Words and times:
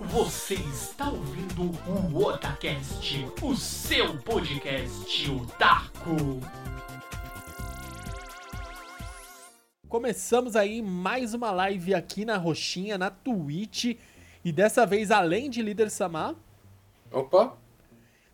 Você 0.00 0.54
está 0.54 1.08
ouvindo 1.10 1.62
o 1.86 2.24
Otacast, 2.24 3.26
o 3.42 3.54
seu 3.54 4.16
podcast 4.18 5.30
otaku. 5.30 6.40
Começamos 9.88 10.56
aí 10.56 10.80
mais 10.82 11.34
uma 11.34 11.50
live 11.50 11.94
aqui 11.94 12.24
na 12.24 12.36
Roxinha, 12.36 12.96
na 12.96 13.10
Twitch. 13.10 13.96
E 14.44 14.52
dessa 14.52 14.86
vez, 14.86 15.10
além 15.10 15.50
de 15.50 15.60
Líder 15.62 15.90
Samar, 15.90 16.34
Opa! 17.12 17.54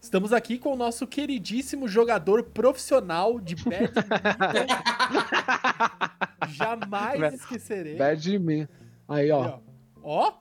estamos 0.00 0.32
aqui 0.32 0.58
com 0.58 0.72
o 0.72 0.76
nosso 0.76 1.06
queridíssimo 1.06 1.88
jogador 1.88 2.44
profissional 2.44 3.40
de 3.40 3.56
badminton. 3.56 4.00
Jamais 6.48 7.20
Bad- 7.20 7.34
esquecerei. 7.34 7.96
Bad 7.96 8.38
me. 8.38 8.68
Aí, 9.08 9.30
ó. 9.32 9.58
Ó, 10.02 10.28
ó, 10.28 10.34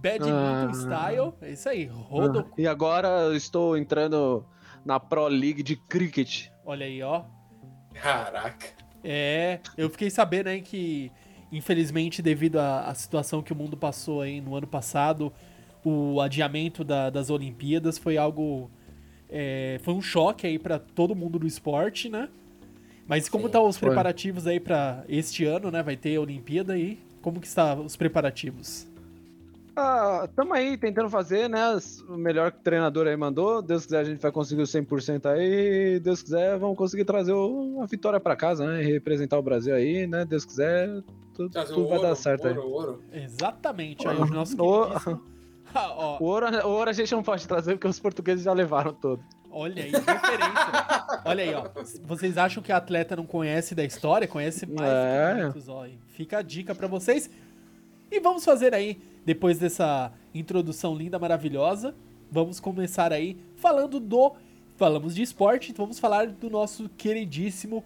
badminton 0.00 0.68
Ah. 0.68 0.70
style. 0.74 1.32
É 1.42 1.50
isso 1.52 1.68
aí, 1.68 1.84
rodo. 1.86 2.44
Ah, 2.48 2.54
E 2.56 2.66
agora 2.66 3.08
eu 3.08 3.36
estou 3.36 3.76
entrando 3.76 4.44
na 4.84 4.98
Pro 5.00 5.26
League 5.28 5.62
de 5.62 5.76
Cricket. 5.76 6.48
Olha 6.64 6.86
aí, 6.86 7.02
ó. 7.02 7.24
Caraca. 7.94 8.66
É, 9.02 9.60
eu 9.76 9.88
fiquei 9.90 10.10
sabendo 10.10 10.48
aí 10.48 10.60
que, 10.60 11.10
infelizmente, 11.52 12.20
devido 12.20 12.58
à, 12.58 12.92
situação 12.94 13.42
que 13.42 13.52
o 13.52 13.56
mundo 13.56 13.76
passou 13.76 14.20
aí 14.22 14.40
no 14.40 14.54
ano 14.54 14.66
passado, 14.66 15.32
o 15.84 16.20
adiamento 16.20 16.82
da- 16.84 17.10
das 17.10 17.30
Olimpíadas 17.30 17.98
foi 17.98 18.16
algo. 18.16 18.70
é, 19.30 19.78
foi 19.82 19.92
um 19.92 20.00
choque 20.00 20.46
aí 20.46 20.58
pra 20.58 20.78
todo 20.78 21.14
mundo 21.14 21.38
do 21.38 21.46
esporte, 21.46 22.08
né? 22.08 22.30
Mas 23.06 23.28
como 23.28 23.44
estão 23.46 23.66
os 23.68 23.76
foi. 23.76 23.88
preparativos 23.88 24.46
aí 24.46 24.58
pra 24.58 25.04
este 25.06 25.44
ano, 25.44 25.70
né? 25.70 25.82
Vai 25.82 25.96
ter 25.98 26.16
a 26.16 26.20
Olimpíada 26.22 26.72
aí. 26.72 26.98
Como 27.20 27.38
que 27.38 27.46
está 27.46 27.74
os 27.74 27.94
preparativos? 27.94 28.87
Ah, 29.80 30.28
tamo 30.34 30.52
aí 30.54 30.76
tentando 30.76 31.08
fazer, 31.08 31.48
né? 31.48 31.60
O 32.08 32.16
melhor 32.16 32.50
que 32.50 32.58
o 32.58 32.62
treinador 32.62 33.06
aí 33.06 33.16
mandou. 33.16 33.62
Deus 33.62 33.84
quiser, 33.84 33.98
a 34.00 34.04
gente 34.04 34.20
vai 34.20 34.32
conseguir 34.32 34.62
o 34.62 34.64
100% 34.66 35.26
aí. 35.26 36.00
Deus 36.00 36.20
quiser, 36.20 36.58
vamos 36.58 36.76
conseguir 36.76 37.04
trazer 37.04 37.32
uma 37.32 37.86
vitória 37.86 38.18
pra 38.18 38.34
casa, 38.34 38.66
né? 38.66 38.82
E 38.82 38.86
representar 38.92 39.38
o 39.38 39.42
Brasil 39.42 39.74
aí, 39.74 40.04
né? 40.06 40.24
Deus 40.24 40.44
quiser, 40.44 40.88
tudo, 41.32 41.50
tudo 41.50 41.80
o 41.84 41.88
vai 41.88 41.98
ouro, 41.98 42.08
dar 42.08 42.14
certo 42.16 42.48
ouro, 42.48 42.60
aí. 42.60 42.66
ouro. 42.68 43.02
Exatamente, 43.12 44.06
aí 44.08 44.16
o 44.16 44.26
nosso 44.26 44.60
Ô. 44.60 44.86
queridíssimo. 44.86 45.22
Ah, 45.74 45.92
ó, 45.94 46.16
O 46.18 46.24
ouro, 46.24 46.46
o 46.66 46.70
ouro 46.70 46.88
a 46.88 46.94
gente 46.94 47.12
não 47.12 47.22
pode 47.22 47.46
trazer 47.46 47.74
porque 47.74 47.86
os 47.86 48.00
portugueses 48.00 48.42
já 48.42 48.54
levaram 48.54 48.90
todo. 48.94 49.22
Olha 49.50 49.82
aí, 49.84 49.90
referência. 49.90 51.22
Olha 51.26 51.44
aí, 51.44 51.54
ó. 51.54 51.66
Vocês 52.06 52.38
acham 52.38 52.62
que 52.62 52.72
a 52.72 52.78
atleta 52.78 53.14
não 53.14 53.26
conhece 53.26 53.74
da 53.74 53.84
história? 53.84 54.26
Conhece 54.26 54.64
mais 54.64 54.90
É. 54.90 55.30
do 55.30 55.36
que 55.36 55.42
muitos, 55.42 55.68
ó. 55.68 55.84
Fica 56.06 56.38
a 56.38 56.42
dica 56.42 56.74
pra 56.74 56.86
vocês. 56.88 57.28
E 58.10 58.18
vamos 58.18 58.46
fazer 58.46 58.72
aí, 58.74 58.98
depois 59.28 59.58
dessa 59.58 60.10
introdução 60.34 60.96
linda, 60.96 61.18
maravilhosa, 61.18 61.94
vamos 62.32 62.58
começar 62.58 63.12
aí 63.12 63.36
falando 63.56 64.00
do... 64.00 64.32
Falamos 64.74 65.14
de 65.14 65.20
esporte, 65.20 65.70
então 65.70 65.84
vamos 65.84 65.98
falar 65.98 66.28
do 66.28 66.48
nosso 66.48 66.88
queridíssimo 66.96 67.84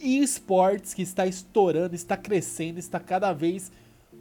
esportes 0.00 0.94
que 0.94 1.02
está 1.02 1.26
estourando, 1.26 1.94
está 1.94 2.16
crescendo, 2.16 2.78
está 2.78 2.98
cada 2.98 3.34
vez 3.34 3.70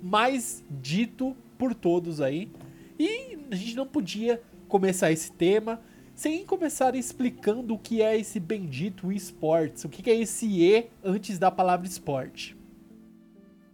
mais 0.04 0.62
dito 0.70 1.38
por 1.58 1.74
todos 1.74 2.20
aí. 2.20 2.52
E 3.00 3.38
a 3.50 3.56
gente 3.56 3.74
não 3.78 3.88
podia 3.88 4.42
começar 4.68 5.10
esse 5.10 5.32
tema 5.32 5.80
sem 6.14 6.46
começar 6.46 6.96
explicando 6.96 7.76
o 7.76 7.80
que 7.80 8.02
é 8.02 8.20
esse 8.20 8.42
bendito 8.42 9.10
esportes, 9.10 9.86
o 9.86 9.90
que 9.90 10.10
é 10.10 10.16
esse 10.16 10.48
E 10.62 10.90
antes 11.02 11.40
da 11.40 11.50
palavra 11.50 11.88
esporte. 11.88 12.58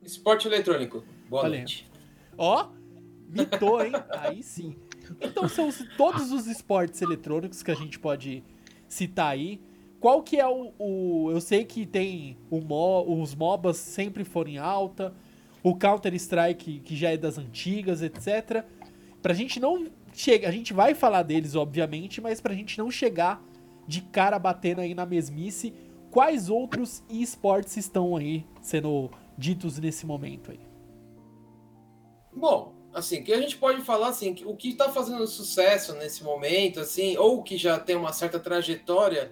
Esporte 0.04 0.48
eletrônico. 0.48 1.04
Boa 1.28 1.48
aí. 1.48 1.58
noite. 1.58 1.90
Ó, 2.38 2.68
mitou, 3.34 3.84
hein? 3.84 3.92
Aí 4.20 4.42
sim. 4.44 4.76
Então 5.22 5.48
são 5.50 5.68
os- 5.68 5.84
todos 5.98 6.32
os 6.32 6.48
esportes 6.48 7.02
eletrônicos 7.02 7.62
que 7.62 7.72
a 7.72 7.76
gente 7.76 8.00
pode 8.00 8.44
citar 8.88 9.32
aí. 9.32 9.60
Qual 10.00 10.22
que 10.22 10.40
é 10.40 10.48
o... 10.48 10.74
o- 10.78 11.32
eu 11.32 11.42
sei 11.42 11.66
que 11.66 11.86
tem 11.86 12.38
mo, 12.52 13.22
os 13.22 13.34
MOBAs 13.36 13.78
sempre 13.78 14.24
foram 14.24 14.52
em 14.52 14.58
alta, 14.58 15.14
o 15.62 15.76
Counter-Strike 15.76 16.80
que 16.80 16.96
já 16.96 17.12
é 17.12 17.18
das 17.18 17.38
antigas, 17.38 18.02
etc. 18.02 18.66
Pra 19.22 19.34
gente 19.34 19.60
não 19.60 19.88
chegar... 20.14 20.50
A 20.50 20.52
gente 20.52 20.74
vai 20.74 20.94
falar 20.94 21.24
deles, 21.24 21.56
obviamente, 21.56 22.20
mas 22.22 22.40
pra 22.42 22.54
gente 22.54 22.78
não 22.78 22.92
chegar 22.92 23.42
de 23.88 24.02
cara 24.02 24.38
batendo 24.40 24.82
aí 24.82 24.94
na 24.94 25.06
mesmice, 25.06 25.74
quais 26.12 26.50
outros 26.50 27.04
esportes 27.10 27.76
estão 27.78 28.16
aí 28.16 28.46
sendo 28.62 29.10
ditos 29.38 29.80
nesse 29.80 30.06
momento 30.06 30.52
aí? 30.52 30.60
Bom, 32.36 32.74
assim, 32.94 33.20
o 33.20 33.24
que 33.24 33.34
a 33.34 33.42
gente 33.42 33.58
pode 33.58 33.82
falar, 33.82 34.10
assim, 34.10 34.34
que 34.34 34.46
o 34.46 34.56
que 34.56 34.74
tá 34.74 34.90
fazendo 34.90 35.26
sucesso 35.28 35.94
nesse 35.96 36.24
momento, 36.24 36.80
assim, 36.80 37.18
ou 37.18 37.42
que 37.42 37.58
já 37.58 37.80
tem 37.80 37.96
uma 37.96 38.14
certa 38.14 38.40
trajetória, 38.40 39.32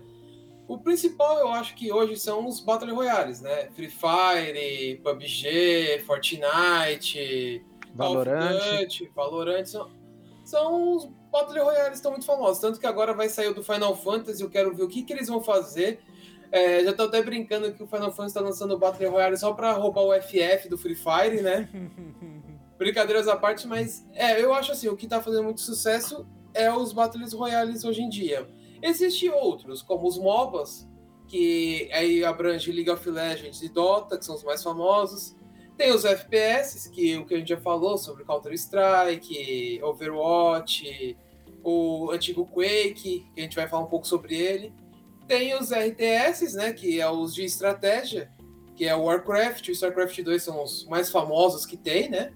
o 0.67 0.77
principal 0.77 1.37
eu 1.37 1.49
acho 1.49 1.75
que 1.75 1.91
hoje 1.91 2.17
são 2.17 2.47
os 2.47 2.59
Battle 2.59 2.95
Royales, 2.95 3.41
né? 3.41 3.69
Free 3.75 3.89
Fire, 3.89 5.01
PUBG, 5.03 6.03
Fortnite. 6.05 7.65
Duty, 8.79 9.11
Valorant, 9.13 9.65
são, 9.65 9.91
são 10.45 10.95
os 10.95 11.05
Battle 11.31 11.63
Royales 11.63 11.97
estão 11.97 12.11
muito 12.11 12.25
famosos. 12.25 12.61
Tanto 12.61 12.79
que 12.79 12.87
agora 12.87 13.13
vai 13.13 13.29
sair 13.29 13.49
o 13.49 13.53
do 13.53 13.63
Final 13.63 13.95
Fantasy, 13.95 14.41
eu 14.41 14.49
quero 14.49 14.73
ver 14.73 14.83
o 14.83 14.87
que, 14.87 15.03
que 15.03 15.13
eles 15.13 15.27
vão 15.27 15.41
fazer. 15.41 15.99
É, 16.51 16.83
já 16.83 16.93
tô 16.93 17.03
até 17.03 17.21
brincando 17.21 17.71
que 17.71 17.81
o 17.81 17.87
Final 17.87 18.11
Fantasy 18.11 18.33
tá 18.33 18.41
lançando 18.41 18.73
o 18.73 18.77
Battle 18.77 19.09
Royale 19.09 19.37
só 19.37 19.53
pra 19.53 19.71
roubar 19.73 20.03
o 20.03 20.21
FF 20.21 20.67
do 20.69 20.77
Free 20.77 20.95
Fire, 20.95 21.41
né? 21.41 21.69
Brincadeiras 22.81 23.27
à 23.27 23.35
parte, 23.35 23.67
mas 23.67 24.03
é, 24.11 24.43
eu 24.43 24.51
acho 24.55 24.71
assim, 24.71 24.87
o 24.87 24.97
que 24.97 25.05
tá 25.05 25.21
fazendo 25.21 25.43
muito 25.43 25.61
sucesso 25.61 26.25
é 26.51 26.73
os 26.73 26.91
Battles 26.91 27.31
Royales 27.31 27.85
hoje 27.85 28.01
em 28.01 28.09
dia. 28.09 28.49
Existem 28.81 29.29
outros, 29.29 29.83
como 29.83 30.07
os 30.07 30.17
MOBAs, 30.17 30.89
que 31.27 31.87
aí 31.93 32.25
abrange 32.25 32.71
League 32.71 32.89
of 32.89 33.07
Legends 33.07 33.61
e 33.61 33.69
Dota, 33.69 34.17
que 34.17 34.25
são 34.25 34.33
os 34.33 34.43
mais 34.43 34.63
famosos. 34.63 35.35
Tem 35.77 35.91
os 35.91 36.03
FPS, 36.03 36.89
que 36.89 37.17
o 37.17 37.25
que 37.27 37.35
a 37.35 37.37
gente 37.37 37.49
já 37.49 37.57
falou 37.61 37.99
sobre 37.99 38.23
Counter-Strike, 38.23 39.79
Overwatch, 39.83 41.15
o 41.63 42.09
antigo 42.09 42.47
Quake, 42.47 43.27
que 43.31 43.39
a 43.39 43.41
gente 43.41 43.55
vai 43.55 43.67
falar 43.67 43.83
um 43.83 43.89
pouco 43.89 44.07
sobre 44.07 44.35
ele. 44.35 44.73
Tem 45.27 45.53
os 45.53 45.69
RTS, 45.71 46.55
né, 46.55 46.73
que 46.73 46.99
é 46.99 47.07
os 47.07 47.35
de 47.35 47.45
estratégia, 47.45 48.31
que 48.75 48.87
é 48.87 48.95
o 48.95 49.03
Warcraft 49.03 49.67
o 49.67 49.71
StarCraft 49.71 50.19
2 50.19 50.41
são 50.41 50.63
os 50.63 50.87
mais 50.87 51.11
famosos 51.11 51.63
que 51.63 51.77
tem, 51.77 52.09
né? 52.09 52.33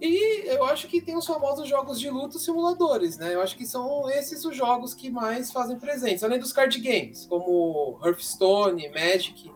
E 0.00 0.46
eu 0.48 0.64
acho 0.64 0.88
que 0.88 1.00
tem 1.00 1.16
os 1.16 1.26
famosos 1.26 1.68
jogos 1.68 1.98
de 1.98 2.10
luta 2.10 2.38
simuladores, 2.38 3.16
né? 3.16 3.34
Eu 3.34 3.40
acho 3.40 3.56
que 3.56 3.64
são 3.64 4.10
esses 4.10 4.44
os 4.44 4.54
jogos 4.54 4.92
que 4.92 5.10
mais 5.10 5.50
fazem 5.50 5.78
presença, 5.78 6.26
além 6.26 6.38
dos 6.38 6.52
card 6.52 6.78
games, 6.78 7.24
como 7.26 7.98
Hearthstone, 8.04 8.90
Magic. 8.90 9.50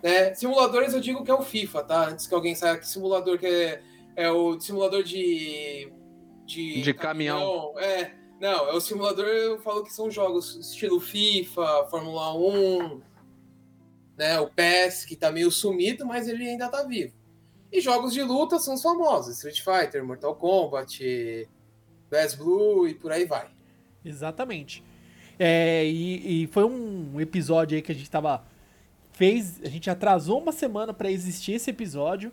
Né? 0.00 0.32
Simuladores 0.34 0.94
eu 0.94 1.00
digo 1.00 1.24
que 1.24 1.30
é 1.30 1.34
o 1.34 1.42
FIFA, 1.42 1.82
tá? 1.82 2.08
Antes 2.08 2.26
que 2.28 2.34
alguém 2.34 2.54
saiba 2.54 2.78
que 2.78 2.86
simulador 2.86 3.36
que 3.36 3.46
é, 3.46 3.82
é 4.14 4.30
o 4.30 4.58
simulador 4.60 5.02
de. 5.02 5.92
De, 6.46 6.80
De 6.80 6.94
caminhão. 6.94 7.74
É, 7.78 8.12
não, 8.40 8.70
é 8.70 8.72
o 8.72 8.80
simulador, 8.80 9.26
eu 9.26 9.58
falo 9.58 9.82
que 9.82 9.92
são 9.92 10.10
jogos 10.10 10.54
estilo 10.54 11.00
FIFA, 11.00 11.88
Fórmula 11.90 12.32
1, 12.36 13.02
né? 14.16 14.38
O 14.38 14.48
PES, 14.48 15.04
que 15.04 15.16
tá 15.16 15.32
meio 15.32 15.50
sumido, 15.50 16.06
mas 16.06 16.28
ele 16.28 16.48
ainda 16.48 16.68
tá 16.68 16.84
vivo. 16.84 17.17
E 17.72 17.80
jogos 17.80 18.12
de 18.12 18.22
luta 18.22 18.58
são 18.58 18.74
os 18.74 18.82
famosos: 18.82 19.36
Street 19.36 19.60
Fighter, 19.62 20.04
Mortal 20.04 20.34
Kombat, 20.34 21.48
Bass 22.10 22.34
Blue 22.34 22.88
e 22.88 22.94
por 22.94 23.12
aí 23.12 23.24
vai. 23.24 23.48
Exatamente. 24.04 24.82
É, 25.38 25.84
e, 25.86 26.42
e 26.42 26.46
foi 26.48 26.64
um 26.64 27.20
episódio 27.20 27.76
aí 27.76 27.82
que 27.82 27.92
a 27.92 27.94
gente 27.94 28.10
tava. 28.10 28.44
Fez. 29.12 29.60
A 29.62 29.68
gente 29.68 29.90
atrasou 29.90 30.40
uma 30.40 30.52
semana 30.52 30.94
pra 30.94 31.10
existir 31.10 31.52
esse 31.52 31.70
episódio. 31.70 32.32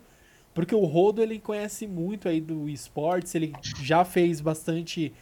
Porque 0.56 0.74
o 0.74 0.86
Rodo 0.86 1.22
ele 1.22 1.38
conhece 1.38 1.86
muito 1.86 2.30
aí 2.30 2.40
do 2.40 2.66
esportes, 2.66 3.34
ele 3.34 3.52
já 3.82 4.06
fez 4.06 4.40
bastante 4.40 5.12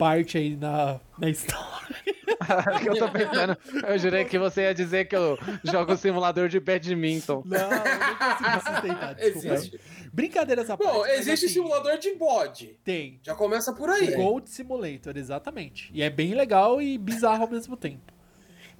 parte 0.00 0.38
aí 0.38 0.56
na, 0.56 0.98
na 1.18 1.28
história. 1.28 1.94
que 2.80 2.88
eu 2.88 2.96
tô 2.96 3.08
pensando. 3.10 3.56
Eu 3.86 3.98
jurei 3.98 4.24
que 4.24 4.38
você 4.38 4.62
ia 4.62 4.74
dizer 4.74 5.04
que 5.04 5.14
eu 5.14 5.38
jogo 5.62 5.94
simulador 5.94 6.48
de 6.48 6.58
badminton. 6.58 7.42
Não, 7.44 7.58
eu 7.58 7.70
não 7.70 8.16
consigo 8.16 8.74
sustentar, 8.74 9.14
desculpa. 9.14 9.54
Existe. 9.54 9.80
Brincadeiras 10.10 10.70
à 10.70 10.76
parte. 10.76 10.90
Bom, 10.90 11.06
existe 11.06 11.44
assim, 11.44 11.54
simulador 11.54 11.98
de 11.98 12.14
bode. 12.14 12.78
Tem. 12.82 13.20
Já 13.22 13.34
começa 13.34 13.74
por 13.74 13.90
aí. 13.90 14.14
Gold 14.14 14.48
Simulator, 14.48 15.16
exatamente. 15.16 15.90
E 15.92 16.02
é 16.02 16.08
bem 16.08 16.34
legal 16.34 16.80
e 16.80 16.96
bizarro 16.96 17.42
ao 17.42 17.50
mesmo 17.50 17.76
tempo. 17.76 18.19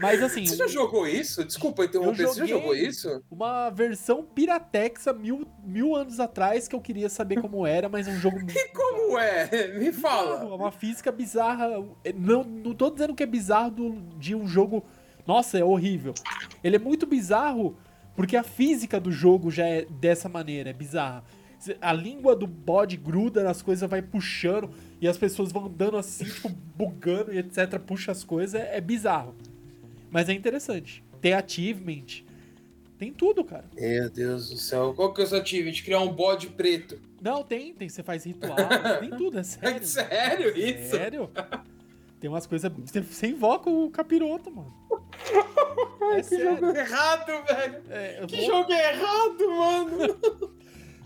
Mas 0.01 0.23
assim, 0.23 0.47
Você 0.47 0.57
já 0.57 0.67
jogou 0.67 1.07
isso? 1.07 1.45
Desculpa 1.45 1.85
interromper, 1.85 2.27
você 2.27 2.41
já 2.41 2.47
jogou 2.47 2.75
isso? 2.75 3.23
uma 3.31 3.69
versão 3.71 4.25
piratexa 4.25 5.13
mil, 5.13 5.47
mil 5.63 5.95
anos 5.95 6.19
atrás 6.19 6.67
que 6.67 6.75
eu 6.75 6.81
queria 6.81 7.09
saber 7.09 7.41
como 7.41 7.67
era, 7.67 7.89
mas 7.89 8.09
é 8.09 8.11
um 8.11 8.19
jogo 8.19 8.37
muito. 8.41 8.55
Como 8.75 9.19
é? 9.19 9.69
Me 9.79 9.93
fala. 9.93 10.43
É 10.43 10.45
uma 10.47 10.73
física 10.73 11.13
bizarra. 11.13 11.69
Não, 12.15 12.43
não 12.45 12.75
tô 12.75 12.91
dizendo 12.91 13.15
que 13.15 13.23
é 13.23 13.27
bizarro 13.27 13.71
do- 13.71 14.03
de 14.19 14.35
um 14.35 14.47
jogo. 14.47 14.83
Nossa, 15.27 15.59
é 15.59 15.65
horrível. 15.65 16.15
Ele 16.65 16.77
é 16.77 16.79
muito 16.79 17.07
bizarro 17.07 17.77
porque 18.17 18.37
a 18.37 18.43
física 18.43 18.99
do 18.99 19.11
jogo 19.13 19.51
já 19.51 19.67
é 19.67 19.85
dessa 19.85 20.29
maneira, 20.29 20.71
é 20.71 20.73
bizarra. 20.73 21.23
A 21.81 21.93
língua 21.93 22.35
do 22.35 22.47
bode 22.47 22.97
gruda 22.97 23.45
nas 23.45 23.61
coisas, 23.61 23.89
vai 23.89 24.01
puxando, 24.01 24.71
e 24.99 25.07
as 25.07 25.19
pessoas 25.19 25.53
vão 25.53 25.69
dando 25.69 25.99
assim, 25.99 26.25
tipo, 26.25 26.49
bugando 26.49 27.35
e 27.35 27.39
etc. 27.39 27.79
Puxa 27.79 28.13
as 28.13 28.25
coisas, 28.25 28.59
é, 28.59 28.79
é 28.79 28.81
bizarro. 28.81 29.35
Mas 30.11 30.29
é 30.29 30.33
interessante. 30.33 31.03
Tem 31.21 31.33
achievement. 31.35 32.23
Tem 32.99 33.13
tudo, 33.13 33.45
cara. 33.45 33.65
Meu 33.75 34.11
Deus 34.11 34.51
do 34.51 34.57
céu. 34.57 34.93
Qual 34.95 35.13
que 35.15 35.21
é 35.23 35.25
o 35.25 35.27
seu 35.27 35.41
achievement? 35.41 35.83
Criar 35.83 36.01
um 36.01 36.13
bode 36.13 36.49
preto. 36.49 37.01
Não, 37.23 37.43
tem, 37.43 37.73
tem. 37.75 37.89
Você 37.89 38.03
faz 38.03 38.25
ritual, 38.25 38.57
tem 39.01 39.11
tudo, 39.11 39.39
é 39.39 39.43
sério. 39.43 39.77
É 39.77 39.81
sério 39.83 40.59
isso? 40.59 40.91
Sério? 40.91 41.31
Tem 42.19 42.29
umas 42.29 42.47
coisas. 42.47 42.71
Você, 42.85 43.27
invoca 43.29 43.71
o 43.71 43.91
capiroto, 43.91 44.51
mano. 44.51 44.73
É 46.13 46.23
que 46.23 46.41
jogo 46.43 46.67
errado, 46.77 47.27
velho. 47.47 47.83
É, 47.89 48.27
Que 48.27 48.37
vou- 48.39 48.47
jogo 48.47 48.73
errado, 48.73 49.49
mano. 49.49 50.51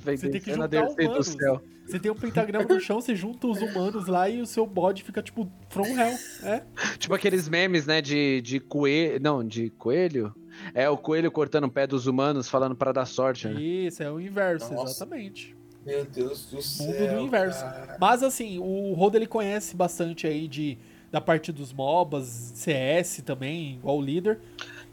Vem 0.05 0.17
Você 0.17 0.29
tem 0.29 0.41
que 0.41 0.53
juntar 0.53 0.67
do 0.69 0.93
humanos. 1.03 1.27
céu. 1.29 1.63
Você 1.87 1.99
tem 1.99 2.11
um 2.11 2.15
pentagrama 2.15 2.65
no 2.67 2.81
chão, 2.81 3.01
você 3.01 3.15
junta 3.15 3.47
os 3.47 3.61
humanos 3.61 4.07
lá 4.07 4.29
e 4.29 4.41
o 4.41 4.47
seu 4.47 4.67
bode 4.67 5.03
fica 5.03 5.23
tipo 5.23 5.51
from 5.69 5.87
hell. 5.87 6.17
É? 6.43 6.63
Tipo 6.99 7.15
aqueles 7.15 7.49
memes, 7.49 7.87
né, 7.87 8.01
de, 8.01 8.41
de 8.41 8.59
coelho. 8.61 9.21
Não, 9.21 9.45
de 9.45 9.71
coelho? 9.71 10.35
É 10.73 10.89
o 10.89 10.97
coelho 10.97 11.31
cortando 11.31 11.65
o 11.65 11.71
pé 11.71 11.87
dos 11.87 12.07
humanos, 12.07 12.49
falando 12.49 12.75
pra 12.75 12.93
dar 12.93 13.05
sorte, 13.07 13.49
né? 13.49 13.61
Isso, 13.61 14.03
é 14.03 14.11
o 14.11 14.21
inverso, 14.21 14.73
Nossa. 14.73 14.93
exatamente. 14.93 15.55
Meu 15.85 16.05
Deus 16.07 16.47
do 16.47 16.63
céu. 16.63 16.87
Mundo 16.87 17.15
do 17.17 17.21
inverso. 17.21 17.61
cara. 17.61 17.97
Mas 18.01 18.23
assim, 18.23 18.59
o 18.59 18.95
Rodo 18.95 19.19
ele 19.19 19.27
conhece 19.27 19.77
bastante 19.77 20.27
aí 20.27 20.49
de, 20.49 20.79
da 21.13 21.21
parte 21.21 21.53
dos 21.53 21.73
MOBAs, 21.73 22.53
CS 22.55 23.23
também, 23.27 23.75
igual 23.75 23.99
o 23.99 24.03
líder. 24.03 24.39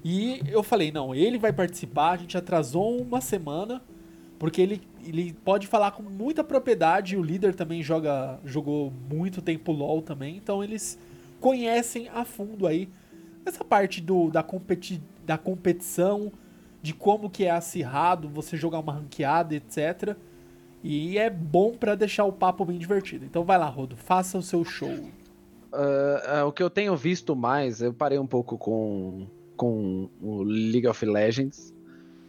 E 0.03 0.41
eu 0.49 0.61
falei, 0.63 0.91
não, 0.91 1.15
ele 1.15 1.37
vai 1.37 1.53
participar, 1.53 2.11
a 2.11 2.17
gente 2.17 2.37
atrasou 2.37 2.99
uma 3.01 3.21
semana, 3.21 3.81
porque 4.37 4.61
ele, 4.61 4.81
ele 5.05 5.33
pode 5.45 5.67
falar 5.67 5.91
com 5.91 6.03
muita 6.03 6.43
propriedade, 6.43 7.17
o 7.17 7.23
líder 7.23 7.55
também 7.55 7.81
joga 7.81 8.39
jogou 8.45 8.91
muito 9.09 9.41
tempo 9.41 9.71
LoL 9.71 10.01
também, 10.01 10.37
então 10.37 10.63
eles 10.63 10.97
conhecem 11.39 12.09
a 12.09 12.23
fundo 12.23 12.67
aí 12.67 12.89
essa 13.45 13.63
parte 13.63 14.01
do, 14.01 14.29
da, 14.29 14.43
competi, 14.43 15.01
da 15.25 15.37
competição, 15.37 16.31
de 16.81 16.93
como 16.93 17.29
que 17.29 17.45
é 17.45 17.51
acirrado, 17.51 18.29
você 18.29 18.55
jogar 18.55 18.79
uma 18.79 18.93
ranqueada, 18.93 19.55
etc. 19.55 20.15
E 20.83 21.17
é 21.17 21.29
bom 21.29 21.71
pra 21.71 21.95
deixar 21.95 22.25
o 22.25 22.31
papo 22.31 22.65
bem 22.65 22.77
divertido. 22.77 23.25
Então 23.25 23.43
vai 23.43 23.57
lá, 23.57 23.67
Rodo, 23.67 23.95
faça 23.95 24.37
o 24.37 24.41
seu 24.41 24.63
show. 24.63 25.09
Ah, 25.71 26.39
ah, 26.39 26.45
o 26.45 26.51
que 26.51 26.61
eu 26.61 26.69
tenho 26.69 26.95
visto 26.95 27.35
mais, 27.35 27.81
eu 27.81 27.93
parei 27.93 28.19
um 28.19 28.27
pouco 28.27 28.57
com, 28.57 29.25
com 29.55 30.09
o 30.21 30.43
League 30.43 30.87
of 30.87 31.05
Legends, 31.05 31.73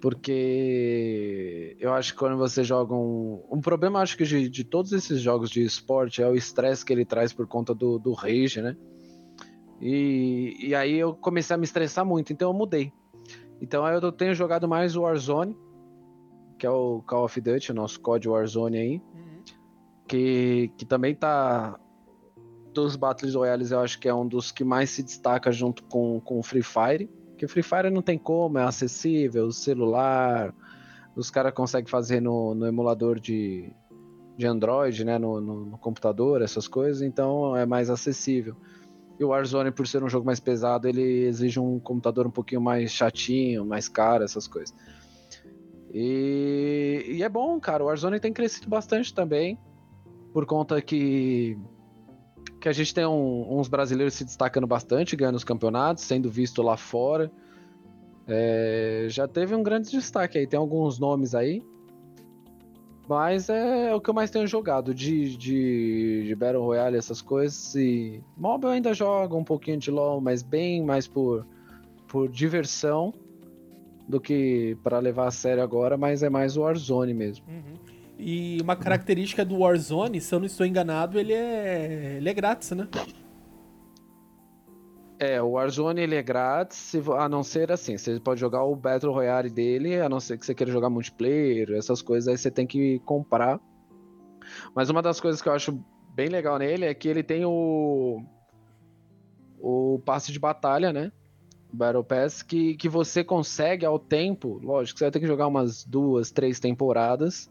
porque 0.02 1.76
eu 1.80 1.94
acho 1.94 2.12
que 2.12 2.18
quando 2.18 2.36
você 2.36 2.62
joga 2.62 2.94
um. 2.94 3.42
Um 3.50 3.60
problema, 3.62 4.00
acho 4.00 4.16
que 4.18 4.24
de, 4.24 4.50
de 4.50 4.64
todos 4.64 4.92
esses 4.92 5.20
jogos 5.20 5.48
de 5.48 5.62
esporte 5.62 6.20
é 6.20 6.28
o 6.28 6.34
estresse 6.34 6.84
que 6.84 6.92
ele 6.92 7.06
traz 7.06 7.32
por 7.32 7.46
conta 7.46 7.74
do, 7.74 7.98
do 7.98 8.12
rage, 8.12 8.60
né? 8.60 8.76
E, 9.80 10.56
e 10.60 10.74
aí 10.74 10.98
eu 10.98 11.14
comecei 11.14 11.54
a 11.54 11.56
me 11.56 11.64
estressar 11.64 12.04
muito, 12.04 12.32
então 12.32 12.50
eu 12.50 12.54
mudei. 12.54 12.92
Então 13.60 13.86
aí 13.86 13.94
eu 13.94 14.12
tenho 14.12 14.34
jogado 14.34 14.68
mais 14.68 14.96
o 14.96 15.02
Warzone, 15.02 15.56
que 16.58 16.66
é 16.66 16.70
o 16.70 17.00
Call 17.06 17.24
of 17.24 17.40
Duty, 17.40 17.70
o 17.70 17.74
nosso 17.74 18.00
COD 18.00 18.28
Warzone 18.28 18.78
aí 18.78 19.02
que, 20.12 20.70
que 20.76 20.84
também 20.84 21.14
tá 21.14 21.80
dos 22.74 22.96
Battles 22.96 23.34
Royales, 23.34 23.70
eu 23.70 23.80
acho 23.80 23.98
que 23.98 24.06
é 24.06 24.14
um 24.14 24.28
dos 24.28 24.52
que 24.52 24.62
mais 24.62 24.90
se 24.90 25.02
destaca 25.02 25.50
junto 25.50 25.82
com, 25.84 26.20
com 26.20 26.38
o 26.38 26.42
Free 26.42 26.62
Fire. 26.62 27.10
Que 27.42 27.46
o 27.46 27.48
Free 27.48 27.64
Fire 27.64 27.90
não 27.90 28.02
tem 28.02 28.16
como, 28.16 28.56
é 28.56 28.62
acessível, 28.62 29.50
celular, 29.50 30.54
os 31.16 31.28
caras 31.28 31.52
conseguem 31.52 31.90
fazer 31.90 32.20
no, 32.20 32.54
no 32.54 32.68
emulador 32.68 33.18
de, 33.18 33.68
de 34.36 34.46
Android, 34.46 35.04
né, 35.04 35.18
no, 35.18 35.40
no, 35.40 35.66
no 35.66 35.76
computador, 35.76 36.40
essas 36.40 36.68
coisas, 36.68 37.02
então 37.02 37.56
é 37.56 37.66
mais 37.66 37.90
acessível. 37.90 38.54
E 39.18 39.24
o 39.24 39.30
Warzone, 39.30 39.72
por 39.72 39.88
ser 39.88 40.04
um 40.04 40.08
jogo 40.08 40.24
mais 40.24 40.38
pesado, 40.38 40.86
ele 40.86 41.02
exige 41.24 41.58
um 41.58 41.80
computador 41.80 42.28
um 42.28 42.30
pouquinho 42.30 42.60
mais 42.60 42.92
chatinho, 42.92 43.66
mais 43.66 43.88
caro, 43.88 44.22
essas 44.22 44.46
coisas. 44.46 44.72
E, 45.92 47.06
e 47.08 47.24
é 47.24 47.28
bom, 47.28 47.58
cara, 47.58 47.82
o 47.82 47.86
Warzone 47.88 48.20
tem 48.20 48.32
crescido 48.32 48.68
bastante 48.68 49.12
também, 49.12 49.58
por 50.32 50.46
conta 50.46 50.80
que 50.80 51.58
que 52.62 52.68
a 52.68 52.72
gente 52.72 52.94
tem 52.94 53.04
um- 53.04 53.58
uns 53.58 53.66
brasileiros 53.68 54.14
se 54.14 54.24
destacando 54.24 54.66
bastante, 54.68 55.16
ganhando 55.16 55.34
os 55.34 55.44
campeonatos, 55.44 56.04
sendo 56.04 56.30
visto 56.30 56.62
lá 56.62 56.76
fora. 56.76 57.30
É, 58.26 59.06
já 59.08 59.26
teve 59.26 59.52
um 59.54 59.62
grande 59.64 59.90
destaque 59.90 60.38
aí, 60.38 60.46
tem 60.46 60.58
alguns 60.58 60.98
nomes 60.98 61.34
aí. 61.34 61.60
Mas 63.08 63.48
é 63.48 63.92
o 63.92 64.00
que 64.00 64.08
eu 64.08 64.14
mais 64.14 64.30
tenho 64.30 64.46
jogado, 64.46 64.94
de, 64.94 65.36
de, 65.36 66.24
de 66.28 66.34
Battle 66.36 66.62
Royale, 66.62 66.96
essas 66.96 67.20
coisas. 67.20 67.74
E 67.74 68.22
MOBA 68.36 68.68
eu 68.68 68.72
ainda 68.72 68.94
jogo 68.94 69.36
um 69.36 69.44
pouquinho 69.44 69.76
de 69.76 69.90
LoL, 69.90 70.20
mas 70.20 70.42
bem 70.42 70.84
mais 70.84 71.08
por, 71.08 71.44
por 72.06 72.28
diversão 72.28 73.12
do 74.06 74.20
que 74.20 74.78
para 74.84 75.00
levar 75.00 75.26
a 75.26 75.30
sério 75.32 75.62
agora, 75.64 75.96
mas 75.96 76.22
é 76.22 76.30
mais 76.30 76.56
o 76.56 76.62
Warzone 76.62 77.12
mesmo. 77.12 77.44
E 78.24 78.60
uma 78.62 78.76
característica 78.76 79.44
do 79.44 79.58
Warzone, 79.58 80.20
se 80.20 80.32
eu 80.32 80.38
não 80.38 80.46
estou 80.46 80.64
enganado, 80.64 81.18
ele 81.18 81.32
é, 81.32 82.18
ele 82.18 82.28
é 82.28 82.32
grátis, 82.32 82.70
né? 82.70 82.86
É, 85.18 85.42
o 85.42 85.50
Warzone 85.50 86.00
ele 86.00 86.14
é 86.14 86.22
grátis, 86.22 86.94
a 87.18 87.28
não 87.28 87.42
ser 87.42 87.72
assim, 87.72 87.98
você 87.98 88.20
pode 88.20 88.40
jogar 88.40 88.62
o 88.62 88.76
Battle 88.76 89.12
Royale 89.12 89.50
dele, 89.50 90.00
a 90.00 90.08
não 90.08 90.20
ser 90.20 90.38
que 90.38 90.46
você 90.46 90.54
queira 90.54 90.70
jogar 90.70 90.88
multiplayer, 90.88 91.72
essas 91.72 92.00
coisas, 92.00 92.28
aí 92.28 92.38
você 92.38 92.48
tem 92.48 92.64
que 92.64 93.00
comprar. 93.00 93.60
Mas 94.72 94.88
uma 94.88 95.02
das 95.02 95.20
coisas 95.20 95.42
que 95.42 95.48
eu 95.48 95.52
acho 95.52 95.84
bem 96.14 96.28
legal 96.28 96.60
nele 96.60 96.84
é 96.84 96.94
que 96.94 97.08
ele 97.08 97.24
tem 97.24 97.44
o 97.44 98.22
o 99.58 100.00
passe 100.04 100.30
de 100.30 100.38
batalha, 100.38 100.92
né? 100.92 101.10
Battle 101.72 102.04
Pass, 102.04 102.42
que, 102.42 102.76
que 102.76 102.88
você 102.88 103.24
consegue 103.24 103.84
ao 103.84 103.98
tempo, 103.98 104.60
lógico, 104.62 104.98
você 104.98 105.06
vai 105.06 105.10
ter 105.10 105.20
que 105.20 105.26
jogar 105.26 105.48
umas 105.48 105.84
duas, 105.84 106.30
três 106.30 106.60
temporadas, 106.60 107.50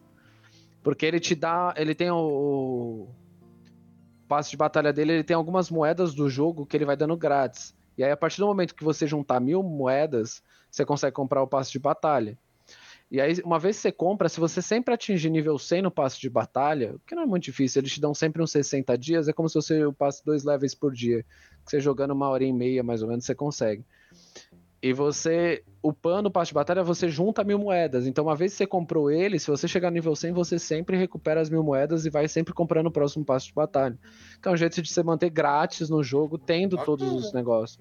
porque 0.83 1.05
ele 1.05 1.19
te 1.19 1.35
dá, 1.35 1.73
ele 1.77 1.93
tem 1.93 2.09
o, 2.09 2.17
o 2.17 3.09
passe 4.27 4.51
de 4.51 4.57
batalha 4.57 4.93
dele, 4.93 5.13
ele 5.13 5.23
tem 5.23 5.35
algumas 5.35 5.69
moedas 5.69 6.13
do 6.13 6.29
jogo 6.29 6.65
que 6.65 6.75
ele 6.77 6.85
vai 6.85 6.95
dando 6.95 7.17
grátis. 7.17 7.75
E 7.97 8.03
aí, 8.03 8.11
a 8.11 8.17
partir 8.17 8.39
do 8.39 8.47
momento 8.47 8.73
que 8.73 8.83
você 8.83 9.05
juntar 9.05 9.39
mil 9.39 9.61
moedas, 9.61 10.41
você 10.69 10.85
consegue 10.85 11.13
comprar 11.13 11.43
o 11.43 11.47
passe 11.47 11.71
de 11.71 11.79
batalha. 11.79 12.37
E 13.11 13.19
aí, 13.19 13.41
uma 13.43 13.59
vez 13.59 13.75
que 13.75 13.81
você 13.81 13.91
compra, 13.91 14.29
se 14.29 14.39
você 14.39 14.61
sempre 14.61 14.93
atingir 14.93 15.29
nível 15.29 15.59
100 15.59 15.81
no 15.81 15.91
passe 15.91 16.19
de 16.19 16.29
batalha, 16.29 16.95
o 16.95 16.99
que 16.99 17.13
não 17.13 17.23
é 17.23 17.25
muito 17.25 17.43
difícil, 17.43 17.81
eles 17.81 17.91
te 17.91 17.99
dão 17.99 18.13
sempre 18.13 18.41
uns 18.41 18.51
60 18.51 18.97
dias, 18.97 19.27
é 19.27 19.33
como 19.33 19.49
se 19.49 19.55
você 19.55 19.81
passe 19.97 20.23
dois 20.23 20.45
levels 20.45 20.73
por 20.73 20.93
dia. 20.93 21.25
Que 21.65 21.71
você 21.71 21.81
jogando 21.81 22.11
uma 22.11 22.29
hora 22.29 22.45
e 22.45 22.53
meia, 22.53 22.81
mais 22.81 23.03
ou 23.03 23.09
menos, 23.09 23.25
você 23.25 23.35
consegue. 23.35 23.83
E 24.83 24.93
você, 24.93 25.63
upando 25.83 26.29
o 26.29 26.31
passe 26.31 26.49
de 26.49 26.55
batalha, 26.55 26.83
você 26.83 27.07
junta 27.07 27.43
mil 27.43 27.59
moedas. 27.59 28.07
Então, 28.07 28.25
uma 28.25 28.35
vez 28.35 28.51
que 28.51 28.57
você 28.57 28.65
comprou 28.65 29.11
ele, 29.11 29.37
se 29.37 29.45
você 29.47 29.67
chegar 29.67 29.91
no 29.91 29.93
nível 29.93 30.15
100, 30.15 30.31
você 30.33 30.57
sempre 30.57 30.97
recupera 30.97 31.39
as 31.39 31.51
mil 31.51 31.63
moedas 31.63 32.05
e 32.05 32.09
vai 32.09 32.27
sempre 32.27 32.51
comprando 32.51 32.87
o 32.87 32.91
próximo 32.91 33.23
passe 33.23 33.45
de 33.47 33.53
batalha. 33.53 33.95
Que 34.41 34.49
é 34.49 34.51
um 34.51 34.57
jeito 34.57 34.81
de 34.81 34.89
você 34.91 35.03
manter 35.03 35.29
grátis 35.29 35.87
no 35.87 36.01
jogo, 36.01 36.35
tendo 36.35 36.77
todos 36.83 37.13
os 37.13 37.31
negócios. 37.31 37.79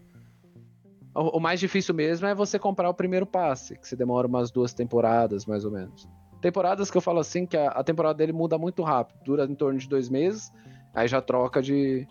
O, 1.15 1.39
o 1.39 1.41
mais 1.41 1.59
difícil 1.59 1.95
mesmo 1.95 2.27
é 2.27 2.35
você 2.35 2.59
comprar 2.59 2.91
o 2.91 2.95
primeiro 2.95 3.25
passe, 3.25 3.79
que 3.79 3.89
você 3.89 3.97
demora 3.97 4.27
umas 4.27 4.51
duas 4.51 4.75
temporadas, 4.75 5.47
mais 5.47 5.65
ou 5.65 5.71
menos. 5.71 6.07
Temporadas 6.43 6.91
que 6.91 6.97
eu 6.99 7.03
falo 7.03 7.19
assim, 7.19 7.47
que 7.47 7.57
a, 7.57 7.69
a 7.69 7.83
temporada 7.83 8.15
dele 8.19 8.33
muda 8.33 8.59
muito 8.59 8.83
rápido, 8.83 9.19
dura 9.25 9.45
em 9.45 9.55
torno 9.55 9.79
de 9.79 9.89
dois 9.89 10.11
meses, 10.11 10.53
aí 10.95 11.09
já 11.09 11.21
troca 11.23 11.63
de, 11.63 12.07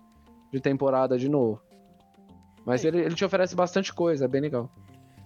de 0.51 0.59
temporada 0.59 1.15
de 1.15 1.29
novo. 1.29 1.61
Mas 2.69 2.85
ele, 2.85 2.99
ele 2.99 3.15
te 3.15 3.25
oferece 3.25 3.55
bastante 3.55 3.91
coisa, 3.93 4.25
é 4.25 4.27
bem 4.27 4.41
legal. 4.41 4.71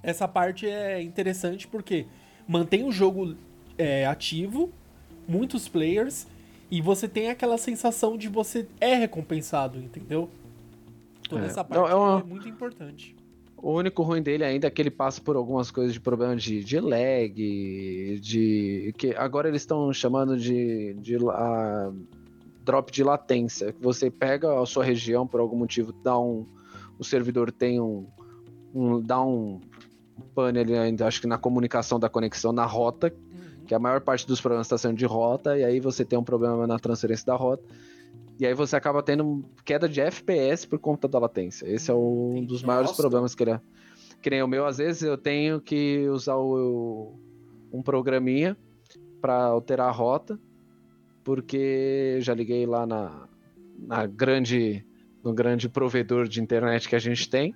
Essa 0.02 0.28
parte 0.28 0.68
é 0.68 1.02
interessante 1.02 1.68
porque 1.68 2.06
mantém 2.48 2.84
o 2.88 2.92
jogo 2.92 3.36
é, 3.78 4.06
ativo, 4.06 4.70
muitos 5.28 5.68
players, 5.68 6.26
e 6.72 6.82
você 6.82 7.08
tem 7.08 7.30
aquela 7.30 7.58
sensação 7.58 8.18
de 8.18 8.28
você 8.28 8.68
é 8.82 8.96
recompensado, 8.96 9.78
entendeu? 9.80 10.30
Toda 11.30 11.44
É. 11.44 11.46
essa 11.48 11.62
Não, 11.64 11.70
parte 11.70 11.92
é 11.92 11.96
uma- 11.96 12.20
é 12.20 12.24
muito 12.24 12.48
importante. 12.50 13.16
O 13.58 13.72
único 13.74 14.04
ruim 14.04 14.22
dele 14.22 14.44
ainda 14.44 14.68
é 14.68 14.70
que 14.70 14.82
ele 14.82 14.92
passa 14.92 15.22
por 15.22 15.38
algumas 15.38 15.72
coisas 15.72 15.94
de 15.94 16.00
problema 16.02 16.36
de, 16.36 16.64
de 16.64 16.80
lag, 16.82 17.34
de. 18.22 18.94
que 18.98 19.16
agora 19.16 19.48
eles 19.48 19.62
estão 19.62 19.94
chamando 19.94 20.38
de, 20.38 20.94
de 20.96 21.16
ah, 21.30 21.90
drop 22.66 22.92
de 22.92 23.04
latência. 23.06 23.72
Que 23.72 23.82
você 23.82 24.12
pega 24.12 24.62
a 24.62 24.66
sua 24.66 24.84
região 24.84 25.26
por 25.26 25.40
algum 25.40 25.56
motivo, 25.56 25.94
dá 26.04 26.20
um. 26.20 26.46
O 27.04 27.06
servidor 27.06 27.52
tem 27.52 27.82
um. 27.82 28.08
um 28.74 29.02
dá 29.02 29.22
um 29.22 29.60
pane 30.34 30.60
ali 30.60 30.78
ainda, 30.78 31.06
acho 31.06 31.20
que 31.20 31.28
na 31.28 31.38
comunicação 31.38 32.00
da 32.00 32.08
conexão, 32.08 32.54
na 32.54 32.66
rota, 32.66 33.14
que 33.68 33.76
a 33.76 33.80
maior 33.80 34.00
parte 34.00 34.26
dos 34.26 34.40
problemas 34.40 34.68
está 34.68 34.78
sendo 34.78 34.96
de 34.96 35.06
rota, 35.06 35.58
e 35.58 35.66
aí 35.66 35.82
você 35.82 36.06
tem 36.06 36.18
um 36.18 36.24
problema 36.24 36.66
na 36.66 36.80
transferência 36.80 37.26
da 37.26 37.36
rota. 37.36 37.64
E 38.40 38.46
aí 38.46 38.54
você 38.54 38.78
acaba 38.78 39.04
tendo 39.04 39.44
queda 39.66 39.90
de 39.90 40.00
FPS 40.00 40.66
por 40.66 40.80
conta 40.80 41.08
da 41.10 41.20
latência. 41.20 41.68
Esse 41.68 41.92
é 41.92 41.94
um 41.94 42.32
Entendi. 42.32 42.48
dos 42.48 42.64
maiores 42.64 42.92
Nossa. 42.92 43.02
problemas 43.02 43.36
que 43.36 43.44
ele 43.44 43.52
é. 43.52 43.62
Que 44.22 44.30
nem 44.30 44.42
o 44.42 44.48
meu, 44.48 44.66
às 44.66 44.78
vezes 44.78 45.02
eu 45.04 45.18
tenho 45.18 45.60
que 45.60 46.08
usar 46.08 46.38
o, 46.38 47.20
um 47.72 47.82
programinha 47.84 48.56
para 49.20 49.44
alterar 49.44 49.90
a 49.90 49.92
rota. 49.92 50.40
porque 51.24 52.18
já 52.22 52.34
liguei 52.34 52.66
lá 52.66 52.86
na, 52.86 53.28
na 53.78 54.06
grande 54.06 54.86
no 55.24 55.34
grande 55.34 55.70
provedor 55.70 56.28
de 56.28 56.42
internet 56.42 56.88
que 56.90 56.96
a 56.96 57.00
gente 57.00 57.30
tem, 57.30 57.56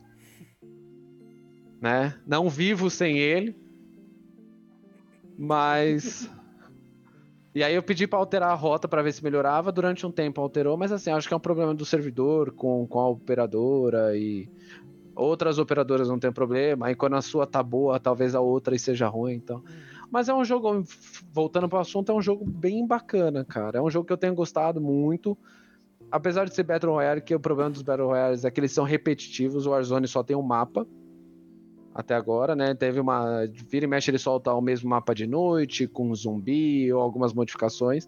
né? 1.81 2.15
Não 2.25 2.49
vivo 2.49 2.89
sem 2.89 3.17
ele, 3.17 3.55
mas 5.37 6.29
e 7.57 7.63
aí 7.63 7.73
eu 7.73 7.81
pedi 7.81 8.05
para 8.05 8.19
alterar 8.19 8.51
a 8.51 8.53
rota 8.53 8.87
para 8.87 9.01
ver 9.01 9.11
se 9.11 9.23
melhorava. 9.23 9.71
Durante 9.71 10.05
um 10.05 10.11
tempo 10.11 10.39
alterou, 10.39 10.77
mas 10.77 10.91
assim, 10.91 11.09
acho 11.09 11.27
que 11.27 11.33
é 11.33 11.37
um 11.37 11.39
problema 11.39 11.73
do 11.73 11.85
servidor 11.85 12.51
com, 12.51 12.85
com 12.85 12.99
a 12.99 13.09
operadora 13.09 14.15
e 14.15 14.47
outras 15.15 15.57
operadoras 15.57 16.07
não 16.07 16.19
tem 16.19 16.31
problema. 16.31 16.85
Aí 16.85 16.95
quando 16.95 17.15
a 17.15 17.21
sua 17.23 17.47
tá 17.47 17.63
boa, 17.63 17.99
talvez 17.99 18.35
a 18.35 18.41
outra 18.41 18.77
seja 18.77 19.07
ruim, 19.07 19.33
então. 19.33 19.63
Mas 20.11 20.29
é 20.29 20.35
um 20.35 20.45
jogo, 20.45 20.83
voltando 21.33 21.67
para 21.67 21.79
o 21.79 21.81
assunto, 21.81 22.11
é 22.11 22.15
um 22.15 22.21
jogo 22.21 22.45
bem 22.45 22.85
bacana, 22.85 23.43
cara. 23.43 23.79
É 23.79 23.81
um 23.81 23.89
jogo 23.89 24.05
que 24.05 24.13
eu 24.13 24.17
tenho 24.17 24.35
gostado 24.35 24.79
muito. 24.79 25.35
Apesar 26.11 26.45
de 26.45 26.55
ser 26.55 26.63
Battle 26.63 26.93
Royale, 26.93 27.21
que 27.21 27.35
o 27.35 27.39
problema 27.39 27.69
dos 27.69 27.81
Battle 27.81 28.07
Royales 28.07 28.45
é 28.45 28.51
que 28.51 28.59
eles 28.59 28.71
são 28.71 28.85
repetitivos, 28.85 29.65
o 29.65 29.71
Warzone 29.71 30.07
só 30.07 30.23
tem 30.23 30.35
um 30.35 30.41
mapa. 30.41 30.87
Até 31.93 32.13
agora, 32.15 32.55
né? 32.55 32.75
Teve 32.75 32.99
uma. 32.99 33.45
Vira 33.69 33.85
e 33.85 33.87
mexe, 33.87 34.11
ele 34.11 34.19
solta 34.19 34.53
o 34.53 34.61
mesmo 34.61 34.89
mapa 34.89 35.15
de 35.15 35.25
noite, 35.25 35.87
com 35.87 36.13
zumbi 36.13 36.93
ou 36.93 37.01
algumas 37.01 37.33
modificações. 37.33 38.07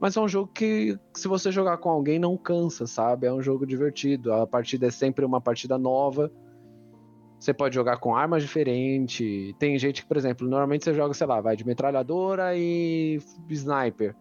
Mas 0.00 0.16
é 0.16 0.20
um 0.20 0.28
jogo 0.28 0.50
que, 0.52 0.96
se 1.14 1.28
você 1.28 1.50
jogar 1.52 1.78
com 1.78 1.90
alguém, 1.90 2.18
não 2.18 2.36
cansa, 2.36 2.86
sabe? 2.86 3.26
É 3.26 3.32
um 3.32 3.42
jogo 3.42 3.66
divertido. 3.66 4.32
A 4.32 4.46
partida 4.46 4.86
é 4.86 4.90
sempre 4.90 5.24
uma 5.24 5.40
partida 5.40 5.76
nova. 5.76 6.30
Você 7.38 7.52
pode 7.52 7.74
jogar 7.74 7.98
com 7.98 8.16
armas 8.16 8.42
diferentes. 8.42 9.54
Tem 9.58 9.78
gente 9.78 10.02
que, 10.02 10.08
por 10.08 10.16
exemplo, 10.16 10.48
normalmente 10.48 10.84
você 10.84 10.94
joga, 10.94 11.14
sei 11.14 11.26
lá, 11.26 11.40
vai 11.40 11.56
de 11.56 11.66
metralhadora 11.66 12.56
e 12.56 13.20
sniper. 13.50 14.16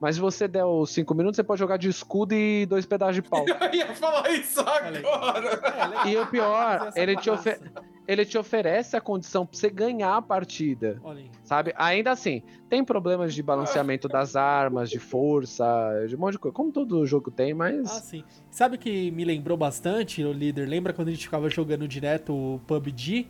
Mas 0.00 0.14
se 0.14 0.20
você 0.20 0.46
der 0.46 0.64
os 0.64 0.90
5 0.90 1.12
minutos, 1.14 1.36
você 1.36 1.42
pode 1.42 1.58
jogar 1.58 1.76
de 1.76 1.88
escudo 1.88 2.32
e 2.34 2.64
dois 2.66 2.86
pedaços 2.86 3.16
de 3.16 3.22
pau. 3.22 3.44
Eu 3.48 3.74
ia 3.74 3.86
falar 3.94 4.30
isso 4.30 4.60
agora. 4.60 5.60
É, 6.04 6.08
E 6.10 6.16
o 6.16 6.26
pior, 6.26 6.92
ele 6.94 7.16
te, 7.16 7.28
ofe- 7.28 7.60
ele 8.06 8.24
te 8.24 8.38
oferece 8.38 8.96
a 8.96 9.00
condição 9.00 9.44
pra 9.44 9.58
você 9.58 9.68
ganhar 9.68 10.16
a 10.16 10.22
partida. 10.22 11.00
Olha 11.02 11.18
aí. 11.20 11.30
Sabe? 11.42 11.74
Ainda 11.76 12.12
assim, 12.12 12.42
tem 12.68 12.84
problemas 12.84 13.34
de 13.34 13.42
balanceamento 13.42 14.06
das 14.08 14.36
armas, 14.36 14.88
de 14.88 15.00
força, 15.00 15.66
de 16.08 16.14
um 16.14 16.18
monte 16.20 16.32
de 16.32 16.38
coisa. 16.38 16.54
Como 16.54 16.70
todo 16.70 17.04
jogo 17.04 17.30
tem, 17.30 17.52
Ah, 17.52 17.56
mas. 17.56 17.90
sim. 18.04 18.22
Sabe 18.50 18.76
o 18.76 18.78
que 18.78 19.10
me 19.10 19.24
lembrou 19.24 19.56
bastante, 19.56 20.22
o 20.24 20.32
líder? 20.32 20.68
Lembra 20.68 20.92
quando 20.92 21.08
a 21.08 21.10
gente 21.10 21.24
ficava 21.24 21.48
jogando 21.50 21.88
direto 21.88 22.32
o 22.32 22.60
PUBG? 22.66 23.28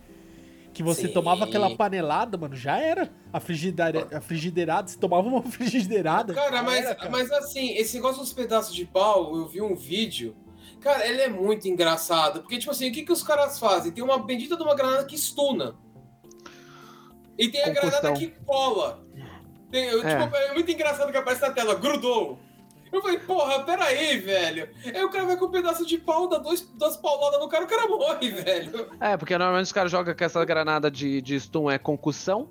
Que 0.79 0.83
você 0.85 1.09
Sim. 1.09 1.13
tomava 1.13 1.45
aquela 1.45 1.75
panelada, 1.75 2.39
mano, 2.39 2.55
já 2.55 2.79
era. 2.79 3.11
A, 3.33 3.41
frigideira, 3.41 4.07
a 4.17 4.21
frigideirada, 4.21 4.87
você 4.87 4.97
tomava 4.97 5.27
uma 5.27 5.43
frigideirada. 5.51 6.33
Cara, 6.33 6.63
mas, 6.63 6.85
era, 6.85 6.95
cara. 6.95 7.11
mas 7.11 7.33
assim, 7.33 7.73
esse 7.75 7.97
negócio 7.97 8.21
dos 8.21 8.33
pedaços 8.33 8.73
de 8.73 8.85
pau, 8.85 9.37
eu 9.37 9.49
vi 9.49 9.61
um 9.61 9.75
vídeo. 9.75 10.37
Cara, 10.81 11.05
ele 11.05 11.21
é 11.21 11.29
muito 11.29 11.67
engraçado. 11.67 12.43
Porque, 12.43 12.59
tipo 12.59 12.71
assim, 12.71 12.91
o 12.91 12.93
que, 12.93 13.03
que 13.03 13.11
os 13.11 13.25
caras 13.25 13.59
fazem? 13.59 13.91
Tem 13.91 14.05
uma 14.05 14.21
bendita 14.21 14.57
de 14.57 14.63
uma 14.63 14.77
granada 14.77 15.05
que 15.05 15.19
stuna. 15.19 15.75
E 17.37 17.49
tem 17.49 17.61
a 17.61 17.75
Concussão. 17.75 17.91
granada 17.91 18.13
que 18.13 18.29
cola. 18.47 19.05
Tem, 19.73 19.85
eu, 19.87 20.01
É. 20.07 20.23
tipo, 20.23 20.37
é 20.37 20.55
muito 20.55 20.71
engraçado 20.71 21.11
que 21.11 21.19
aparece 21.19 21.43
na 21.43 21.51
tela, 21.51 21.75
grudou. 21.75 22.39
Eu 22.93 23.03
falei, 23.03 23.19
porra, 23.19 23.63
peraí, 23.65 24.19
velho. 24.19 24.69
Aí 24.85 25.03
o 25.05 25.11
cara 25.11 25.25
vai 25.27 25.37
com 25.37 25.47
um 25.47 25.51
pedaço 25.51 25.85
de 25.87 25.99
pau, 25.99 26.29
dá 26.29 26.39
dois, 26.39 26.61
duas 26.63 26.97
pauladas 26.97 27.39
no 27.41 27.49
cara, 27.49 27.65
o 27.65 27.69
cara 27.69 27.87
morre, 27.89 28.31
velho. 28.31 28.89
É, 29.01 29.17
porque 29.17 29.37
normalmente 29.37 29.67
os 29.67 29.73
caras 29.73 29.91
jogam 29.91 30.15
com 30.15 30.25
essa 30.25 30.45
granada 30.45 30.91
de, 30.91 31.21
de 31.23 31.39
stun 31.41 31.71
é 31.71 31.79
concussão. 31.79 32.49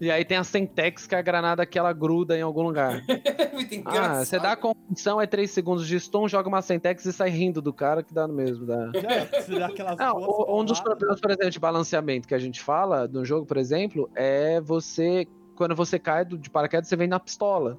E 0.00 0.10
aí 0.10 0.24
tem 0.24 0.38
a 0.38 0.44
Sentex, 0.44 1.06
que 1.06 1.14
é 1.14 1.18
a 1.18 1.22
granada 1.22 1.66
que 1.66 1.78
ela 1.78 1.92
gruda 1.92 2.34
em 2.36 2.40
algum 2.40 2.62
lugar. 2.62 3.02
É 3.40 3.52
muito 3.52 3.74
engraçado. 3.74 4.20
Ah, 4.20 4.24
você 4.24 4.38
dá 4.38 4.52
a 4.52 4.56
concussão, 4.56 5.20
é 5.20 5.26
3 5.26 5.50
segundos 5.50 5.86
de 5.86 5.98
stun, 6.00 6.26
joga 6.28 6.48
uma 6.48 6.62
Sentex 6.62 7.04
e 7.04 7.12
sai 7.12 7.28
rindo 7.28 7.60
do 7.60 7.72
cara, 7.74 8.02
que 8.02 8.14
dá 8.14 8.26
no 8.26 8.32
mesmo. 8.32 8.64
Dá. 8.64 8.90
Já, 8.94 9.26
você 9.42 9.58
dá 9.58 9.66
aquelas 9.66 9.96
Não, 9.98 10.14
boas 10.14 10.48
o- 10.48 10.60
um 10.60 10.64
dos 10.64 10.80
problemas, 10.80 11.20
por 11.20 11.30
exemplo, 11.30 11.50
de 11.50 11.58
balanceamento 11.60 12.26
que 12.26 12.34
a 12.34 12.38
gente 12.38 12.62
fala 12.62 13.06
no 13.06 13.22
jogo, 13.26 13.44
por 13.44 13.58
exemplo, 13.58 14.08
é 14.14 14.58
você. 14.62 15.26
Quando 15.56 15.74
você 15.76 15.98
cai 15.98 16.24
do- 16.24 16.38
de 16.38 16.48
paraquedas, 16.48 16.88
você 16.88 16.96
vem 16.96 17.06
na 17.08 17.20
pistola. 17.20 17.76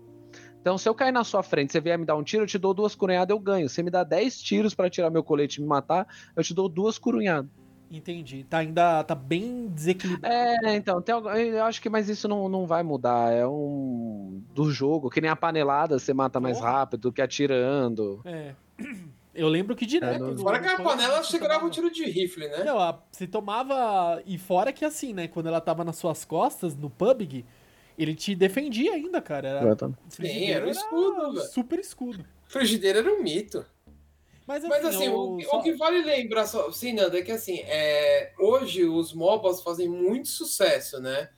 Então, 0.62 0.78
se 0.78 0.88
eu 0.88 0.94
cair 0.94 1.12
na 1.12 1.24
sua 1.24 1.42
frente, 1.42 1.72
você 1.72 1.82
vier 1.82 1.98
me 1.98 2.06
dar 2.06 2.16
um 2.16 2.24
tiro, 2.24 2.44
eu 2.44 2.48
te 2.48 2.58
dou 2.60 2.74
duas 2.74 2.94
curunhadas, 2.94 3.34
eu 3.36 3.40
ganho. 3.40 3.68
Você 3.68 3.82
me 3.82 3.90
dá 3.90 4.04
10 4.04 4.40
tiros 4.40 4.76
pra 4.76 4.90
tirar 4.90 5.10
meu 5.10 5.24
colete 5.24 5.60
e 5.60 5.62
me 5.64 5.68
matar, 5.68 6.08
eu 6.36 6.44
te 6.44 6.54
dou 6.54 6.70
duas 6.70 7.00
curunhadas. 7.00 7.50
Entendi. 7.90 8.46
Tá 8.50 8.60
ainda 8.60 9.04
tá 9.04 9.14
bem 9.16 9.68
desequilibrado. 9.68 10.34
É, 10.34 10.76
então, 10.76 11.02
tem, 11.02 11.14
eu 11.16 11.66
acho 11.66 11.82
que 11.82 11.90
mas 11.90 12.08
isso 12.08 12.26
não, 12.28 12.48
não 12.48 12.66
vai 12.66 12.84
mudar. 12.84 13.34
É 13.34 13.46
um. 13.46 14.42
Do 14.54 14.72
jogo, 14.72 15.10
que 15.10 15.20
nem 15.20 15.30
a 15.30 15.36
panelada 15.36 16.00
você 16.00 16.14
mata 16.14 16.40
mais 16.40 16.58
Porra. 16.60 16.72
rápido 16.72 17.02
do 17.02 17.12
que 17.12 17.22
atirando. 17.22 18.22
É. 18.24 18.54
Eu 19.36 19.48
lembro 19.50 19.76
que 19.76 19.86
direto. 19.86 20.16
É, 20.16 20.20
não- 20.20 20.38
Fora 20.38 20.60
que 20.60 20.68
a 20.68 20.78
panela 20.80 21.22
você 21.24 21.32
segurava 21.32 21.60
tomava- 21.60 21.68
um 21.68 21.70
tiro 21.70 21.92
de 21.92 22.06
rifle, 22.06 22.48
né? 22.48 22.64
Não, 22.64 22.80
a- 22.80 22.98
você 23.12 23.28
tomava. 23.28 24.22
E 24.26 24.38
fora 24.38 24.72
que 24.72 24.86
assim, 24.86 25.14
né? 25.14 25.28
Quando 25.28 25.48
ela 25.48 25.60
tava 25.60 25.84
nas 25.84 25.98
suas 25.98 26.24
costas, 26.24 26.76
no 26.78 26.90
PUBG, 26.90 27.46
ele 28.02 28.16
te 28.16 28.36
defendia 28.36 28.94
ainda, 28.94 29.22
cara. 29.22 29.48
Era, 29.48 29.78
Sim, 30.10 30.46
era 30.50 30.66
um 30.66 30.70
escudo, 30.70 31.34
velho. 31.34 31.48
Super 31.48 31.80
escudo. 31.80 32.26
Frigideira 32.48 33.00
era 33.00 33.14
um 33.14 33.22
mito. 33.22 33.66
Mas 34.48 34.66
assim, 34.66 34.70
Mas 34.70 34.86
assim, 34.86 35.06
eu 35.06 35.16
o, 35.16 35.38
o 35.38 35.62
que 35.62 35.74
vale 35.74 36.04
lembrar, 36.04 36.46
só, 36.46 36.72
sim, 36.72 36.94
Nando, 36.94 37.16
é 37.16 37.22
que 37.22 37.32
assim, 37.32 37.60
é, 37.60 38.34
hoje 38.40 38.84
os 38.84 39.14
MOBAs 39.14 39.62
fazem 39.62 39.88
muito 39.88 40.28
sucesso, 40.28 41.00
né? 41.00 41.30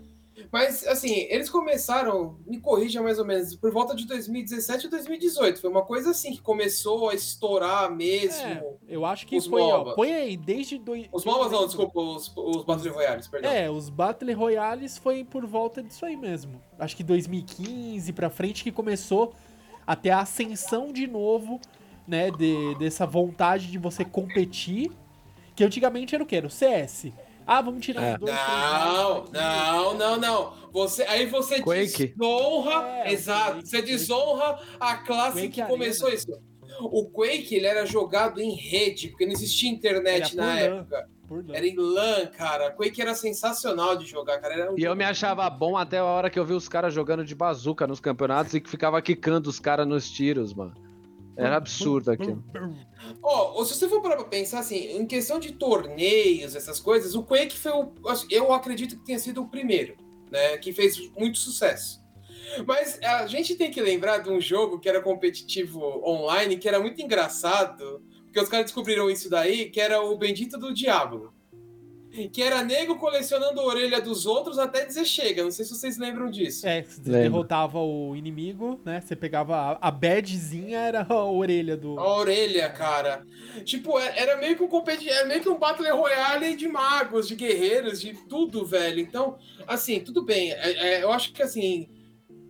Mas 0.52 0.86
assim, 0.88 1.28
eles 1.30 1.50
começaram, 1.50 2.38
me 2.46 2.60
corrija 2.60 3.02
mais 3.02 3.20
ou 3.20 3.26
menos, 3.26 3.56
por 3.56 3.72
volta 3.72 3.96
de 3.96 4.06
2017 4.08 4.86
ou 4.86 4.92
2018. 4.92 5.62
Foi 5.62 5.70
uma 5.70 5.84
coisa 5.84 6.12
assim 6.12 6.32
que 6.32 6.42
começou 6.42 7.10
a 7.10 7.14
estourar 7.14 7.94
mesmo. 7.94 8.46
É, 8.46 8.64
eu 8.88 9.06
acho 9.06 9.28
que 9.28 9.38
os 9.38 9.46
foi, 9.46 9.62
ó, 9.62 9.94
põe 9.94 10.14
aí, 10.14 10.38
desde... 10.38 10.78
Doi... 10.78 11.08
Os 11.12 11.24
MOBAs 11.24 11.52
não, 11.52 11.66
desculpa, 11.66 12.00
os, 12.00 12.32
os 12.36 12.64
Battle 12.64 12.94
Royales, 12.94 13.28
perdão. 13.28 13.52
É, 13.52 13.70
os 13.70 13.90
Battle 13.90 14.36
Royales 14.36 14.98
foi 14.98 15.24
por 15.24 15.46
volta 15.46 15.84
disso 15.84 16.06
aí 16.06 16.16
mesmo. 16.16 16.62
Acho 16.80 16.96
que 16.96 17.04
2015 17.04 18.12
pra 18.14 18.30
frente 18.30 18.64
que 18.64 18.72
começou 18.72 19.34
a 19.86 19.96
ter 19.96 20.12
a 20.12 20.22
ascensão 20.22 20.92
de 20.92 21.06
novo, 21.08 21.60
né, 22.08 22.32
de, 22.32 22.76
dessa 22.76 23.06
vontade 23.06 23.68
de 23.68 23.78
você 23.78 24.04
competir, 24.04 24.92
que 25.56 25.64
antigamente 25.64 26.16
era 26.16 26.24
o 26.24 26.28
quê? 26.28 26.38
Era 26.38 26.48
o 26.48 26.50
CS. 26.50 27.12
Ah, 27.46 27.62
vamos 27.62 27.86
tirar 27.86 28.02
É. 28.04 28.14
uns 28.16 28.20
dois, 28.20 28.32
três 28.36 28.58
Não, 28.58 29.18
aqui. 29.18 29.32
não, 29.34 29.94
não, 29.98 30.18
não. 30.18 30.54
Você, 30.72 31.04
aí 31.04 31.26
você 31.28 31.62
Quake. 31.62 32.08
desonra, 32.18 32.88
É, 33.06 33.12
exato, 33.14 33.54
Quake, 33.58 33.68
você 33.70 33.82
desonra 33.82 34.60
a 34.80 34.96
classe 34.98 35.34
Quake 35.42 35.50
que 35.50 35.62
Arena. 35.62 35.78
começou 35.78 36.10
isso. 36.10 36.28
O 36.82 37.06
Quake, 37.06 37.54
ele 37.56 37.68
era 37.68 37.86
jogado 37.86 38.42
em 38.42 38.56
rede, 38.56 39.10
porque 39.10 39.26
não 39.26 39.34
existia 39.34 39.70
internet 39.70 40.34
Era 40.38 40.46
na 40.48 40.54
LAN. 40.54 40.60
época. 40.80 41.10
Era 41.54 41.68
em 41.68 41.76
LAN, 41.76 42.26
cara. 42.28 42.72
Quake 42.72 43.02
era 43.02 43.14
sensacional 43.16 43.96
de 43.96 44.06
jogar, 44.06 44.40
cara. 44.40 44.54
Era 44.56 44.72
um 44.72 44.78
E 44.78 44.84
eu 44.84 44.96
me 44.96 45.04
achava 45.04 45.48
bom 45.50 45.78
até 45.78 46.00
a 46.00 46.04
hora 46.06 46.30
que 46.30 46.38
eu 46.40 46.46
vi 46.46 46.54
os 46.54 46.68
caras 46.68 46.94
jogando 46.94 47.24
de 47.24 47.34
bazuca 47.36 47.86
nos 47.88 48.00
campeonatos 48.00 48.54
e 48.54 48.62
que 48.62 48.70
ficava 48.70 49.02
quicando 49.02 49.50
os 49.50 49.60
caras 49.60 49.88
nos 49.88 50.10
tiros, 50.10 50.54
mano. 50.54 50.74
Era 51.36 51.58
absurdo 51.58 52.12
aquilo. 52.12 52.44
Ó, 53.22 53.64
se 53.66 53.76
você 53.76 53.90
for 53.90 54.02
parar 54.02 54.16
pra 54.16 54.26
pensar 54.26 54.60
assim, 54.60 54.98
em 54.98 55.06
questão 55.06 55.40
de 55.40 55.54
torneios, 55.54 56.56
essas 56.56 56.80
coisas, 56.80 57.16
o 57.16 57.24
Quake 57.24 57.58
foi 57.58 57.72
o. 57.72 57.92
Eu 58.30 58.54
acredito 58.54 58.98
que 58.98 59.06
tenha 59.06 59.20
sido 59.20 59.42
o 59.42 59.48
primeiro, 59.48 59.96
né? 60.32 60.58
Que 60.58 60.72
fez 60.72 61.12
muito 61.18 61.40
sucesso. 61.40 62.04
Mas 62.68 63.00
a 63.02 63.26
gente 63.26 63.56
tem 63.56 63.72
que 63.72 63.82
lembrar 63.82 64.20
de 64.20 64.30
um 64.30 64.40
jogo 64.40 64.80
que 64.80 64.88
era 64.88 65.02
competitivo 65.02 65.82
online, 66.06 66.58
que 66.58 66.68
era 66.68 66.80
muito 66.80 67.02
engraçado, 67.02 68.04
porque 68.26 68.40
os 68.40 68.50
caras 68.50 68.66
descobriram 68.66 69.10
isso 69.10 69.30
daí, 69.30 69.72
que 69.72 69.82
era 69.82 70.02
o 70.02 70.18
Bendito 70.18 70.58
do 70.58 70.74
Diablo. 70.74 71.33
Que 72.32 72.44
era 72.44 72.64
nego 72.64 72.98
colecionando 72.98 73.60
a 73.60 73.66
orelha 73.66 74.00
dos 74.00 74.26
outros 74.26 74.60
até 74.60 74.86
dizer 74.86 75.04
chega. 75.06 75.44
Não 75.44 75.50
sei 75.52 75.66
se 75.66 75.72
vocês 75.74 75.98
lembram 75.98 76.30
disso. 76.30 76.68
É, 76.68 76.84
você 76.84 77.02
Lembro. 77.10 77.22
derrotava 77.22 77.80
o 77.80 78.16
inimigo, 78.16 78.80
né? 78.86 79.02
Você 79.02 79.16
pegava 79.16 79.56
a, 79.56 79.88
a 79.88 79.92
badzinha, 79.92 80.78
era 80.78 81.06
a 81.10 81.26
orelha 81.26 81.76
do. 81.76 82.00
A 82.00 82.18
orelha, 82.18 82.70
cara. 82.70 83.26
Tipo, 83.66 83.98
é- 83.98 84.14
era 84.20 84.38
meio 84.38 84.56
que 84.56 84.64
um 84.64 84.68
competi... 84.68 85.10
era 85.10 85.26
meio 85.28 85.42
que 85.42 85.50
um 85.50 85.58
Battle 85.58 85.96
Royale 85.96 86.56
de 86.56 86.68
magos, 86.68 87.28
de 87.28 87.36
guerreiros, 87.36 88.00
de 88.00 88.14
tudo, 88.14 88.64
velho. 88.66 89.00
Então, 89.00 89.38
assim, 89.68 90.00
tudo 90.00 90.24
bem. 90.24 90.52
É- 90.52 90.98
é, 91.00 91.04
eu 91.04 91.12
acho 91.12 91.34
que 91.34 91.42
assim. 91.42 91.90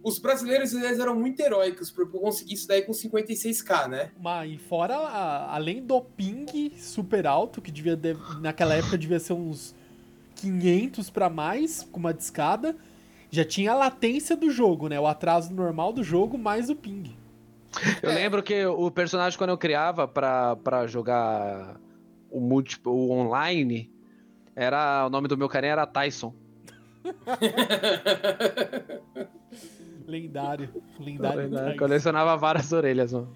Os 0.04 0.20
brasileiros 0.20 0.74
eles 0.74 1.00
eram 1.00 1.16
muito 1.16 1.40
heróicos 1.40 1.90
pra 1.90 2.06
conseguir 2.06 2.56
isso 2.56 2.68
daí 2.68 2.82
com 2.82 2.92
56k, 2.92 3.88
né? 3.88 4.12
Mas, 4.20 4.52
e 4.52 4.58
fora, 4.58 4.96
além 4.98 5.82
do 5.82 6.02
ping 6.02 6.74
super 6.78 7.26
alto, 7.26 7.62
que 7.62 7.72
devia 7.72 7.96
de- 7.96 8.18
naquela 8.42 8.76
época 8.76 8.98
devia 8.98 9.20
ser 9.20 9.34
uns 9.34 9.74
500 10.36 11.10
pra 11.10 11.30
mais, 11.30 11.84
com 11.90 12.00
uma 12.00 12.14
discada, 12.14 12.76
já 13.32 13.46
tinha 13.46 13.72
a 13.72 13.76
latência 13.76 14.36
do 14.36 14.52
jogo, 14.52 14.90
né? 14.90 15.00
O 15.00 15.08
atraso 15.08 15.54
normal 15.54 15.94
do 15.94 16.04
jogo 16.04 16.38
mais 16.38 16.70
o 16.70 16.76
ping. 16.76 17.16
Eu 18.04 18.14
lembro 18.14 18.44
que 18.44 18.64
o 18.66 18.92
personagem, 18.92 19.38
quando 19.38 19.50
eu 19.52 19.58
criava 19.58 20.08
pra, 20.08 20.56
pra 20.58 20.86
jogar 20.86 21.80
o, 22.30 22.40
multi, 22.40 22.80
o 22.86 23.10
online, 23.12 23.90
era, 24.56 25.08
o 25.08 25.10
nome 25.10 25.28
do 25.28 25.36
meu 25.38 25.50
carinha 25.50 25.72
era 25.72 25.88
Tyson. 25.88 26.34
Lendário. 30.08 30.70
Lendário. 31.00 31.42
Eu 31.54 31.54
raiz. 31.66 31.80
colecionava 31.80 32.36
várias 32.38 32.72
orelhas, 32.72 33.14
mano. 33.14 33.36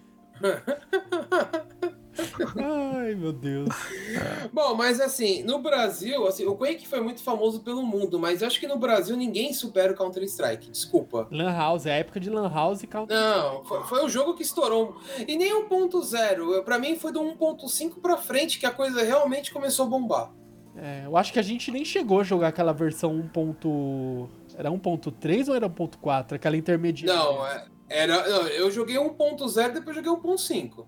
Ai, 2.57 3.13
meu 3.15 3.31
Deus. 3.31 3.69
Bom, 4.51 4.73
mas 4.75 4.99
assim, 4.99 5.43
no 5.43 5.59
Brasil, 5.59 6.25
assim, 6.27 6.45
o 6.45 6.55
Quake 6.55 6.87
foi 6.87 6.99
muito 6.99 7.21
famoso 7.23 7.61
pelo 7.61 7.83
mundo, 7.83 8.19
mas 8.19 8.41
eu 8.41 8.47
acho 8.47 8.59
que 8.59 8.67
no 8.67 8.77
Brasil 8.77 9.15
ninguém 9.15 9.53
supera 9.53 9.93
o 9.93 9.95
Counter-Strike. 9.95 10.69
Desculpa. 10.71 11.27
Lan 11.31 11.51
House, 11.51 11.85
é 11.85 11.91
a 11.93 11.95
época 11.97 12.19
de 12.19 12.29
Lan 12.29 12.49
House 12.51 12.81
e 12.83 12.87
Counter. 12.87 13.15
Não, 13.15 13.63
foi, 13.63 13.83
foi 13.83 14.03
o 14.05 14.09
jogo 14.09 14.33
que 14.33 14.41
estourou. 14.43 14.97
E 15.27 15.35
nem 15.37 15.53
1.0. 15.53 16.53
Eu- 16.53 16.63
Pra 16.63 16.79
mim 16.79 16.95
foi 16.95 17.11
do 17.11 17.21
1.5 17.21 18.01
pra 18.01 18.17
frente 18.17 18.59
que 18.59 18.65
a 18.65 18.71
coisa 18.71 19.03
realmente 19.03 19.51
começou 19.53 19.85
a 19.85 19.89
bombar. 19.89 20.31
É, 20.75 21.03
eu 21.05 21.15
acho 21.17 21.33
que 21.33 21.39
a 21.39 21.43
gente 21.43 21.71
nem 21.71 21.83
chegou 21.85 22.19
a 22.19 22.23
jogar 22.23 22.49
aquela 22.49 22.71
versão 22.73 23.11
1. 23.35 24.27
Era 24.57 24.71
1.3 24.71 25.47
ou 25.49 25.55
era 25.55 25.69
1.4? 25.69 26.33
Aquela 26.33 26.57
intermediária. 26.57 27.15
Não, 27.21 27.45
é- 27.45 27.65
era, 27.89 28.27
não, 28.27 28.47
eu 28.47 28.69
joguei 28.71 28.97
1.0 28.97 29.73
depois 29.73 29.95
joguei 29.95 30.11
1.5. 30.11 30.87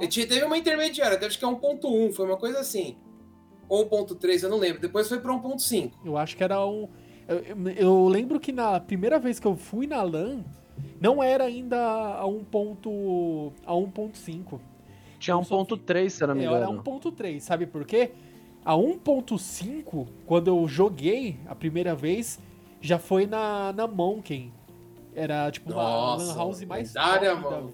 E 0.00 0.08
tinha- 0.08 0.26
Teve 0.26 0.44
uma 0.44 0.58
intermediária, 0.58 1.16
até 1.16 1.26
acho 1.26 1.38
que 1.38 1.44
é 1.44 1.48
1.1, 1.48 2.12
foi 2.12 2.26
uma 2.26 2.36
coisa 2.36 2.58
assim. 2.60 2.96
Ou 3.68 3.86
1.3, 3.86 4.42
eu 4.42 4.50
não 4.50 4.58
lembro. 4.58 4.80
Depois 4.80 5.08
foi 5.08 5.20
pra 5.20 5.32
1.5. 5.32 5.92
Eu 6.04 6.16
acho 6.18 6.36
que 6.36 6.42
era 6.42 6.64
um. 6.66 6.88
Eu, 7.28 7.38
eu- 7.76 8.08
lembro 8.08 8.40
que 8.40 8.50
na 8.52 8.80
primeira 8.80 9.18
vez 9.18 9.38
que 9.38 9.46
eu 9.46 9.54
fui 9.56 9.86
na 9.86 10.02
LAN, 10.02 10.42
não 11.00 11.22
era 11.22 11.44
ainda 11.44 11.78
a 11.78 12.26
1. 12.26 12.42
ponto- 12.44 13.52
a 13.64 13.72
1.5. 13.74 14.60
Tinha 15.18 15.36
1.3, 15.36 16.12
se 16.14 16.24
eu 16.24 16.28
não 16.28 16.34
me 16.34 16.42
É, 16.42 16.46
era 16.46 16.56
engano. 16.64 16.82
1.3, 16.82 17.44
sabe 17.44 17.64
por 17.66 17.84
quê? 17.84 18.10
A 18.64 18.74
1.5, 18.76 20.06
quando 20.26 20.48
eu 20.48 20.66
joguei 20.66 21.38
a 21.46 21.54
primeira 21.54 21.94
vez, 21.94 22.40
já 22.82 22.98
foi 22.98 23.26
na, 23.26 23.72
na 23.72 23.86
Monkey. 23.86 24.52
Era 25.14 25.50
tipo 25.50 25.72
uma 25.72 25.82
Nossa, 25.82 26.32
lan 26.32 26.36
house 26.38 26.64
mais 26.64 26.88
lendária, 26.88 27.34
mano. 27.34 27.72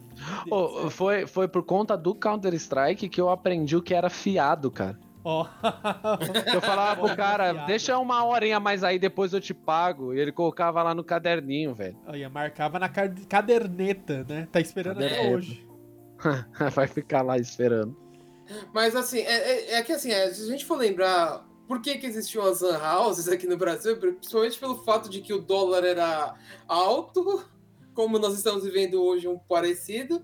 Ô, 0.51 0.91
foi, 0.91 1.27
foi 1.27 1.47
por 1.49 1.63
conta 1.65 1.97
do 1.97 2.15
Counter-Strike 2.15 3.09
que 3.09 3.21
eu 3.21 3.31
aprendi 3.31 3.77
o 3.77 3.83
que 3.83 3.95
era 3.95 4.11
fiado, 4.11 4.71
cara. 4.71 4.99
Ó. 5.25 5.47
Eu 6.55 6.61
falava 6.61 7.01
pro 7.07 7.15
cara, 7.17 7.53
deixa 7.67 7.99
uma 7.99 8.25
horinha 8.25 8.59
mais 8.59 8.83
aí, 8.83 8.99
depois 8.99 9.33
eu 9.33 9.41
te 9.41 9.53
pago. 9.53 10.15
E 10.15 10.19
ele 10.21 10.33
colocava 10.33 10.83
lá 10.83 10.95
no 10.95 11.05
caderninho, 11.05 11.75
velho. 11.75 11.97
Olha, 12.07 12.31
marcava 12.31 12.79
na 12.79 12.89
caderneta, 12.89 14.25
né? 14.29 14.49
Tá 14.51 14.61
esperando 14.61 14.99
até 14.99 15.09
Caderneta. 15.11 15.37
hoje. 15.37 15.69
Vai 16.75 16.87
ficar 16.87 17.23
lá 17.23 17.37
esperando. 17.37 17.97
Mas 18.73 18.97
assim, 18.97 19.19
é, 19.19 19.35
é- 19.35 19.75
é 19.75 19.83
que 19.83 19.93
assim, 19.93 20.11
é, 20.11 20.33
se 20.33 20.43
a 20.43 20.47
gente 20.47 20.65
for 20.65 20.79
lembrar 20.79 21.45
por 21.69 21.83
que, 21.83 21.99
que 21.99 22.07
existiam 22.07 22.45
as 22.45 22.63
lan 22.63 22.79
houses 22.79 23.29
aqui 23.29 23.47
no 23.47 23.59
Brasil, 23.59 23.99
principalmente 23.99 24.59
pelo 24.59 24.83
fato 24.83 25.11
de 25.11 25.21
que 25.21 25.35
o 25.35 25.41
dólar 25.41 25.85
era 25.85 26.35
alto, 26.67 27.45
como 27.93 28.19
nós 28.19 28.35
estamos 28.35 28.65
vivendo 28.65 29.03
hoje 29.03 29.29
um 29.29 29.39
parecido, 29.39 30.23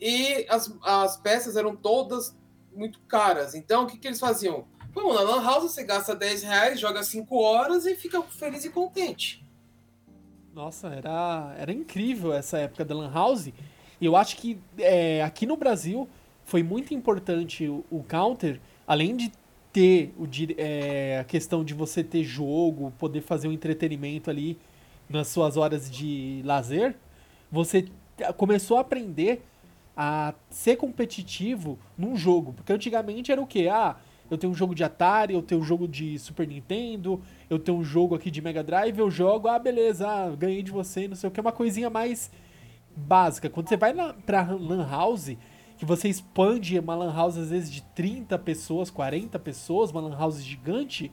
e 0.00 0.46
as, 0.48 0.74
as 0.82 1.18
peças 1.18 1.54
eram 1.54 1.76
todas 1.76 2.34
muito 2.74 2.98
caras. 3.00 3.54
Então, 3.54 3.84
o 3.84 3.86
que, 3.86 3.98
que 3.98 4.08
eles 4.08 4.18
faziam? 4.18 4.66
Vamos 4.94 5.14
na 5.14 5.20
lan 5.20 5.42
house, 5.42 5.70
você 5.70 5.84
gasta 5.84 6.14
10 6.14 6.42
reais, 6.42 6.80
joga 6.80 7.02
5 7.02 7.36
horas 7.36 7.84
e 7.84 7.94
fica 7.94 8.22
feliz 8.22 8.64
e 8.64 8.70
contente. 8.70 9.44
Nossa, 10.54 10.88
era, 10.88 11.54
era 11.58 11.70
incrível 11.70 12.32
essa 12.32 12.56
época 12.56 12.82
da 12.82 12.94
Lan 12.94 13.12
House. 13.12 13.48
E 14.00 14.06
eu 14.06 14.16
acho 14.16 14.38
que 14.38 14.58
é, 14.78 15.22
aqui 15.22 15.44
no 15.44 15.54
Brasil 15.54 16.08
foi 16.46 16.62
muito 16.62 16.94
importante 16.94 17.68
o, 17.68 17.84
o 17.90 18.02
Counter, 18.02 18.58
além 18.86 19.14
de 19.14 19.30
ter 19.76 20.14
o, 20.16 20.26
é, 20.56 21.18
a 21.20 21.24
questão 21.24 21.62
de 21.62 21.74
você 21.74 22.02
ter 22.02 22.24
jogo, 22.24 22.90
poder 22.98 23.20
fazer 23.20 23.46
um 23.46 23.52
entretenimento 23.52 24.30
ali 24.30 24.56
nas 25.06 25.28
suas 25.28 25.58
horas 25.58 25.90
de 25.90 26.40
lazer, 26.46 26.96
você 27.52 27.84
começou 28.38 28.78
a 28.78 28.80
aprender 28.80 29.44
a 29.94 30.32
ser 30.48 30.76
competitivo 30.76 31.78
num 31.96 32.16
jogo. 32.16 32.54
Porque 32.54 32.72
antigamente 32.72 33.30
era 33.30 33.38
o 33.38 33.46
quê? 33.46 33.68
Ah, 33.70 33.96
eu 34.30 34.38
tenho 34.38 34.50
um 34.50 34.56
jogo 34.56 34.74
de 34.74 34.82
Atari, 34.82 35.34
eu 35.34 35.42
tenho 35.42 35.60
um 35.60 35.64
jogo 35.64 35.86
de 35.86 36.18
Super 36.18 36.48
Nintendo, 36.48 37.20
eu 37.50 37.58
tenho 37.58 37.76
um 37.76 37.84
jogo 37.84 38.14
aqui 38.14 38.30
de 38.30 38.40
Mega 38.40 38.64
Drive, 38.64 38.98
eu 38.98 39.10
jogo, 39.10 39.46
ah, 39.46 39.58
beleza, 39.58 40.08
ah, 40.08 40.34
ganhei 40.34 40.62
de 40.62 40.70
você, 40.70 41.06
não 41.06 41.16
sei 41.16 41.28
o 41.28 41.30
que, 41.30 41.38
uma 41.38 41.52
coisinha 41.52 41.90
mais 41.90 42.30
básica. 42.96 43.50
Quando 43.50 43.68
você 43.68 43.76
vai 43.76 43.92
na, 43.92 44.14
pra 44.14 44.42
Lan 44.52 44.88
House, 44.88 45.36
que 45.76 45.84
você 45.84 46.08
expande 46.08 46.78
uma 46.78 46.94
Lan 46.94 47.12
House 47.12 47.36
às 47.36 47.50
vezes 47.50 47.70
de 47.70 47.82
30 47.82 48.38
pessoas, 48.38 48.90
40 48.90 49.38
pessoas, 49.38 49.90
uma 49.90 50.00
Lan 50.00 50.16
House 50.16 50.42
gigante, 50.42 51.12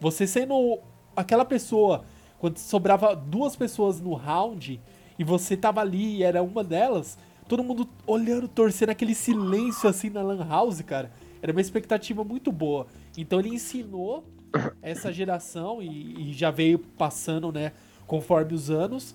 você 0.00 0.26
sendo 0.26 0.78
aquela 1.16 1.44
pessoa, 1.44 2.04
quando 2.38 2.58
sobrava 2.58 3.16
duas 3.16 3.56
pessoas 3.56 4.00
no 4.00 4.14
round 4.14 4.80
e 5.18 5.24
você 5.24 5.56
tava 5.56 5.80
ali 5.80 6.18
e 6.18 6.22
era 6.22 6.42
uma 6.42 6.62
delas, 6.62 7.18
todo 7.48 7.64
mundo 7.64 7.88
olhando, 8.06 8.46
torcendo 8.46 8.90
aquele 8.90 9.14
silêncio 9.14 9.88
assim 9.88 10.10
na 10.10 10.22
Lan 10.22 10.46
House, 10.46 10.80
cara. 10.82 11.10
Era 11.40 11.52
uma 11.52 11.60
expectativa 11.60 12.22
muito 12.22 12.52
boa. 12.52 12.86
Então 13.16 13.40
ele 13.40 13.48
ensinou 13.48 14.24
essa 14.82 15.12
geração 15.12 15.82
e, 15.82 16.30
e 16.30 16.32
já 16.32 16.50
veio 16.50 16.78
passando, 16.78 17.50
né, 17.50 17.72
conforme 18.06 18.54
os 18.54 18.70
anos, 18.70 19.14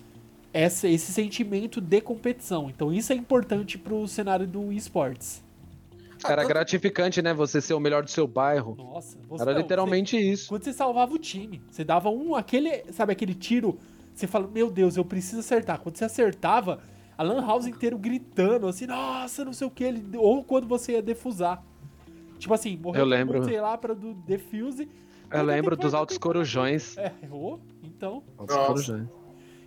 essa, 0.54 0.86
esse 0.88 1.12
sentimento 1.12 1.80
de 1.80 2.00
competição. 2.00 2.70
Então 2.70 2.92
isso 2.92 3.12
é 3.12 3.16
importante 3.16 3.76
pro 3.76 4.06
cenário 4.06 4.46
do 4.46 4.72
esportes. 4.72 5.42
Era 6.24 6.36
tanto- 6.36 6.48
gratificante, 6.48 7.20
né? 7.20 7.34
Você 7.34 7.60
ser 7.60 7.74
o 7.74 7.80
melhor 7.80 8.02
do 8.02 8.10
seu 8.10 8.26
bairro. 8.26 8.74
Nossa, 8.78 9.18
você, 9.28 9.42
Era 9.42 9.52
não, 9.52 9.60
literalmente 9.60 10.16
isso. 10.16 10.48
Quando 10.48 10.62
você 10.64 10.72
salvava 10.72 11.12
o 11.12 11.18
time, 11.18 11.60
você 11.70 11.84
dava 11.84 12.08
um, 12.08 12.34
aquele, 12.34 12.84
sabe, 12.92 13.12
aquele 13.12 13.34
tiro, 13.34 13.78
você 14.14 14.26
fala, 14.26 14.46
meu 14.46 14.70
Deus, 14.70 14.96
eu 14.96 15.04
preciso 15.04 15.40
acertar. 15.40 15.80
Quando 15.80 15.96
você 15.98 16.04
acertava, 16.06 16.78
a 17.18 17.22
Lan 17.22 17.44
House 17.44 17.66
inteiro 17.66 17.98
gritando, 17.98 18.68
assim, 18.68 18.86
nossa, 18.86 19.44
não 19.44 19.52
sei 19.52 19.66
o 19.66 19.70
que, 19.70 19.84
ele, 19.84 20.02
ou 20.16 20.42
quando 20.42 20.66
você 20.66 20.92
ia 20.92 21.02
defusar. 21.02 21.62
Tipo 22.38 22.54
assim, 22.54 22.76
morreu 22.76 23.02
Eu 23.02 23.06
lembro. 23.06 23.44
sei 23.44 23.60
lá, 23.60 23.76
pra 23.76 23.92
do 23.92 24.14
defuse. 24.14 24.88
Eu 25.30 25.42
lembro 25.42 25.76
dos 25.76 25.92
altos 25.92 26.16
corujões. 26.16 26.96
É, 26.96 27.12
errou, 27.22 27.60
então. 27.82 28.22
Altos 28.38 28.56
corujões. 28.56 29.08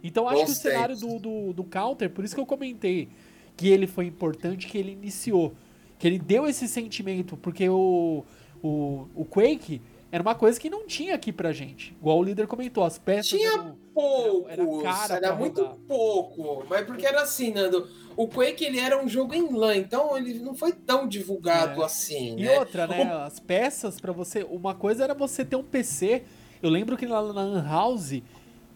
Então 0.07 0.27
acho 0.27 0.37
que 0.37 0.43
o 0.43 0.47
Bons 0.47 0.57
cenário 0.57 0.95
do, 0.97 1.19
do, 1.19 1.53
do 1.53 1.63
Counter, 1.63 2.09
por 2.09 2.23
isso 2.23 2.33
que 2.35 2.41
eu 2.41 2.45
comentei 2.45 3.09
que 3.55 3.67
ele 3.69 3.87
foi 3.87 4.05
importante, 4.05 4.67
que 4.67 4.77
ele 4.77 4.91
iniciou. 4.91 5.53
Que 5.99 6.05
ele 6.07 6.19
deu 6.19 6.45
esse 6.47 6.67
sentimento, 6.67 7.35
porque 7.35 7.67
o, 7.67 8.23
o, 8.61 9.07
o 9.15 9.25
Quake 9.25 9.81
era 10.11 10.21
uma 10.21 10.35
coisa 10.35 10.59
que 10.59 10.69
não 10.69 10.85
tinha 10.85 11.15
aqui 11.15 11.33
pra 11.33 11.51
gente. 11.51 11.91
Igual 11.99 12.19
o 12.19 12.23
líder 12.23 12.45
comentou, 12.47 12.83
as 12.83 12.97
peças 12.99 13.27
Tinha 13.27 13.51
eram- 13.53 13.75
Poucos, 13.93 14.51
Era 14.51 14.61
era, 14.61 14.83
cara 14.83 15.19
pra 15.19 15.35
muito 15.35 15.61
rodar. 15.63 15.75
pouco. 15.87 16.65
Mas 16.69 16.85
porque 16.85 17.03
era 17.05 17.23
assim, 17.23 17.51
Nando. 17.51 17.87
O 18.15 18.27
Quake 18.27 18.63
ele 18.63 18.79
era 18.79 19.03
um 19.03 19.07
jogo 19.09 19.33
em 19.33 19.51
LAN, 19.51 19.75
então 19.75 20.15
ele 20.15 20.35
não 20.39 20.53
foi 20.53 20.71
tão 20.71 21.07
divulgado 21.07 21.81
É. 21.81 21.85
assim, 21.85 22.33
E 22.37 22.43
né? 22.45 22.59
outra, 22.59 22.85
né? 22.85 23.03
As 23.25 23.39
peças 23.39 23.99
pra 23.99 24.11
você. 24.13 24.43
Uma 24.43 24.75
coisa 24.75 25.03
era 25.03 25.15
você 25.15 25.43
ter 25.43 25.55
um 25.55 25.63
PC. 25.63 26.23
Eu 26.61 26.69
lembro 26.69 26.95
que 26.95 27.07
na, 27.07 27.21
na 27.21 27.43
Lan 27.43 27.63
House, 27.67 28.21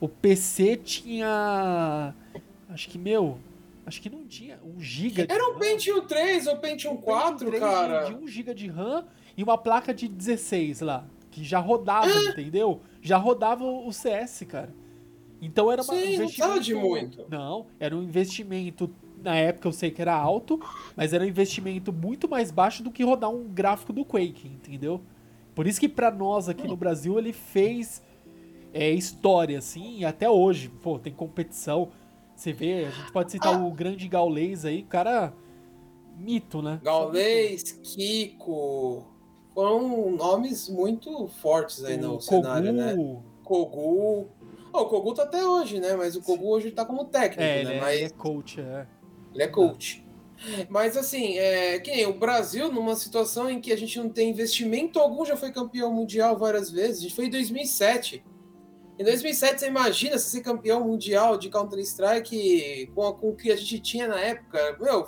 o 0.02 0.10
PC 0.10 0.78
tinha. 0.78 2.14
Acho 2.68 2.90
que, 2.90 2.98
meu. 2.98 3.38
Acho 3.86 4.02
que 4.02 4.10
não 4.10 4.26
tinha. 4.26 4.60
Um 4.66 4.82
giga 4.82 5.26
Era 5.30 5.48
um. 5.50 5.60
Pentium 5.60 6.02
3 6.06 6.48
ou 6.48 6.58
Pentium 6.58 6.98
4, 6.98 7.46
Pentium 7.46 7.50
3 7.50 7.62
cara. 7.62 8.04
De, 8.06 8.16
de 8.16 8.24
1 8.24 8.28
GB 8.28 8.54
de 8.56 8.68
RAM 8.68 9.06
e 9.38 9.44
uma 9.44 9.58
placa 9.58 9.94
de 9.94 10.08
16 10.08 10.82
lá. 10.82 11.06
Que 11.30 11.44
já 11.44 11.60
rodava, 11.60 12.10
entendeu? 12.10 12.82
Já 13.02 13.18
rodava 13.18 13.64
o 13.64 13.92
CS, 13.94 14.44
cara. 14.48 14.74
Então 15.42 15.72
era 15.72 15.82
uma, 15.82 15.94
um 15.94 15.98
Sim, 15.98 16.04
não 16.04 16.14
investimento. 16.14 16.34
precisava 16.36 16.60
de 16.60 16.76
muito. 16.76 17.26
Não, 17.30 17.68
era 17.80 17.96
um 17.96 18.04
investimento. 18.04 18.90
Na 19.24 19.36
época 19.36 19.68
eu 19.68 19.72
sei 19.72 19.92
que 19.92 20.02
era 20.02 20.16
alto, 20.16 20.60
mas 20.96 21.14
era 21.14 21.24
um 21.24 21.28
investimento 21.28 21.94
muito 21.94 22.28
mais 22.28 22.50
baixo 22.50 22.82
do 22.84 22.90
que 22.90 23.04
rodar 23.04 23.30
um 23.30 23.44
gráfico 23.44 23.94
do 23.94 24.04
Quake, 24.04 24.48
entendeu? 24.48 25.00
Por 25.54 25.68
isso 25.68 25.80
que 25.80 25.88
pra 25.88 26.10
nós 26.10 26.50
aqui 26.50 26.68
no 26.68 26.76
Brasil 26.76 27.20
ele 27.20 27.32
fez 27.32 28.02
é, 28.74 28.90
história, 28.92 29.58
assim, 29.58 30.00
e 30.00 30.06
até 30.06 30.30
hoje, 30.30 30.70
pô, 30.70 30.98
tem 31.00 31.14
competição. 31.14 31.90
Você 32.36 32.52
vê, 32.54 32.86
a 32.86 32.90
gente 32.92 33.12
pode 33.12 33.32
citar 33.32 33.54
Ah. 33.54 33.66
o 33.66 33.72
grande 33.72 34.08
Gaulês 34.08 34.66
aí, 34.66 34.84
cara. 34.84 35.34
Mito, 36.18 36.62
né? 36.62 36.80
Gaulês, 36.84 37.72
Kiko. 37.84 39.06
Foram 39.54 40.12
nomes 40.12 40.70
muito 40.70 41.28
fortes 41.28 41.84
aí 41.84 41.98
no 41.98 42.16
o 42.18 42.22
cenário, 42.22 42.72
né? 42.72 42.96
Kogu, 42.96 43.24
Kogu. 43.44 44.28
Ó, 44.74 44.82
o 44.84 44.86
Kogu 44.86 45.14
tá 45.14 45.24
até 45.24 45.46
hoje, 45.46 45.80
né? 45.80 45.96
Mas 45.96 46.16
o 46.16 46.22
Kogu 46.22 46.48
hoje 46.50 46.72
tá 46.72 46.86
como 46.86 47.06
técnico, 47.06 47.42
É, 47.42 47.60
ele 47.60 47.70
né? 47.70 47.78
é, 47.78 47.82
Mas 47.82 47.96
ele 47.98 48.06
é 48.06 48.10
coach, 48.10 48.62
é. 48.62 48.88
Ele 49.34 49.44
é 49.44 49.48
coach. 49.48 50.06
Mas 50.70 50.96
assim, 50.98 51.38
é, 51.38 51.80
que 51.80 51.92
nem 51.92 52.08
o 52.08 52.14
Brasil, 52.14 52.72
numa 52.72 52.96
situação 52.96 53.50
em 53.50 53.60
que 53.62 53.72
a 53.72 53.76
gente 53.78 54.00
não 54.00 54.10
tem 54.10 54.30
investimento 54.30 55.00
algum, 55.00 55.24
já 55.26 55.36
foi 55.36 55.52
campeão 55.52 55.94
mundial 55.94 56.38
várias 56.38 56.72
vezes. 56.72 57.00
A 57.00 57.02
gente 57.04 57.16
foi 57.16 57.26
em 57.26 57.30
2007. 57.30 58.24
Em 59.02 59.04
2007, 59.04 59.62
você 59.62 59.68
imagina 59.68 60.20
você 60.20 60.30
ser 60.30 60.42
campeão 60.42 60.86
mundial 60.88 61.36
de 61.36 61.50
Counter-Strike 61.50 62.92
com, 62.94 63.12
com 63.14 63.30
o 63.30 63.36
que 63.36 63.52
a 63.52 63.56
gente 63.56 63.80
tinha 63.80 64.08
na 64.08 64.20
época? 64.20 64.78
Meu, 64.80 65.08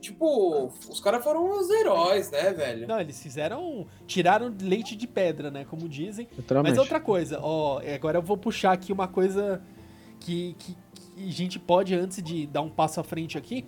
tipo, 0.00 0.72
os 0.90 0.98
caras 0.98 1.22
foram 1.22 1.48
os 1.56 1.70
heróis, 1.70 2.32
né, 2.32 2.52
velho? 2.52 2.88
Não, 2.88 3.00
eles 3.00 3.22
fizeram. 3.22 3.86
Tiraram 4.08 4.52
leite 4.60 4.96
de 4.96 5.06
pedra, 5.06 5.52
né? 5.52 5.64
Como 5.64 5.88
dizem. 5.88 6.26
Mas 6.64 6.76
outra 6.76 6.98
coisa, 6.98 7.38
ó, 7.40 7.80
agora 7.94 8.18
eu 8.18 8.22
vou 8.22 8.36
puxar 8.36 8.72
aqui 8.72 8.92
uma 8.92 9.06
coisa 9.06 9.62
que, 10.18 10.56
que, 10.58 10.76
que 10.92 11.28
a 11.28 11.32
gente 11.32 11.60
pode, 11.60 11.94
antes 11.94 12.20
de 12.20 12.44
dar 12.48 12.62
um 12.62 12.70
passo 12.70 12.98
à 12.98 13.04
frente 13.04 13.38
aqui, 13.38 13.64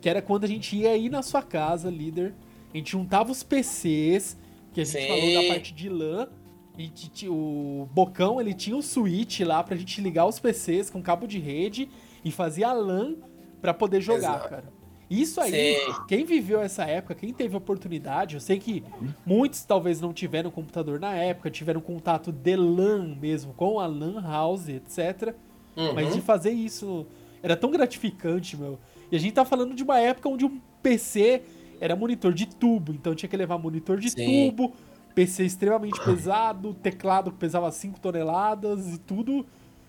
que 0.00 0.08
era 0.08 0.22
quando 0.22 0.44
a 0.44 0.48
gente 0.48 0.76
ia 0.76 0.90
aí 0.90 1.08
na 1.08 1.20
sua 1.20 1.42
casa, 1.42 1.90
líder, 1.90 2.32
a 2.72 2.76
gente 2.76 2.92
juntava 2.92 3.32
os 3.32 3.42
PCs, 3.42 4.38
que 4.72 4.80
a 4.80 4.84
gente 4.84 5.02
Sim. 5.02 5.08
falou 5.08 5.42
da 5.42 5.48
parte 5.48 5.74
de 5.74 5.88
LAN, 5.88 6.28
tinha- 6.76 7.32
o 7.32 7.88
Bocão, 7.92 8.40
ele 8.40 8.52
tinha 8.54 8.76
o 8.76 8.82
switch 8.82 9.40
lá 9.40 9.62
pra 9.62 9.76
gente 9.76 10.00
ligar 10.00 10.26
os 10.26 10.38
PCs 10.38 10.90
com 10.90 11.02
cabo 11.02 11.26
de 11.26 11.38
rede 11.38 11.88
e 12.24 12.30
fazia 12.30 12.68
a 12.68 12.72
LAN 12.72 13.14
pra 13.60 13.72
poder 13.72 14.00
jogar, 14.00 14.18
Exato. 14.18 14.48
cara. 14.48 14.64
Isso 15.10 15.40
aí, 15.40 15.76
Sim. 15.76 15.92
quem 16.08 16.24
viveu 16.24 16.60
essa 16.60 16.84
época, 16.84 17.14
quem 17.14 17.32
teve 17.32 17.54
oportunidade, 17.56 18.34
eu 18.34 18.40
sei 18.40 18.58
que 18.58 18.82
muitos 19.24 19.62
talvez 19.64 20.00
não 20.00 20.12
tiveram 20.12 20.50
computador 20.50 20.98
na 20.98 21.12
época, 21.14 21.50
tiveram 21.50 21.80
contato 21.80 22.32
de 22.32 22.56
LAN 22.56 23.14
mesmo, 23.20 23.52
com 23.52 23.78
a 23.78 23.86
LAN 23.86 24.20
house, 24.22 24.68
etc. 24.68 25.34
Uhum. 25.76 25.92
Mas 25.94 26.14
de 26.14 26.20
fazer 26.22 26.50
isso 26.52 27.06
era 27.42 27.54
tão 27.54 27.70
gratificante, 27.70 28.56
meu. 28.56 28.78
E 29.12 29.16
a 29.16 29.20
gente 29.20 29.34
tá 29.34 29.44
falando 29.44 29.74
de 29.74 29.82
uma 29.82 30.00
época 30.00 30.28
onde 30.28 30.44
um 30.46 30.58
PC 30.82 31.42
era 31.80 31.94
monitor 31.94 32.32
de 32.32 32.46
tubo, 32.46 32.92
então 32.92 33.14
tinha 33.14 33.28
que 33.28 33.36
levar 33.36 33.58
monitor 33.58 33.98
de 34.00 34.08
Sim. 34.10 34.50
tubo, 34.50 34.72
PC 35.14 35.44
extremamente 35.44 36.00
pesado, 36.04 36.74
teclado 36.74 37.30
que 37.30 37.38
pesava 37.38 37.70
5 37.70 38.00
toneladas 38.00 38.94
e 38.94 38.98
tudo. 38.98 39.46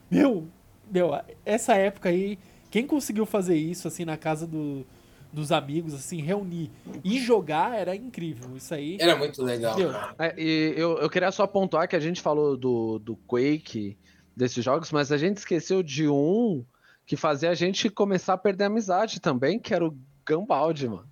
Meu, 0.09 0.47
meu, 0.91 1.11
essa 1.45 1.75
época 1.75 2.09
aí, 2.09 2.37
quem 2.69 2.85
conseguiu 2.85 3.25
fazer 3.25 3.55
isso 3.57 3.87
assim 3.87 4.05
na 4.05 4.17
casa 4.17 4.45
do- 4.45 4.85
dos 5.33 5.51
amigos, 5.51 5.93
assim, 5.93 6.21
reunir 6.21 6.71
e 7.03 7.19
jogar 7.19 7.77
era 7.77 7.93
incrível. 7.95 8.55
Isso 8.55 8.73
aí. 8.73 8.97
Era 8.99 9.15
muito 9.17 9.43
legal. 9.43 9.75
É, 10.17 10.33
e 10.37 10.73
eu, 10.77 10.97
eu 10.99 11.09
queria 11.09 11.31
só 11.31 11.45
pontuar 11.45 11.87
que 11.89 11.95
a 11.95 11.99
gente 11.99 12.21
falou 12.21 12.55
do, 12.55 12.99
do 12.99 13.17
Quake, 13.27 13.97
desses 14.35 14.63
jogos, 14.63 14.91
mas 14.91 15.11
a 15.11 15.17
gente 15.17 15.37
esqueceu 15.37 15.81
de 15.83 16.07
um 16.07 16.63
que 17.05 17.15
fazia 17.17 17.49
a 17.49 17.53
gente 17.53 17.89
começar 17.89 18.33
a 18.33 18.37
perder 18.37 18.63
a 18.65 18.67
amizade 18.67 19.19
também, 19.19 19.59
que 19.59 19.73
era 19.73 19.85
o 19.85 19.97
Gambaldi, 20.25 20.87
mano. 20.87 21.07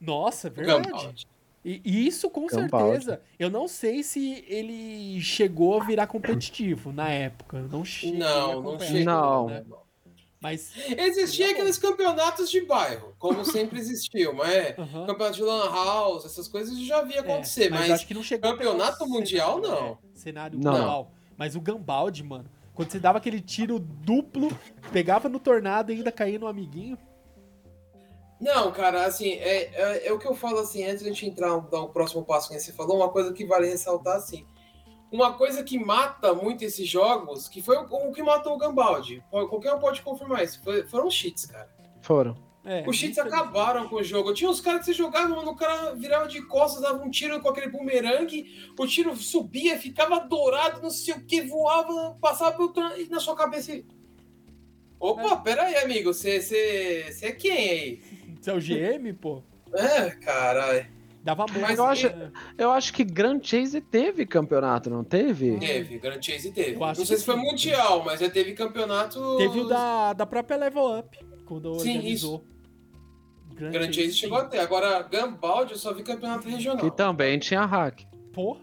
Nossa, 0.00 0.48
é 0.48 0.50
verdade. 0.50 1.26
E 1.64 1.80
e 1.84 2.06
isso 2.06 2.30
com 2.30 2.46
Gambaldi. 2.46 3.04
certeza. 3.04 3.20
Eu 3.38 3.50
não 3.50 3.68
sei 3.68 4.02
se 4.02 4.44
ele 4.48 5.20
chegou 5.20 5.80
a 5.80 5.84
virar 5.84 6.06
competitivo 6.06 6.92
na 6.92 7.10
época. 7.10 7.60
Não 7.70 7.84
cheguei 7.84 8.16
a 8.16 8.18
Não, 8.24 8.62
não 8.62 8.80
chegou. 8.80 9.04
Não. 9.04 9.46
né? 9.48 9.64
Mas. 10.40 10.72
Existia 10.96 11.50
aqueles 11.50 11.76
campeonatos 11.76 12.50
de 12.50 12.62
bairro, 12.62 13.14
como 13.18 13.44
sempre 13.44 13.78
existiu, 13.78 14.32
mas 14.32 14.48
é, 14.50 14.74
aham, 14.78 15.06
campeonato 15.06 15.36
de 15.36 15.42
lan 15.42 15.70
house, 15.70 16.24
essas 16.24 16.48
coisas 16.48 16.78
já 16.80 17.02
vi 17.02 17.14
é, 17.14 17.18
acontecer, 17.18 17.68
mas, 17.70 17.90
acho 17.90 18.06
que 18.06 18.14
não 18.14 18.22
chegou 18.22 18.50
campeonato 18.50 19.06
mundial, 19.06 19.60
cenário, 19.60 19.76
não. 19.80 19.90
né? 19.90 19.96
Cenário 20.14 20.58
Não. 20.58 20.72
global. 20.72 21.12
Mas 21.36 21.56
o 21.56 21.60
Gambaldi, 21.60 22.22
mano, 22.22 22.46
quando 22.74 22.90
você 22.90 22.98
dava 22.98 23.18
aquele 23.18 23.40
tiro 23.40 23.78
duplo, 23.78 24.50
pegava 24.90 25.28
no 25.28 25.38
tornado 25.38 25.92
e 25.92 25.96
ainda 25.96 26.10
caía 26.10 26.38
no 26.38 26.46
amiguinho. 26.46 26.96
Não, 28.40 28.72
cara, 28.72 29.04
assim, 29.04 29.32
é, 29.32 29.70
é, 29.74 30.06
é 30.08 30.12
o 30.12 30.18
que 30.18 30.26
eu 30.26 30.34
falo 30.34 30.58
assim, 30.60 30.84
antes 30.84 31.02
de 31.02 31.10
a 31.10 31.12
gente 31.12 31.26
entrar, 31.26 31.58
dar 31.60 31.80
o 31.82 31.88
próximo 31.90 32.24
passo 32.24 32.48
que 32.48 32.58
você 32.58 32.72
falou, 32.72 32.96
uma 32.96 33.10
coisa 33.10 33.32
que 33.34 33.44
vale 33.44 33.68
ressaltar, 33.68 34.16
assim, 34.16 34.46
uma 35.12 35.34
coisa 35.34 35.62
que 35.62 35.78
mata 35.78 36.32
muito 36.32 36.64
esses 36.64 36.88
jogos, 36.88 37.48
que 37.48 37.60
foi 37.60 37.76
o, 37.76 37.82
o 37.84 38.12
que 38.12 38.22
matou 38.22 38.54
o 38.54 38.58
Gambaldi, 38.58 39.22
qualquer 39.30 39.74
um 39.74 39.78
pode 39.78 40.00
confirmar 40.02 40.42
isso, 40.42 40.62
foi- 40.64 40.84
foram 40.86 41.08
os 41.08 41.14
cheats, 41.14 41.44
cara. 41.44 41.68
Foram. 42.00 42.34
É, 42.64 42.84
Os 42.86 42.94
cheats 42.96 43.18
acabaram 43.18 43.88
com 43.88 43.96
o 43.96 44.04
jogo. 44.04 44.34
Tinha 44.34 44.50
uns 44.50 44.60
caras 44.60 44.80
que 44.80 44.86
você 44.86 44.92
jogava, 44.92 45.28
mano, 45.34 45.50
o 45.50 45.56
cara 45.56 45.94
virava 45.94 46.28
de 46.28 46.42
costas, 46.42 46.82
dava 46.82 47.02
um 47.02 47.10
tiro 47.10 47.40
com 47.40 47.48
aquele 47.48 47.68
bumerangue, 47.70 48.72
o 48.78 48.86
tiro 48.86 49.16
subia, 49.16 49.78
ficava 49.78 50.20
dourado, 50.20 50.80
não 50.82 50.90
sei 50.90 51.14
o 51.14 51.24
que, 51.24 51.40
voava, 51.40 52.16
passava 52.20 52.52
pelo 52.56 52.72
e 52.98 53.08
na 53.08 53.18
sua 53.18 53.34
cabeça. 53.34 53.72
e- 53.72 53.84
Opa, 54.98 55.34
pera 55.38 55.62
aí, 55.62 55.76
amigo, 55.76 56.12
você 56.12 56.38
você- 56.42 57.06
você 57.10 57.26
é 57.26 57.32
quem 57.32 57.50
aí? 57.52 58.02
Você 58.40 58.50
é 58.50 58.54
o 58.54 58.60
GM, 58.60 59.12
pô. 59.14 59.42
É, 59.74 60.10
caralho. 60.10 60.86
Dava 61.22 61.44
muito. 61.46 61.60
Mas 61.60 61.78
eu 61.78 61.84
acho- 61.84 62.08
né? 62.08 62.32
Eu 62.56 62.70
acho 62.70 62.92
que 62.94 63.04
Grand 63.04 63.40
Chase 63.42 63.80
teve 63.80 64.24
campeonato, 64.24 64.88
não 64.88 65.04
teve? 65.04 65.58
Teve, 65.58 65.98
Grand 65.98 66.20
Chase 66.22 66.50
teve. 66.50 66.72
Eu 66.76 66.80
Não 66.80 66.94
sei 66.94 67.16
se 67.18 67.24
foi 67.24 67.34
sim. 67.36 67.42
mundial, 67.42 68.02
mas 68.04 68.20
já 68.20 68.30
teve 68.30 68.54
campeonato. 68.54 69.36
Teve 69.36 69.60
o 69.60 69.64
da, 69.68 70.14
da 70.14 70.24
própria 70.24 70.56
Level 70.56 70.98
Up, 70.98 71.18
quando 71.44 71.78
Sim, 71.78 71.96
organizou. 71.96 72.42
Grand 73.54 73.70
Grand 73.70 73.92
Chase 73.92 74.12
sim. 74.12 74.16
chegou 74.18 74.38
até. 74.38 74.60
Agora, 74.60 75.02
Gambaldi, 75.02 75.72
eu 75.72 75.78
só 75.78 75.92
vi 75.92 76.02
campeonato 76.02 76.48
regional. 76.48 76.78
Que 76.82 76.96
também 76.96 77.38
tinha 77.38 77.66
hack. 77.66 78.00
Pô, 78.32 78.56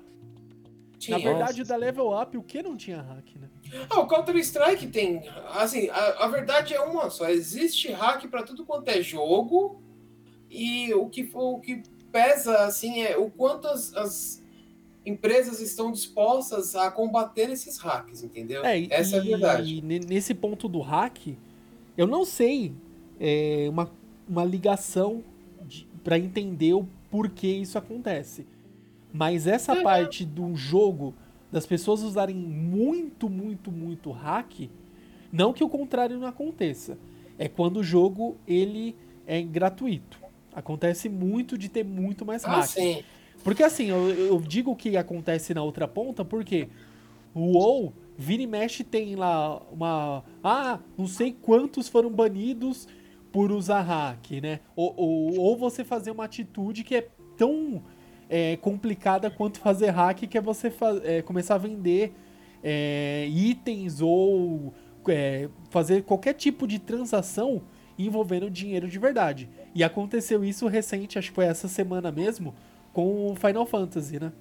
Tinha. 0.97 1.19
na 1.19 1.23
verdade, 1.23 1.61
o 1.61 1.65
da 1.65 1.75
Level 1.75 2.19
Up, 2.19 2.35
o 2.35 2.41
que 2.41 2.63
não 2.63 2.75
tinha 2.75 3.01
hack, 3.03 3.35
né? 3.39 3.47
Ah, 3.89 3.99
o 3.99 4.07
Counter-Strike 4.07 4.87
tem. 4.87 5.21
Assim, 5.53 5.89
a, 5.89 6.25
a 6.25 6.27
verdade 6.27 6.73
é 6.73 6.79
uma 6.81 7.09
só. 7.09 7.29
Existe 7.29 7.91
hack 7.91 8.27
pra 8.27 8.43
tudo 8.43 8.65
quanto 8.65 8.87
é 8.89 9.01
jogo. 9.01 9.81
E 10.49 10.93
o 10.93 11.07
que, 11.09 11.25
for- 11.25 11.55
o 11.55 11.59
que 11.59 11.83
pesa, 12.11 12.59
assim, 12.65 13.01
é 13.01 13.17
o 13.17 13.29
quanto 13.29 13.67
as, 13.67 13.93
as 13.95 14.43
empresas 15.05 15.59
estão 15.61 15.91
dispostas 15.91 16.75
a 16.75 16.89
combater 16.91 17.49
esses 17.49 17.77
hacks, 17.77 18.23
entendeu? 18.23 18.63
É, 18.65 18.79
e, 18.79 18.87
Essa 18.89 19.17
é 19.17 19.19
a 19.19 19.23
verdade. 19.23 19.75
E 19.77 19.81
ne- 19.81 19.99
nesse 19.99 20.33
ponto 20.33 20.67
do 20.67 20.79
hack, 20.79 21.35
eu 21.97 22.07
não 22.07 22.23
sei 22.25 22.73
é, 23.19 23.67
uma, 23.69 23.91
uma 24.27 24.43
ligação 24.45 25.23
para 26.03 26.17
entender 26.17 26.73
o 26.73 26.87
porquê 27.11 27.47
isso 27.47 27.77
acontece. 27.77 28.45
Mas 29.13 29.47
essa 29.47 29.73
É. 29.73 29.81
parte 29.83 30.23
do 30.25 30.55
jogo, 30.55 31.13
das 31.51 31.65
pessoas 31.65 32.01
usarem 32.03 32.35
muito, 32.35 33.29
muito, 33.29 33.71
muito 33.71 34.11
hack, 34.11 34.69
não 35.31 35.53
que 35.53 35.63
o 35.63 35.69
contrário 35.69 36.19
não 36.19 36.27
aconteça. 36.27 36.97
É 37.37 37.47
quando 37.47 37.77
o 37.77 37.83
jogo 37.83 38.37
ele 38.47 38.95
é 39.25 39.41
gratuito. 39.41 40.19
Acontece 40.53 41.07
muito 41.07 41.57
de 41.57 41.69
ter 41.69 41.83
muito 41.83 42.25
mais 42.25 42.43
Ah, 42.45 42.57
hack. 42.57 42.67
sim. 42.67 43.03
Porque 43.43 43.63
assim, 43.63 43.85
eu, 43.89 44.09
eu 44.09 44.39
digo 44.41 44.75
que 44.75 44.97
acontece 44.97 45.53
na 45.53 45.63
outra 45.63 45.87
ponta 45.87 46.25
porque 46.25 46.67
o 47.33 47.57
WoW, 47.57 47.93
vira 48.17 48.41
e 48.41 48.47
mexe, 48.47 48.83
tem 48.83 49.15
lá 49.15 49.61
uma. 49.71 50.23
Ah, 50.43 50.79
não 50.97 51.05
sei 51.07 51.31
quantos 51.39 51.87
foram 51.87 52.09
banidos 52.09 52.87
por 53.31 53.51
usar 53.51 53.81
hack, 53.81 54.31
né? 54.41 54.59
Ou, 54.75 54.93
ou, 54.97 55.39
ou 55.39 55.57
você 55.57 55.83
fazer 55.83 56.09
uma 56.11 56.25
atitude 56.25 56.83
que 56.83 56.95
é 56.95 57.07
tão 57.37 57.83
é, 58.29 58.57
complicada 58.57 59.29
quanto 59.29 59.59
fazer 59.59 59.89
hack, 59.89 60.19
que 60.27 60.37
é 60.37 60.41
você 60.41 60.71
é, 61.03 61.21
começar 61.21 61.55
a 61.55 61.59
vender 61.59 62.13
é, 62.63 63.27
itens 63.29 64.01
ou 64.01 64.73
é, 65.07 65.49
fazer 65.69 66.03
qualquer 66.03 66.33
tipo 66.33 66.67
de 66.67 66.79
transação 66.79 67.61
envolvendo 67.97 68.49
dinheiro 68.49 68.87
de 68.87 68.99
verdade. 68.99 69.49
E 69.73 69.83
aconteceu 69.83 70.43
isso 70.43 70.67
recente, 70.67 71.17
acho 71.17 71.29
que 71.29 71.35
foi 71.35 71.45
essa 71.45 71.67
semana 71.67 72.11
mesmo, 72.11 72.53
com 72.93 73.31
o 73.31 73.35
Final 73.35 73.65
Fantasy, 73.65 74.19
né? 74.19 74.31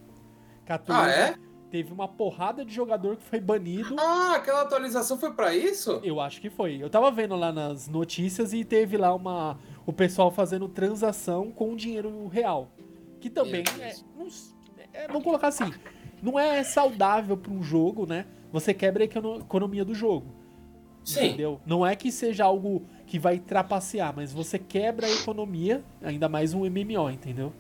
14, 0.67 1.01
Ah, 1.01 1.11
é? 1.11 1.35
Teve 1.71 1.93
uma 1.93 2.07
porrada 2.07 2.65
de 2.65 2.73
jogador 2.73 3.17
que 3.17 3.25
foi 3.25 3.41
banido. 3.41 3.97
Ah, 3.99 4.35
aquela 4.37 4.63
atualização 4.63 5.19
foi 5.19 5.33
pra 5.33 5.55
isso? 5.55 6.01
Eu 6.03 6.21
acho 6.21 6.41
que 6.41 6.49
foi. 6.49 6.81
Eu 6.81 6.89
tava 6.89 7.11
vendo 7.11 7.35
lá 7.35 7.53
nas 7.53 7.89
notícias 7.89 8.53
e 8.53 8.65
teve 8.65 8.97
lá 8.97 9.15
uma 9.15 9.59
o 9.85 9.93
pessoal 9.93 10.31
fazendo 10.31 10.69
transação 10.69 11.51
com 11.51 11.75
dinheiro 11.75 12.29
real. 12.29 12.71
Que 13.29 13.35
também 13.35 13.63
é, 13.81 13.95
não 14.17 14.27
é, 14.95 15.07
Vamos 15.09 15.25
colocar 15.25 15.49
assim. 15.49 15.73
Não 16.23 16.39
é 16.39 16.63
saudável 16.65 17.37
para 17.37 17.53
um 17.53 17.63
jogo, 17.63 18.07
né? 18.07 18.25
Você 18.53 18.73
quebra 18.73 19.05
a 19.05 19.07
econo- 19.07 19.41
economia 19.41 19.85
do 19.85 19.95
jogo. 19.95 20.35
Sim. 21.05 21.27
Entendeu? 21.27 21.61
Não 21.67 21.87
é 21.87 21.95
que 21.95 22.11
seja 22.11 22.45
algo 22.45 22.83
que 23.07 23.19
vai 23.19 23.39
trapacear, 23.39 24.13
mas 24.17 24.33
você 24.33 24.59
quebra 24.59 25.07
a 25.07 25.11
economia, 25.11 25.85
ainda 26.03 26.29
mais 26.29 26.53
um 26.55 26.65
MMO, 26.65 27.11
entendeu? 27.11 27.53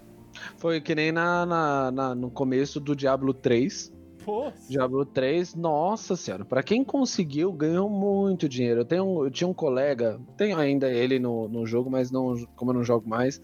Foi 0.57 0.81
que 0.81 0.95
nem 0.95 1.13
na, 1.13 1.47
na- 1.47 1.91
na- 1.91 2.15
no 2.15 2.31
começo 2.31 2.81
do 2.81 2.95
Diablo 2.97 3.33
3. 3.35 3.93
Pô, 4.25 4.51
Diablo 4.69 5.05
3, 5.07 5.55
nossa 5.55 6.17
senhora, 6.17 6.45
pra 6.45 6.61
quem 6.63 6.83
conseguiu, 6.83 7.53
ganhou 7.53 7.89
muito 7.89 8.49
dinheiro. 8.49 8.81
Eu, 8.81 8.85
tenho, 8.85 9.25
eu 9.25 9.31
tinha 9.31 9.47
um 9.47 9.55
colega, 9.55 10.21
tenho 10.37 10.59
ainda 10.59 10.91
ele 10.91 11.21
no, 11.21 11.47
no 11.49 11.65
jogo, 11.65 11.89
mas 11.89 12.11
não, 12.11 12.35
como 12.57 12.71
eu 12.73 12.75
não 12.75 12.83
jogo 12.83 13.09
mais, 13.09 13.41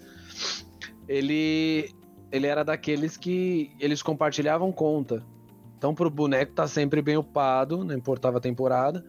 ele, 1.09 1.89
ele 2.33 2.47
era 2.47 2.64
daqueles 2.64 3.16
que 3.16 3.71
eles 3.79 4.03
compartilhavam 4.03 4.73
conta. 4.73 5.23
Então 5.79 5.95
pro 5.95 6.09
boneco 6.11 6.53
tá 6.53 6.66
sempre 6.66 7.03
bem 7.03 7.16
upado, 7.16 7.85
não 7.85 7.95
importava 7.95 8.38
a 8.38 8.40
temporada. 8.40 9.05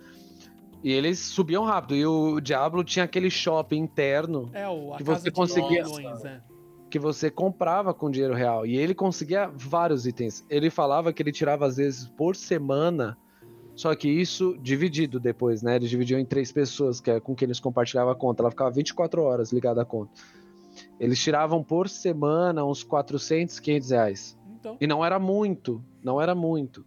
E 0.84 0.92
eles 0.92 1.18
subiam 1.20 1.64
rápido. 1.64 1.96
E 1.96 2.06
o 2.06 2.42
Diablo 2.42 2.84
tinha 2.84 3.06
aquele 3.06 3.30
shopping 3.30 3.78
interno 3.78 4.50
é 4.54 4.68
o 4.68 4.96
Que 4.98 5.04
você 5.04 5.32
conseguia- 5.32 5.84
milhões, 5.86 6.22
né? 6.24 6.42
que 6.90 7.00
você 7.00 7.32
comprava 7.32 7.92
com 7.92 8.12
dinheiro 8.12 8.36
real. 8.36 8.68
E 8.68 8.78
ele 8.78 8.94
conseguia 8.94 9.50
vários 9.52 10.06
itens. 10.06 10.46
Ele 10.48 10.70
falava 10.70 11.12
que 11.12 11.24
ele 11.24 11.32
tirava 11.32 11.66
às 11.66 11.78
vezes 11.78 12.08
por 12.08 12.36
semana, 12.36 13.18
só 13.76 13.96
que 13.96 14.08
isso 14.08 14.56
dividido 14.62 15.20
depois, 15.20 15.64
né? 15.64 15.78
Eles 15.78 15.90
dividiam 15.90 16.20
em 16.20 16.26
três 16.26 16.52
pessoas, 16.52 17.02
que 17.02 17.10
é 17.10 17.20
com 17.20 17.34
quem 17.34 17.48
eles 17.48 17.60
compartilhavam 17.60 18.14
a 18.14 18.16
conta. 18.16 18.44
Ela 18.44 18.52
ficava 18.52 18.70
24 18.70 19.24
horas 19.24 19.52
ligada 19.52 19.82
à 19.82 19.86
conta. 19.86 20.12
Eles 21.04 21.20
tiravam 21.22 21.64
por 21.64 21.90
semana 21.90 22.66
uns 22.66 22.84
400, 22.84 23.60
500 23.60 23.90
reais. 23.92 24.38
Então, 24.60 24.78
E 24.80 24.88
não 24.88 25.04
era 25.04 25.20
muito, 25.20 25.84
não 26.04 26.22
era 26.22 26.34
muito. 26.34 26.86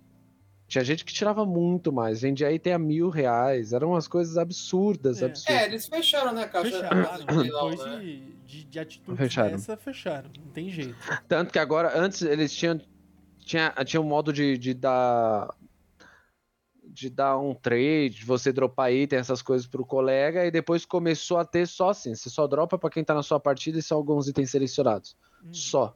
Tinha 0.69 0.83
gente 0.83 1.05
que 1.05 1.13
tirava 1.13 1.47
muito 1.47 1.93
mais, 1.93 2.23
vendia 2.23 2.51
item 2.51 2.73
a 2.73 2.79
mil 2.79 3.09
reais, 3.09 3.73
eram 3.73 3.91
umas 3.91 4.09
coisas 4.09 4.37
absurdas, 4.37 5.23
É. 5.23 5.27
absurdas. 5.27 5.63
É, 5.63 5.65
eles 5.67 5.87
fecharam, 5.87 6.33
né, 6.33 6.47
caixa? 6.49 6.71
Fecharam. 6.89 7.25
de 7.27 7.35
leilão, 7.39 7.71
Depois 7.71 7.91
né? 7.91 7.99
de, 8.01 8.35
de, 8.47 8.65
de 8.65 8.79
atitude 8.81 9.17
Fecharam. 9.19 9.51
dessa, 9.53 9.77
fecharam. 9.77 10.31
Não 10.45 10.51
tem 10.53 10.69
jeito. 10.71 10.97
Tanto 11.29 11.53
que 11.53 11.59
agora, 11.59 11.93
antes 11.97 12.23
eles 12.23 12.53
tinham. 12.53 12.81
Tinha, 13.39 13.71
tinha 13.85 14.01
um 14.01 14.05
modo 14.05 14.33
de, 14.33 14.59
de 14.59 14.75
dar. 14.75 15.55
De 16.97 17.11
dar 17.11 17.37
um 17.39 17.55
trade, 17.55 18.09
de 18.09 18.25
você 18.25 18.51
dropar 18.51 18.91
item, 18.91 19.19
essas 19.19 19.43
coisas 19.43 19.67
pro 19.67 19.85
colega, 19.85 20.47
e 20.47 20.51
depois 20.51 20.87
começou 20.87 21.37
a 21.37 21.45
ter 21.45 21.69
só 21.69 21.91
assim. 21.91 22.15
Você 22.15 22.31
só 22.31 22.47
dropa 22.47 22.79
pra 22.79 22.89
quem 22.89 23.05
tá 23.05 23.13
na 23.13 23.23
sua 23.23 23.39
partida 23.39 23.79
e 23.79 23.83
são 23.83 23.99
alguns 23.99 24.29
itens 24.29 24.51
selecionados. 24.51 25.15
Hum. 25.45 25.53
Só. 25.53 25.95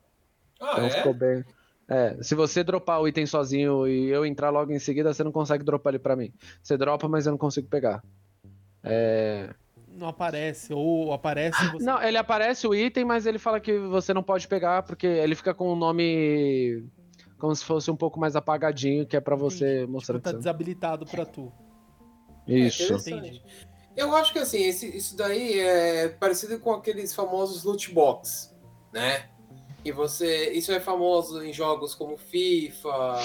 Ah, 0.60 0.72
Então 0.74 0.84
é? 0.84 0.90
ficou 0.90 1.14
bem. 1.14 1.42
É, 1.88 2.18
se 2.22 2.34
você 2.34 2.62
dropar 2.62 3.00
o 3.00 3.08
item 3.08 3.24
sozinho 3.24 3.88
e 3.88 4.10
eu 4.10 4.26
entrar 4.26 4.50
logo 4.50 4.72
em 4.72 4.78
seguida, 4.78 5.14
você 5.14 5.24
não 5.24 5.32
consegue 5.32 5.64
dropar 5.64 5.92
ele 5.94 5.98
pra 5.98 6.14
mim. 6.14 6.32
Você 6.62 6.76
dropa, 6.76 7.08
mas 7.08 7.24
eu 7.24 7.30
não 7.30 7.38
consigo 7.38 7.66
pegar. 7.66 8.04
É... 8.84 9.48
Não 9.88 10.06
aparece, 10.06 10.72
ou 10.72 11.12
aparece 11.14 11.66
você. 11.72 11.84
Não, 11.84 12.00
ele 12.02 12.18
aparece 12.18 12.66
o 12.66 12.74
item, 12.74 13.06
mas 13.06 13.24
ele 13.24 13.38
fala 13.38 13.58
que 13.58 13.76
você 13.78 14.12
não 14.12 14.22
pode 14.22 14.46
pegar 14.46 14.82
porque 14.82 15.06
ele 15.06 15.34
fica 15.34 15.52
com 15.54 15.72
o 15.72 15.74
nome 15.76 16.84
como 17.40 17.54
se 17.56 17.64
fosse 17.64 17.90
um 17.90 17.96
pouco 17.96 18.20
mais 18.20 18.36
apagadinho, 18.36 19.06
que 19.06 19.16
é 19.16 19.20
pra 19.20 19.34
você 19.34 19.78
Entendi. 19.78 19.92
mostrar 19.92 20.14
Tipo, 20.16 20.24
tá 20.24 20.30
que 20.30 20.36
você... 20.36 20.38
desabilitado 20.38 21.06
pra 21.06 21.24
tu. 21.26 21.50
Isso. 22.46 22.82
interessante. 22.84 23.16
Entendi. 23.28 23.42
Eu 23.96 24.14
acho 24.16 24.32
que 24.32 24.38
assim, 24.38 24.62
esse- 24.62 24.96
isso 24.96 25.16
daí 25.16 25.58
é 25.58 26.08
parecido 26.08 26.58
com 26.60 26.72
aqueles 26.72 27.14
famosos 27.14 27.64
loot 27.64 27.92
box, 27.92 28.54
né? 28.92 29.28
E 29.84 29.90
você. 29.90 30.50
Isso 30.52 30.70
é 30.72 30.78
famoso 30.78 31.42
em 31.42 31.52
jogos 31.52 31.94
como 31.94 32.16
FIFA, 32.16 33.18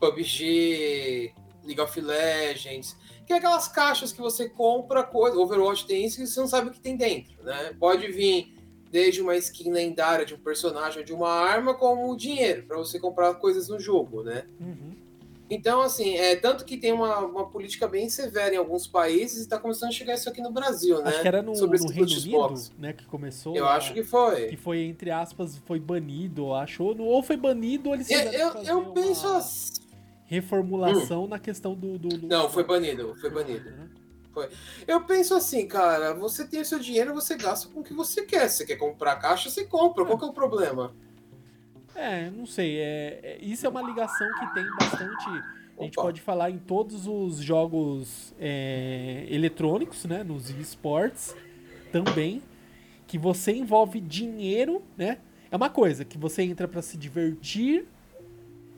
PUBG, 0.00 1.34
League 1.64 1.80
of 1.80 2.00
Legends, 2.00 2.96
que 3.26 3.32
é 3.32 3.36
aquelas 3.36 3.68
caixas 3.68 4.12
que 4.12 4.20
você 4.20 4.48
compra 4.48 5.02
coisa. 5.02 5.36
Overwatch 5.38 5.86
tem 5.86 6.04
isso 6.04 6.22
e 6.22 6.26
você 6.26 6.40
não 6.40 6.48
sabe 6.48 6.68
o 6.68 6.72
que 6.72 6.80
tem 6.80 6.96
dentro, 6.96 7.42
né? 7.44 7.74
Pode 7.78 8.10
vir 8.10 8.56
desde 8.90 9.22
uma 9.22 9.36
skin 9.36 9.70
lendária 9.70 10.26
de 10.26 10.34
um 10.34 10.38
personagem 10.38 10.98
ou 11.00 11.04
de 11.04 11.12
uma 11.12 11.30
arma, 11.30 11.74
como 11.74 12.16
dinheiro, 12.16 12.64
para 12.66 12.76
você 12.76 12.98
comprar 12.98 13.34
coisas 13.34 13.68
no 13.68 13.78
jogo, 13.78 14.22
né? 14.22 14.44
Uhum. 14.60 14.90
Então, 15.48 15.80
assim, 15.80 16.16
é 16.16 16.36
tanto 16.36 16.64
que 16.64 16.76
tem 16.76 16.92
uma, 16.92 17.18
uma 17.18 17.48
política 17.50 17.88
bem 17.88 18.08
severa 18.08 18.54
em 18.54 18.58
alguns 18.58 18.86
países 18.86 19.38
e 19.38 19.42
está 19.42 19.58
começando 19.58 19.88
a 19.88 19.92
chegar 19.92 20.14
isso 20.14 20.28
aqui 20.28 20.40
no 20.40 20.52
Brasil, 20.52 21.02
né? 21.02 21.10
Acho 21.10 21.22
que 21.22 21.28
era 21.28 21.42
no, 21.42 21.56
Sobre 21.56 21.78
no 21.80 21.88
Reino 21.88 22.08
loot 22.08 22.36
Unido, 22.36 22.72
né, 22.78 22.92
que 22.92 23.04
começou. 23.06 23.56
Eu 23.56 23.66
a- 23.66 23.74
acho 23.74 23.92
que 23.92 24.04
foi. 24.04 24.46
que 24.46 24.56
foi, 24.56 24.82
entre 24.82 25.10
aspas, 25.10 25.56
foi 25.66 25.80
banido, 25.80 26.42
eu 26.42 26.54
acho. 26.54 26.84
Ou, 26.84 27.20
foi 27.22 27.36
banido, 27.36 27.88
ou 27.88 27.94
eles 27.96 28.08
Eu, 28.08 28.20
eu, 28.30 28.52
eu 28.62 28.78
uma 28.78 28.92
penso 28.94 29.26
assim. 29.26 29.72
reformulação 30.24 31.26
na 31.26 31.38
questão 31.40 31.74
do, 31.74 31.98
do, 31.98 32.08
do- 32.08 32.28
Não, 32.28 32.48
foi 32.48 32.62
banido, 32.62 33.16
foi 33.20 33.30
banido. 33.30 33.72
Né? 34.40 34.48
Eu 34.86 35.02
penso 35.02 35.34
assim, 35.34 35.66
cara, 35.66 36.14
você 36.14 36.46
tem 36.46 36.60
o 36.60 36.64
seu 36.64 36.78
dinheiro, 36.78 37.14
você 37.14 37.36
gasta 37.36 37.68
com 37.68 37.80
o 37.80 37.84
que 37.84 37.94
você 37.94 38.22
quer. 38.22 38.48
Se 38.48 38.58
você 38.58 38.66
quer 38.66 38.76
comprar 38.76 39.16
caixa, 39.16 39.48
você 39.50 39.64
compra. 39.64 40.04
Qual 40.04 40.18
que 40.18 40.24
é 40.24 40.28
o 40.28 40.32
problema? 40.32 40.92
É, 41.94 42.30
não 42.30 42.46
sei. 42.46 42.78
É, 42.78 43.20
é- 43.22 43.38
isso 43.42 43.66
é 43.66 43.68
uma 43.68 43.82
ligação 43.82 44.26
que 44.38 44.54
tem 44.54 44.64
bastante. 44.78 45.28
A 45.78 45.82
gente 45.84 45.98
Opa. 45.98 46.02
pode 46.02 46.20
falar 46.20 46.50
em 46.50 46.58
todos 46.58 47.06
os 47.06 47.38
jogos 47.38 48.34
é, 48.38 49.26
eletrônicos, 49.30 50.04
né? 50.04 50.22
Nos 50.22 50.50
esportes 50.50 51.34
também. 51.90 52.42
Que 53.06 53.18
você 53.18 53.52
envolve 53.52 54.00
dinheiro, 54.00 54.82
né? 54.96 55.18
É 55.50 55.56
uma 55.56 55.68
coisa 55.68 56.04
que 56.04 56.16
você 56.16 56.42
entra 56.42 56.68
pra 56.68 56.80
se 56.80 56.96
divertir 56.96 57.86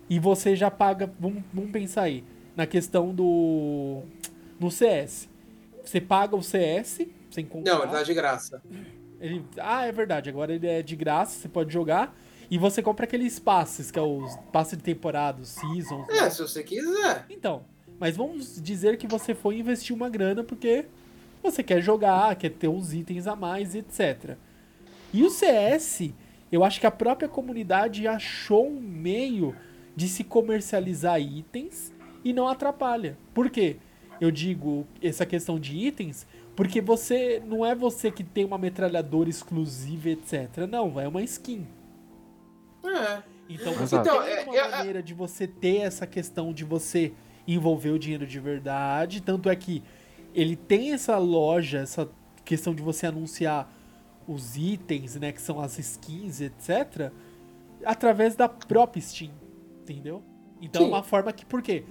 e 0.09 0.19
você 0.19 0.57
já 0.57 0.71
paga. 0.71 1.13
Vamos, 1.21 1.43
vamos 1.53 1.71
pensar 1.71 2.03
aí. 2.03 2.25
Na 2.57 2.67
questão 2.67 3.15
do. 3.15 4.03
No 4.61 4.71
CS. 4.71 5.29
Você 5.85 6.01
paga 6.01 6.37
o 6.37 6.43
CS 6.43 7.07
sem 7.31 7.45
comprar. 7.45 7.73
Não, 7.75 7.83
ele 7.83 7.93
tá 7.93 8.03
de 8.03 8.15
graça. 8.15 8.63
Ele- 9.21 9.45
ah, 9.59 9.85
é 9.87 9.93
verdade. 9.93 10.29
Agora 10.29 10.53
ele 10.55 10.67
é 10.67 10.83
de 10.83 10.97
graça, 10.97 11.39
você 11.41 11.49
pode 11.49 11.73
jogar. 11.73 12.17
E 12.51 12.59
você 12.59 12.83
compra 12.83 13.05
aqueles 13.05 13.39
passes, 13.39 13.91
que 13.91 13.99
é 13.99 14.03
os 14.03 14.37
passes 14.53 14.77
de 14.77 14.85
temporada, 14.85 15.41
os 15.41 15.49
seasons. 15.49 16.09
É, 16.11 16.23
né? 16.23 16.31
se 16.31 16.43
você 16.43 16.63
quiser. 16.63 17.25
Então, 17.31 17.65
mas 17.99 18.17
vamos 18.17 18.61
dizer 18.61 18.99
que 18.99 19.07
você 19.07 19.35
foi 19.35 19.59
investir 19.59 19.95
uma 19.95 20.11
grana 20.11 20.45
porque 20.45 20.85
você 21.43 21.63
quer 21.63 21.81
jogar, 21.81 22.37
quer 22.37 22.51
ter 22.51 22.69
uns 22.69 22.93
itens 22.93 23.27
a 23.27 23.35
mais, 23.35 23.75
etc. 23.75 24.37
E 25.15 25.23
o 25.25 25.31
CS, 25.31 26.13
eu 26.51 26.63
acho 26.65 26.79
que 26.81 26.87
a 26.87 26.91
própria 26.91 27.29
comunidade 27.29 28.07
achou 28.07 28.69
um 28.69 28.81
meio 28.81 29.57
de 29.97 30.09
se 30.09 30.23
comercializar 30.25 31.21
itens 31.21 31.93
e 32.25 32.33
não 32.33 32.49
atrapalha. 32.49 33.17
Por 33.33 33.51
quê? 33.51 33.77
Eu 34.23 34.31
digo 34.31 34.87
essa 35.03 35.27
questão 35.27 35.59
de 35.59 35.77
itens 35.77 36.29
porque 36.55 36.81
você 36.81 37.43
não 37.45 37.67
é 37.67 37.75
você 37.75 38.09
que 38.09 38.23
tem 38.23 38.45
uma 38.45 38.57
metralhadora 38.57 39.29
exclusiva, 39.29 40.11
etc. 40.11 40.59
Não, 40.71 41.01
é 41.01 41.09
uma 41.09 41.25
skin. 41.25 41.67
É. 42.85 43.21
Então 43.49 43.73
você. 43.73 43.97
Então, 43.97 44.23
tem 44.23 44.33
é, 44.33 44.45
uma 44.45 44.57
é, 44.57 44.71
maneira 44.71 45.03
de 45.03 45.13
você 45.13 45.49
ter 45.49 45.79
essa 45.79 46.07
questão 46.07 46.53
de 46.53 46.63
você 46.63 47.13
envolver 47.49 47.91
o 47.91 47.99
dinheiro 47.99 48.25
de 48.25 48.39
verdade. 48.39 49.21
Tanto 49.21 49.51
é 49.51 49.57
que 49.57 49.83
ele 50.33 50.55
tem 50.55 50.93
essa 50.93 51.19
loja, 51.19 51.79
essa 51.79 52.09
questão 52.45 52.73
de 52.73 52.81
você 52.81 53.07
anunciar 53.09 53.69
os 54.29 54.57
itens, 54.57 55.17
né? 55.17 55.33
Que 55.33 55.43
são 55.43 55.59
as 55.59 55.81
skins, 55.81 56.41
etc. 56.41 57.11
Através 57.85 58.37
da 58.37 58.49
própria 58.49 59.03
Steam. 59.03 59.33
Entendeu? 59.83 60.23
Então 60.63 60.83
Sim. 60.83 60.89
é 60.89 60.91
uma 60.93 61.03
forma 61.03 61.33
que, 61.33 61.45
por 61.45 61.61
quê? 61.61 61.85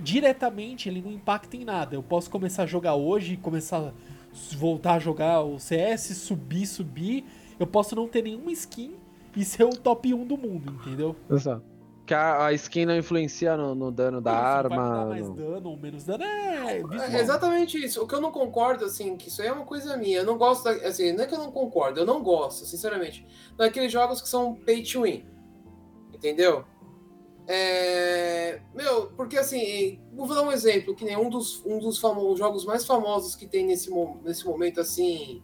Diretamente 0.00 0.88
ele 0.88 1.00
não 1.00 1.12
impacta 1.12 1.56
em 1.56 1.64
nada. 1.64 1.94
Eu 1.94 2.02
posso 2.02 2.28
começar 2.28 2.64
a 2.64 2.66
jogar 2.66 2.94
hoje, 2.96 3.36
começar 3.36 3.78
a 3.78 3.92
voltar 4.56 4.94
a 4.94 4.98
jogar 4.98 5.42
o 5.42 5.58
CS, 5.58 6.16
subir, 6.16 6.66
subir. 6.66 7.24
Eu 7.60 7.66
posso 7.66 7.94
não 7.94 8.08
ter 8.08 8.22
nenhuma 8.22 8.50
skin 8.52 8.96
e 9.36 9.44
ser 9.44 9.64
o 9.64 9.70
top 9.70 10.12
1 10.12 10.26
do 10.26 10.36
mundo, 10.36 10.72
entendeu? 10.80 11.14
Exato. 11.30 11.62
Que 12.04 12.14
a, 12.14 12.46
a 12.46 12.52
skin 12.52 12.84
não 12.86 12.96
influencia 12.96 13.56
no, 13.56 13.74
no 13.76 13.92
dano 13.92 14.20
da 14.20 14.32
Isso, 14.32 14.40
Vai 14.40 14.62
me 14.62 14.68
dar 14.76 14.82
arma. 14.82 15.06
mais 15.06 15.28
no- 15.28 15.34
dano 15.36 15.70
ou 15.70 15.76
menos 15.76 16.02
dano. 16.04 16.24
É. 16.24 16.82
É 17.12 17.20
exatamente 17.20 17.78
isso. 17.82 18.02
O 18.02 18.08
que 18.08 18.14
eu 18.16 18.20
não 18.20 18.32
concordo, 18.32 18.84
assim, 18.84 19.16
que 19.16 19.28
isso 19.28 19.40
aí 19.40 19.46
é 19.46 19.52
uma 19.52 19.64
coisa 19.64 19.96
minha. 19.96 20.18
Eu 20.18 20.24
não 20.26 20.36
gosto, 20.36 20.64
da, 20.64 20.72
assim, 20.88 21.12
não 21.12 21.22
é 21.22 21.26
que 21.28 21.34
eu 21.34 21.38
não 21.38 21.52
concordo, 21.52 22.00
eu 22.00 22.04
não 22.06 22.20
gosto, 22.20 22.64
sinceramente, 22.66 23.24
daqueles 23.56 23.92
jogos 23.92 24.20
que 24.20 24.28
são 24.28 24.54
pay 24.56 24.82
to 24.82 25.02
win. 25.02 25.24
Entendeu? 26.12 26.64
É... 27.48 28.60
Meu, 28.74 29.08
porque 29.16 29.36
assim, 29.36 30.00
vou 30.14 30.26
dar 30.28 30.42
um 30.42 30.52
exemplo, 30.52 30.94
que 30.94 31.04
nem 31.04 31.16
um 31.16 31.28
dos, 31.28 31.64
um 31.66 31.78
dos 31.78 31.98
famo- 31.98 32.36
jogos 32.36 32.64
mais 32.64 32.84
famosos 32.86 33.34
que 33.34 33.46
tem 33.46 33.66
nesse, 33.66 33.90
nesse 34.22 34.44
momento, 34.46 34.80
assim. 34.80 35.42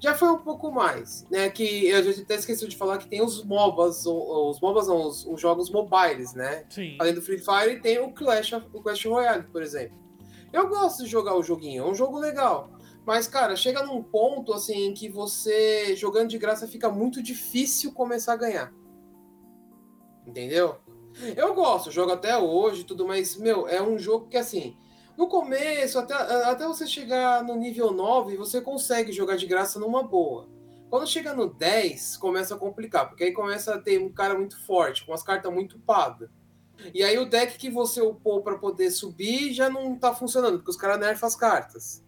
Já 0.00 0.14
foi 0.14 0.28
um 0.28 0.38
pouco 0.38 0.70
mais, 0.70 1.26
né? 1.30 1.48
Que 1.48 1.90
a 1.92 2.02
gente 2.02 2.20
até 2.20 2.34
esqueceu 2.34 2.68
de 2.68 2.76
falar 2.76 2.98
que 2.98 3.08
tem 3.08 3.22
os 3.22 3.42
MOBAs, 3.42 4.04
os 4.04 4.60
MOBAs 4.60 4.86
não, 4.86 5.06
os, 5.06 5.24
os 5.26 5.40
jogos 5.40 5.70
mobiles, 5.70 6.34
né? 6.34 6.66
Sim. 6.68 6.96
Além 7.00 7.14
do 7.14 7.22
Free 7.22 7.38
Fire, 7.38 7.80
tem 7.80 7.98
o 7.98 8.12
Clash, 8.12 8.52
o 8.52 8.82
Clash 8.82 9.06
Royale, 9.06 9.44
por 9.44 9.62
exemplo. 9.62 9.96
Eu 10.52 10.68
gosto 10.68 11.04
de 11.04 11.08
jogar 11.08 11.34
o 11.36 11.42
joguinho, 11.42 11.84
é 11.84 11.86
um 11.86 11.94
jogo 11.94 12.18
legal. 12.18 12.70
Mas, 13.06 13.26
cara, 13.26 13.56
chega 13.56 13.82
num 13.82 14.02
ponto 14.02 14.52
assim 14.52 14.92
que 14.92 15.08
você, 15.08 15.96
jogando 15.96 16.28
de 16.28 16.36
graça, 16.36 16.68
fica 16.68 16.90
muito 16.90 17.22
difícil 17.22 17.90
começar 17.92 18.34
a 18.34 18.36
ganhar. 18.36 18.72
Entendeu? 20.26 20.76
Eu 21.36 21.54
gosto, 21.54 21.90
jogo 21.90 22.12
até 22.12 22.36
hoje 22.36 22.84
tudo, 22.84 23.06
mas, 23.06 23.36
meu, 23.36 23.66
é 23.66 23.82
um 23.82 23.98
jogo 23.98 24.28
que 24.28 24.36
assim. 24.36 24.76
No 25.16 25.26
começo, 25.26 25.98
até, 25.98 26.14
até 26.14 26.66
você 26.66 26.86
chegar 26.86 27.42
no 27.42 27.56
nível 27.56 27.92
9, 27.92 28.36
você 28.36 28.60
consegue 28.60 29.10
jogar 29.10 29.36
de 29.36 29.46
graça 29.46 29.80
numa 29.80 30.02
boa. 30.02 30.48
Quando 30.88 31.06
chega 31.06 31.34
no 31.34 31.52
10, 31.52 32.16
começa 32.16 32.54
a 32.54 32.58
complicar, 32.58 33.08
porque 33.08 33.24
aí 33.24 33.32
começa 33.32 33.74
a 33.74 33.78
ter 33.78 34.00
um 34.00 34.12
cara 34.12 34.34
muito 34.34 34.58
forte, 34.64 35.04
com 35.04 35.12
as 35.12 35.22
cartas 35.22 35.52
muito 35.52 35.76
upadas. 35.76 36.30
E 36.94 37.02
aí 37.02 37.18
o 37.18 37.28
deck 37.28 37.58
que 37.58 37.68
você 37.68 38.00
upou 38.00 38.42
para 38.42 38.56
poder 38.56 38.90
subir 38.90 39.52
já 39.52 39.68
não 39.68 39.98
tá 39.98 40.14
funcionando, 40.14 40.58
porque 40.58 40.70
os 40.70 40.76
caras 40.76 41.00
nerfam 41.00 41.26
as 41.26 41.36
cartas. 41.36 42.04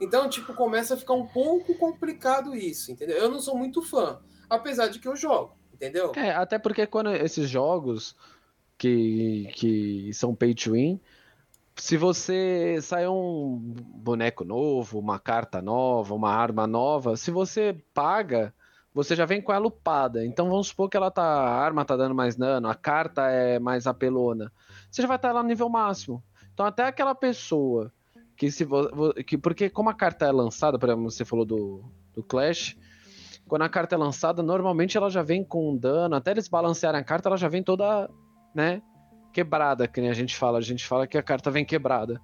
Então, 0.00 0.28
tipo, 0.28 0.54
começa 0.54 0.94
a 0.94 0.96
ficar 0.96 1.14
um 1.14 1.26
pouco 1.26 1.74
complicado 1.76 2.54
isso, 2.54 2.92
entendeu? 2.92 3.16
Eu 3.16 3.30
não 3.30 3.40
sou 3.40 3.56
muito 3.56 3.80
fã, 3.80 4.20
apesar 4.50 4.88
de 4.88 4.98
que 4.98 5.08
eu 5.08 5.16
jogo, 5.16 5.56
entendeu? 5.74 6.12
É, 6.16 6.30
até 6.30 6.58
porque 6.58 6.86
quando 6.86 7.10
esses 7.14 7.48
jogos 7.48 8.16
que, 8.78 9.50
que 9.54 10.12
são 10.14 10.34
pay 10.34 10.54
to 10.54 10.72
win, 10.72 11.00
se 11.76 11.96
você 11.96 12.78
sai 12.80 13.06
um 13.08 13.58
boneco 13.96 14.44
novo, 14.44 14.98
uma 14.98 15.18
carta 15.18 15.60
nova, 15.60 16.14
uma 16.14 16.30
arma 16.30 16.66
nova, 16.66 17.16
se 17.16 17.30
você 17.30 17.76
paga, 17.92 18.54
você 18.92 19.16
já 19.16 19.26
vem 19.26 19.42
com 19.42 19.52
ela 19.52 19.66
upada. 19.66 20.24
Então 20.24 20.48
vamos 20.48 20.68
supor 20.68 20.88
que 20.88 20.96
ela 20.96 21.10
tá, 21.10 21.24
a 21.24 21.58
arma 21.58 21.84
tá 21.84 21.96
dando 21.96 22.14
mais 22.14 22.36
dano, 22.36 22.68
a 22.68 22.74
carta 22.74 23.28
é 23.28 23.58
mais 23.58 23.86
apelona. 23.86 24.52
Você 24.90 25.02
já 25.02 25.08
vai 25.08 25.16
estar 25.16 25.32
lá 25.32 25.42
no 25.42 25.48
nível 25.48 25.68
máximo. 25.68 26.22
Então 26.52 26.64
até 26.64 26.84
aquela 26.84 27.14
pessoa 27.14 27.92
que 28.36 28.50
se 28.50 28.66
que 29.26 29.36
porque 29.36 29.68
como 29.68 29.90
a 29.90 29.94
carta 29.94 30.26
é 30.26 30.32
lançada, 30.32 30.78
por 30.78 30.88
exemplo, 30.88 31.10
você 31.10 31.24
falou 31.24 31.44
do, 31.44 31.84
do 32.14 32.22
Clash, 32.22 32.76
quando 33.48 33.62
a 33.62 33.68
carta 33.68 33.94
é 33.94 33.98
lançada, 33.98 34.42
normalmente 34.42 34.96
ela 34.96 35.10
já 35.10 35.22
vem 35.22 35.44
com 35.44 35.76
dano, 35.76 36.14
até 36.14 36.30
eles 36.30 36.48
balancearem 36.48 37.00
a 37.00 37.04
carta, 37.04 37.28
ela 37.28 37.36
já 37.36 37.48
vem 37.48 37.62
toda, 37.62 38.10
né, 38.54 38.82
quebrada, 39.32 39.86
que 39.86 40.00
nem 40.00 40.10
a 40.10 40.14
gente 40.14 40.36
fala. 40.36 40.58
A 40.58 40.62
gente 40.62 40.86
fala 40.86 41.06
que 41.06 41.18
a 41.18 41.22
carta 41.22 41.50
vem 41.50 41.64
quebrada. 41.64 42.20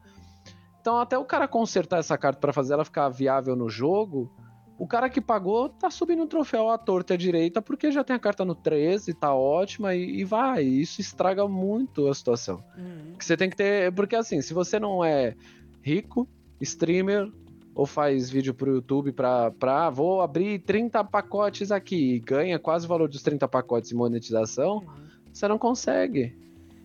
Então, 0.80 0.98
até 0.98 1.18
o 1.18 1.24
cara 1.24 1.46
consertar 1.46 1.98
essa 1.98 2.16
carta 2.16 2.40
para 2.40 2.52
fazer 2.52 2.72
ela 2.72 2.84
ficar 2.84 3.08
viável 3.10 3.54
no 3.54 3.68
jogo, 3.68 4.32
o 4.78 4.86
cara 4.86 5.10
que 5.10 5.20
pagou 5.20 5.68
tá 5.68 5.90
subindo 5.90 6.22
um 6.22 6.26
troféu 6.26 6.70
à 6.70 6.78
torta 6.78 7.12
e 7.12 7.14
à 7.14 7.18
direita 7.18 7.60
porque 7.60 7.90
já 7.90 8.02
tem 8.02 8.16
a 8.16 8.18
carta 8.18 8.46
no 8.46 8.54
13, 8.54 9.12
tá 9.12 9.34
ótima 9.34 9.94
e, 9.94 10.20
e 10.20 10.24
vai. 10.24 10.62
Isso 10.62 11.02
estraga 11.02 11.46
muito 11.46 12.08
a 12.08 12.14
situação. 12.14 12.64
Uhum. 12.78 13.14
Que 13.18 13.24
você 13.24 13.36
tem 13.36 13.50
que 13.50 13.56
ter. 13.56 13.92
Porque 13.92 14.16
assim, 14.16 14.40
se 14.40 14.54
você 14.54 14.80
não 14.80 15.04
é 15.04 15.36
rico, 15.82 16.26
streamer, 16.62 17.30
ou 17.74 17.86
faz 17.86 18.28
vídeo 18.28 18.52
pro 18.52 18.74
YouTube 18.74 19.12
pra, 19.12 19.50
pra 19.52 19.86
ah, 19.86 19.90
vou 19.90 20.20
abrir 20.20 20.58
30 20.60 21.02
pacotes 21.04 21.70
aqui 21.70 22.14
e 22.14 22.18
ganha 22.18 22.58
quase 22.58 22.84
o 22.86 22.88
valor 22.88 23.08
dos 23.08 23.22
30 23.22 23.46
pacotes 23.48 23.90
de 23.90 23.94
monetização, 23.96 24.78
Uhum. 24.78 24.84
você 25.32 25.46
não 25.48 25.58
consegue. 25.58 26.34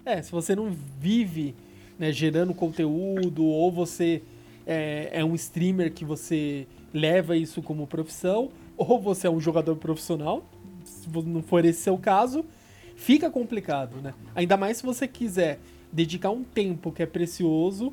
É, 0.05 0.21
se 0.21 0.31
você 0.31 0.55
não 0.55 0.69
vive 0.99 1.55
né, 1.97 2.11
gerando 2.11 2.53
conteúdo, 2.53 3.43
ou 3.43 3.71
você 3.71 4.21
é, 4.65 5.09
é 5.13 5.25
um 5.25 5.33
streamer 5.35 5.91
que 5.91 6.05
você 6.05 6.67
leva 6.93 7.35
isso 7.35 7.61
como 7.61 7.87
profissão, 7.87 8.51
ou 8.77 8.99
você 9.01 9.27
é 9.27 9.29
um 9.29 9.39
jogador 9.39 9.75
profissional, 9.77 10.45
se 10.83 11.09
não 11.25 11.41
for 11.41 11.65
esse 11.65 11.81
seu 11.81 11.97
caso, 11.97 12.45
fica 12.95 13.29
complicado, 13.29 13.95
né? 14.01 14.13
Ainda 14.35 14.55
mais 14.55 14.77
se 14.77 14.83
você 14.85 15.07
quiser 15.07 15.59
dedicar 15.91 16.29
um 16.29 16.43
tempo 16.43 16.91
que 16.91 17.01
é 17.01 17.05
precioso, 17.05 17.91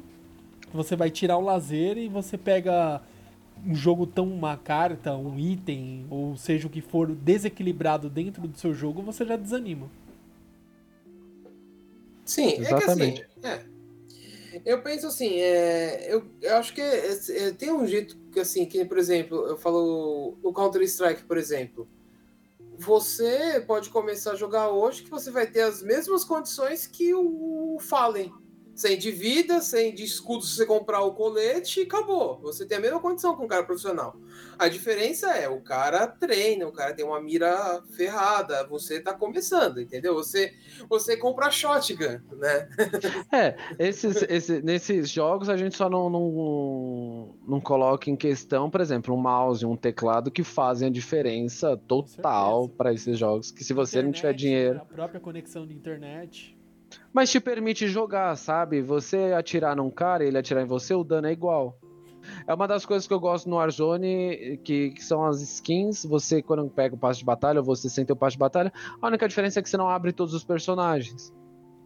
você 0.72 0.96
vai 0.96 1.10
tirar 1.10 1.36
o 1.36 1.40
lazer 1.40 1.98
e 1.98 2.08
você 2.08 2.36
pega 2.38 3.02
um 3.66 3.74
jogo 3.74 4.06
tão 4.06 4.26
uma 4.26 4.56
carta, 4.56 5.14
um 5.16 5.38
item, 5.38 6.06
ou 6.10 6.36
seja 6.36 6.66
o 6.66 6.70
que 6.70 6.80
for 6.80 7.14
desequilibrado 7.14 8.10
dentro 8.10 8.46
do 8.48 8.58
seu 8.58 8.74
jogo, 8.74 9.02
você 9.02 9.24
já 9.24 9.36
desanima. 9.36 9.88
Sim, 12.24 12.54
Exatamente. 12.58 13.22
é 13.22 13.24
que 13.40 13.46
assim. 13.46 13.66
É. 13.68 13.72
Eu 14.64 14.82
penso 14.82 15.06
assim, 15.06 15.40
é, 15.40 16.12
eu, 16.12 16.24
eu 16.42 16.56
acho 16.56 16.74
que 16.74 16.80
é, 16.80 17.18
é, 17.30 17.50
tem 17.52 17.72
um 17.72 17.86
jeito 17.86 18.16
que, 18.30 18.38
assim, 18.38 18.66
que, 18.66 18.84
por 18.84 18.98
exemplo, 18.98 19.46
eu 19.46 19.56
falo 19.56 20.36
no 20.42 20.52
Counter-Strike, 20.52 21.24
por 21.24 21.38
exemplo. 21.38 21.88
Você 22.78 23.62
pode 23.66 23.88
começar 23.90 24.32
a 24.32 24.36
jogar 24.36 24.70
hoje 24.70 25.02
que 25.02 25.10
você 25.10 25.30
vai 25.30 25.46
ter 25.46 25.62
as 25.62 25.82
mesmas 25.82 26.22
condições 26.24 26.86
que 26.86 27.14
o 27.14 27.78
Fallen. 27.80 28.32
Sem 28.82 28.98
de 28.98 29.12
vida, 29.12 29.60
sem 29.60 29.94
de 29.94 30.02
escudo 30.02 30.42
se 30.44 30.56
você 30.56 30.66
comprar 30.66 31.02
o 31.02 31.12
colete 31.14 31.78
e 31.78 31.82
acabou. 31.84 32.40
Você 32.40 32.66
tem 32.66 32.78
a 32.78 32.80
mesma 32.80 32.98
condição 32.98 33.36
com 33.36 33.44
um 33.44 33.46
cara 33.48 33.62
profissional. 33.62 34.16
A 34.58 34.68
diferença 34.68 35.30
é, 35.36 35.48
o 35.48 35.60
cara 35.60 36.04
treina, 36.08 36.66
o 36.66 36.72
cara 36.72 36.92
tem 36.92 37.04
uma 37.04 37.20
mira 37.20 37.80
ferrada, 37.92 38.66
você 38.66 38.98
tá 38.98 39.14
começando, 39.14 39.80
entendeu? 39.80 40.14
Você, 40.14 40.52
você 40.88 41.16
compra 41.16 41.48
shotgun, 41.48 42.18
né? 42.32 42.68
É, 43.32 43.56
esses, 43.78 44.20
esse- 44.28 44.60
nesses 44.62 45.08
jogos 45.08 45.48
a 45.48 45.56
gente 45.56 45.76
só 45.76 45.88
não, 45.88 46.10
não, 46.10 47.34
não 47.46 47.60
coloca 47.60 48.10
em 48.10 48.16
questão, 48.16 48.68
por 48.68 48.80
exemplo, 48.80 49.14
um 49.14 49.18
mouse 49.18 49.62
e 49.62 49.66
um 49.66 49.76
teclado 49.76 50.28
que 50.28 50.42
fazem 50.42 50.88
a 50.88 50.90
diferença 50.90 51.76
total 51.76 52.68
para 52.68 52.92
esses 52.92 53.16
jogos. 53.16 53.52
Que 53.52 53.62
se 53.62 53.72
você 53.72 54.02
não 54.02 54.10
tiver 54.10 54.30
Internet, 54.30 54.38
dinheiro. 54.40 54.78
A 54.80 54.84
própria 54.84 55.20
conexão 55.20 55.66
de 55.66 55.72
internet. 55.72 56.56
Mas 57.12 57.30
te 57.30 57.38
permite 57.38 57.86
jogar, 57.88 58.34
sabe? 58.36 58.80
Você 58.80 59.34
atirar 59.36 59.76
num 59.76 59.90
cara 59.90 60.24
e 60.24 60.28
ele 60.28 60.38
atirar 60.38 60.62
em 60.62 60.66
você, 60.66 60.94
o 60.94 61.04
dano 61.04 61.26
é 61.26 61.32
igual. 61.32 61.78
É 62.46 62.54
uma 62.54 62.66
das 62.66 62.86
coisas 62.86 63.06
que 63.06 63.12
eu 63.12 63.20
gosto 63.20 63.50
no 63.50 63.56
Warzone, 63.56 64.58
que, 64.64 64.90
que 64.90 65.04
são 65.04 65.24
as 65.24 65.40
skins. 65.42 66.04
Você, 66.04 66.40
quando 66.40 66.68
pega 66.70 66.94
o 66.94 66.98
passe 66.98 67.18
de 67.18 67.24
batalha, 67.24 67.60
você 67.60 67.90
sem 67.90 68.04
ter 68.04 68.12
o 68.12 68.16
passe 68.16 68.34
de 68.34 68.38
batalha, 68.38 68.72
a 69.00 69.06
única 69.06 69.28
diferença 69.28 69.58
é 69.58 69.62
que 69.62 69.68
você 69.68 69.76
não 69.76 69.88
abre 69.88 70.12
todos 70.12 70.32
os 70.32 70.44
personagens. 70.44 71.32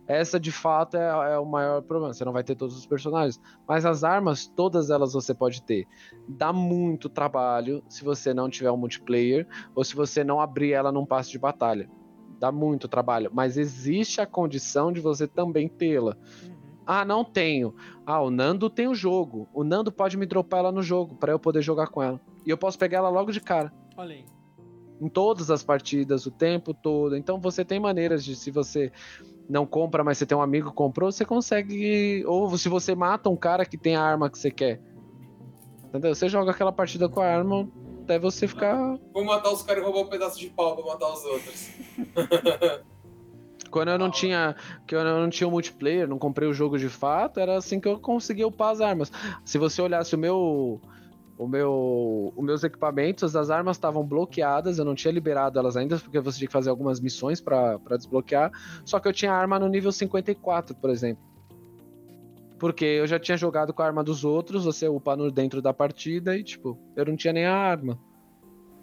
Essa, 0.07 0.39
de 0.39 0.53
fato, 0.53 0.97
é, 0.97 1.33
é 1.33 1.39
o 1.39 1.45
maior 1.45 1.83
problema. 1.83 2.15
Você 2.15 2.25
não 2.25 2.33
vai 2.33 2.45
ter 2.45 2.55
todos 2.55 2.77
os 2.77 2.87
personagens. 2.87 3.41
Mas 3.67 3.85
as 3.85 4.05
armas, 4.05 4.47
todas 4.47 4.91
elas 4.91 5.13
você 5.13 5.35
pode 5.35 5.63
ter. 5.63 5.89
Dá 6.29 6.53
muito 6.53 7.09
trabalho 7.09 7.83
se 7.89 8.05
você 8.05 8.33
não 8.33 8.49
tiver 8.49 8.71
um 8.71 8.77
multiplayer, 8.77 9.47
ou 9.75 9.83
se 9.83 9.97
você 9.97 10.23
não 10.23 10.41
abrir 10.41 10.73
ela 10.73 10.93
num 10.93 11.05
passe 11.05 11.33
de 11.33 11.39
batalha. 11.39 11.91
Dá 12.39 12.53
muito 12.53 12.89
trabalho. 12.89 13.31
Mas 13.33 13.57
existe 13.57 14.21
a 14.21 14.27
condição 14.27 14.93
de 14.93 15.01
você 15.01 15.27
também 15.27 15.69
tê-la. 15.69 16.17
Uhum. 16.43 16.57
Ah, 16.87 17.05
não 17.05 17.25
tenho. 17.25 17.75
Ah, 18.05 18.21
o 18.21 18.31
Nando 18.31 18.71
tem 18.71 18.87
o 18.87 18.95
jogo. 18.95 19.49
O 19.53 19.65
Nando 19.65 19.91
pode 19.91 20.17
me 20.17 20.25
dropar 20.25 20.61
ela 20.61 20.73
no 20.73 20.83
jogo 20.83 21.17
pra 21.17 21.33
eu 21.33 21.39
poder 21.39 21.63
jogar 21.63 21.89
com 21.89 22.03
ela. 22.03 22.21
E 22.45 22.51
eu 22.51 22.57
posso 22.57 22.79
pegar 22.79 22.99
ela 22.99 23.09
logo 23.09 23.33
de 23.33 23.41
cara. 23.41 23.73
Olha 23.97 24.15
aí. 24.15 24.25
Em 25.01 25.09
todas 25.09 25.51
as 25.51 25.65
partidas, 25.65 26.27
o 26.27 26.31
tempo 26.31 26.73
todo. 26.73 27.17
Então 27.17 27.41
você 27.41 27.65
tem 27.65 27.81
maneiras 27.81 28.25
de, 28.25 28.37
se 28.37 28.51
você 28.51 28.93
não 29.49 29.67
compra, 29.67 30.05
mas 30.05 30.19
você 30.19 30.27
tem 30.27 30.39
um 30.39 30.43
amigo 30.43 30.71
que 30.71 30.77
comprou, 30.77 31.11
você 31.11 31.25
consegue. 31.25 32.25
Ou 32.27 32.57
se 32.57 32.69
você 32.69 32.95
mata 32.95 33.29
um 33.29 33.37
cara 33.37 33.67
que 33.67 33.77
tem 33.77 33.97
a 33.97 34.03
arma 34.03 34.31
que 34.31 34.39
você 34.39 34.51
quer. 34.51 34.81
Entendeu? 35.89 36.15
Você 36.15 36.29
joga 36.29 36.53
aquela 36.53 36.73
partida 36.73 37.09
com 37.09 37.21
a 37.21 37.27
arma 37.27 37.69
até 38.07 38.19
você 38.19 38.47
ficar. 38.47 38.97
Vou 39.13 39.25
matar 39.25 39.51
os 39.51 39.63
caras 39.63 39.83
e 39.83 39.85
roubar 39.85 40.03
um 40.03 40.07
pedaço 40.07 40.39
de 40.39 40.49
pau 40.49 40.77
pra 40.77 40.87
matar 40.87 41.13
os 41.13 41.25
outros. 41.25 41.71
Quando 43.69 43.89
eu 43.89 43.99
não 43.99 44.11
tinha. 44.11 44.55
Que 44.87 44.95
eu 44.95 45.05
não 45.05 45.29
tinha 45.29 45.49
o 45.49 45.51
multiplayer, 45.51 46.09
não 46.09 46.19
comprei 46.19 46.49
o 46.49 46.55
jogo 46.55 46.79
de 46.79 46.89
fato, 46.89 47.41
era 47.41 47.57
assim 47.57 47.81
que 47.81 47.89
eu 47.89 47.99
conseguia 47.99 48.47
upar 48.47 48.71
as 48.71 48.81
armas. 48.81 49.13
Se 49.45 49.59
você 49.59 49.83
olhasse 49.83 50.15
o 50.15 50.19
meu. 50.19 50.81
O 51.39 51.47
meu, 51.47 52.33
os 52.35 52.43
meus 52.43 52.65
equipamentos, 52.65 53.37
as 53.37 53.51
armas 53.51 53.77
estavam 53.77 54.03
bloqueadas, 54.03 54.79
eu 54.79 54.87
não 54.87 54.95
tinha 54.95 55.13
liberado 55.13 55.59
elas 55.59 55.77
ainda, 55.77 55.99
porque 55.99 56.19
você 56.19 56.39
tinha 56.39 56.49
que 56.49 56.53
fazer 56.53 56.71
algumas 56.71 56.99
missões 56.99 57.43
pra 57.43 57.79
desbloquear. 57.91 58.51
Só 58.87 58.99
que 58.99 59.07
eu 59.07 59.13
tinha 59.13 59.35
arma 59.35 59.59
no 59.59 59.69
nível 59.69 59.93
54, 59.93 60.75
por 60.77 60.89
exemplo. 60.89 61.23
Porque 62.59 62.85
eu 62.85 63.07
já 63.07 63.19
tinha 63.19 63.37
jogado 63.37 63.73
com 63.73 63.83
a 63.83 63.87
arma 63.87 64.03
dos 64.03 64.25
outros, 64.25 64.65
você 64.65 64.89
upa 64.89 65.15
no 65.15 65.31
dentro 65.31 65.61
da 65.61 65.75
partida 65.75 66.37
e, 66.37 66.43
tipo, 66.43 66.79
eu 66.97 67.05
não 67.05 67.17
tinha 67.17 67.33
nem 67.33 67.45
a 67.45 67.55
arma. 67.55 67.99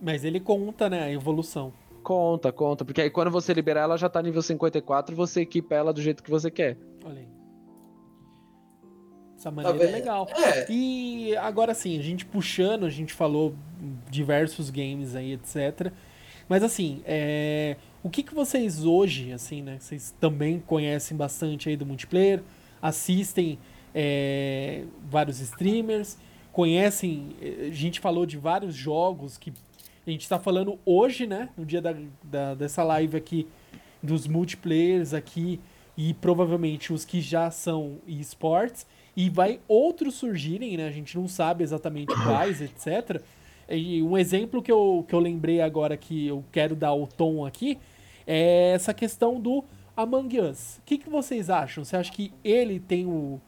Mas 0.01 0.23
ele 0.23 0.39
conta, 0.39 0.89
né, 0.89 1.03
a 1.03 1.11
evolução. 1.11 1.73
Conta, 2.03 2.51
conta. 2.51 2.83
Porque 2.83 3.01
aí 3.01 3.09
quando 3.09 3.31
você 3.31 3.53
liberar 3.53 3.81
ela 3.81 3.97
já 3.97 4.09
tá 4.09 4.21
nível 4.21 4.41
54, 4.41 5.15
você 5.15 5.41
equipa 5.41 5.73
ela 5.73 5.93
do 5.93 6.01
jeito 6.01 6.21
que 6.21 6.29
você 6.29 6.51
quer. 6.51 6.77
Olha 7.05 7.19
aí. 7.19 7.27
Essa 9.37 9.49
maneira 9.49 9.77
Tá 9.77 9.85
é 9.85 9.91
legal. 9.91 10.27
É, 10.37 10.65
E 10.69 11.35
agora 11.37 11.73
sim, 11.73 11.97
a 11.97 12.01
gente 12.01 12.25
puxando, 12.25 12.85
a 12.85 12.89
gente 12.89 13.13
falou 13.13 13.55
diversos 14.09 14.69
games 14.69 15.15
aí, 15.15 15.33
etc. 15.33 15.91
Mas 16.47 16.63
assim, 16.63 17.01
é, 17.05 17.77
o 18.03 18.09
que, 18.09 18.23
que 18.23 18.33
vocês 18.33 18.85
hoje, 18.85 19.31
assim, 19.31 19.61
né? 19.61 19.77
Vocês 19.79 20.13
também 20.19 20.59
conhecem 20.59 21.15
bastante 21.15 21.69
aí 21.69 21.75
do 21.75 21.85
multiplayer, 21.85 22.41
assistem 22.87 23.57
é, 23.95 24.83
vários 25.09 25.39
streamers, 25.39 26.17
conhecem. 26.51 27.29
eh, 27.41 27.67
A 27.69 27.73
gente 27.73 27.99
falou 27.99 28.25
de 28.25 28.37
vários 28.37 28.75
jogos 28.75 29.37
que 29.37 29.53
a 30.05 30.09
gente 30.11 30.21
está 30.21 30.37
falando 30.37 30.77
hoje, 30.85 31.25
né? 31.25 31.49
No 31.57 31.65
dia 31.65 31.81
da, 31.81 31.95
da- 32.23 32.53
dessa 32.55 32.83
live 32.83 33.15
aqui, 33.17 33.47
dos 34.01 34.27
multiplayers 34.27 35.13
aqui 35.13 35.59
e 35.97 36.13
provavelmente 36.13 36.91
os 36.91 37.05
que 37.05 37.21
já 37.21 37.49
são 37.49 37.99
esportes. 38.05 38.85
E 39.15 39.29
vai 39.29 39.59
outros 39.67 40.15
surgirem, 40.15 40.75
né? 40.75 40.87
A 40.87 40.91
gente 40.91 41.15
não 41.17 41.27
sabe 41.27 41.63
exatamente 41.63 42.13
quais, 42.23 42.61
etc. 42.61 43.21
E 43.69 44.01
um 44.03 44.17
exemplo 44.17 44.61
que 44.61 44.71
eu, 44.71 45.05
que 45.07 45.15
eu 45.15 45.19
lembrei 45.19 45.61
agora 45.61 45.95
que 45.95 46.27
eu 46.27 46.43
quero 46.51 46.75
dar 46.75 46.93
o 46.93 47.07
tom 47.07 47.45
aqui 47.45 47.77
é 48.27 48.71
essa 48.73 48.93
questão 48.93 49.39
do 49.39 49.63
Among 49.95 50.39
Us. 50.39 50.77
O 50.77 50.81
que, 50.85 50.97
que 50.97 51.09
vocês 51.09 51.49
acham? 51.49 51.83
Você 51.83 51.95
acha 51.95 52.11
que 52.11 52.33
ele 52.43 52.79
tem 52.79 53.05
o, 53.05 53.39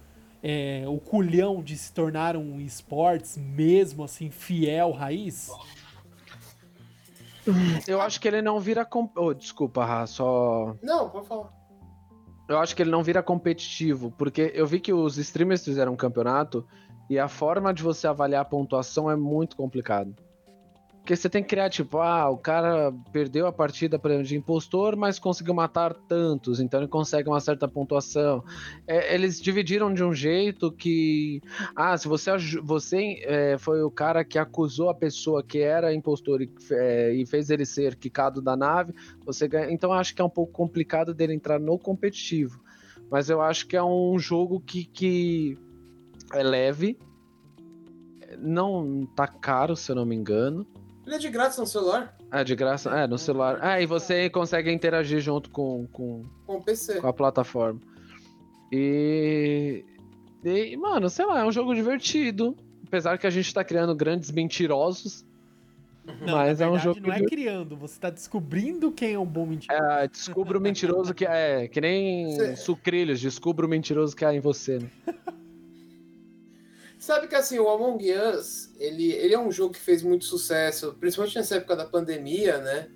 é, 0.43 0.84
o 0.88 0.99
culhão 0.99 1.62
de 1.62 1.77
se 1.77 1.91
tornar 1.91 2.36
um 2.36 2.60
esportes 2.60 3.38
mesmo 3.38 4.03
assim, 4.03 4.29
fiel, 4.29 4.91
raiz? 4.91 5.49
Eu 7.88 8.01
acho 8.01 8.19
que 8.19 8.27
ele 8.27 8.41
não 8.41 8.60
vira. 8.60 8.84
Com... 8.86 9.10
Oh, 9.15 9.34
desculpa, 9.34 9.86
Ra, 9.86 10.08
só. 10.08 10.75
não, 10.81 11.10
pode 11.10 11.27
falar. 11.27 11.53
Eu 12.47 12.60
acho 12.60 12.75
que 12.75 12.84
ele 12.84 12.91
não 12.91 13.03
vira 13.03 13.23
competitivo, 13.23 14.12
porque 14.12 14.52
eu 14.54 14.67
vi 14.67 14.79
que 14.79 14.93
os 14.93 15.17
streamers 15.17 15.63
fizeram 15.63 15.93
um 15.93 15.96
campeonato 15.96 16.65
e 17.10 17.17
a 17.17 17.27
forma 17.27 17.73
de 17.73 17.81
você 17.81 18.08
avaliar 18.08 18.41
a 18.41 18.46
pontuação 18.46 19.10
é 19.10 19.15
muito 19.15 19.56
complicado. 19.56 20.15
Porque 21.06 21.15
você 21.15 21.29
tem 21.29 21.43
que 21.43 21.49
criar, 21.49 21.69
tipo, 21.69 21.99
ah, 21.99 22.27
o 22.31 22.35
cara 22.35 22.91
perdeu 23.13 23.45
a 23.45 23.53
partida 23.53 23.99
por 23.99 24.10
exemplo, 24.10 24.27
de 24.27 24.35
impostor, 24.37 24.95
mas 24.95 25.19
conseguiu 25.19 25.53
matar 25.53 25.93
tantos, 25.93 26.60
então 26.60 26.79
ele 26.79 26.87
consegue 26.87 27.29
uma 27.29 27.39
certa 27.39 27.67
pontuação. 27.67 28.43
É, 28.87 29.13
eles 29.13 29.39
dividiram 29.39 29.93
de 29.93 30.03
um 30.03 30.12
jeito 30.12 30.71
que. 30.71 31.43
Ah, 31.75 31.95
se 31.95 32.08
você, 32.08 32.31
você 32.63 33.21
é, 33.21 33.56
foi 33.60 33.83
o 33.83 33.91
cara 33.91 34.25
que 34.25 34.39
acusou 34.39 34.89
a 34.89 34.95
pessoa 34.95 35.43
que 35.43 35.60
era 35.60 35.93
impostor 35.93 36.41
e, 36.41 36.51
é, 36.71 37.13
e 37.13 37.23
fez 37.27 37.51
ele 37.51 37.67
ser 37.67 37.95
quicado 37.95 38.41
da 38.41 38.58
nave, 38.58 38.91
você 39.23 39.47
ganha. 39.47 39.71
Então 39.71 39.93
acho 39.93 40.15
que 40.15 40.23
é 40.23 40.25
um 40.25 40.29
pouco 40.29 40.53
complicado 40.53 41.13
dele 41.13 41.35
entrar 41.35 41.60
no 41.60 41.77
competitivo. 41.77 42.60
Mas 43.12 43.29
eu 43.29 43.43
acho 43.43 43.67
que 43.67 43.77
é 43.77 43.83
um 43.83 44.17
jogo 44.17 44.60
que, 44.60 44.85
que 44.85 45.56
é 46.33 46.41
leve. 46.41 46.97
Não 48.39 49.06
tá 49.15 49.27
caro, 49.27 49.75
se 49.75 49.91
eu 49.91 49.95
não 49.95 50.03
me 50.03 50.15
engano. 50.15 50.65
Ele 51.06 51.15
é 51.15 51.17
de 51.19 51.29
grátis 51.29 51.58
no 51.58 51.67
celular, 51.67 52.15
É 52.31 52.43
de 52.43 52.56
graça. 52.56 52.89
É, 52.89 53.06
no 53.08 53.17
celular. 53.17 53.60
É, 53.63 53.81
e 53.81 53.85
você 53.85 54.29
consegue 54.29 54.71
interagir 54.71 55.19
junto 55.19 55.49
com, 55.51 55.85
com, 55.91 56.23
com 56.45 56.56
o 56.58 56.63
PC. 56.63 56.99
com 56.99 57.08
a 57.08 57.13
plataforma. 57.13 57.79
E, 58.71 59.83
e, 60.43 60.75
mano, 60.77 61.10
sei 61.10 61.25
lá, 61.25 61.41
é 61.41 61.45
um 61.45 61.51
jogo 61.51 61.73
divertido. 61.75 62.56
Apesar 62.87 63.17
que 63.17 63.27
a 63.27 63.29
gente 63.29 63.53
tá 63.53 63.63
criando 63.63 63.93
grandes 63.95 64.31
mentirosos. 64.31 65.25
Não, 66.21 66.35
mas 66.37 66.60
na 66.60 66.65
é 66.67 66.69
um 66.69 66.77
jogo 66.77 66.99
não 67.01 67.12
é 67.12 67.23
criando, 67.23 67.75
você 67.75 67.99
tá 67.99 68.12
descobrindo 68.12 68.91
quem 68.91 69.13
é 69.13 69.19
um 69.19 69.25
bom 69.25 69.43
mentiroso. 69.45 69.81
É, 69.83 70.08
descubra 70.08 70.56
o 70.58 70.62
mentiroso 70.62 71.15
que 71.15 71.25
é. 71.25 71.67
Que 71.67 71.81
nem 71.81 72.31
Cê- 72.35 72.56
sucrilhos, 72.56 73.19
descubra 73.19 73.65
o 73.65 73.69
mentiroso 73.69 74.15
que 74.15 74.23
há 74.23 74.31
em 74.33 74.39
você, 74.39 74.77
né? 74.79 74.89
Sabe 77.06 77.27
que 77.27 77.35
assim, 77.35 77.60
o 77.60 77.69
Among 77.69 78.03
Us, 78.13 78.71
ele, 78.79 79.12
ele 79.12 79.35
é 79.35 79.39
um 79.39 79.51
jogo 79.51 79.75
que 79.75 79.79
fez 79.79 80.01
muito 80.01 80.25
sucesso, 80.25 80.95
principalmente 80.99 81.35
nessa 81.35 81.58
época 81.58 81.75
da 81.75 81.85
pandemia, 81.85 82.58
né? 82.58 82.89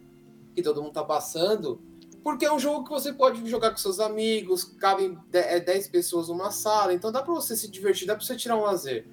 Que 0.55 0.64
todo 0.64 0.82
mundo 0.82 0.93
tá 0.93 1.03
passando. 1.03 1.80
Porque 2.24 2.43
é 2.43 2.51
um 2.51 2.57
jogo 2.57 2.86
que 2.86 2.89
você 2.89 3.14
pode 3.14 3.47
jogar 3.47 3.70
com 3.70 3.78
seus 3.78 3.99
amigos, 3.99 4.64
cabem 4.64 5.16
de- 5.30 5.38
é, 5.38 5.60
10 5.60 5.89
pessoas 5.89 6.28
numa 6.28 6.49
sala, 6.49 6.91
então 6.91 7.12
dá 7.12 7.22
pra 7.22 7.32
você 7.36 7.55
se 7.55 7.70
divertir, 7.70 8.07
dá 8.07 8.16
pra 8.16 8.26
você 8.26 8.36
tirar 8.36 8.57
um 8.57 8.64
lazer. 8.64 9.05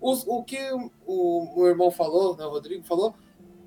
Os- 0.00 0.24
o 0.26 0.42
que 0.42 0.56
o, 0.72 0.90
o 1.06 1.54
meu 1.58 1.66
irmão 1.66 1.90
falou, 1.90 2.34
né, 2.34 2.46
o 2.46 2.48
Rodrigo 2.48 2.82
falou, 2.84 3.14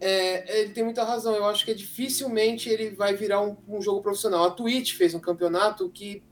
é, 0.02 0.60
ele 0.62 0.74
tem 0.74 0.84
muita 0.84 1.04
razão. 1.04 1.36
Eu 1.36 1.46
acho 1.46 1.64
que 1.66 1.76
dificilmente 1.76 2.68
ele 2.68 2.90
vai 2.96 3.14
virar 3.14 3.42
um, 3.42 3.56
um 3.70 3.80
jogo 3.80 4.02
profissional. 4.02 4.44
A 4.46 4.50
Twitch 4.50 4.96
fez 4.96 5.14
um 5.14 5.20
campeonato 5.20 5.88
que 5.92 6.24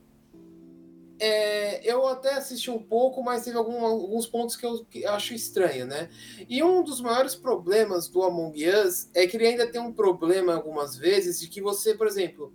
é, 1.24 1.80
eu 1.88 2.06
até 2.08 2.34
assisti 2.34 2.68
um 2.70 2.82
pouco, 2.82 3.22
mas 3.22 3.44
teve 3.44 3.56
algum- 3.56 3.84
alguns 3.86 4.26
pontos 4.26 4.56
que 4.56 4.66
eu, 4.66 4.84
que 4.84 5.04
acho 5.06 5.32
estranho, 5.34 5.86
né? 5.86 6.08
E 6.48 6.62
um 6.64 6.82
dos 6.82 7.00
maiores 7.00 7.34
problemas 7.36 8.08
do 8.08 8.22
Among 8.24 8.68
Us 8.68 9.08
é 9.14 9.26
que 9.26 9.36
ele 9.36 9.46
ainda 9.46 9.70
tem 9.70 9.80
um 9.80 9.92
problema 9.92 10.54
algumas 10.54 10.96
vezes 10.96 11.38
de 11.38 11.48
que 11.48 11.60
você, 11.62 11.94
por 11.94 12.08
exemplo, 12.08 12.52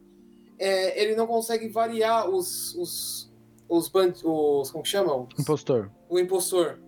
é, 0.60 1.02
ele 1.02 1.16
não 1.16 1.26
consegue 1.28 1.70
variar 1.70 2.30
os 2.30 2.76
os 2.76 3.32
os, 3.70 3.92
os 4.24 4.72
como 4.72 4.84
que 4.84 4.90
chamam? 4.90 5.28
Os- 5.34 5.40
Impostor. 5.44 5.90
o 6.10 6.20
impostor. 6.20 6.80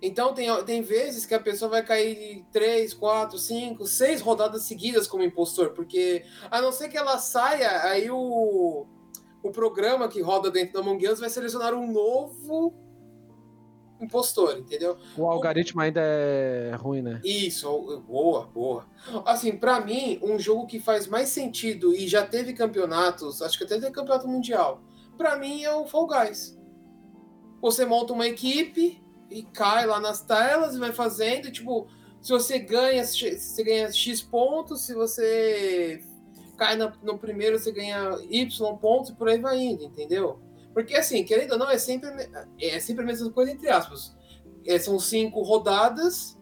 Então 0.00 0.34
tem, 0.34 0.48
tem 0.64 0.82
vezes 0.82 1.24
que 1.24 1.34
a 1.34 1.38
pessoa 1.40 1.70
vai 1.70 1.84
cair 1.84 2.44
três, 2.52 2.92
quatro, 2.92 3.38
cinco, 3.38 3.86
seis 3.86 4.20
rodadas 4.20 4.62
seguidas 4.64 5.06
como 5.06 5.22
impostor, 5.22 5.70
porque 5.70 6.24
a 6.50 6.60
não 6.60 6.72
ser 6.72 6.88
que 6.88 6.96
ela 6.96 7.18
saia, 7.18 7.82
aí 7.84 8.10
o, 8.10 8.84
o 9.42 9.50
programa 9.50 10.08
que 10.08 10.20
roda 10.20 10.50
dentro 10.50 10.74
do 10.74 10.80
Among 10.80 11.08
Us 11.08 11.20
vai 11.20 11.28
selecionar 11.28 11.74
um 11.74 11.90
novo 11.90 12.74
impostor, 14.00 14.58
entendeu? 14.58 14.96
O 15.16 15.26
algoritmo 15.26 15.80
ainda 15.80 16.00
é 16.00 16.74
ruim, 16.76 17.02
né? 17.02 17.20
Isso, 17.24 18.02
boa, 18.06 18.46
boa. 18.46 18.86
Assim, 19.24 19.56
pra 19.56 19.80
mim, 19.80 20.18
um 20.22 20.38
jogo 20.38 20.66
que 20.66 20.80
faz 20.80 21.06
mais 21.06 21.28
sentido 21.28 21.94
e 21.94 22.08
já 22.08 22.26
teve 22.26 22.52
campeonatos, 22.52 23.40
acho 23.40 23.56
que 23.56 23.64
até 23.64 23.76
teve 23.76 23.92
campeonato 23.92 24.26
mundial, 24.26 24.82
pra 25.16 25.36
mim 25.36 25.62
é 25.62 25.72
o 25.74 25.86
Fall 25.86 26.06
Guys. 26.06 26.58
Você 27.60 27.84
monta 27.84 28.12
uma 28.12 28.26
equipe 28.26 29.00
e 29.30 29.44
cai 29.44 29.86
lá 29.86 30.00
nas 30.00 30.20
telas 30.20 30.74
e 30.74 30.78
vai 30.78 30.92
fazendo, 30.92 31.46
e, 31.46 31.52
tipo, 31.52 31.86
se 32.20 32.32
você 32.32 32.58
ganha, 32.58 33.04
você 33.04 33.64
ganha 33.64 33.90
X 33.92 34.20
pontos, 34.20 34.84
se 34.84 34.94
você 34.94 36.02
cai 36.56 36.76
na- 36.76 36.92
no 37.02 37.18
primeiro, 37.18 37.58
você 37.58 37.72
ganha 37.72 38.18
Y 38.30 38.76
pontos 38.78 39.10
e 39.10 39.14
por 39.14 39.28
aí 39.28 39.38
vai 39.38 39.58
indo, 39.58 39.84
entendeu? 39.84 40.38
Porque 40.72 40.94
assim, 40.94 41.24
querendo 41.24 41.52
ou 41.52 41.58
não, 41.58 41.70
é 41.70 41.78
sempre, 41.78 42.08
é 42.60 42.80
sempre 42.80 43.02
a 43.04 43.06
mesma 43.06 43.30
coisa, 43.30 43.50
entre 43.52 43.68
aspas. 43.68 44.16
É, 44.66 44.78
são 44.78 44.98
cinco 44.98 45.42
rodadas 45.42 46.38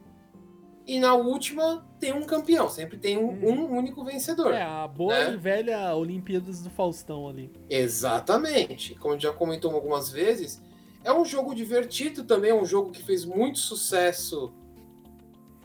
e 0.87 0.99
na 0.99 1.15
última 1.15 1.87
tem 1.99 2.13
um 2.13 2.23
campeão, 2.23 2.69
sempre 2.69 2.99
tem 2.99 3.17
um, 3.19 3.29
um 3.29 3.77
único 3.77 4.05
vencedor. 4.05 4.53
É, 4.53 4.63
a 4.63 4.87
boa 4.89 5.13
né? 5.13 5.35
e 5.35 5.37
velha 5.37 5.95
Olimpíadas 5.95 6.63
do 6.63 6.71
Faustão 6.71 7.29
ali. 7.29 7.51
Exatamente. 7.69 8.95
Como 8.97 9.19
já 9.19 9.33
comentou 9.33 9.73
algumas 9.73 10.11
vezes, 10.11 10.61
é 11.05 11.13
um 11.13 11.25
jogo 11.25 11.55
divertido 11.55 12.25
também, 12.25 12.51
é 12.51 12.55
um 12.55 12.65
jogo 12.65 12.91
que 12.91 13.03
fez 13.03 13.25
muito 13.25 13.59
sucesso 13.59 14.53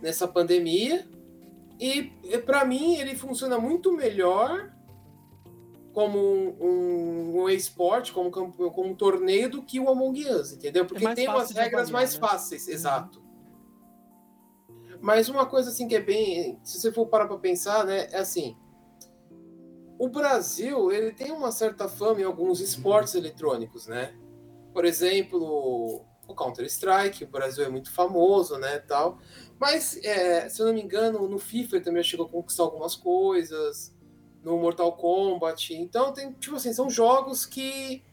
nessa 0.02 0.28
pandemia. 0.28 1.08
E 1.80 2.04
para 2.46 2.64
mim 2.64 2.96
ele 2.96 3.16
funciona 3.16 3.58
muito 3.58 3.92
melhor 3.92 4.74
como 5.94 6.20
um, 6.20 6.56
um, 6.60 7.42
um 7.42 7.50
esporte, 7.50 8.12
como, 8.12 8.30
como 8.30 8.90
um 8.90 8.96
torneio 8.96 9.50
do 9.50 9.64
que 9.64 9.80
o 9.80 9.90
Among 9.90 10.30
Us, 10.30 10.52
entendeu? 10.52 10.86
Porque 10.86 11.04
mais 11.04 11.16
tem 11.16 11.28
umas 11.28 11.52
regras 11.52 11.90
mais 11.90 12.14
né? 12.14 12.20
fáceis, 12.20 12.68
exato. 12.68 13.24
Mas 15.00 15.30
uma 15.30 15.46
coisa 15.46 15.70
assim 15.70 15.88
que 15.88 15.96
é 15.96 16.02
bem, 16.02 16.60
se 16.64 16.80
você 16.80 16.92
for 16.92 17.06
parar 17.08 17.28
para 17.28 17.38
pensar, 17.38 17.86
né, 17.86 18.08
é 18.12 18.18
assim, 18.18 18.58
o 19.98 20.10
Brasil 20.10 20.92
ele 20.92 21.12
tem 21.12 21.32
uma 21.32 21.52
certa 21.52 21.88
fama 21.88 22.22
em 22.22 22.24
alguns 22.26 22.60
esportes 22.60 23.16
eletrônicos, 23.16 23.88
né? 23.88 24.16
Por 24.74 24.84
exemplo, 24.84 26.04
o 26.28 26.36
Counter 26.36 26.66
Strike, 26.66 27.24
o 27.24 27.28
Brasil 27.28 27.64
é 27.64 27.70
muito 27.70 27.94
famoso, 27.94 28.58
né, 28.58 28.80
tal. 28.80 29.20
Mas 29.60 29.98
é, 30.04 30.50
se 30.50 30.62
eu 30.62 30.68
não 30.68 30.74
me 30.74 30.82
engano, 30.82 31.28
no 31.28 31.40
FIFA 31.40 31.82
também 31.82 32.04
chegou 32.04 32.26
a 32.26 32.30
conquistar 32.30 32.64
algumas 32.64 32.96
coisas, 32.96 33.96
no 34.44 34.58
Mortal 34.58 34.94
Kombat. 34.94 35.74
Então 35.74 36.14
tem 36.14 36.32
tipo 36.34 36.56
assim, 36.56 36.74
são 36.74 36.90
jogos 36.90 37.46
que 37.46 38.04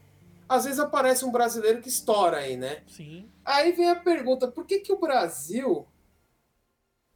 às 0.48 0.64
vezes 0.64 0.80
aparece 0.80 1.24
um 1.24 1.30
brasileiro 1.30 1.80
que 1.80 1.88
estoura 1.88 2.38
aí, 2.38 2.56
né? 2.56 2.82
Sim. 2.88 3.28
Aí 3.44 3.72
vem 3.72 3.90
a 3.90 3.96
pergunta: 3.96 4.48
por 4.48 4.66
que, 4.66 4.80
que 4.80 4.92
o 4.92 4.98
Brasil 4.98 5.86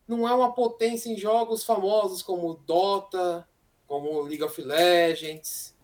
não 0.06 0.28
é 0.28 0.34
uma 0.34 0.52
potência 0.52 1.10
em 1.10 1.16
jogos 1.16 1.64
famosos 1.64 2.22
como 2.22 2.54
Dota, 2.66 3.48
como 3.86 4.22
League 4.22 4.42
of 4.42 4.60
Legends, 4.60 5.74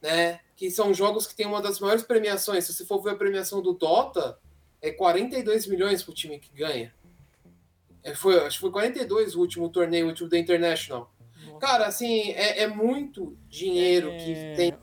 né? 0.00 0.40
Que 0.56 0.70
são 0.70 0.94
jogos 0.94 1.26
que 1.26 1.34
têm 1.34 1.46
uma 1.46 1.60
das 1.60 1.80
maiores 1.80 2.04
premiações. 2.04 2.64
Se 2.64 2.74
você 2.74 2.84
for 2.84 3.02
ver 3.02 3.10
a 3.10 3.16
premiação 3.16 3.60
do 3.60 3.74
Dota, 3.74 4.38
é 4.80 4.90
42 4.90 5.66
milhões 5.66 6.02
pro 6.02 6.14
time 6.14 6.38
que 6.38 6.52
ganha. 6.54 6.94
É, 8.02 8.14
foi, 8.14 8.38
acho 8.40 8.56
que 8.56 8.60
foi 8.60 8.70
42 8.70 9.34
o 9.34 9.40
último 9.40 9.68
torneio, 9.68 10.06
o 10.06 10.08
último 10.08 10.28
da 10.28 10.38
International. 10.38 11.12
Nossa. 11.46 11.58
Cara, 11.58 11.86
assim, 11.86 12.30
é, 12.30 12.62
é 12.62 12.66
muito 12.66 13.36
dinheiro 13.48 14.08
É, 14.10 14.16
que 14.18 14.56
tem. 14.56 14.74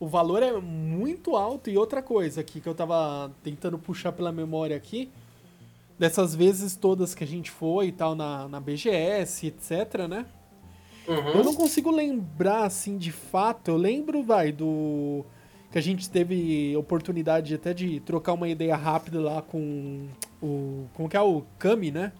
O 0.00 0.06
valor 0.06 0.42
é 0.42 0.52
muito 0.60 1.36
alto 1.36 1.70
e 1.70 1.78
outra 1.78 2.02
coisa 2.02 2.40
aqui 2.40 2.60
que 2.60 2.68
eu 2.68 2.74
tava 2.74 3.30
tentando 3.42 3.78
puxar 3.78 4.12
pela 4.12 4.32
memória 4.32 4.76
aqui, 4.76 5.12
dessas 5.98 6.34
vezes 6.34 6.74
todas 6.74 7.14
que 7.14 7.22
a 7.22 7.26
gente 7.26 7.50
foi 7.50 7.88
e 7.88 7.92
tal 7.92 8.14
na, 8.14 8.48
na 8.48 8.58
BGS, 8.58 9.46
etc, 9.46 10.08
né? 10.08 10.26
Uhum. 11.06 11.28
Eu 11.28 11.44
não 11.44 11.54
consigo 11.54 11.90
lembrar, 11.90 12.64
assim, 12.64 12.96
de 12.96 13.12
fato. 13.12 13.70
Eu 13.70 13.76
lembro, 13.76 14.22
vai, 14.22 14.52
do. 14.52 15.24
Que 15.70 15.78
a 15.78 15.82
gente 15.82 16.10
teve 16.10 16.76
oportunidade 16.76 17.54
até 17.54 17.72
de 17.72 17.98
trocar 18.00 18.34
uma 18.34 18.48
ideia 18.48 18.76
rápida 18.76 19.20
lá 19.20 19.42
com 19.42 20.06
o. 20.42 20.86
Como 20.94 21.08
que 21.08 21.16
é? 21.16 21.20
O 21.20 21.44
Kami, 21.58 21.90
né? 21.90 22.12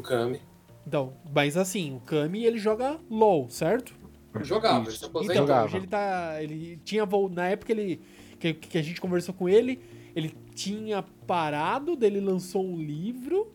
O 0.00 0.02
Kami. 0.02 0.40
Então, 0.86 1.12
mas 1.32 1.56
assim, 1.56 1.94
o 1.94 2.00
Kami 2.00 2.44
ele 2.44 2.58
joga 2.58 2.98
LOL, 3.10 3.48
certo? 3.48 3.94
Jogava, 4.42 4.84
ele 4.84 4.94
Isso. 4.94 5.06
Então, 5.06 5.34
Jogava. 5.34 5.66
hoje 5.66 5.76
ele 5.76 5.86
tá. 5.86 6.42
Ele 6.42 6.80
tinha 6.84 7.06
Na 7.30 7.48
época 7.48 7.72
ele. 7.72 8.00
Que, 8.38 8.54
que 8.54 8.78
a 8.78 8.82
gente 8.82 9.00
conversou 9.00 9.34
com 9.34 9.48
ele, 9.48 9.80
ele 10.16 10.34
tinha 10.54 11.02
parado, 11.26 11.94
daí 11.94 12.08
ele 12.08 12.20
lançou 12.20 12.64
um 12.64 12.80
livro. 12.80 13.52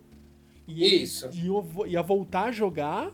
E 0.68 0.84
ele 0.84 0.96
Isso. 0.98 1.28
Ia, 1.34 1.88
ia 1.88 2.02
voltar 2.04 2.46
a 2.46 2.52
jogar. 2.52 3.08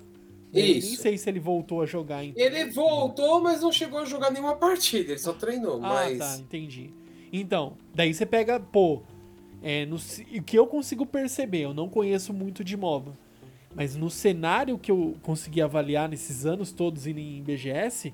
Eu 0.53 0.61
Nem 0.61 0.77
Isso. 0.79 1.01
sei 1.01 1.17
se 1.17 1.29
ele 1.29 1.39
voltou 1.39 1.81
a 1.81 1.85
jogar 1.85 2.17
ainda. 2.17 2.39
Ele 2.39 2.65
voltou, 2.71 3.39
mas 3.41 3.61
não 3.61 3.71
chegou 3.71 3.99
a 3.99 4.05
jogar 4.05 4.31
nenhuma 4.31 4.55
partida, 4.55 5.11
ele 5.11 5.19
só 5.19 5.31
treinou. 5.31 5.77
Ah, 5.77 5.79
mas 5.79 6.17
tá, 6.17 6.37
entendi. 6.37 6.89
Então, 7.31 7.77
daí 7.95 8.13
você 8.13 8.25
pega, 8.25 8.59
pô, 8.59 9.01
é, 9.61 9.85
no, 9.85 9.95
o 9.95 10.43
que 10.43 10.57
eu 10.57 10.65
consigo 10.67 11.05
perceber, 11.05 11.61
eu 11.61 11.73
não 11.73 11.87
conheço 11.87 12.33
muito 12.33 12.63
de 12.63 12.75
MOBA, 12.75 13.13
mas 13.75 13.95
no 13.95 14.09
cenário 14.09 14.77
que 14.77 14.91
eu 14.91 15.15
consegui 15.21 15.61
avaliar 15.61 16.09
nesses 16.09 16.45
anos 16.45 16.71
todos 16.71 17.07
indo 17.07 17.19
em 17.19 17.41
BGS, 17.41 18.13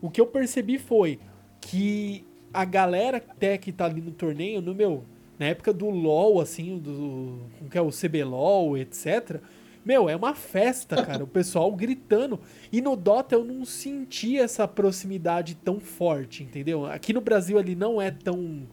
o 0.00 0.10
que 0.10 0.20
eu 0.20 0.26
percebi 0.26 0.78
foi 0.78 1.18
que 1.60 2.24
a 2.52 2.64
galera 2.64 3.18
até 3.18 3.58
que 3.58 3.72
tá 3.72 3.86
ali 3.86 4.00
no 4.00 4.12
torneio, 4.12 4.60
no 4.60 4.74
meu, 4.74 5.04
na 5.38 5.46
época 5.46 5.72
do 5.72 5.90
LoL, 5.90 6.40
assim, 6.40 6.78
do, 6.78 7.40
que 7.70 7.76
é, 7.76 7.80
o 7.80 7.90
CBLOL, 7.90 8.76
etc., 8.78 9.40
meu, 9.86 10.08
é 10.08 10.16
uma 10.16 10.34
festa, 10.34 11.00
cara, 11.06 11.22
o 11.22 11.28
pessoal 11.28 11.70
gritando. 11.70 12.40
E 12.72 12.80
no 12.80 12.96
Dota 12.96 13.36
eu 13.36 13.44
não 13.44 13.64
senti 13.64 14.36
essa 14.36 14.66
proximidade 14.66 15.54
tão 15.54 15.78
forte, 15.78 16.42
entendeu? 16.42 16.86
Aqui 16.86 17.12
no 17.12 17.20
Brasil 17.20 17.56
ele 17.56 17.76
não 17.76 18.02
é 18.02 18.10
tão. 18.10 18.66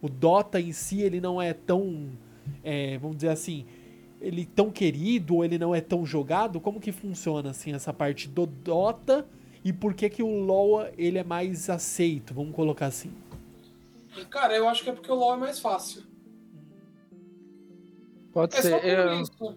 O 0.00 0.08
Dota 0.08 0.60
em 0.60 0.72
si 0.72 1.00
ele 1.02 1.20
não 1.20 1.40
é 1.40 1.52
tão. 1.52 2.08
é, 2.62 2.98
vamos 2.98 3.16
dizer 3.16 3.30
assim. 3.30 3.66
Ele 4.20 4.44
tão 4.44 4.68
querido 4.70 5.36
ou 5.36 5.44
ele 5.44 5.58
não 5.58 5.72
é 5.74 5.80
tão 5.80 6.04
jogado? 6.04 6.60
Como 6.60 6.80
que 6.80 6.90
funciona 6.90 7.50
assim 7.50 7.72
essa 7.72 7.92
parte 7.92 8.28
do 8.28 8.46
Dota 8.46 9.24
e 9.64 9.72
por 9.72 9.94
que 9.94 10.08
que 10.10 10.22
o 10.24 10.40
LoL 10.40 10.86
ele 10.98 11.18
é 11.18 11.24
mais 11.24 11.70
aceito? 11.70 12.34
Vamos 12.34 12.54
colocar 12.54 12.86
assim. 12.86 13.12
Cara, 14.28 14.56
eu 14.56 14.68
acho 14.68 14.82
que 14.82 14.90
é 14.90 14.92
porque 14.92 15.10
o 15.10 15.14
LoL 15.14 15.34
é 15.34 15.36
mais 15.36 15.60
fácil. 15.60 16.02
Pode 18.32 18.56
É 18.56 18.62
ser. 18.62 18.70
só 18.70 18.78
por 18.78 18.88
Eu, 18.88 19.20
isso. 19.22 19.56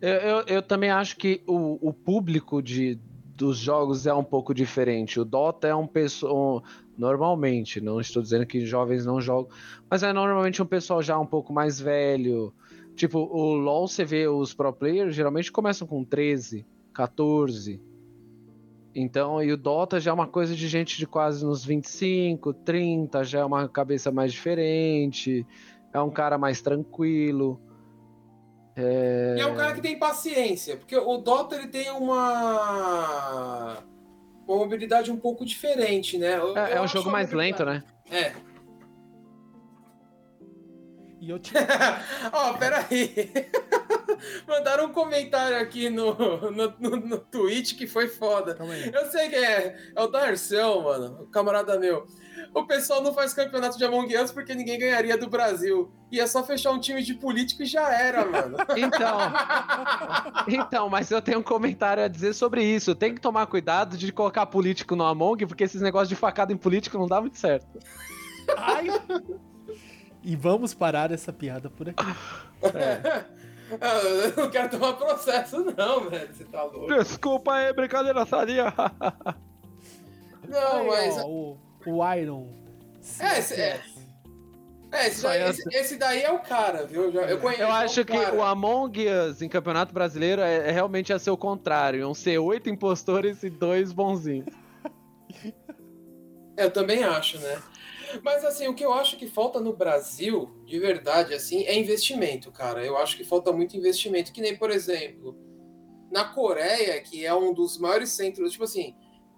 eu, 0.00 0.10
eu, 0.10 0.44
eu 0.46 0.62
também 0.62 0.90
acho 0.90 1.16
que 1.16 1.42
o, 1.46 1.78
o 1.88 1.92
público 1.92 2.60
de, 2.62 2.98
dos 3.36 3.56
jogos 3.58 4.06
é 4.06 4.14
um 4.14 4.24
pouco 4.24 4.52
diferente. 4.54 5.20
O 5.20 5.24
Dota 5.24 5.68
é 5.68 5.74
um 5.74 5.86
pessoal. 5.86 6.62
Normalmente, 6.96 7.80
não 7.80 8.00
estou 8.00 8.22
dizendo 8.22 8.46
que 8.46 8.66
jovens 8.66 9.06
não 9.06 9.20
jogam, 9.20 9.50
mas 9.90 10.02
é 10.02 10.12
normalmente 10.12 10.62
um 10.62 10.66
pessoal 10.66 11.02
já 11.02 11.18
um 11.18 11.26
pouco 11.26 11.52
mais 11.52 11.80
velho. 11.80 12.52
Tipo, 12.94 13.18
o 13.18 13.54
LoL, 13.54 13.88
você 13.88 14.04
vê 14.04 14.28
os 14.28 14.52
pro 14.52 14.72
players, 14.72 15.14
geralmente 15.14 15.50
começam 15.50 15.86
com 15.86 16.04
13, 16.04 16.66
14. 16.92 17.80
Então, 18.94 19.42
e 19.42 19.50
o 19.50 19.56
Dota 19.56 19.98
já 19.98 20.10
é 20.10 20.14
uma 20.14 20.26
coisa 20.26 20.54
de 20.54 20.68
gente 20.68 20.98
de 20.98 21.06
quase 21.06 21.44
nos 21.44 21.64
25, 21.64 22.52
30, 22.52 23.24
já 23.24 23.40
é 23.40 23.44
uma 23.44 23.66
cabeça 23.66 24.12
mais 24.12 24.32
diferente, 24.32 25.46
é 25.94 26.00
um 26.00 26.10
cara 26.10 26.36
mais 26.36 26.60
tranquilo. 26.60 27.58
É... 28.76 29.36
E 29.38 29.40
é 29.40 29.46
um 29.46 29.54
cara 29.54 29.74
que 29.74 29.80
tem 29.80 29.98
paciência, 29.98 30.76
porque 30.76 30.96
o 30.96 31.16
Dota 31.18 31.56
ele 31.56 31.68
tem 31.68 31.90
uma 31.90 33.78
uma 34.46 34.58
mobilidade 34.58 35.10
um 35.10 35.16
pouco 35.16 35.44
diferente, 35.44 36.18
né? 36.18 36.36
Eu, 36.36 36.56
é, 36.56 36.72
é 36.74 36.80
um 36.80 36.88
jogo 36.88 37.10
mais 37.10 37.32
lento, 37.32 37.64
né? 37.64 37.82
É. 38.10 38.32
E 41.22 41.30
eu 41.30 41.38
te... 41.38 41.52
Ó, 42.32 42.50
oh, 42.50 42.58
peraí. 42.58 43.14
Mandaram 44.46 44.86
um 44.86 44.92
comentário 44.92 45.58
aqui 45.58 45.88
no, 45.88 46.14
no, 46.50 46.74
no, 46.78 46.96
no 46.96 47.18
Twitch 47.18 47.76
que 47.76 47.86
foi 47.86 48.08
foda. 48.08 48.56
Eu 48.92 49.10
sei 49.10 49.28
que 49.28 49.36
é. 49.36 49.76
É 49.94 50.02
o 50.02 50.06
Darcel, 50.06 50.82
mano. 50.82 51.26
Camarada 51.32 51.78
meu. 51.78 52.06
O 52.54 52.66
pessoal 52.66 53.02
não 53.02 53.14
faz 53.14 53.32
campeonato 53.32 53.78
de 53.78 53.84
Among 53.84 54.14
Us 54.16 54.30
porque 54.30 54.54
ninguém 54.54 54.78
ganharia 54.78 55.16
do 55.16 55.28
Brasil. 55.28 55.90
E 56.10 56.20
é 56.20 56.26
só 56.26 56.44
fechar 56.44 56.70
um 56.70 56.78
time 56.78 57.02
de 57.02 57.14
político 57.14 57.62
e 57.62 57.66
já 57.66 57.90
era, 57.90 58.24
mano. 58.24 58.58
Então. 58.76 59.18
então, 60.46 60.88
mas 60.88 61.10
eu 61.10 61.22
tenho 61.22 61.38
um 61.38 61.42
comentário 61.42 62.02
a 62.02 62.08
dizer 62.08 62.34
sobre 62.34 62.62
isso. 62.62 62.94
Tem 62.94 63.14
que 63.14 63.20
tomar 63.20 63.46
cuidado 63.46 63.96
de 63.96 64.12
colocar 64.12 64.44
político 64.46 64.94
no 64.94 65.04
Among, 65.04 65.46
porque 65.46 65.64
esses 65.64 65.80
negócios 65.80 66.08
de 66.08 66.16
facada 66.16 66.52
em 66.52 66.56
político 66.56 66.98
não 66.98 67.06
dá 67.06 67.20
muito 67.20 67.38
certo. 67.38 67.78
Ai. 68.56 68.88
E 70.22 70.36
vamos 70.36 70.74
parar 70.74 71.10
essa 71.10 71.32
piada 71.32 71.70
por 71.70 71.88
aqui. 71.88 72.04
É. 72.74 73.24
Eu 74.36 74.44
não 74.44 74.50
quero 74.50 74.70
tomar 74.70 74.94
processo, 74.94 75.64
não, 75.76 76.10
velho. 76.10 76.34
Você 76.34 76.44
tá 76.44 76.62
louco. 76.64 76.86
Desculpa 76.88 77.54
aí, 77.54 77.72
brincadeira 77.72 78.26
sadia. 78.26 78.72
Não, 80.48 80.80
aí, 80.80 80.86
mas. 80.86 81.18
Ó, 81.18 81.26
o, 81.26 81.58
o 81.86 82.14
Iron. 82.14 82.48
É, 83.18 83.38
esse, 83.38 83.54
é, 83.54 83.80
é 84.92 85.08
esse, 85.08 85.22
daí, 85.22 85.42
esse, 85.42 85.68
esse, 85.74 85.96
daí 85.96 86.22
é 86.22 86.30
o 86.30 86.38
cara, 86.38 86.84
viu? 86.84 87.10
Eu, 87.10 87.22
eu, 87.22 87.40
conheço, 87.40 87.62
eu 87.62 87.70
acho 87.70 88.04
que 88.04 88.16
o 88.16 88.42
Among 88.42 89.06
Us 89.08 89.40
em 89.40 89.48
Campeonato 89.48 89.94
Brasileiro 89.94 90.42
é, 90.42 90.68
é 90.68 90.70
realmente 90.70 91.12
a 91.12 91.18
ser 91.18 91.30
o 91.30 91.36
contrário. 91.36 92.00
Iam 92.00 92.12
ser 92.12 92.38
oito 92.38 92.68
impostores 92.68 93.42
e 93.42 93.48
dois 93.48 93.92
bonzinhos. 93.92 94.54
Eu 96.56 96.70
também 96.70 97.02
acho, 97.02 97.38
né? 97.38 97.58
Mas 98.22 98.44
assim, 98.44 98.68
o 98.68 98.74
que 98.74 98.84
eu 98.84 98.92
acho 98.92 99.16
que 99.16 99.26
falta 99.26 99.60
no 99.60 99.72
Brasil, 99.72 100.50
de 100.66 100.78
verdade, 100.78 101.34
assim, 101.34 101.64
é 101.64 101.78
investimento, 101.78 102.50
cara. 102.50 102.84
Eu 102.84 102.96
acho 102.96 103.16
que 103.16 103.24
falta 103.24 103.52
muito 103.52 103.76
investimento. 103.76 104.32
Que 104.32 104.40
nem, 104.40 104.56
por 104.56 104.70
exemplo, 104.70 105.36
na 106.10 106.24
Coreia, 106.24 107.00
que 107.00 107.24
é 107.24 107.34
um 107.34 107.54
dos 107.54 107.78
maiores 107.78 108.10
centros, 108.10 108.52
tipo 108.52 108.64
assim, 108.64 108.94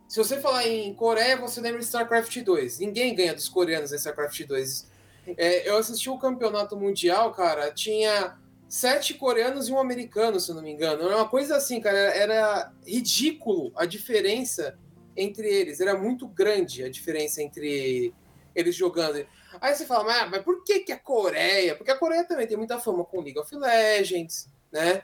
se 0.09 0.18
você 0.18 0.41
falar 0.41 0.66
em 0.66 0.95
Coreia, 0.95 1.37
você 1.37 1.61
lembra 1.61 1.79
de 1.79 1.87
StarCraft 1.87 2.43
2. 2.43 2.79
Ninguém 2.79 3.14
ganha 3.14 3.35
dos 3.35 3.49
coreanos 3.49 3.93
em 3.93 3.97
StarCraft 3.97 4.45
2. 4.47 4.91
É, 5.37 5.68
eu 5.68 5.77
assisti 5.77 6.11
o 6.11 6.18
campeonato 6.18 6.77
mundial, 6.77 7.33
cara, 7.33 7.72
tinha 7.72 8.37
sete 8.68 9.14
coreanos 9.14 9.68
e 9.68 9.72
um 9.72 9.79
americano, 9.79 10.39
se 10.39 10.51
eu 10.51 10.55
não 10.57 10.62
me 10.62 10.72
engano. 10.72 11.09
É 11.09 11.14
uma 11.14 11.29
coisa 11.29 11.57
assim, 11.57 11.81
cara, 11.81 11.97
era 11.97 12.72
ridículo 12.87 13.72
a 13.77 13.87
diferença 13.87 14.79
entre 15.16 15.49
eles. 15.49 15.81
Era 15.81 15.97
muito 15.97 16.27
grande 16.27 16.83
a 16.83 16.91
diferença 16.91 17.43
entre 17.43 18.12
eles 18.55 18.75
jogando. 18.75 19.27
Aí 19.61 19.75
você 19.75 19.87
fala, 19.87 20.05
mas, 20.05 20.31
mas 20.31 20.43
por 20.43 20.63
que, 20.65 20.81
que 20.81 20.93
a 20.93 20.99
Coreia? 20.99 21.75
Porque 21.75 21.91
a 21.91 21.99
Coreia 21.99 22.25
também 22.25 22.47
tem 22.47 22.57
muita 22.57 22.79
fama 22.79 23.05
com 23.05 23.21
League 23.21 23.39
of 23.39 23.55
Legends, 23.55 24.49
né? 24.73 25.03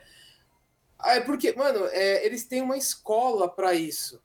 Aí, 0.99 1.21
porque, 1.21 1.53
mano, 1.53 1.85
é, 1.87 2.25
eles 2.25 2.45
têm 2.45 2.61
uma 2.61 2.77
escola 2.77 3.49
para 3.49 3.73
isso. 3.73 4.21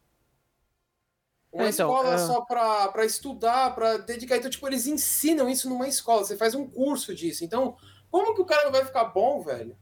Uma 1.50 1.68
então, 1.70 1.88
escola 1.88 2.14
é... 2.14 2.18
só 2.18 2.42
para 2.42 3.04
estudar, 3.04 3.74
para 3.74 3.96
dedicar. 3.96 4.36
Então, 4.36 4.50
tipo, 4.50 4.66
eles 4.68 4.86
ensinam 4.86 5.48
isso 5.48 5.68
numa 5.70 5.88
escola. 5.88 6.24
Você 6.24 6.36
faz 6.36 6.54
um 6.54 6.68
curso 6.68 7.14
disso. 7.14 7.44
Então, 7.44 7.76
como 8.10 8.34
que 8.34 8.42
o 8.42 8.44
cara 8.44 8.64
não 8.64 8.72
vai 8.72 8.84
ficar 8.84 9.04
bom, 9.04 9.42
velho? 9.42 9.76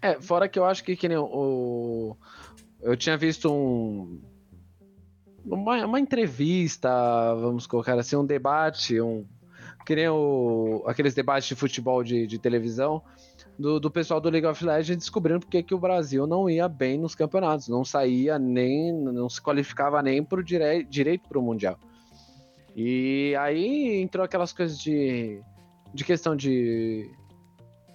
É, 0.00 0.20
fora 0.20 0.48
que 0.48 0.58
eu 0.58 0.64
acho 0.64 0.82
que, 0.82 0.96
que 0.96 1.08
nem 1.08 1.18
o. 1.18 2.16
Eu 2.80 2.96
tinha 2.96 3.16
visto 3.16 3.52
um 3.52 4.22
uma, 5.44 5.84
uma 5.84 6.00
entrevista, 6.00 6.88
vamos 7.34 7.66
colocar 7.66 7.98
assim, 7.98 8.16
um 8.16 8.24
debate, 8.24 9.00
um, 9.00 9.24
que 9.84 9.94
nem 9.94 10.08
o, 10.08 10.82
aqueles 10.86 11.14
debates 11.14 11.48
de 11.48 11.54
futebol 11.54 12.02
de, 12.02 12.26
de 12.26 12.38
televisão, 12.38 13.02
do, 13.58 13.78
do, 13.78 13.90
pessoal 13.90 14.20
do 14.20 14.30
League 14.30 14.46
of 14.46 14.64
Legends 14.64 15.04
descobrindo 15.04 15.40
porque 15.40 15.62
que 15.62 15.74
o 15.74 15.78
Brasil 15.78 16.26
não 16.26 16.48
ia 16.48 16.68
bem 16.68 16.98
nos 16.98 17.14
campeonatos, 17.14 17.68
não 17.68 17.84
saía 17.84 18.38
nem, 18.38 18.92
não 18.92 19.28
se 19.28 19.40
qualificava 19.40 20.02
nem 20.02 20.24
pro 20.24 20.42
dire, 20.42 20.84
direito 20.84 21.28
para 21.28 21.38
o 21.38 21.42
Mundial. 21.42 21.78
E 22.74 23.36
aí 23.38 24.00
entrou 24.02 24.24
aquelas 24.24 24.52
coisas 24.52 24.78
de, 24.78 25.40
de 25.92 26.04
questão 26.04 26.34
de 26.34 27.08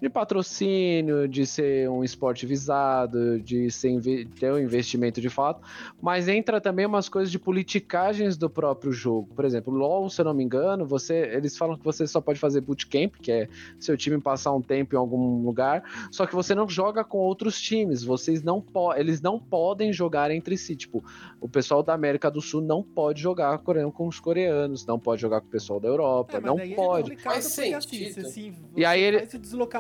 de 0.02 0.10
patrocínio, 0.10 1.28
de 1.28 1.46
ser 1.46 1.90
um 1.90 2.04
esporte 2.04 2.46
visado, 2.46 3.40
de 3.40 3.70
ser, 3.70 4.00
ter 4.40 4.52
um 4.52 4.60
investimento 4.60 5.20
de 5.20 5.30
fato, 5.30 5.62
mas 6.02 6.28
entra 6.28 6.62
também 6.62 6.86
umas 6.86 7.10
coisas 7.10 7.32
de 7.32 7.40
politicagens 7.40 8.38
do 8.38 8.50
próprio 8.50 8.92
jogo. 8.92 9.30
Por 9.36 9.46
exemplo, 9.46 9.74
LoL, 9.74 10.10
se 10.10 10.22
eu 10.22 10.26
não 10.26 10.34
me 10.34 10.44
engano, 10.44 10.86
você, 10.86 11.30
eles 11.34 11.58
falam 11.58 11.78
que 11.78 11.84
você 11.84 12.08
só 12.08 12.22
pode 12.22 12.40
fazer 12.40 12.62
bootcamp, 12.62 13.16
que 13.22 13.32
é 13.32 13.48
seu 13.80 13.98
time 13.98 14.20
passar 14.20 14.54
um 14.54 14.62
tempo 14.62 14.96
em 14.96 14.98
algum 14.98 15.44
lugar, 15.44 15.84
só 16.12 16.26
que 16.26 16.36
você 16.36 16.56
não 16.56 16.68
joga 16.68 17.04
com 17.04 17.18
outros 17.18 17.60
times, 17.60 18.04
vocês 18.04 18.42
não 18.44 18.64
eles 18.96 19.22
não 19.22 19.40
podem 19.40 19.92
jogar 19.92 20.32
entre 20.32 20.58
si, 20.58 20.76
tipo, 20.76 21.04
o 21.42 21.48
pessoal 21.48 21.82
da 21.82 21.94
América 21.94 22.30
do 22.30 22.42
Sul 22.42 22.62
não 22.62 22.84
pode 22.84 23.22
jogar 23.22 23.58
coreano 23.60 23.92
com 23.92 24.08
os 24.08 24.20
coreanos, 24.20 24.86
não 24.86 25.00
pode 25.00 25.22
jogar 25.22 25.42
com 25.42 25.48
o 25.48 25.50
pessoal 25.50 25.80
da 25.80 25.88
Europa, 25.88 26.38
é, 26.38 26.42
não 26.42 26.58
pode. 26.76 27.14
É 27.14 27.18
mas 27.26 27.46
sim, 27.46 27.74
assim, 27.74 28.12
você, 28.12 28.54
e 28.76 28.86
aí 28.86 29.02
ele 29.02 29.18
esse 29.18 29.38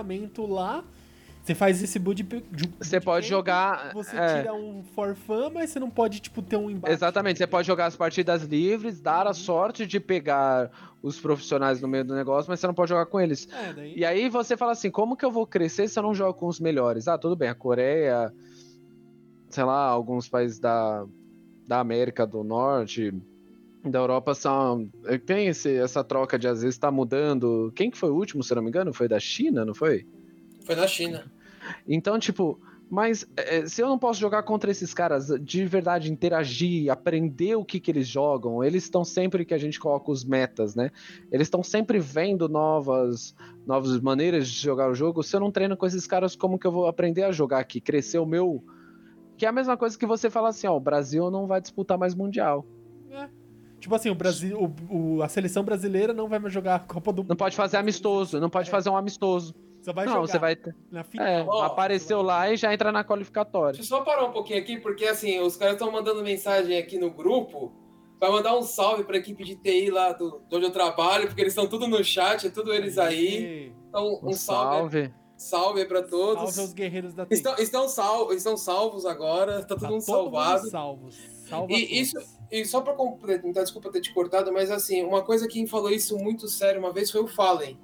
deslocamento 0.09 0.45
lá 0.45 0.83
você 1.41 1.55
faz 1.55 1.81
esse 1.81 1.97
boot. 1.97 2.23
Você 2.79 2.99
pode 2.99 3.27
jogar. 3.27 3.91
Você 3.93 4.15
é. 4.15 4.41
tira 4.41 4.53
um 4.53 4.83
for 4.83 5.15
fun, 5.15 5.49
mas 5.51 5.71
você 5.71 5.79
não 5.79 5.89
pode, 5.89 6.19
tipo, 6.19 6.43
ter 6.43 6.57
um 6.57 6.69
embate. 6.69 6.93
Exatamente, 6.93 7.39
você 7.39 7.47
pode 7.47 7.65
jogar 7.65 7.87
as 7.87 7.95
partidas 7.95 8.43
livres, 8.43 9.01
dar 9.01 9.25
a 9.25 9.29
uhum. 9.29 9.33
sorte 9.33 9.87
de 9.87 9.99
pegar 9.99 10.69
os 11.01 11.19
profissionais 11.19 11.81
no 11.81 11.87
meio 11.87 12.03
do 12.05 12.13
negócio, 12.13 12.51
mas 12.51 12.59
você 12.59 12.67
não 12.67 12.73
pode 12.73 12.89
jogar 12.89 13.07
com 13.07 13.19
eles. 13.19 13.47
É, 13.51 13.73
daí... 13.73 13.97
E 13.97 14.05
aí 14.05 14.29
você 14.29 14.55
fala 14.55 14.73
assim: 14.73 14.91
como 14.91 15.17
que 15.17 15.25
eu 15.25 15.31
vou 15.31 15.47
crescer 15.47 15.87
se 15.87 15.97
eu 15.97 16.03
não 16.03 16.13
jogo 16.13 16.35
com 16.35 16.45
os 16.45 16.59
melhores? 16.59 17.07
Ah, 17.07 17.17
tudo 17.17 17.35
bem, 17.35 17.49
a 17.49 17.55
Coreia, 17.55 18.31
sei 19.49 19.63
lá, 19.63 19.87
alguns 19.87 20.29
países 20.29 20.59
da, 20.59 21.03
da 21.67 21.79
América 21.79 22.27
do 22.27 22.43
Norte, 22.43 23.11
da 23.83 23.99
Europa 23.99 24.33
são. 24.33 24.89
Tem 25.25 25.47
esse, 25.47 25.75
essa 25.75 26.03
troca 26.03 26.37
de 26.37 26.47
às 26.47 26.61
vezes 26.61 26.77
tá 26.77 26.91
mudando. 26.91 27.71
Quem 27.75 27.89
que 27.89 27.97
foi 27.97 28.09
o 28.09 28.15
último, 28.15 28.43
se 28.43 28.51
eu 28.51 28.55
não 28.55 28.63
me 28.63 28.69
engano? 28.69 28.93
Foi 28.93 29.07
da 29.07 29.19
China, 29.19 29.63
não 29.63 29.73
foi? 29.73 30.05
Foi 30.65 30.75
da 30.75 30.87
China. 30.87 31.31
Então, 31.87 32.19
tipo, 32.19 32.59
mas 32.89 33.25
é, 33.37 33.67
se 33.67 33.81
eu 33.81 33.87
não 33.87 33.99
posso 33.99 34.19
jogar 34.19 34.41
contra 34.43 34.71
esses 34.71 34.93
caras, 34.93 35.27
de 35.27 35.65
verdade, 35.65 36.11
interagir, 36.11 36.91
aprender 36.91 37.55
o 37.55 37.63
que, 37.63 37.79
que 37.79 37.91
eles 37.91 38.07
jogam, 38.07 38.63
eles 38.63 38.83
estão 38.83 39.05
sempre 39.05 39.45
que 39.45 39.53
a 39.53 39.57
gente 39.59 39.79
coloca 39.79 40.11
os 40.11 40.25
metas, 40.25 40.73
né? 40.73 40.89
Eles 41.31 41.45
estão 41.45 41.61
sempre 41.61 41.99
vendo 41.99 42.49
novas, 42.49 43.35
novas 43.65 43.99
maneiras 44.01 44.49
de 44.49 44.59
jogar 44.59 44.89
o 44.89 44.95
jogo. 44.95 45.21
Se 45.21 45.35
eu 45.35 45.39
não 45.39 45.51
treino 45.51 45.77
com 45.77 45.85
esses 45.85 46.07
caras, 46.07 46.35
como 46.35 46.57
que 46.57 46.65
eu 46.65 46.71
vou 46.71 46.87
aprender 46.87 47.23
a 47.23 47.31
jogar 47.31 47.59
aqui? 47.59 47.79
Crescer 47.79 48.17
o 48.17 48.25
meu. 48.25 48.63
Que 49.37 49.45
é 49.45 49.49
a 49.49 49.53
mesma 49.53 49.77
coisa 49.77 49.97
que 49.97 50.07
você 50.07 50.29
fala 50.29 50.49
assim, 50.49 50.65
ó, 50.65 50.75
o 50.75 50.81
Brasil 50.81 51.29
não 51.29 51.45
vai 51.45 51.61
disputar 51.61 51.97
mais 51.97 52.15
Mundial. 52.15 52.65
É. 53.11 53.29
Tipo 53.79 53.95
assim, 53.95 54.09
o 54.09 54.15
Brasil, 54.15 54.59
o, 54.89 55.17
o, 55.17 55.23
a 55.23 55.29
seleção 55.29 55.63
brasileira 55.63 56.13
não 56.13 56.27
vai 56.27 56.37
mais 56.37 56.53
jogar 56.53 56.75
a 56.75 56.79
Copa 56.79 57.13
do 57.13 57.21
Mundo. 57.21 57.29
Não 57.29 57.35
pode 57.35 57.55
fazer 57.55 57.77
amistoso, 57.77 58.39
não 58.39 58.49
pode 58.49 58.67
é. 58.67 58.71
fazer 58.71 58.89
um 58.89 58.97
amistoso. 58.97 59.55
Você 59.81 59.93
vai 59.93 60.05
não, 60.05 60.13
jogar 60.13 60.27
você 60.27 60.37
vai. 60.39 60.57
Na 60.91 61.03
final. 61.03 61.25
É, 61.25 61.43
oh, 61.43 61.61
apareceu 61.61 62.21
lá 62.21 62.51
e 62.51 62.57
já 62.57 62.73
entra 62.73 62.91
na 62.91 63.03
qualificatória. 63.03 63.73
Deixa 63.77 63.93
eu 63.93 63.97
só 63.97 64.03
parar 64.03 64.25
um 64.25 64.31
pouquinho 64.31 64.59
aqui, 64.59 64.77
porque 64.77 65.05
assim, 65.05 65.39
os 65.39 65.55
caras 65.55 65.75
estão 65.75 65.91
mandando 65.91 66.21
mensagem 66.21 66.77
aqui 66.77 66.97
no 66.97 67.09
grupo. 67.09 67.73
Vai 68.19 68.29
mandar 68.29 68.57
um 68.57 68.61
salve 68.61 69.05
pra 69.05 69.17
equipe 69.17 69.45
de 69.45 69.55
TI 69.55 69.89
lá 69.89 70.11
do, 70.11 70.41
de 70.49 70.55
onde 70.57 70.65
eu 70.65 70.71
trabalho, 70.71 71.27
porque 71.27 71.39
eles 71.39 71.53
estão 71.53 71.67
tudo 71.67 71.87
no 71.87 72.03
chat, 72.03 72.47
é 72.47 72.49
tudo 72.49 72.73
eles 72.73 72.97
aí. 72.97 73.73
Então, 73.87 74.19
um, 74.21 74.29
um 74.29 74.33
salve. 74.33 75.09
salve. 75.37 75.85
Para 75.85 76.03
todos. 76.03 76.43
Salve 76.43 76.59
aos 76.59 76.73
guerreiros 76.73 77.13
da 77.13 77.25
TI. 77.25 77.35
Estão, 77.35 77.55
estão, 77.55 77.87
sal, 77.87 78.33
estão 78.33 78.57
salvos 78.57 79.05
agora, 79.05 79.61
tá 79.61 79.67
todo 79.69 79.79
tá 79.79 79.89
mundo 79.89 80.05
todo 80.05 80.23
salvado. 80.23 80.63
Mundo 80.63 80.71
salvos. 80.71 81.17
Salva 81.47 81.73
e, 81.73 82.01
isso, 82.01 82.19
e 82.51 82.65
só 82.65 82.81
para 82.81 82.93
completar, 82.93 83.63
desculpa 83.63 83.91
ter 83.91 84.01
te 84.01 84.13
cortado, 84.13 84.51
mas 84.51 84.71
assim, 84.71 85.03
uma 85.03 85.23
coisa 85.23 85.47
que 85.47 85.65
falou 85.67 85.89
isso 85.89 86.17
muito 86.17 86.47
sério 86.47 86.79
uma 86.79 86.91
vez 86.91 87.11
foi 87.11 87.21
o 87.21 87.27
Fallen 87.27 87.79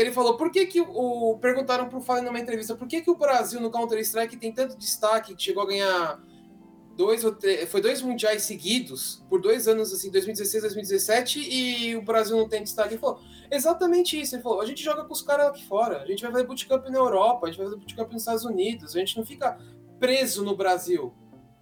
ele 0.00 0.12
falou, 0.12 0.36
por 0.36 0.50
que 0.50 0.66
que 0.66 0.80
o... 0.80 1.38
Perguntaram 1.40 1.88
pro 1.88 2.00
Fallen 2.00 2.24
numa 2.24 2.38
entrevista, 2.38 2.76
por 2.76 2.86
que 2.86 3.00
que 3.00 3.10
o 3.10 3.16
Brasil 3.16 3.60
no 3.60 3.70
Counter-Strike 3.70 4.36
tem 4.36 4.52
tanto 4.52 4.78
destaque, 4.78 5.34
que 5.34 5.42
chegou 5.42 5.64
a 5.64 5.66
ganhar 5.66 6.22
dois 6.96 7.24
ou 7.24 7.32
três, 7.32 7.68
foi 7.68 7.80
dois 7.80 8.00
mundiais 8.00 8.42
seguidos, 8.42 9.24
por 9.28 9.40
dois 9.40 9.66
anos, 9.66 9.92
assim, 9.92 10.10
2016, 10.10 10.62
2017, 10.62 11.40
e 11.40 11.96
o 11.96 12.02
Brasil 12.02 12.36
não 12.36 12.48
tem 12.48 12.62
destaque. 12.62 12.94
Ele 12.94 13.00
falou 13.00 13.20
exatamente 13.50 14.20
isso. 14.20 14.36
Ele 14.36 14.42
falou: 14.42 14.60
a 14.60 14.66
gente 14.66 14.82
joga 14.82 15.04
com 15.04 15.12
os 15.12 15.22
caras 15.22 15.48
aqui 15.48 15.64
fora, 15.66 16.02
a 16.02 16.06
gente 16.06 16.22
vai 16.22 16.30
fazer 16.30 16.44
bootcamp 16.44 16.88
na 16.88 16.98
Europa, 16.98 17.46
a 17.46 17.50
gente 17.50 17.58
vai 17.58 17.66
fazer 17.66 17.78
bootcamp 17.78 18.12
nos 18.12 18.22
Estados 18.22 18.44
Unidos, 18.44 18.94
a 18.94 18.98
gente 19.00 19.16
não 19.16 19.24
fica 19.24 19.58
preso 19.98 20.44
no 20.44 20.56
Brasil. 20.56 21.12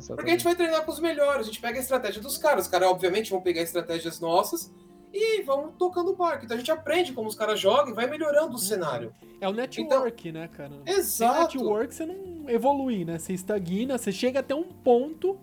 Porque 0.09 0.31
a 0.31 0.33
gente 0.33 0.45
vai 0.45 0.55
treinar 0.55 0.83
com 0.85 0.91
os 0.93 1.01
melhores, 1.01 1.43
a 1.43 1.45
gente 1.51 1.61
pega 1.61 1.79
a 1.79 1.81
estratégia 1.81 2.21
dos 2.21 2.37
caras. 2.37 2.65
Os 2.67 2.71
caras, 2.71 2.89
obviamente, 2.89 3.31
vão 3.31 3.41
pegar 3.41 3.63
estratégias 3.63 4.21
nossas 4.21 4.71
e 5.13 5.43
vão 5.43 5.73
tocando 5.73 6.11
o 6.11 6.17
barco. 6.17 6.45
Então 6.45 6.55
a 6.55 6.59
gente 6.59 6.71
aprende 6.71 7.13
como 7.13 7.29
os 7.29 7.35
caras 7.35 7.59
jogam 7.59 7.93
e 7.93 7.95
vai 7.95 8.07
melhorando 8.07 8.49
o 8.49 8.53
Uhum. 8.53 8.59
cenário. 8.59 9.15
É 9.41 9.49
o 9.49 9.53
network, 9.53 10.31
né, 10.33 10.49
cara? 10.49 10.73
Exato. 10.85 11.53
Sem 11.53 11.61
network 11.61 11.95
você 11.95 12.05
não 12.07 12.49
evolui, 12.49 13.05
né? 13.05 13.19
Você 13.19 13.33
estagna, 13.33 13.97
você 13.97 14.13
chega 14.13 14.41
até 14.41 14.55
um 14.55 14.65
ponto 14.65 15.39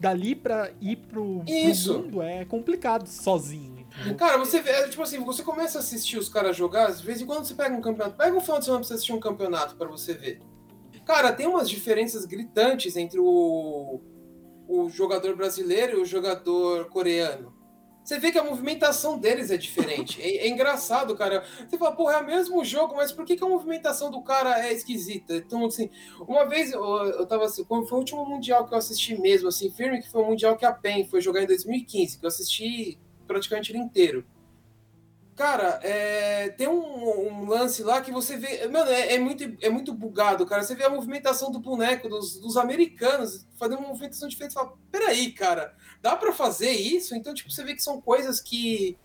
dali 0.00 0.34
pra 0.34 0.70
ir 0.80 0.96
pro, 0.96 1.40
pro 1.44 1.54
Isso. 1.54 1.94
mundo 1.98 2.22
é 2.22 2.44
complicado 2.44 3.06
sozinho. 3.06 3.86
entendeu? 3.96 4.16
Cara, 4.16 4.38
você 4.38 4.60
vê, 4.60 4.70
é, 4.70 4.88
tipo 4.88 5.02
assim, 5.02 5.22
você 5.24 5.42
começa 5.42 5.78
a 5.78 5.80
assistir 5.80 6.18
os 6.18 6.28
caras 6.28 6.56
jogar, 6.56 6.88
às 6.88 7.00
vezes, 7.00 7.22
quando 7.24 7.44
você 7.44 7.54
pega 7.54 7.74
um 7.74 7.80
campeonato, 7.80 8.16
pega 8.16 8.36
um 8.36 8.40
final 8.40 8.58
de 8.58 8.64
semana 8.64 8.80
pra 8.80 8.88
você 8.88 8.94
assistir 8.94 9.12
um 9.12 9.20
campeonato 9.20 9.76
pra 9.76 9.86
você 9.88 10.12
ver. 10.14 10.40
Cara, 11.04 11.32
tem 11.32 11.46
umas 11.46 11.68
diferenças 11.68 12.24
gritantes 12.24 12.96
entre 12.96 13.20
o, 13.20 14.00
o 14.66 14.88
jogador 14.88 15.36
brasileiro 15.36 15.98
e 15.98 16.02
o 16.02 16.06
jogador 16.06 16.86
coreano. 16.88 17.52
Você 18.04 18.18
vê 18.18 18.30
que 18.30 18.38
a 18.38 18.44
movimentação 18.44 19.18
deles 19.18 19.50
é 19.50 19.56
diferente. 19.56 20.20
É, 20.20 20.46
é 20.46 20.48
engraçado, 20.48 21.16
cara. 21.16 21.42
Você 21.66 21.78
fala, 21.78 21.96
porra, 21.96 22.14
é 22.14 22.18
o 22.18 22.26
mesmo 22.26 22.62
jogo, 22.62 22.94
mas 22.96 23.10
por 23.10 23.24
que, 23.24 23.34
que 23.34 23.42
a 23.42 23.48
movimentação 23.48 24.10
do 24.10 24.22
cara 24.22 24.66
é 24.66 24.72
esquisita? 24.72 25.36
Então, 25.36 25.64
assim, 25.64 25.88
uma 26.20 26.44
vez 26.44 26.72
eu, 26.72 26.82
eu 26.82 27.26
tava 27.26 27.46
assim, 27.46 27.64
foi 27.64 27.78
o 27.80 27.94
último 27.96 28.26
Mundial 28.26 28.66
que 28.66 28.74
eu 28.74 28.78
assisti 28.78 29.18
mesmo, 29.18 29.48
assim, 29.48 29.70
firme, 29.70 30.02
que 30.02 30.10
foi 30.10 30.22
o 30.22 30.26
Mundial 30.26 30.54
que 30.56 30.66
a 30.66 30.72
PEN 30.72 31.06
foi 31.06 31.22
jogar 31.22 31.42
em 31.42 31.46
2015, 31.46 32.18
que 32.18 32.24
eu 32.24 32.28
assisti 32.28 32.98
praticamente 33.26 33.72
ele 33.72 33.78
inteiro. 33.78 34.24
Cara, 35.36 35.80
é, 35.82 36.48
tem 36.50 36.68
um, 36.68 37.42
um 37.42 37.48
lance 37.48 37.82
lá 37.82 38.00
que 38.00 38.12
você 38.12 38.36
vê. 38.36 38.68
Mano, 38.68 38.90
é, 38.90 39.14
é 39.14 39.18
muito, 39.18 39.42
é 39.60 39.68
muito 39.68 39.92
bugado, 39.92 40.46
cara. 40.46 40.62
Você 40.62 40.76
vê 40.76 40.84
a 40.84 40.90
movimentação 40.90 41.50
do 41.50 41.58
boneco, 41.58 42.08
dos, 42.08 42.38
dos 42.38 42.56
americanos, 42.56 43.44
fazendo 43.58 43.80
uma 43.80 43.88
movimentação 43.88 44.28
diferente. 44.28 44.52
Você 44.52 44.60
fala, 44.60 44.74
peraí, 44.92 45.32
cara, 45.32 45.74
dá 46.00 46.14
pra 46.16 46.32
fazer 46.32 46.70
isso? 46.70 47.16
Então, 47.16 47.34
tipo, 47.34 47.50
você 47.50 47.64
vê 47.64 47.74
que 47.74 47.82
são 47.82 48.00
coisas 48.00 48.40
que 48.40 48.96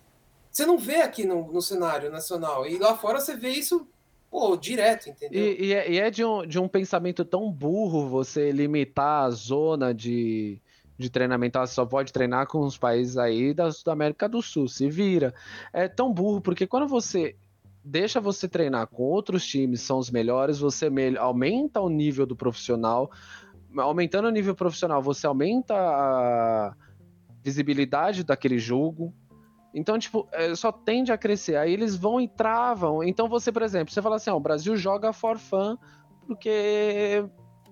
você 0.52 0.66
não 0.66 0.78
vê 0.78 1.02
aqui 1.02 1.26
no, 1.26 1.52
no 1.52 1.62
cenário 1.62 2.12
nacional. 2.12 2.68
E 2.68 2.78
lá 2.78 2.96
fora 2.96 3.20
você 3.20 3.36
vê 3.36 3.50
isso, 3.50 3.88
pô, 4.30 4.56
direto, 4.56 5.10
entendeu? 5.10 5.54
E, 5.54 5.66
e 5.66 5.74
é, 5.74 5.92
e 5.92 6.00
é 6.00 6.12
de, 6.12 6.24
um, 6.24 6.46
de 6.46 6.60
um 6.60 6.68
pensamento 6.68 7.26
tão 7.26 7.52
burro 7.52 8.08
você 8.08 8.52
limitar 8.52 9.26
a 9.26 9.32
zona 9.32 9.94
de, 9.94 10.62
de 11.00 11.10
treinamento. 11.10 11.58
Ela 11.58 11.66
só 11.66 11.86
pode 11.86 12.12
treinar 12.12 12.46
com 12.48 12.60
os 12.60 12.78
países 12.78 13.18
aí 13.18 13.54
da, 13.54 13.70
América 13.88 14.28
do 14.28 14.42
Sul. 14.42 14.68
Se 14.68 14.90
vira. 14.90 15.34
É 15.72 15.88
tão 15.88 16.14
burro, 16.14 16.42
porque 16.42 16.68
quando 16.68 16.88
você 16.88 17.36
deixa 17.84 18.20
você 18.20 18.48
treinar 18.48 18.88
com 18.88 19.04
outros 19.04 19.46
times, 19.46 19.82
são 19.82 19.98
os 19.98 20.12
melhores, 20.12 20.60
você 20.60 20.92
aumenta 21.18 21.80
o 21.80 21.90
nível 21.90 22.26
do 22.26 22.36
profissional. 22.36 23.10
Aumentando 23.78 24.28
o 24.28 24.32
nível 24.32 24.54
profissional, 24.54 25.02
você 25.02 25.26
aumenta 25.26 25.74
a 25.74 26.76
visibilidade 27.42 28.24
daquele 28.24 28.60
jogo. 28.60 29.14
Então, 29.74 29.98
tipo, 29.98 30.28
é, 30.32 30.54
só 30.54 30.72
tende 30.72 31.12
a 31.12 31.18
crescer. 31.18 31.56
Aí 31.56 31.72
eles 31.72 31.96
vão 31.96 32.20
e 32.20 32.28
travam. 32.28 33.04
Então, 33.04 33.30
você, 33.30 33.52
por 33.52 33.62
exemplo, 33.62 33.94
você 33.94 34.02
fala 34.02 34.18
assim: 34.18 34.30
ó, 34.30 34.36
o 34.36 34.40
Brasil 34.40 34.76
joga 34.76 35.14
for 35.14 35.38
fun 35.38 35.78
porque 36.28 37.26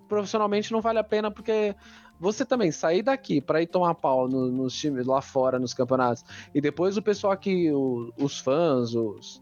profissionalmente 0.07 0.71
não 0.71 0.81
vale 0.81 0.97
a 0.97 1.03
pena, 1.03 1.29
porque 1.29 1.75
você 2.19 2.45
também 2.45 2.71
sair 2.71 3.01
daqui 3.01 3.39
para 3.41 3.61
ir 3.61 3.67
tomar 3.67 3.95
pau 3.95 4.27
no- 4.27 4.51
nos 4.51 4.73
times 4.75 5.05
lá 5.05 5.21
fora, 5.21 5.59
nos 5.59 5.73
campeonatos, 5.73 6.23
e 6.53 6.59
depois 6.61 6.97
o 6.97 7.01
pessoal 7.01 7.33
aqui, 7.33 7.71
o- 7.71 8.11
os 8.17 8.39
fãs, 8.39 8.93
os, 8.95 9.41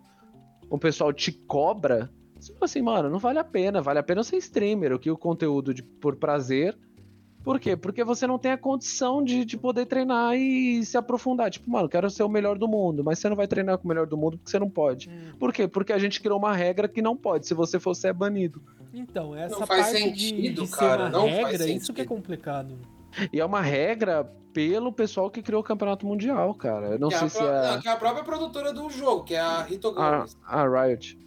o 0.70 0.78
pessoal 0.78 1.14
te 1.14 1.32
cobra. 1.32 2.10
Você 2.40 2.54
fala 2.54 2.66
assim, 2.66 2.82
mano, 2.82 3.10
não 3.10 3.18
vale 3.20 3.40
a 3.40 3.44
pena. 3.44 3.82
Vale 3.82 4.00
a 4.00 4.04
pena 4.04 4.24
ser 4.24 4.38
streamer, 4.38 4.94
o 4.94 5.00
que 5.00 5.10
o 5.10 5.18
conteúdo 5.18 5.74
de, 5.74 5.82
por 5.82 6.16
prazer. 6.18 6.78
Por 7.46 7.60
quê? 7.60 7.78
Porque 7.78 8.04
você 8.04 8.26
não 8.26 8.40
tem 8.40 8.52
a 8.54 8.58
condição 8.58 9.24
de, 9.24 9.46
de 9.46 9.56
poder 9.56 9.86
treinar 9.86 10.36
e 10.36 10.84
se 10.84 10.98
aprofundar. 10.98 11.52
Tipo, 11.52 11.70
mano, 11.70 11.88
quero 11.88 12.10
ser 12.10 12.24
o 12.24 12.28
melhor 12.28 12.58
do 12.58 12.68
mundo, 12.68 13.04
mas 13.04 13.20
você 13.20 13.30
não 13.30 13.36
vai 13.36 13.48
treinar 13.48 13.78
com 13.78 13.86
o 13.86 13.88
melhor 13.88 14.08
do 14.08 14.18
mundo 14.18 14.38
porque 14.40 14.50
você 14.50 14.58
não 14.58 14.68
pode. 14.68 15.08
Por 15.40 15.54
quê? 15.54 15.68
Porque 15.68 15.94
a 15.94 16.00
gente 16.00 16.20
criou 16.20 16.40
uma 16.40 16.56
regra 16.56 16.88
que 16.88 17.04
não 17.04 17.16
pode. 17.16 17.46
Se 17.46 17.54
você 17.54 17.80
for, 17.80 17.94
você 17.96 18.08
é 18.08 18.14
banido. 18.14 18.64
Então, 18.92 19.36
essa 19.36 19.60
Não 19.60 19.68
faz 19.68 19.92
parte 19.92 20.12
de, 20.14 20.28
sentido, 20.28 20.62
de 20.64 20.68
ser 20.68 20.76
cara, 20.76 21.04
uma 21.04 21.10
não 21.12 21.30
faz 21.30 21.60
regra, 21.60 21.68
isso 21.68 21.94
que 21.94 22.02
é 22.02 22.06
complicado. 22.06 22.76
E 23.32 23.40
é 23.40 23.46
uma 23.46 23.62
regra 23.62 24.24
pelo 24.52 24.92
pessoal 24.92 25.30
que 25.30 25.44
criou 25.44 25.62
o 25.62 25.64
campeonato 25.64 26.04
mundial, 26.08 26.52
cara. 26.56 26.88
Eu 26.94 27.00
não 27.00 27.10
que, 27.10 27.14
é 27.14 27.18
sei 27.20 27.28
a 27.28 27.30
se 27.30 27.44
é 27.44 27.72
não, 27.74 27.82
que 27.82 27.88
é 27.88 27.92
a 27.92 27.98
própria 27.98 28.24
produtora 28.24 28.74
do 28.74 28.90
jogo, 28.90 29.24
que 29.24 29.36
é 29.36 29.40
a 29.40 29.62
Rito 29.62 29.90
a, 29.90 30.18
Gomes. 30.18 30.36
a 30.44 30.68
Riot. 30.68 31.20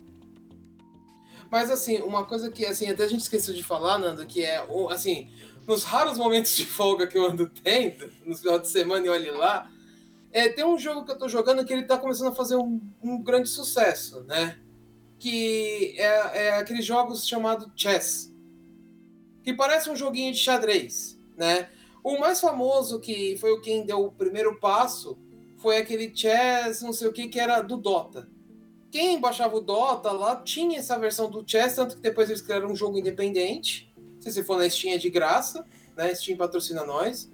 Mas 1.50 1.70
assim, 1.70 1.98
uma 2.02 2.24
coisa 2.24 2.50
que 2.50 2.66
assim, 2.66 2.90
até 2.90 3.04
a 3.04 3.08
gente 3.08 3.20
esqueceu 3.20 3.54
de 3.54 3.62
falar, 3.62 3.98
Nando, 3.98 4.26
que 4.26 4.44
é 4.44 4.62
o- 4.68 4.88
assim, 4.90 5.28
nos 5.68 5.84
raros 5.84 6.16
momentos 6.16 6.56
de 6.56 6.64
folga 6.64 7.06
que 7.06 7.18
eu 7.18 7.26
ando 7.26 7.46
tendo, 7.46 8.10
nos 8.24 8.40
final 8.40 8.58
de 8.58 8.68
semana 8.68 9.06
e 9.06 9.10
olhe 9.10 9.30
lá, 9.30 9.70
é, 10.32 10.48
tem 10.48 10.64
um 10.64 10.78
jogo 10.78 11.04
que 11.04 11.12
eu 11.12 11.18
tô 11.18 11.28
jogando 11.28 11.62
que 11.64 11.72
ele 11.72 11.82
tá 11.82 11.98
começando 11.98 12.28
a 12.28 12.34
fazer 12.34 12.56
um, 12.56 12.80
um 13.02 13.22
grande 13.22 13.50
sucesso, 13.50 14.22
né? 14.24 14.58
Que 15.18 15.94
é, 15.98 16.46
é 16.46 16.50
aqueles 16.54 16.86
jogos 16.86 17.26
chamado 17.28 17.70
Chess. 17.76 18.34
Que 19.42 19.52
parece 19.52 19.90
um 19.90 19.96
joguinho 19.96 20.32
de 20.32 20.38
xadrez, 20.38 21.20
né? 21.36 21.68
O 22.02 22.18
mais 22.18 22.40
famoso, 22.40 22.98
que 22.98 23.36
foi 23.36 23.52
o 23.52 23.60
quem 23.60 23.84
deu 23.84 24.06
o 24.06 24.12
primeiro 24.12 24.58
passo, 24.58 25.18
foi 25.58 25.76
aquele 25.76 26.10
Chess, 26.14 26.80
não 26.82 26.94
sei 26.94 27.08
o 27.08 27.12
que, 27.12 27.28
que 27.28 27.38
era 27.38 27.60
do 27.60 27.76
Dota 27.76 28.26
quem 28.90 29.20
baixava 29.20 29.56
o 29.56 29.60
Dota 29.60 30.10
lá 30.12 30.36
tinha 30.36 30.78
essa 30.78 30.98
versão 30.98 31.30
do 31.30 31.44
chess, 31.46 31.76
tanto 31.76 31.96
que 31.96 32.02
depois 32.02 32.28
eles 32.30 32.40
criaram 32.40 32.70
um 32.70 32.76
jogo 32.76 32.98
independente. 32.98 33.87
Se 34.20 34.32
você 34.32 34.42
for 34.42 34.58
na 34.58 34.68
Steam 34.68 34.94
é 34.94 34.98
de 34.98 35.10
graça, 35.10 35.64
né? 35.96 36.14
Steam 36.14 36.36
patrocina 36.36 36.84
nós. 36.84 37.30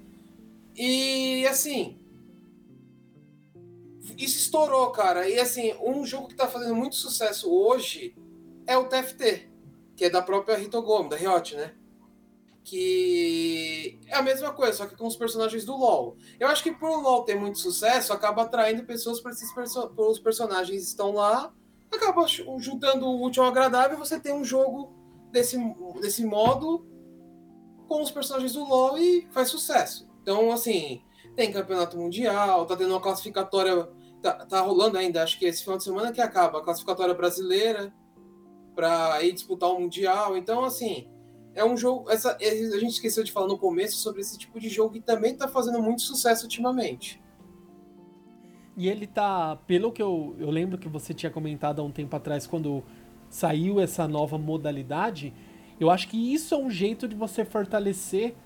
E 0.75 1.47
assim. 1.47 1.99
Isso 4.17 4.39
estourou, 4.39 4.91
cara. 4.91 5.29
E 5.29 5.39
assim, 5.39 5.75
um 5.83 6.05
jogo 6.05 6.29
que 6.29 6.35
tá 6.35 6.47
fazendo 6.47 6.75
muito 6.75 6.97
sucesso 6.97 7.51
hoje 7.51 8.15
é 8.67 8.77
o 8.77 8.89
TFT, 8.89 9.49
que 9.97 10.05
é 10.05 10.11
da 10.11 10.23
própria 10.23 10.59
Hitogami, 10.59 11.09
da 11.09 11.17
Riot, 11.17 11.57
né? 11.57 11.75
Que 12.63 13.99
é 14.07 14.17
a 14.17 14.23
mesma 14.23 14.53
coisa, 14.53 14.73
só 14.73 14.87
que 14.87 14.97
com 14.97 15.07
os 15.07 15.17
personagens 15.17 15.65
do 15.65 15.77
LoL. 15.77 16.17
Eu 16.39 16.49
acho 16.49 16.63
que 16.63 16.73
por 16.73 16.91
o 16.91 17.01
LoL 17.01 17.25
ter 17.25 17.35
muito 17.35 17.59
sucesso, 17.59 18.13
acaba 18.13 18.43
atraindo 18.43 18.85
pessoas 18.85 19.21
para 19.21 19.33
esses 19.33 19.53
perso 19.53 19.93
os 19.97 20.19
personagens 20.19 20.83
estão 20.83 21.13
lá, 21.13 21.53
acaba 21.93 22.27
juntando 22.27 23.07
o 23.07 23.23
útil 23.23 23.43
ao 23.43 23.51
agradável 23.51 23.97
e 23.97 23.99
você 23.99 24.19
tem 24.19 24.33
um 24.33 24.45
jogo 24.45 25.04
desse, 25.35 25.59
desse 26.01 26.25
modo 26.25 26.87
com 27.89 28.01
os 28.01 28.11
personagens 28.11 28.53
do 28.53 28.65
LoL 28.65 28.97
e 28.97 29.27
faz 29.33 29.49
sucesso. 29.49 30.09
Então, 30.23 30.51
assim, 30.53 31.03
tem 31.37 31.53
campeonato 31.53 31.99
mundial, 31.99 32.65
tá 32.65 32.77
tendo 32.77 32.91
uma 32.91 33.01
classificatória, 33.01 33.89
tá, 34.23 34.47
tá 34.47 34.61
rolando 34.61 34.97
ainda, 34.97 35.23
acho 35.23 35.39
que 35.39 35.45
esse 35.45 35.63
final 35.63 35.77
de 35.77 35.85
semana 35.85 36.13
que 36.13 36.21
acaba, 36.21 36.59
a 36.59 36.63
classificatória 36.63 37.13
brasileira 37.13 37.93
para 38.75 39.23
ir 39.23 39.33
disputar 39.33 39.71
o 39.71 39.81
mundial. 39.81 40.37
Então, 40.37 40.65
assim, 40.65 41.09
é 41.55 41.65
um 41.65 41.77
jogo. 41.77 42.11
Essa, 42.11 42.37
a 42.37 42.79
gente 42.79 42.93
esqueceu 42.93 43.23
de 43.23 43.33
falar 43.33 43.49
no 43.49 43.59
começo 43.59 43.99
sobre 43.99 44.21
esse 44.21 44.39
tipo 44.39 44.59
de 44.59 44.69
jogo 44.69 44.95
que 44.95 45.01
também 45.01 45.37
tá 45.37 45.47
fazendo 45.47 45.83
muito 45.83 46.03
sucesso 46.03 46.45
ultimamente. 46.45 47.23
E 48.77 48.89
ele 48.89 49.07
tá, 49.07 49.57
pelo 49.69 49.93
que 49.93 50.03
eu, 50.03 50.35
eu 50.39 50.51
lembro 50.51 50.79
que 50.79 50.89
você 50.89 51.15
tinha 51.15 51.31
comentado 51.31 51.81
há 51.81 51.85
um 51.85 51.93
tempo 51.93 52.15
atrás, 52.17 52.45
quando 52.45 52.83
saiu 53.35 53.81
essa 53.81 54.07
nova 54.07 54.39
modalidade, 54.39 55.33
eu 55.81 55.91
acho 55.91 56.07
que 56.07 56.33
isso 56.33 56.55
é 56.55 56.57
um 56.57 56.71
jeito 56.71 57.09
de 57.09 57.17
você 57.17 57.45
fortalecer 57.45 58.37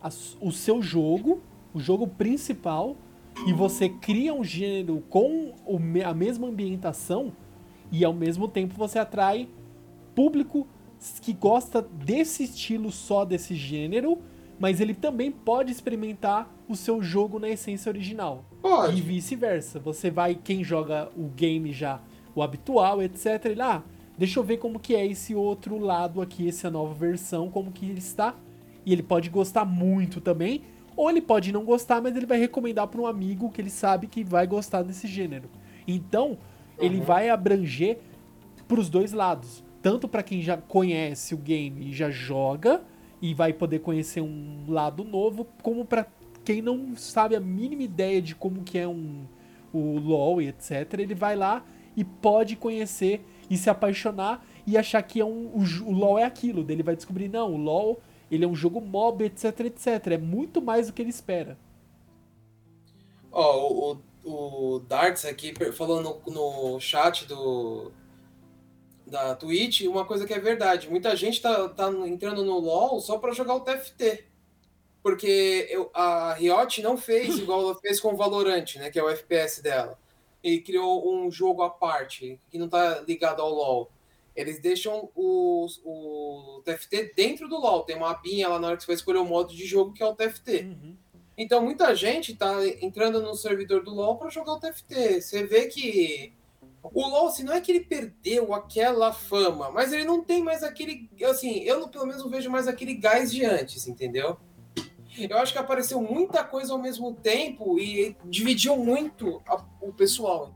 a 0.00 0.08
o 0.40 0.52
seu 0.52 0.80
jogo, 0.80 1.42
o 1.74 1.80
jogo 1.80 2.06
principal, 2.06 2.96
e 3.44 3.52
você 3.52 3.88
cria 3.88 4.32
um 4.32 4.44
gênero 4.44 5.02
com 5.10 5.52
o 5.66 5.80
a 6.04 6.14
mesma 6.14 6.46
ambientação, 6.46 7.32
e 7.90 8.04
ao 8.04 8.12
mesmo 8.12 8.46
tempo 8.46 8.74
você 8.76 9.00
atrai 9.00 9.48
público 10.14 10.64
que 11.20 11.32
gosta 11.32 11.82
desse 11.82 12.44
estilo 12.44 12.92
só 12.92 13.24
desse 13.24 13.56
gênero, 13.56 14.18
mas 14.60 14.80
ele 14.80 14.94
também 14.94 15.32
pode 15.32 15.72
experimentar 15.72 16.48
o 16.68 16.76
seu 16.76 17.02
jogo 17.02 17.40
na 17.40 17.48
essência 17.48 17.90
original. 17.90 18.44
E 18.58 18.62
Pode. 18.62 19.02
vice-versa. 19.02 19.80
Você 19.80 20.08
vai, 20.08 20.36
quem 20.36 20.62
joga 20.62 21.10
o 21.16 21.24
game 21.24 21.72
já, 21.72 22.00
o 22.32 22.42
habitual, 22.42 23.02
etc. 23.02 23.44
Ele, 23.44 23.60
ah, 23.60 23.82
deixa 24.18 24.38
eu 24.38 24.44
ver 24.44 24.56
como 24.58 24.78
que 24.78 24.94
é 24.94 25.06
esse 25.06 25.34
outro 25.34 25.78
lado 25.78 26.20
aqui, 26.20 26.48
essa 26.48 26.70
nova 26.70 26.94
versão, 26.94 27.50
como 27.50 27.70
que 27.72 27.86
ele 27.86 27.98
está. 27.98 28.34
E 28.84 28.92
ele 28.92 29.02
pode 29.02 29.28
gostar 29.30 29.64
muito 29.64 30.20
também, 30.20 30.62
ou 30.96 31.10
ele 31.10 31.20
pode 31.20 31.52
não 31.52 31.64
gostar, 31.64 32.00
mas 32.00 32.16
ele 32.16 32.26
vai 32.26 32.38
recomendar 32.38 32.86
para 32.86 33.00
um 33.00 33.06
amigo 33.06 33.50
que 33.50 33.60
ele 33.60 33.70
sabe 33.70 34.06
que 34.06 34.22
vai 34.24 34.46
gostar 34.46 34.82
desse 34.82 35.06
gênero. 35.06 35.48
Então, 35.86 36.38
ele 36.78 36.98
Uhum. 36.98 37.04
vai 37.04 37.28
abranger 37.28 37.98
para 38.68 38.80
os 38.80 38.88
dois 38.88 39.12
lados. 39.12 39.64
Tanto 39.82 40.08
para 40.08 40.22
quem 40.22 40.42
já 40.42 40.56
conhece 40.56 41.34
o 41.34 41.38
game 41.38 41.90
e 41.90 41.92
já 41.92 42.10
joga, 42.10 42.82
e 43.20 43.32
vai 43.34 43.52
poder 43.52 43.78
conhecer 43.80 44.20
um 44.20 44.64
lado 44.68 45.02
novo, 45.04 45.46
como 45.62 45.84
para 45.84 46.06
quem 46.44 46.60
não 46.62 46.94
sabe 46.96 47.34
a 47.34 47.40
mínima 47.40 47.82
ideia 47.82 48.20
de 48.22 48.34
como 48.34 48.62
que 48.62 48.78
é 48.78 48.86
um 48.86 49.24
o 49.72 49.98
LoL 49.98 50.40
e 50.40 50.48
etc, 50.48 50.94
ele 50.98 51.14
vai 51.14 51.34
lá 51.36 51.62
e 51.96 52.04
pode 52.04 52.56
conhecer 52.56 53.20
e 53.48 53.56
se 53.56 53.70
apaixonar 53.70 54.44
e 54.66 54.76
achar 54.76 55.02
que 55.02 55.20
é 55.20 55.24
um, 55.24 55.46
o, 55.46 55.62
o 55.86 55.92
LoL 55.92 56.18
é 56.18 56.24
aquilo. 56.24 56.64
Daí 56.64 56.76
ele 56.76 56.82
vai 56.82 56.96
descobrir, 56.96 57.28
não, 57.28 57.52
o 57.52 57.56
LoL 57.56 58.00
ele 58.30 58.44
é 58.44 58.48
um 58.48 58.54
jogo 58.54 58.80
mob, 58.80 59.24
etc, 59.24 59.60
etc. 59.60 60.06
É 60.12 60.18
muito 60.18 60.60
mais 60.60 60.88
do 60.88 60.92
que 60.92 61.02
ele 61.02 61.10
espera. 61.10 61.56
Ó, 63.30 63.92
o, 63.92 64.00
o, 64.24 64.74
o 64.74 64.78
Darts 64.80 65.24
aqui 65.24 65.54
falou 65.72 66.02
no, 66.02 66.32
no 66.32 66.80
chat 66.80 67.26
do, 67.26 67.92
da 69.06 69.36
Twitch 69.36 69.82
uma 69.82 70.04
coisa 70.04 70.26
que 70.26 70.34
é 70.34 70.40
verdade. 70.40 70.90
Muita 70.90 71.14
gente 71.14 71.40
tá, 71.40 71.68
tá 71.68 71.90
entrando 72.06 72.44
no 72.44 72.58
LoL 72.58 73.00
só 73.00 73.18
para 73.18 73.32
jogar 73.32 73.54
o 73.54 73.60
TFT. 73.60 74.24
Porque 75.02 75.68
eu, 75.70 75.88
a 75.94 76.34
Riot 76.34 76.82
não 76.82 76.96
fez 76.96 77.38
igual 77.38 77.60
ela 77.60 77.74
fez 77.76 78.00
com 78.00 78.12
o 78.12 78.16
Valorant, 78.16 78.74
né? 78.76 78.90
Que 78.90 78.98
é 78.98 79.02
o 79.02 79.08
FPS 79.08 79.62
dela. 79.62 79.96
E 80.42 80.60
criou 80.60 81.12
um 81.12 81.30
jogo 81.30 81.62
à 81.62 81.70
parte, 81.70 82.40
que 82.50 82.58
não 82.58 82.68
tá 82.68 83.00
ligado 83.00 83.42
ao 83.42 83.52
LoL. 83.52 83.90
Eles 84.34 84.60
deixam 84.60 85.10
o, 85.14 85.66
o 85.84 86.62
TFT 86.62 87.14
dentro 87.16 87.48
do 87.48 87.58
LoL. 87.58 87.84
Tem 87.84 87.96
uma 87.96 88.10
abinha 88.10 88.48
lá 88.48 88.58
na 88.58 88.68
hora 88.68 88.76
que 88.76 88.82
você 88.82 88.88
vai 88.88 88.96
escolher 88.96 89.18
o 89.18 89.24
modo 89.24 89.54
de 89.54 89.64
jogo 89.64 89.92
que 89.92 90.02
é 90.02 90.06
o 90.06 90.14
TFT. 90.14 90.60
Uhum. 90.60 90.96
Então 91.38 91.62
muita 91.62 91.94
gente 91.94 92.36
tá 92.36 92.54
entrando 92.80 93.20
no 93.20 93.34
servidor 93.34 93.82
do 93.82 93.94
LoL 93.94 94.16
para 94.16 94.30
jogar 94.30 94.52
o 94.52 94.60
TFT. 94.60 95.20
Você 95.20 95.44
vê 95.44 95.66
que 95.66 96.32
o 96.82 97.08
LoL, 97.08 97.28
assim, 97.28 97.42
não 97.42 97.52
é 97.52 97.60
que 97.60 97.72
ele 97.72 97.80
perdeu 97.80 98.54
aquela 98.54 99.12
fama, 99.12 99.70
mas 99.70 99.92
ele 99.92 100.04
não 100.04 100.22
tem 100.22 100.42
mais 100.42 100.62
aquele. 100.62 101.08
Assim, 101.24 101.60
eu 101.60 101.88
pelo 101.88 102.06
menos 102.06 102.22
não 102.22 102.30
vejo 102.30 102.50
mais 102.50 102.68
aquele 102.68 102.94
gás 102.94 103.32
de 103.32 103.44
antes, 103.44 103.86
entendeu? 103.86 104.38
Eu 105.18 105.38
acho 105.38 105.52
que 105.52 105.58
apareceu 105.58 106.00
muita 106.00 106.44
coisa 106.44 106.72
ao 106.72 106.78
mesmo 106.78 107.14
tempo 107.14 107.78
e 107.78 108.16
dividiu 108.24 108.76
muito 108.76 109.42
a, 109.46 109.64
o 109.80 109.92
pessoal. 109.92 110.54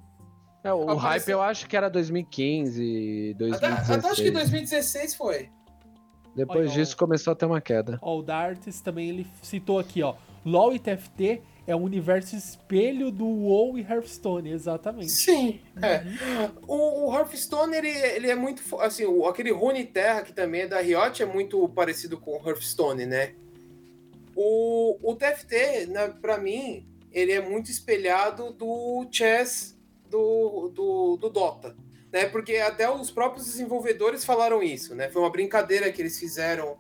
É, 0.63 0.73
o 0.73 0.83
Apareceu... 0.83 0.99
hype 0.99 1.29
eu 1.31 1.43
acho 1.43 1.67
que 1.67 1.77
era 1.77 1.89
2015, 1.89 3.35
2016. 3.39 3.91
Até, 3.91 3.95
até 3.95 4.09
acho 4.09 4.23
que 4.23 4.31
2016 4.31 5.15
foi. 5.15 5.49
Depois 6.35 6.71
Olha, 6.71 6.71
disso 6.71 6.95
ó, 6.95 6.99
começou 6.99 7.33
a 7.33 7.37
ter 7.37 7.47
uma 7.47 7.61
queda. 7.61 7.99
Ó, 8.03 8.19
o 8.19 8.23
Dartes 8.23 8.81
também 8.81 9.09
ele 9.09 9.27
citou 9.43 9.79
aqui, 9.79 10.03
ó. 10.03 10.15
LoL 10.45 10.75
e 10.75 10.79
TFT 10.79 11.43
é 11.67 11.77
um 11.77 11.83
universo 11.83 12.35
espelho 12.35 13.11
do 13.11 13.27
WoW 13.27 13.79
e 13.79 13.83
Hearthstone, 13.83 14.51
exatamente. 14.51 15.11
Sim, 15.11 15.61
é. 15.81 15.99
Uhum. 15.99 16.51
O, 16.67 17.11
o, 17.11 17.17
Hearthstone, 17.17 17.77
ele, 17.77 17.91
ele 17.91 18.31
é 18.31 18.35
muito... 18.35 18.63
Assim, 18.81 19.05
o, 19.05 19.27
aquele 19.27 19.53
Rune 19.53 19.85
Terra, 19.85 20.23
que 20.23 20.33
também 20.33 20.63
é 20.63 20.67
da 20.67 20.81
Riot, 20.81 21.23
é 21.23 21.27
muito 21.27 21.69
parecido 21.69 22.19
com 22.19 22.33
o 22.33 22.49
Hearthstone, 22.49 23.07
né? 23.07 23.35
O, 24.35 24.99
o 25.03 25.17
TFT, 25.17 25.87
né, 25.87 26.09
para 26.21 26.39
mim, 26.39 26.87
ele 27.13 27.33
é 27.33 27.41
muito 27.41 27.71
espelhado 27.71 28.53
do 28.53 29.07
chess 29.11 29.79
do, 30.09 30.69
do, 30.69 31.17
do 31.17 31.31
Dota. 31.31 31.77
Né? 32.13 32.27
Porque 32.27 32.57
até 32.57 32.91
os 32.91 33.11
próprios 33.11 33.47
desenvolvedores 33.47 34.25
falaram 34.25 34.63
isso, 34.63 34.95
né? 34.95 35.09
Foi 35.09 35.23
uma 35.23 35.31
brincadeira 35.31 35.91
que 35.93 36.03
eles 36.03 36.19
fizeram 36.19 36.77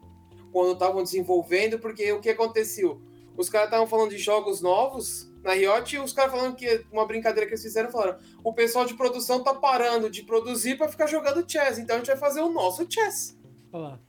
quando 0.52 0.72
estavam 0.72 1.02
desenvolvendo, 1.02 1.78
porque 1.78 2.10
o 2.12 2.20
que 2.20 2.30
aconteceu? 2.30 3.00
Os 3.36 3.48
caras 3.48 3.68
estavam 3.68 3.86
falando 3.86 4.10
de 4.10 4.18
jogos 4.18 4.60
novos 4.60 5.30
na 5.42 5.52
Riot 5.52 5.94
e 5.94 5.98
os 5.98 6.12
caras 6.12 6.32
falando 6.32 6.56
que 6.56 6.84
uma 6.92 7.06
brincadeira 7.06 7.46
que 7.46 7.52
eles 7.52 7.62
fizeram 7.62 7.90
falaram: 7.90 8.18
o 8.42 8.52
pessoal 8.52 8.84
de 8.84 8.94
produção 8.94 9.42
tá 9.42 9.54
parando 9.54 10.10
de 10.10 10.22
produzir 10.22 10.76
para 10.76 10.88
ficar 10.88 11.06
jogando 11.06 11.48
chess, 11.50 11.78
então 11.78 11.96
a 11.96 11.98
gente 12.00 12.08
vai 12.08 12.16
fazer 12.16 12.40
o 12.40 12.50
nosso 12.50 12.86
chess. 12.90 13.38
Olá. 13.72 14.00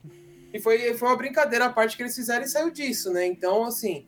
E 0.54 0.60
foi, 0.60 0.94
foi 0.94 1.08
uma 1.08 1.18
brincadeira 1.18 1.66
a 1.66 1.74
parte 1.74 1.96
que 1.96 2.04
eles 2.04 2.16
fizeram 2.16 2.44
e 2.44 2.48
saiu 2.48 2.70
disso, 2.72 3.12
né? 3.12 3.26
Então, 3.26 3.64
assim, 3.64 4.06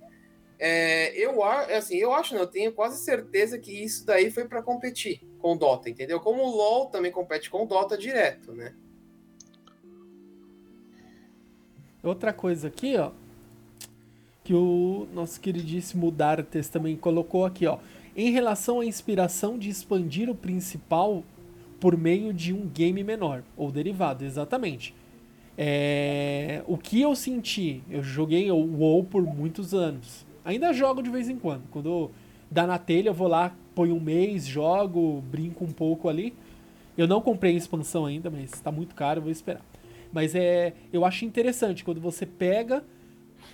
é, 0.59 1.15
eu, 1.17 1.43
assim, 1.43 1.97
eu 1.97 2.13
acho, 2.13 2.33
não, 2.33 2.41
eu 2.41 2.47
tenho 2.47 2.71
quase 2.71 3.03
certeza 3.03 3.57
que 3.57 3.71
isso 3.71 4.05
daí 4.05 4.29
foi 4.31 4.45
para 4.45 4.61
competir 4.61 5.21
com 5.39 5.53
o 5.53 5.57
Dota, 5.57 5.89
entendeu? 5.89 6.19
Como 6.19 6.41
o 6.41 6.55
LoL 6.55 6.87
também 6.87 7.11
compete 7.11 7.49
com 7.49 7.63
o 7.63 7.67
Dota 7.67 7.97
direto, 7.97 8.53
né? 8.53 8.73
Outra 12.01 12.33
coisa 12.33 12.67
aqui, 12.67 12.97
ó, 12.97 13.11
que 14.43 14.53
o 14.53 15.07
nosso 15.13 15.39
queridíssimo 15.39 16.11
Dartes 16.11 16.67
também 16.67 16.97
colocou 16.97 17.45
aqui, 17.45 17.65
ó. 17.65 17.79
Em 18.15 18.29
relação 18.29 18.81
à 18.81 18.85
inspiração 18.85 19.57
de 19.57 19.69
expandir 19.69 20.29
o 20.29 20.35
principal 20.35 21.23
por 21.79 21.97
meio 21.97 22.33
de 22.33 22.53
um 22.53 22.67
game 22.67 23.03
menor, 23.03 23.43
ou 23.57 23.71
derivado, 23.71 24.23
exatamente. 24.23 24.93
É, 25.57 26.63
o 26.67 26.77
que 26.77 27.01
eu 27.01 27.15
senti, 27.15 27.83
eu 27.89 28.01
joguei 28.01 28.49
o 28.51 28.55
WoW 28.55 29.03
por 29.03 29.23
muitos 29.23 29.73
anos. 29.73 30.25
Ainda 30.43 30.73
jogo 30.73 31.01
de 31.01 31.09
vez 31.09 31.29
em 31.29 31.37
quando. 31.37 31.63
Quando 31.69 32.11
dá 32.49 32.67
na 32.67 32.77
telha, 32.77 33.09
eu 33.09 33.13
vou 33.13 33.27
lá, 33.27 33.55
ponho 33.75 33.95
um 33.95 33.99
mês, 33.99 34.45
jogo, 34.45 35.21
brinco 35.29 35.63
um 35.63 35.71
pouco 35.71 36.09
ali. 36.09 36.33
Eu 36.97 37.07
não 37.07 37.21
comprei 37.21 37.53
a 37.53 37.57
expansão 37.57 38.05
ainda, 38.05 38.29
mas 38.29 38.53
está 38.53 38.71
muito 38.71 38.93
caro, 38.95 39.21
vou 39.21 39.31
esperar. 39.31 39.63
Mas 40.11 40.35
é, 40.35 40.73
eu 40.91 41.03
acho 41.05 41.25
interessante 41.25 41.83
quando 41.83 41.99
você 41.99 42.25
pega 42.25 42.83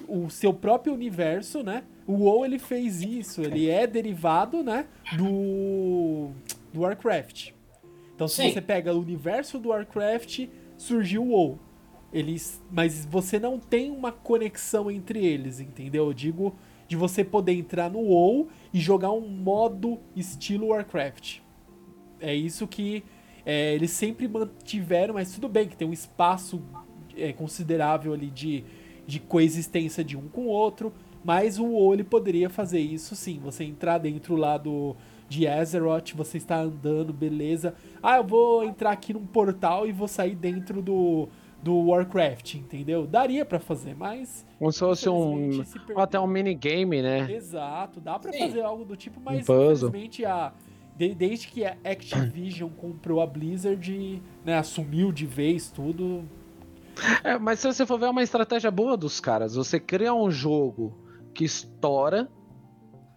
o 0.07 0.29
seu 0.29 0.53
próprio 0.53 0.93
universo, 0.93 1.63
né? 1.63 1.83
O 2.05 2.23
WoW 2.23 2.45
ele 2.45 2.59
fez 2.59 3.01
isso, 3.01 3.41
ele 3.41 3.69
é 3.69 3.87
derivado, 3.87 4.63
né, 4.63 4.87
do 5.15 6.31
do 6.73 6.81
Warcraft. 6.81 7.51
Então 8.15 8.27
se 8.27 8.35
Sim. 8.35 8.51
você 8.51 8.61
pega 8.61 8.93
o 8.93 8.99
universo 8.99 9.57
do 9.57 9.69
Warcraft, 9.69 10.47
surgiu 10.77 11.23
o 11.23 11.29
WoW. 11.29 11.59
Eles, 12.11 12.61
mas 12.71 13.05
você 13.05 13.39
não 13.39 13.59
tem 13.59 13.91
uma 13.91 14.11
conexão 14.11 14.89
entre 14.89 15.23
eles, 15.23 15.59
entendeu? 15.59 16.07
Eu 16.07 16.13
digo 16.13 16.55
de 16.87 16.95
você 16.95 17.23
poder 17.23 17.53
entrar 17.53 17.89
no 17.89 17.99
WoW 17.99 18.47
e 18.73 18.79
jogar 18.79 19.11
um 19.11 19.27
modo 19.27 19.99
estilo 20.15 20.67
Warcraft. 20.67 21.39
É 22.19 22.33
isso 22.33 22.67
que 22.67 23.03
é, 23.45 23.75
eles 23.75 23.91
sempre 23.91 24.27
mantiveram, 24.27 25.13
mas 25.13 25.31
tudo 25.31 25.47
bem 25.47 25.67
que 25.67 25.77
tem 25.77 25.87
um 25.87 25.93
espaço 25.93 26.61
é, 27.15 27.31
considerável 27.31 28.11
ali 28.11 28.31
de, 28.31 28.63
de 29.05 29.19
coexistência 29.19 30.03
de 30.03 30.17
um 30.17 30.27
com 30.27 30.47
o 30.47 30.49
outro, 30.49 30.91
mas 31.23 31.59
o 31.59 31.65
WoW 31.65 31.93
ele 31.93 32.03
poderia 32.03 32.49
fazer 32.49 32.79
isso 32.79 33.15
sim. 33.15 33.39
Você 33.43 33.63
entrar 33.63 33.99
dentro 33.99 34.35
lá 34.35 34.57
do 34.57 34.95
de 35.29 35.47
Azeroth, 35.47 36.13
você 36.15 36.37
está 36.37 36.59
andando, 36.59 37.13
beleza. 37.13 37.75
Ah, 38.01 38.17
eu 38.17 38.23
vou 38.23 38.63
entrar 38.63 38.91
aqui 38.91 39.13
num 39.13 39.27
portal 39.27 39.85
e 39.87 39.91
vou 39.91 40.07
sair 40.07 40.33
dentro 40.33 40.81
do 40.81 41.29
do 41.61 41.75
Warcraft, 41.89 42.55
entendeu? 42.55 43.05
Daria 43.05 43.45
para 43.45 43.59
fazer, 43.59 43.95
mas. 43.95 44.45
Como 44.57 44.71
se 44.71 44.79
fosse 44.79 45.09
um. 45.09 45.63
Até 45.97 46.19
um 46.19 46.27
minigame, 46.27 47.01
né? 47.01 47.31
Exato, 47.31 47.99
dá 47.99 48.17
para 48.17 48.31
fazer 48.33 48.61
algo 48.61 48.85
do 48.85 48.95
tipo, 48.95 49.19
mas 49.19 49.47
um 49.47 49.53
infelizmente 49.53 50.25
a. 50.25 50.53
desde 50.97 51.47
que 51.47 51.65
a 51.65 51.75
Activision 51.83 52.69
comprou 52.77 53.21
a 53.21 53.27
Blizzard, 53.27 54.21
né, 54.45 54.57
assumiu 54.57 55.11
de 55.11 55.25
vez 55.25 55.69
tudo. 55.69 56.23
É, 57.23 57.37
mas 57.37 57.59
se 57.59 57.67
você 57.67 57.85
for 57.85 57.97
ver 57.97 58.07
é 58.07 58.09
uma 58.09 58.23
estratégia 58.23 58.69
boa 58.69 58.97
dos 58.97 59.19
caras, 59.19 59.55
você 59.55 59.79
cria 59.79 60.13
um 60.13 60.29
jogo 60.29 60.93
que 61.33 61.45
estoura, 61.45 62.29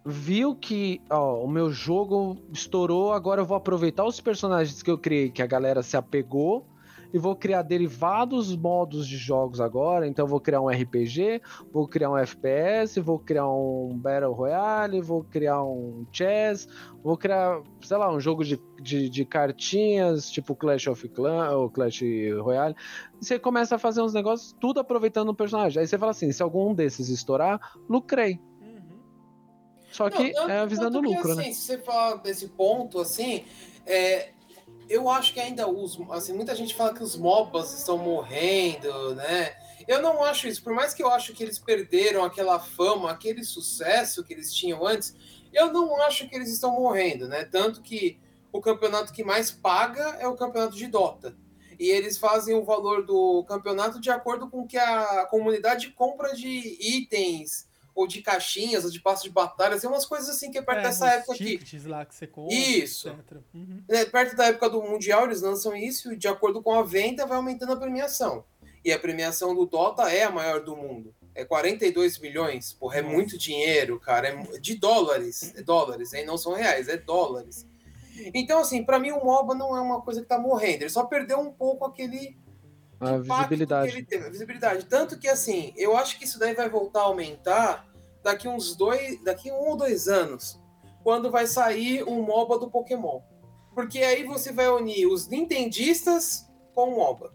viu 0.05 0.55
que 0.55 1.01
ó, 1.09 1.43
o 1.43 1.47
meu 1.47 1.69
jogo 1.69 2.37
estourou, 2.51 3.11
agora 3.11 3.41
eu 3.41 3.45
vou 3.45 3.57
aproveitar 3.57 4.05
os 4.05 4.21
personagens 4.21 4.81
que 4.81 4.89
eu 4.89 4.97
criei, 4.97 5.29
que 5.29 5.41
a 5.41 5.47
galera 5.47 5.83
se 5.83 5.97
apegou, 5.97 6.65
e 7.13 7.19
vou 7.19 7.35
criar 7.35 7.61
derivados 7.61 8.55
modos 8.55 9.07
de 9.07 9.17
jogos 9.17 9.61
agora. 9.61 10.07
Então 10.07 10.25
vou 10.25 10.39
criar 10.39 10.61
um 10.61 10.67
RPG, 10.67 11.41
vou 11.71 11.87
criar 11.87 12.09
um 12.09 12.17
FPS, 12.17 12.99
vou 12.99 13.19
criar 13.19 13.47
um 13.47 13.95
Battle 13.95 14.33
Royale, 14.33 14.99
vou 14.99 15.23
criar 15.23 15.63
um 15.63 16.07
chess, 16.11 16.67
vou 17.03 17.15
criar, 17.15 17.61
sei 17.83 17.97
lá, 17.97 18.11
um 18.11 18.19
jogo 18.19 18.43
de, 18.43 18.59
de, 18.81 19.07
de 19.09 19.25
cartinhas, 19.25 20.31
tipo 20.31 20.55
Clash 20.55 20.87
of 20.87 21.07
Clans 21.09 21.53
ou 21.53 21.69
Clash 21.69 22.01
Royale. 22.41 22.75
E 23.21 23.25
você 23.25 23.37
começa 23.37 23.75
a 23.75 23.79
fazer 23.79 24.01
uns 24.01 24.13
negócios, 24.13 24.55
tudo 24.59 24.79
aproveitando 24.79 25.29
o 25.29 25.35
personagem. 25.35 25.79
Aí 25.79 25.87
você 25.87 25.99
fala 25.99 26.11
assim: 26.11 26.31
se 26.31 26.41
algum 26.41 26.73
desses 26.73 27.09
estourar, 27.09 27.59
lucrei. 27.87 28.39
Uhum. 28.59 28.99
Só 29.91 30.09
que 30.09 30.31
não, 30.31 30.49
é 30.49 30.61
avisando 30.61 30.97
o 30.97 31.01
lucro, 31.01 31.33
assim, 31.33 31.49
né? 31.49 31.53
Se 31.53 31.61
você 31.61 31.77
falar 31.77 32.15
desse 32.15 32.47
ponto, 32.47 32.99
assim, 32.99 33.45
é, 33.85 34.31
eu 34.89 35.09
acho 35.09 35.33
que 35.33 35.39
ainda 35.39 35.67
os. 35.67 35.97
Assim, 36.11 36.33
muita 36.33 36.55
gente 36.55 36.75
fala 36.75 36.93
que 36.93 37.03
os 37.03 37.15
MOBAs 37.15 37.73
estão 37.73 37.97
morrendo, 37.97 39.15
né? 39.15 39.55
Eu 39.87 40.01
não 40.01 40.23
acho 40.23 40.47
isso. 40.47 40.63
Por 40.63 40.73
mais 40.73 40.93
que 40.93 41.03
eu 41.03 41.09
acho 41.09 41.33
que 41.33 41.43
eles 41.43 41.59
perderam 41.59 42.23
aquela 42.23 42.59
fama, 42.59 43.11
aquele 43.11 43.43
sucesso 43.43 44.23
que 44.23 44.33
eles 44.33 44.53
tinham 44.53 44.85
antes, 44.85 45.15
eu 45.53 45.71
não 45.71 46.01
acho 46.03 46.27
que 46.27 46.35
eles 46.35 46.49
estão 46.49 46.71
morrendo, 46.71 47.27
né? 47.27 47.43
Tanto 47.45 47.81
que 47.81 48.19
o 48.51 48.61
campeonato 48.61 49.11
que 49.11 49.23
mais 49.23 49.51
paga 49.51 50.17
é 50.19 50.27
o 50.27 50.35
campeonato 50.35 50.75
de 50.75 50.87
Dota. 50.87 51.35
E 51.79 51.89
eles 51.89 52.17
fazem 52.17 52.55
o 52.55 52.63
valor 52.63 53.05
do 53.05 53.43
campeonato 53.45 53.99
de 53.99 54.09
acordo 54.09 54.49
com 54.49 54.61
o 54.61 54.67
que 54.67 54.77
a 54.77 55.25
comunidade 55.25 55.89
compra 55.91 56.33
de 56.33 56.77
itens, 56.79 57.67
ou 57.95 58.07
de 58.07 58.21
caixinhas, 58.21 58.85
ou 58.85 58.91
de 58.91 58.99
passos 58.99 59.23
de 59.23 59.29
batalha, 59.29 59.79
tem 59.79 59.89
umas 59.89 60.05
coisas 60.05 60.29
assim 60.29 60.51
que 60.51 60.57
é 60.57 60.61
perto 60.61 60.79
é, 60.79 60.83
dessa 60.83 61.09
época 61.09 61.33
aqui. 61.33 61.59
lá 61.85 62.05
que 62.05 62.15
você 62.15 62.27
compra, 62.27 62.55
isso. 62.55 63.15
Uhum. 63.53 63.83
É, 63.87 64.05
perto 64.05 64.35
da 64.35 64.45
época 64.45 64.69
do 64.69 64.81
Mundial, 64.81 65.25
eles 65.25 65.41
lançam 65.41 65.75
isso 65.75 66.13
e 66.13 66.17
de 66.17 66.27
acordo 66.27 66.61
com 66.61 66.73
a 66.73 66.83
venda 66.83 67.25
vai 67.25 67.37
aumentando 67.37 67.73
a 67.73 67.77
premiação. 67.77 68.43
E 68.83 68.91
a 68.91 68.99
premiação 68.99 69.55
do 69.55 69.65
Dota 69.65 70.11
é 70.11 70.23
a 70.23 70.31
maior 70.31 70.61
do 70.61 70.75
mundo. 70.75 71.13
É 71.35 71.45
42 71.45 72.19
milhões, 72.19 72.73
porra, 72.73 72.99
é 72.99 73.01
muito 73.01 73.37
dinheiro, 73.37 73.99
cara. 73.99 74.27
É 74.27 74.59
de 74.59 74.75
dólares. 74.75 75.53
É 75.55 75.61
dólares, 75.63 76.13
hein? 76.13 76.25
Não 76.25 76.37
são 76.37 76.53
reais, 76.53 76.87
é 76.87 76.97
dólares. 76.97 77.65
Então, 78.33 78.59
assim, 78.59 78.83
para 78.83 78.99
mim 78.99 79.11
o 79.11 79.23
MOBA 79.23 79.55
não 79.55 79.75
é 79.75 79.81
uma 79.81 80.01
coisa 80.01 80.21
que 80.21 80.27
tá 80.27 80.37
morrendo. 80.37 80.83
Ele 80.83 80.89
só 80.89 81.05
perdeu 81.05 81.39
um 81.39 81.51
pouco 81.51 81.85
aquele. 81.85 82.37
A 83.09 83.17
visibilidade. 83.17 83.91
Que 83.91 83.97
ele 83.97 84.05
teve, 84.05 84.25
a 84.25 84.29
visibilidade. 84.29 84.85
Tanto 84.85 85.17
que, 85.19 85.27
assim, 85.27 85.73
eu 85.75 85.95
acho 85.97 86.17
que 86.17 86.25
isso 86.25 86.39
daí 86.39 86.53
vai 86.53 86.69
voltar 86.69 87.01
a 87.01 87.05
aumentar 87.05 87.87
daqui 88.23 88.47
uns 88.47 88.75
dois. 88.75 89.21
Daqui 89.23 89.51
um 89.51 89.69
ou 89.69 89.77
dois 89.77 90.07
anos. 90.07 90.59
Quando 91.03 91.29
vai 91.29 91.47
sair 91.47 92.03
um 92.03 92.21
MOBA 92.21 92.59
do 92.59 92.69
Pokémon. 92.69 93.21
Porque 93.73 93.99
aí 93.99 94.23
você 94.23 94.51
vai 94.51 94.69
unir 94.69 95.07
os 95.07 95.27
Nintendistas 95.27 96.47
com 96.73 96.89
o 96.89 96.95
MOBA. 96.95 97.33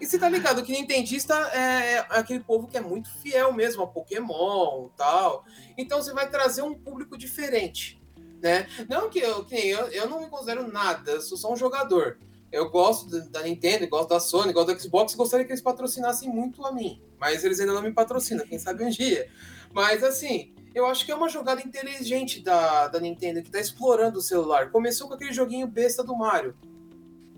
E 0.00 0.06
você 0.06 0.18
tá 0.18 0.28
ligado 0.28 0.62
que 0.62 0.72
Nintendista 0.72 1.34
é, 1.52 1.94
é 1.94 2.06
aquele 2.10 2.40
povo 2.40 2.68
que 2.68 2.76
é 2.76 2.80
muito 2.80 3.10
fiel 3.18 3.52
mesmo 3.52 3.82
a 3.82 3.86
Pokémon 3.86 4.86
e 4.86 4.96
tal. 4.96 5.44
Então 5.76 6.00
você 6.00 6.12
vai 6.12 6.28
trazer 6.28 6.62
um 6.62 6.74
público 6.74 7.18
diferente. 7.18 8.00
Né? 8.40 8.68
Não 8.88 9.10
que 9.10 9.18
eu, 9.18 9.44
que 9.44 9.56
eu, 9.56 9.88
eu 9.88 10.08
não 10.08 10.20
me 10.20 10.28
considero 10.28 10.70
nada, 10.70 11.10
eu 11.10 11.20
sou 11.20 11.36
só 11.36 11.52
um 11.52 11.56
jogador. 11.56 12.18
Eu 12.50 12.70
gosto 12.70 13.20
da 13.30 13.42
Nintendo, 13.42 13.86
gosto 13.88 14.08
da 14.08 14.20
Sony, 14.20 14.52
gosto 14.52 14.72
do 14.72 14.80
Xbox, 14.80 15.14
gostaria 15.14 15.44
que 15.44 15.52
eles 15.52 15.62
patrocinassem 15.62 16.28
muito 16.28 16.64
a 16.64 16.72
mim. 16.72 17.02
Mas 17.18 17.44
eles 17.44 17.60
ainda 17.60 17.74
não 17.74 17.82
me 17.82 17.92
patrocinam, 17.92 18.46
quem 18.46 18.58
sabe 18.58 18.84
um 18.84 18.88
dia. 18.88 19.30
Mas 19.72 20.02
assim, 20.02 20.54
eu 20.74 20.86
acho 20.86 21.04
que 21.04 21.12
é 21.12 21.14
uma 21.14 21.28
jogada 21.28 21.60
inteligente 21.60 22.40
da, 22.40 22.88
da 22.88 23.00
Nintendo 23.00 23.42
que 23.42 23.50
tá 23.50 23.60
explorando 23.60 24.18
o 24.18 24.22
celular. 24.22 24.70
Começou 24.70 25.08
com 25.08 25.14
aquele 25.14 25.32
joguinho 25.32 25.66
besta 25.66 26.02
do 26.02 26.16
Mario, 26.16 26.56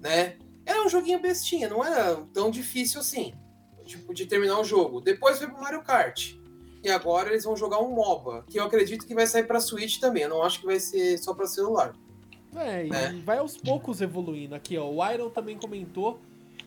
né? 0.01 0.37
Era 0.65 0.85
um 0.85 0.89
joguinho 0.89 1.21
bestinha, 1.21 1.69
não 1.69 1.85
era 1.85 2.17
tão 2.33 2.51
difícil 2.51 3.01
assim, 3.01 3.35
tipo, 3.85 4.15
de 4.15 4.27
terminar 4.27 4.61
o 4.61 4.65
jogo. 4.65 5.01
Depois 5.01 5.39
foi 5.39 5.49
pro 5.49 5.61
Mario 5.61 5.83
Kart. 5.83 6.35
E 6.83 6.89
agora 6.89 7.31
eles 7.31 7.45
vão 7.45 7.57
jogar 7.57 7.81
um 7.81 7.91
MOBA, 7.91 8.45
que 8.49 8.59
eu 8.59 8.65
acredito 8.65 9.07
que 9.07 9.15
vai 9.15 9.27
sair 9.27 9.45
pra 9.45 9.61
Switch 9.61 9.99
também. 9.99 10.23
Eu 10.23 10.31
não 10.31 10.43
acho 10.43 10.61
que 10.61 10.67
vai 10.67 10.79
ser 10.81 11.19
só 11.19 11.35
pra 11.35 11.47
celular. 11.47 11.95
É, 12.57 12.87
e 12.87 13.21
vai 13.21 13.39
aos 13.39 13.57
poucos 13.57 14.01
evoluindo. 14.01 14.55
Aqui, 14.55 14.77
ó, 14.77 14.89
o 14.89 15.13
Iron 15.13 15.31
também 15.31 15.57
comentou 15.57 16.21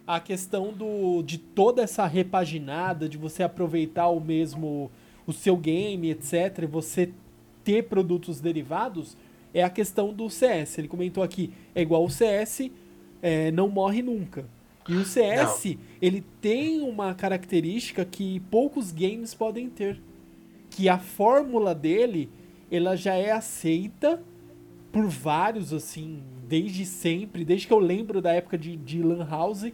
a 0.06 0.20
questão 0.20 0.72
do, 0.72 1.22
de 1.24 1.38
toda 1.38 1.82
essa 1.82 2.06
repaginada, 2.06 3.08
de 3.08 3.18
você 3.18 3.44
aproveitar 3.44 4.08
o 4.10 4.20
mesmo, 4.20 4.92
o 5.26 5.34
seu 5.34 5.56
game, 5.58 6.10
etc., 6.10 6.60
e 6.64 6.66
você 6.66 7.12
ter 7.64 7.84
produtos 7.84 8.40
derivados, 8.40 9.18
é 9.54 9.64
a 9.64 9.70
questão 9.70 10.14
do 10.14 10.30
CS. 10.30 10.78
Ele 10.78 10.88
comentou 10.88 11.24
aqui, 11.24 11.54
é 11.74 11.82
igual 11.82 12.04
o 12.04 12.10
CS, 12.10 12.70
é, 13.22 13.52
não 13.52 13.70
morre 13.70 14.02
nunca. 14.02 14.46
E 14.88 14.96
o 14.96 15.06
CS, 15.06 15.66
não. 15.66 15.78
ele 16.02 16.24
tem 16.42 16.82
uma 16.82 17.14
característica 17.14 18.04
que 18.04 18.42
poucos 18.52 18.92
games 18.92 19.34
podem 19.34 19.70
ter. 19.70 20.02
Que 20.70 20.90
a 20.90 20.98
fórmula 20.98 21.74
dele, 21.74 22.30
ela 22.70 22.96
já 22.98 23.14
é 23.14 23.32
aceita 23.32 24.22
por 24.94 25.08
vários, 25.08 25.74
assim, 25.74 26.24
desde 26.48 26.86
sempre, 26.86 27.44
desde 27.44 27.68
que 27.68 27.74
eu 27.74 27.80
lembro 27.80 28.22
da 28.22 28.32
época 28.32 28.58
de, 28.58 28.78
de 28.78 29.04
Lan 29.04 29.28
House. 29.30 29.70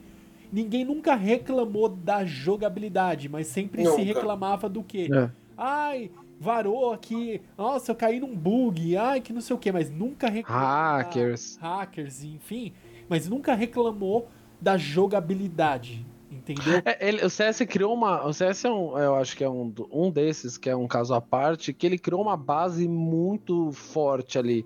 Ninguém 0.51 0.83
nunca 0.83 1.13
reclamou 1.13 1.87
da 1.87 2.25
jogabilidade, 2.25 3.29
mas 3.29 3.45
sempre 3.45 3.83
nunca. 3.83 3.97
se 3.97 4.01
reclamava 4.01 4.67
do 4.67 4.81
quê? 4.81 5.07
É. 5.13 5.29
Ai, 5.55 6.09
varou 6.39 6.91
aqui, 6.91 7.39
nossa, 7.55 7.91
eu 7.91 7.95
caí 7.95 8.19
num 8.19 8.35
bug, 8.35 8.97
ai, 8.97 9.21
que 9.21 9.31
não 9.31 9.41
sei 9.41 9.55
o 9.55 9.59
que, 9.59 9.71
mas 9.71 9.91
nunca 9.91 10.27
reclamou. 10.27 10.65
Hackers. 10.65 11.57
Hackers, 11.57 12.23
enfim 12.23 12.73
mas 13.09 13.27
nunca 13.27 13.55
reclamou 13.55 14.29
da 14.61 14.77
jogabilidade. 14.77 16.05
Entendeu? 16.31 16.81
É, 16.85 17.07
ele, 17.07 17.25
o 17.25 17.29
CS 17.29 17.61
criou 17.67 17.93
uma. 17.93 18.25
O 18.25 18.31
CS 18.31 18.65
é 18.65 18.71
um, 18.71 18.97
eu 18.97 19.15
acho 19.15 19.35
que 19.35 19.43
é 19.43 19.49
um, 19.49 19.73
um 19.91 20.11
desses, 20.11 20.57
que 20.57 20.69
é 20.69 20.75
um 20.75 20.87
caso 20.87 21.13
à 21.13 21.19
parte, 21.19 21.73
que 21.73 21.85
ele 21.85 21.97
criou 21.97 22.21
uma 22.21 22.37
base 22.37 22.87
muito 22.87 23.71
forte 23.71 24.37
ali. 24.37 24.63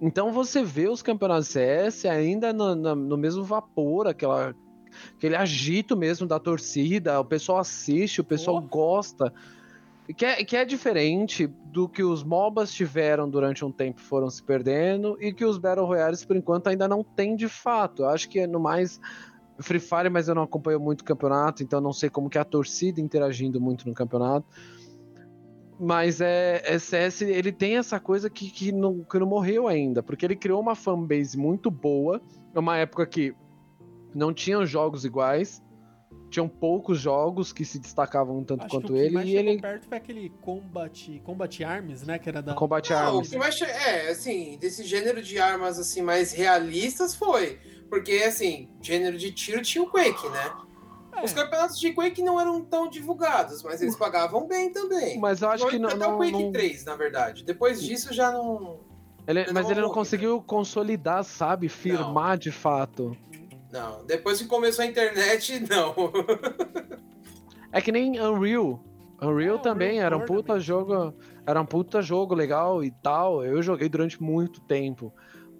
Então 0.00 0.32
você 0.32 0.62
vê 0.62 0.88
os 0.88 1.02
campeonatos 1.02 1.48
CS 1.48 2.06
ainda 2.06 2.52
no, 2.52 2.74
no, 2.74 2.94
no 2.94 3.16
mesmo 3.18 3.44
vapor, 3.44 4.06
aquela, 4.06 4.54
aquele 5.16 5.36
agito 5.36 5.96
mesmo 5.96 6.26
da 6.26 6.38
torcida, 6.38 7.20
o 7.20 7.24
pessoal 7.24 7.58
assiste, 7.58 8.20
o 8.20 8.24
pessoal 8.24 8.56
oh. 8.56 8.62
gosta. 8.62 9.32
Que 10.16 10.24
é, 10.24 10.44
que 10.44 10.56
é 10.56 10.64
diferente 10.64 11.46
do 11.46 11.88
que 11.88 12.02
os 12.02 12.24
MOBAs 12.24 12.72
tiveram 12.72 13.30
durante 13.30 13.64
um 13.64 13.70
tempo, 13.70 14.00
foram 14.00 14.28
se 14.28 14.42
perdendo, 14.42 15.16
e 15.20 15.32
que 15.32 15.44
os 15.44 15.56
Battle 15.56 15.86
Royales, 15.86 16.24
por 16.24 16.34
enquanto, 16.34 16.66
ainda 16.66 16.88
não 16.88 17.04
tem 17.04 17.36
de 17.36 17.48
fato. 17.48 18.02
Eu 18.02 18.08
acho 18.08 18.28
que 18.28 18.40
é 18.40 18.46
no 18.46 18.58
mais 18.58 19.00
Free 19.60 19.78
Fire, 19.78 20.10
mas 20.10 20.26
eu 20.26 20.34
não 20.34 20.42
acompanho 20.42 20.80
muito 20.80 21.02
o 21.02 21.04
campeonato, 21.04 21.62
então 21.62 21.80
não 21.80 21.92
sei 21.92 22.10
como 22.10 22.28
que 22.28 22.38
é 22.38 22.40
a 22.40 22.44
torcida 22.44 23.00
interagindo 23.00 23.60
muito 23.60 23.86
no 23.86 23.94
campeonato. 23.94 24.46
Mas 25.82 26.20
é, 26.20 26.60
é 26.62 26.78
CS, 26.78 27.22
ele 27.22 27.50
tem 27.50 27.78
essa 27.78 27.98
coisa 27.98 28.28
que, 28.28 28.50
que, 28.50 28.70
não, 28.70 29.02
que 29.02 29.18
não 29.18 29.26
morreu 29.26 29.66
ainda, 29.66 30.02
porque 30.02 30.26
ele 30.26 30.36
criou 30.36 30.60
uma 30.60 30.74
fanbase 30.74 31.38
muito 31.38 31.70
boa, 31.70 32.20
numa 32.52 32.76
época 32.76 33.06
que 33.06 33.34
não 34.14 34.34
tinham 34.34 34.66
jogos 34.66 35.06
iguais, 35.06 35.62
tinham 36.28 36.46
poucos 36.46 37.00
jogos 37.00 37.50
que 37.50 37.64
se 37.64 37.78
destacavam 37.78 38.44
tanto 38.44 38.66
Acho 38.66 38.70
quanto 38.70 38.94
ele. 38.94 39.14
Mais 39.14 39.26
e 39.26 39.36
ele 39.36 39.60
perto 39.60 39.88
foi 39.88 39.96
aquele 39.96 40.30
Combat, 40.42 41.20
Combat 41.24 41.64
Arms, 41.64 42.02
né? 42.02 42.18
Que 42.18 42.28
era 42.28 42.42
da. 42.42 42.54
Combat 42.54 42.88
Não, 42.90 42.96
Arms. 42.98 43.28
O 43.28 43.30
que 43.32 43.38
mais 43.38 43.60
é, 43.62 44.10
assim, 44.10 44.58
desse 44.58 44.84
gênero 44.84 45.22
de 45.22 45.38
armas 45.38 45.78
assim 45.78 46.02
mais 46.02 46.32
realistas 46.32 47.14
foi. 47.14 47.58
Porque, 47.88 48.12
assim, 48.12 48.68
gênero 48.80 49.18
de 49.18 49.32
tiro 49.32 49.62
tinha 49.62 49.82
o 49.82 49.90
Quake, 49.90 50.28
né? 50.28 50.52
É. 51.12 51.24
Os 51.24 51.32
campeonatos 51.32 51.78
de 51.78 51.92
Quake 51.92 52.22
não 52.22 52.40
eram 52.40 52.60
tão 52.60 52.88
divulgados, 52.88 53.62
mas 53.62 53.82
eles 53.82 53.96
pagavam 53.96 54.46
bem 54.46 54.72
também. 54.72 55.18
Mas 55.18 55.42
eu 55.42 55.50
acho 55.50 55.66
que 55.66 55.78
não. 55.78 55.88
Até 55.88 55.98
não, 55.98 56.14
o 56.14 56.18
Quake 56.18 56.32
não... 56.32 56.52
3, 56.52 56.84
na 56.84 56.96
verdade. 56.96 57.44
Depois 57.44 57.82
disso 57.82 58.12
já 58.12 58.30
não. 58.30 58.78
Ele, 59.26 59.52
mas 59.52 59.68
ele 59.70 59.80
não 59.80 59.90
conseguiu 59.90 60.36
né? 60.36 60.44
consolidar, 60.46 61.24
sabe? 61.24 61.68
Firmar 61.68 62.30
não. 62.30 62.36
de 62.38 62.50
fato. 62.50 63.16
Não, 63.70 64.04
depois 64.04 64.40
que 64.40 64.48
começou 64.48 64.84
a 64.84 64.86
internet, 64.86 65.60
não. 65.68 65.94
é 67.72 67.80
que 67.80 67.92
nem 67.92 68.20
Unreal. 68.20 68.82
Unreal 69.22 69.58
também 69.58 70.00
era 70.00 70.16
um 70.16 70.24
puta 70.24 70.48
também. 70.48 70.62
jogo, 70.62 71.14
era 71.46 71.60
um 71.60 71.66
puta 71.66 72.00
jogo 72.00 72.34
legal 72.34 72.82
e 72.82 72.90
tal. 72.90 73.44
Eu 73.44 73.62
joguei 73.62 73.88
durante 73.88 74.20
muito 74.22 74.60
tempo, 74.62 75.12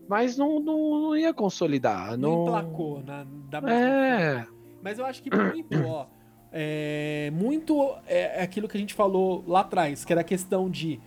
mas 0.08 0.36
não, 0.36 0.58
não, 0.58 1.00
não 1.00 1.16
ia 1.16 1.32
consolidar. 1.32 2.16
Não, 2.16 2.30
não 2.30 2.42
emplacou 2.42 3.02
na, 3.04 3.24
da 3.48 3.60
mesma 3.60 3.80
É. 3.80 4.42
Forma. 4.42 4.59
Mas 4.82 4.98
eu 4.98 5.06
acho 5.06 5.22
que 5.22 5.30
muito, 5.34 5.86
ó, 5.86 6.06
é, 6.52 7.30
muito 7.32 7.94
é 8.06 8.42
aquilo 8.42 8.68
que 8.68 8.76
a 8.76 8.80
gente 8.80 8.94
falou 8.94 9.44
lá 9.46 9.60
atrás, 9.60 10.04
que 10.04 10.12
era 10.12 10.22
a 10.22 10.24
questão 10.24 10.68
de 10.70 11.00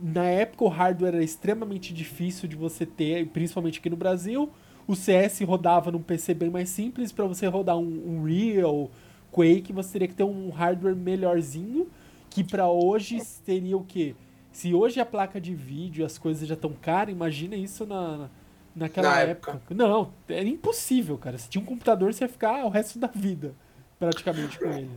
na 0.00 0.24
época 0.24 0.64
o 0.64 0.68
hardware 0.68 1.14
era 1.14 1.24
extremamente 1.24 1.94
difícil 1.94 2.48
de 2.48 2.56
você 2.56 2.84
ter, 2.84 3.26
principalmente 3.28 3.78
aqui 3.78 3.88
no 3.88 3.96
Brasil 3.96 4.50
o 4.86 4.94
CS 4.94 5.40
rodava 5.40 5.90
num 5.90 6.02
PC 6.02 6.34
bem 6.34 6.50
mais 6.50 6.68
simples, 6.68 7.10
para 7.10 7.24
você 7.26 7.46
rodar 7.46 7.76
um, 7.76 8.02
um 8.06 8.24
Real, 8.24 8.90
Quake, 9.30 9.72
você 9.72 9.92
teria 9.92 10.08
que 10.08 10.14
ter 10.14 10.24
um 10.24 10.50
hardware 10.50 10.94
melhorzinho, 10.94 11.88
que 12.30 12.44
para 12.44 12.68
hoje 12.68 13.20
seria 13.20 13.76
o 13.76 13.84
quê? 13.84 14.14
Se 14.52 14.74
hoje 14.74 15.00
a 15.00 15.06
placa 15.06 15.40
de 15.40 15.54
vídeo 15.54 16.04
as 16.04 16.18
coisas 16.18 16.46
já 16.46 16.54
estão 16.54 16.72
caras, 16.72 17.14
imagina 17.14 17.56
isso 17.56 17.86
na, 17.86 18.30
naquela 18.74 19.10
na 19.10 19.20
época. 19.20 19.52
época. 19.52 19.74
Não, 19.74 20.12
é 20.28 20.42
impossível, 20.42 21.16
cara. 21.18 21.38
Se 21.38 21.48
tinha 21.48 21.62
um 21.62 21.66
computador, 21.66 22.12
você 22.12 22.24
ia 22.24 22.28
ficar 22.28 22.64
o 22.64 22.68
resto 22.68 22.98
da 22.98 23.06
vida, 23.08 23.54
praticamente, 23.98 24.58
com 24.58 24.66
ele. 24.66 24.90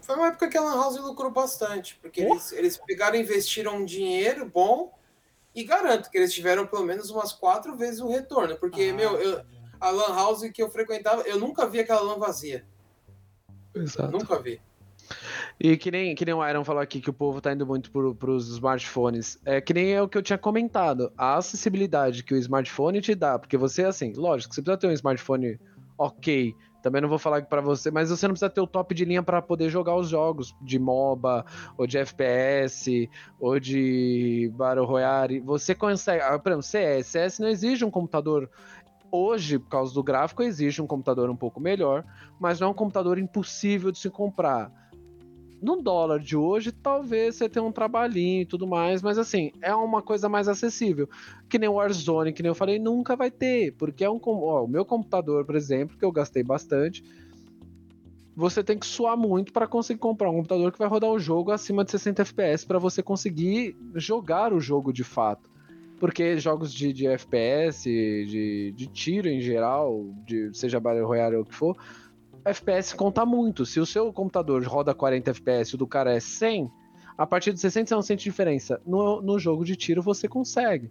Foi 0.00 0.16
uma 0.16 0.28
época 0.28 0.48
que 0.48 0.56
a 0.56 0.62
Lan 0.62 0.76
House 0.76 0.96
lucrou 0.96 1.30
bastante, 1.30 1.98
porque 2.00 2.22
eles, 2.22 2.52
eles 2.52 2.78
pegaram 2.78 3.16
e 3.16 3.20
investiram 3.20 3.76
um 3.76 3.84
dinheiro 3.84 4.46
bom 4.46 4.92
e 5.54 5.64
garanto 5.64 6.10
que 6.10 6.16
eles 6.16 6.32
tiveram 6.32 6.66
pelo 6.66 6.84
menos 6.84 7.10
umas 7.10 7.32
quatro 7.32 7.76
vezes 7.76 8.00
o 8.00 8.08
retorno. 8.08 8.56
Porque, 8.56 8.90
ah, 8.90 8.94
meu, 8.94 9.16
eu, 9.18 9.44
a 9.80 9.90
Lan 9.90 10.14
House 10.14 10.48
que 10.50 10.62
eu 10.62 10.70
frequentava, 10.70 11.22
eu 11.22 11.38
nunca 11.38 11.66
vi 11.66 11.80
aquela 11.80 12.00
lan 12.00 12.18
vazia. 12.18 12.64
Exato. 13.74 14.10
Nunca 14.10 14.38
vi. 14.40 14.60
E 15.60 15.76
que 15.76 15.90
nem, 15.90 16.14
que 16.14 16.24
nem 16.24 16.34
o 16.34 16.48
Iron 16.48 16.64
falou 16.64 16.80
aqui 16.80 17.00
que 17.00 17.10
o 17.10 17.12
povo 17.12 17.40
tá 17.40 17.52
indo 17.52 17.66
muito 17.66 17.90
para 17.90 18.30
os 18.30 18.48
smartphones. 18.48 19.40
É 19.44 19.60
que 19.60 19.74
nem 19.74 19.92
é 19.92 20.00
o 20.00 20.08
que 20.08 20.16
eu 20.16 20.22
tinha 20.22 20.38
comentado. 20.38 21.12
A 21.18 21.36
acessibilidade 21.36 22.22
que 22.22 22.32
o 22.34 22.36
smartphone 22.36 23.00
te 23.00 23.14
dá. 23.14 23.38
Porque 23.38 23.56
você, 23.56 23.84
assim, 23.84 24.12
lógico, 24.14 24.54
você 24.54 24.62
precisa 24.62 24.78
ter 24.78 24.86
um 24.86 24.92
smartphone 24.92 25.58
ok 25.96 26.54
também 26.82 27.02
não 27.02 27.08
vou 27.08 27.18
falar 27.18 27.44
para 27.44 27.60
você, 27.60 27.90
mas 27.90 28.08
você 28.08 28.26
não 28.26 28.34
precisa 28.34 28.50
ter 28.50 28.60
o 28.60 28.66
top 28.66 28.94
de 28.94 29.04
linha 29.04 29.22
para 29.22 29.42
poder 29.42 29.68
jogar 29.68 29.96
os 29.96 30.08
jogos 30.08 30.54
de 30.62 30.78
MOBA, 30.78 31.44
ou 31.76 31.86
de 31.86 31.98
FPS, 31.98 33.10
ou 33.40 33.58
de 33.58 34.50
Battle 34.54 34.86
Royale. 34.86 35.40
Você 35.40 35.74
consegue. 35.74 36.22
Ah, 36.22 36.38
por 36.38 36.50
exemplo, 36.50 36.62
CS. 36.62 37.06
CS 37.06 37.38
não 37.40 37.48
exige 37.48 37.84
um 37.84 37.90
computador. 37.90 38.48
Hoje, 39.10 39.58
por 39.58 39.70
causa 39.70 39.92
do 39.92 40.02
gráfico, 40.02 40.42
exige 40.42 40.80
um 40.80 40.86
computador 40.86 41.28
um 41.30 41.36
pouco 41.36 41.60
melhor, 41.60 42.04
mas 42.38 42.60
não 42.60 42.68
é 42.68 42.70
um 42.70 42.74
computador 42.74 43.18
impossível 43.18 43.90
de 43.90 43.98
se 43.98 44.10
comprar 44.10 44.70
no 45.60 45.82
dólar 45.82 46.20
de 46.20 46.36
hoje, 46.36 46.70
talvez 46.70 47.36
você 47.36 47.48
tenha 47.48 47.64
um 47.64 47.72
trabalhinho 47.72 48.42
e 48.42 48.46
tudo 48.46 48.66
mais, 48.66 49.02
mas 49.02 49.18
assim, 49.18 49.50
é 49.60 49.74
uma 49.74 50.00
coisa 50.00 50.28
mais 50.28 50.48
acessível. 50.48 51.08
Que 51.48 51.58
nem 51.58 51.68
o 51.68 51.74
Warzone, 51.74 52.32
que 52.32 52.42
nem 52.42 52.50
eu 52.50 52.54
falei, 52.54 52.78
nunca 52.78 53.16
vai 53.16 53.30
ter, 53.30 53.72
porque 53.72 54.04
é 54.04 54.10
um. 54.10 54.20
Ó, 54.24 54.64
o 54.64 54.68
meu 54.68 54.84
computador, 54.84 55.44
por 55.44 55.56
exemplo, 55.56 55.96
que 55.96 56.04
eu 56.04 56.12
gastei 56.12 56.42
bastante, 56.42 57.02
você 58.36 58.62
tem 58.62 58.78
que 58.78 58.86
suar 58.86 59.16
muito 59.16 59.52
para 59.52 59.66
conseguir 59.66 59.98
comprar 59.98 60.30
um 60.30 60.36
computador 60.36 60.70
que 60.70 60.78
vai 60.78 60.86
rodar 60.86 61.10
o 61.10 61.18
jogo 61.18 61.50
acima 61.50 61.84
de 61.84 61.90
60 61.90 62.22
FPS 62.22 62.64
para 62.64 62.78
você 62.78 63.02
conseguir 63.02 63.76
jogar 63.96 64.52
o 64.52 64.60
jogo 64.60 64.92
de 64.92 65.02
fato. 65.02 65.50
Porque 65.98 66.38
jogos 66.38 66.72
de, 66.72 66.92
de 66.92 67.08
FPS, 67.08 67.82
de, 67.82 68.72
de 68.76 68.86
tiro 68.86 69.28
em 69.28 69.40
geral, 69.40 70.14
de, 70.24 70.56
seja 70.56 70.78
Battle 70.78 71.04
Royale 71.04 71.34
ou 71.34 71.42
o 71.42 71.44
que 71.44 71.52
for, 71.52 71.76
FPS 72.48 72.94
conta 72.94 73.24
muito. 73.24 73.64
Se 73.64 73.80
o 73.80 73.86
seu 73.86 74.12
computador 74.12 74.62
roda 74.64 74.94
40 74.94 75.30
FPS 75.30 75.72
e 75.72 75.74
o 75.74 75.78
do 75.78 75.86
cara 75.86 76.14
é 76.14 76.20
100, 76.20 76.70
a 77.16 77.26
partir 77.26 77.52
de 77.52 77.60
60 77.60 77.88
você 77.88 77.94
não 77.94 78.02
sente 78.02 78.24
diferença. 78.24 78.80
No, 78.86 79.20
no 79.20 79.38
jogo 79.38 79.64
de 79.64 79.76
tiro 79.76 80.02
você 80.02 80.28
consegue. 80.28 80.90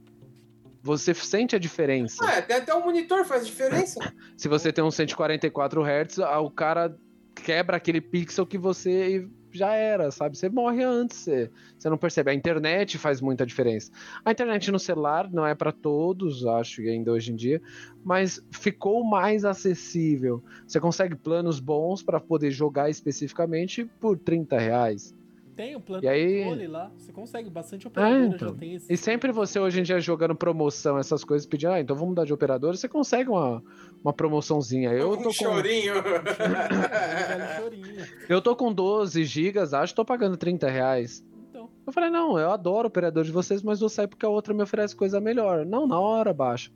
Você 0.84 1.14
sente 1.14 1.56
a 1.56 1.60
diferença. 1.60 2.24
Ah, 2.24 2.38
até, 2.38 2.56
até 2.56 2.74
o 2.74 2.84
monitor 2.84 3.26
faz 3.26 3.46
diferença. 3.46 4.00
Se 4.38 4.48
você 4.48 4.72
tem 4.72 4.84
um 4.84 4.92
144 4.92 5.82
Hz, 5.82 6.20
o 6.20 6.50
cara 6.50 6.98
quebra 7.36 7.78
aquele 7.78 8.02
pixel 8.02 8.46
que 8.46 8.58
você 8.58 9.28
já 9.58 9.74
era, 9.74 10.12
sabe? 10.12 10.38
Você 10.38 10.50
morre 10.50 10.84
antes, 10.84 11.18
você, 11.18 11.52
você 11.78 11.90
não 11.90 11.98
percebe. 11.98 12.32
A 12.32 12.34
internet 12.34 12.98
faz 12.98 13.20
muita 13.20 13.46
diferença. 13.46 13.92
A 14.24 14.32
internet 14.32 14.72
no 14.72 14.80
celular 14.80 15.30
não 15.32 15.46
é 15.46 15.56
para 15.56 15.72
todos, 15.72 16.46
acho 16.46 16.82
ainda 16.82 17.12
hoje 17.12 17.32
em 17.32 17.36
dia, 17.36 17.62
mas 18.04 18.42
ficou 18.52 19.04
mais 19.04 19.44
acessível. 19.44 20.44
Você 20.66 20.80
consegue 20.80 21.16
planos 21.16 21.60
bons 21.60 22.04
para 22.04 22.20
poder 22.20 22.52
jogar 22.52 22.90
especificamente 22.90 23.86
por 24.00 24.18
30 24.18 24.58
reais. 24.60 25.17
Tem 25.58 25.76
o 25.76 25.82
plano 25.82 26.04
E 26.04 26.08
aí- 26.08 26.44
controle 26.44 26.68
lá. 26.68 26.92
Você 26.96 27.12
consegue, 27.12 27.50
bastante 27.50 27.86
É, 27.86 27.90
operadora 27.90 28.26
então. 28.36 28.50
já 28.50 28.54
tem 28.56 28.76
esse. 28.76 28.94
E 28.94 28.96
sempre 28.96 29.32
você 29.32 29.60
hoje 29.60 29.80
em 29.80 29.84
dia 29.84 30.00
jogando 30.00 30.36
promoção, 30.36 30.98
essas 31.00 31.24
coisas, 31.24 31.48
pedindo, 31.48 31.72
ah, 31.72 31.82
então 31.82 31.96
vamos 31.96 32.10
mudar 32.12 32.26
de 32.26 32.32
operador, 32.32 32.78
você 32.78 32.88
consegue 32.88 33.30
uma, 33.30 33.62
uma 34.04 34.14
promoçãozinha. 34.14 34.92
Eu 34.92 35.14
um 35.14 35.18
tô 35.18 35.24
com, 35.24 35.32
chorinho. 35.34 35.94
Velho 35.96 36.24
chorinho. 37.60 38.06
eu 38.30 38.42
tô 38.42 38.56
com 38.56 38.72
12 38.72 39.24
gigas, 39.26 39.74
acho, 39.74 39.96
tô 39.96 40.06
pagando 40.06 40.38
30 40.38 40.70
reais. 40.70 41.26
Então, 41.50 41.70
Eu 41.88 41.92
falei, 41.92 42.10
não, 42.12 42.38
eu 42.38 42.52
adoro 42.52 42.86
o 42.86 42.90
operador 42.90 43.24
de 43.24 43.32
vocês, 43.32 43.64
mas 43.64 43.80
vou 43.80 43.90
sair 43.90 44.08
porque 44.08 44.26
a 44.26 44.30
outra 44.30 44.54
me 44.54 44.62
oferece 44.62 44.96
coisa 44.96 45.20
melhor. 45.20 45.66
Não, 45.66 45.88
na 45.88 46.00
hora, 46.00 46.32
baixa. 46.34 46.70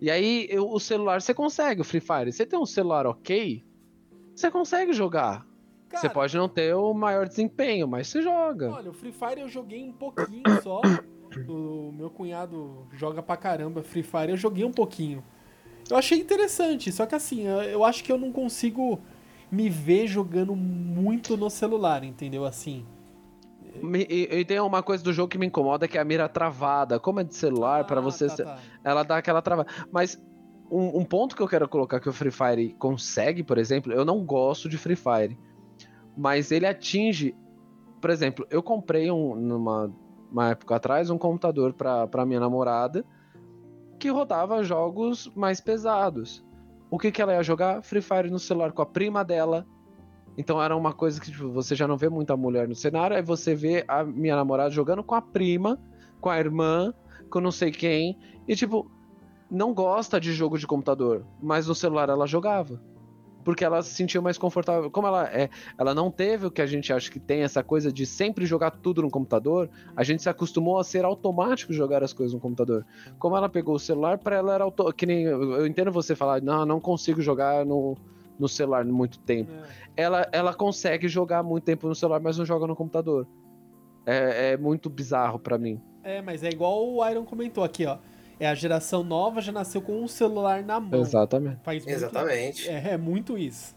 E 0.00 0.08
aí, 0.08 0.46
eu- 0.50 0.70
o 0.70 0.78
celular, 0.78 1.20
você 1.20 1.34
consegue 1.34 1.80
o 1.80 1.84
Free 1.84 2.00
Fire. 2.00 2.30
Você 2.32 2.46
tem 2.46 2.56
um 2.56 2.64
celular 2.66 3.06
ok, 3.08 3.64
você 4.36 4.48
consegue 4.52 4.92
jogar. 4.92 5.44
Cara, 5.88 6.00
você 6.02 6.08
pode 6.10 6.36
não 6.36 6.48
ter 6.48 6.74
o 6.74 6.92
maior 6.94 7.26
desempenho, 7.28 7.86
mas 7.88 8.08
você 8.08 8.22
joga. 8.22 8.70
Olha, 8.70 8.90
o 8.90 8.92
Free 8.92 9.12
Fire 9.12 9.40
eu 9.40 9.48
joguei 9.48 9.82
um 9.82 9.92
pouquinho 9.92 10.42
só. 10.62 10.82
O 11.46 11.92
meu 11.92 12.08
cunhado 12.10 12.86
joga 12.92 13.22
pra 13.22 13.36
caramba 13.36 13.82
Free 13.82 14.02
Fire, 14.02 14.30
eu 14.30 14.36
joguei 14.36 14.64
um 14.64 14.72
pouquinho. 14.72 15.22
Eu 15.90 15.96
achei 15.96 16.18
interessante, 16.18 16.90
só 16.92 17.06
que 17.06 17.14
assim, 17.14 17.46
eu- 17.46 17.84
acho 17.84 18.02
que 18.04 18.10
eu 18.12 18.18
não 18.18 18.30
consigo 18.32 18.98
me 19.50 19.68
ver 19.70 20.06
jogando 20.06 20.54
muito 20.56 21.36
no 21.36 21.48
celular, 21.50 22.02
entendeu? 22.04 22.44
Assim. 22.44 22.84
Me- 23.82 24.06
E, 24.08 24.40
e 24.40 24.44
tem 24.44 24.58
uma 24.60 24.82
coisa 24.82 25.02
do 25.04 25.12
jogo 25.12 25.28
que 25.28 25.38
me 25.38 25.46
incomoda, 25.46 25.86
que 25.86 25.96
é 25.96 26.00
a 26.00 26.04
mira 26.04 26.28
travada. 26.28 26.98
Como 26.98 27.20
é 27.20 27.24
de 27.24 27.34
celular, 27.34 27.84
pra 27.84 27.98
Ah, 27.98 28.02
você... 28.02 28.26
tá, 28.26 28.36
tá. 28.36 28.58
Ela 28.82 29.02
dá 29.02 29.16
aquela 29.18 29.40
travada. 29.40 29.70
Mas 29.92 30.20
um, 30.70 30.98
um 31.00 31.04
ponto 31.04 31.36
que 31.36 31.42
eu 31.42 31.48
quero 31.48 31.68
colocar 31.68 32.00
que 32.00 32.08
o 32.08 32.12
Free 32.12 32.30
Fire 32.30 32.74
consegue, 32.78 33.42
por 33.42 33.56
exemplo, 33.58 33.92
eu 33.92 34.04
não 34.04 34.24
gosto 34.24 34.68
de 34.68 34.76
Free 34.76 34.96
Fire. 34.96 35.38
Mas 36.18 36.50
ele 36.50 36.66
atinge... 36.66 37.34
Por 38.00 38.10
exemplo, 38.10 38.46
eu 38.50 38.62
comprei 38.62 39.10
um, 39.10 39.34
numa 39.34 39.90
uma 40.30 40.50
época 40.50 40.76
atrás 40.76 41.10
um 41.10 41.18
computador 41.18 41.72
pra 41.72 42.26
minha 42.26 42.40
namorada 42.40 43.04
que 43.98 44.10
rodava 44.10 44.62
jogos 44.62 45.30
mais 45.34 45.60
pesados. 45.60 46.44
O 46.90 46.98
que, 46.98 47.10
que 47.10 47.20
ela 47.20 47.34
ia 47.34 47.42
jogar? 47.42 47.82
Free 47.82 48.00
Fire 48.00 48.30
no 48.30 48.38
celular 48.38 48.72
com 48.72 48.82
a 48.82 48.86
prima 48.86 49.24
dela. 49.24 49.66
Então 50.36 50.62
era 50.62 50.76
uma 50.76 50.92
coisa 50.92 51.20
que 51.20 51.32
tipo, 51.32 51.50
você 51.50 51.74
já 51.74 51.88
não 51.88 51.96
vê 51.96 52.08
muita 52.08 52.36
mulher 52.36 52.68
no 52.68 52.74
cenário, 52.74 53.16
aí 53.16 53.22
você 53.22 53.54
vê 53.54 53.84
a 53.88 54.04
minha 54.04 54.36
namorada 54.36 54.70
jogando 54.70 55.02
com 55.02 55.16
a 55.16 55.20
prima, 55.22 55.78
com 56.20 56.30
a 56.30 56.38
irmã, 56.38 56.94
com 57.28 57.40
não 57.40 57.50
sei 57.50 57.72
quem, 57.72 58.16
e 58.46 58.54
tipo, 58.54 58.88
não 59.50 59.74
gosta 59.74 60.20
de 60.20 60.32
jogo 60.32 60.56
de 60.56 60.66
computador, 60.66 61.26
mas 61.42 61.66
no 61.66 61.74
celular 61.74 62.08
ela 62.08 62.24
jogava. 62.24 62.80
Porque 63.48 63.64
ela 63.64 63.80
se 63.80 63.94
sentia 63.94 64.20
mais 64.20 64.36
confortável. 64.36 64.90
Como 64.90 65.06
ela 65.06 65.26
é, 65.26 65.48
ela 65.78 65.94
não 65.94 66.10
teve 66.10 66.44
o 66.44 66.50
que 66.50 66.60
a 66.60 66.66
gente 66.66 66.92
acha 66.92 67.10
que 67.10 67.18
tem 67.18 67.40
essa 67.40 67.64
coisa 67.64 67.90
de 67.90 68.04
sempre 68.04 68.44
jogar 68.44 68.70
tudo 68.70 69.00
no 69.00 69.08
computador, 69.08 69.70
a 69.96 70.04
gente 70.04 70.22
se 70.22 70.28
acostumou 70.28 70.78
a 70.78 70.84
ser 70.84 71.02
automático 71.02 71.72
jogar 71.72 72.04
as 72.04 72.12
coisas 72.12 72.34
no 72.34 72.40
computador. 72.40 72.84
Como 73.18 73.34
ela 73.34 73.48
pegou 73.48 73.76
o 73.76 73.78
celular, 73.78 74.18
para 74.18 74.36
ela 74.36 74.52
era 74.52 74.64
auto... 74.64 74.92
que 74.92 75.06
nem 75.06 75.22
eu 75.22 75.66
entendo 75.66 75.90
você 75.90 76.14
falar, 76.14 76.42
não, 76.42 76.66
não 76.66 76.78
consigo 76.78 77.22
jogar 77.22 77.64
no, 77.64 77.96
no 78.38 78.46
celular 78.46 78.84
muito 78.84 79.18
tempo 79.20 79.50
É. 79.50 80.02
ela, 80.02 80.28
ela 80.30 80.52
consegue 80.52 81.08
jogar 81.08 81.42
muito 81.42 81.64
tempo 81.64 81.88
no 81.88 81.94
celular, 81.94 82.20
mas 82.20 82.36
não 82.36 82.44
joga 82.44 82.66
no 82.66 82.76
computador. 82.76 83.26
É, 84.04 84.52
é 84.52 84.56
muito 84.58 84.90
bizarro 84.90 85.38
pra 85.38 85.56
mim. 85.56 85.80
É, 86.02 86.20
mas 86.20 86.42
é 86.42 86.50
igual 86.50 86.86
o 86.86 87.08
Iron 87.08 87.24
comentou 87.24 87.64
aqui, 87.64 87.86
ó. 87.86 87.96
É 88.40 88.46
a 88.48 88.54
geração 88.54 89.02
nova, 89.02 89.40
já 89.40 89.50
nasceu 89.50 89.82
com 89.82 90.00
um 90.02 90.06
celular 90.08 90.62
na 90.62 90.78
mão. 90.78 91.00
Exatamente. 91.00 91.60
Faz 91.64 91.84
muito- 91.84 91.96
Exatamente. 91.96 92.68
É, 92.68 92.90
é 92.92 92.96
muito 92.96 93.36
isso. 93.36 93.76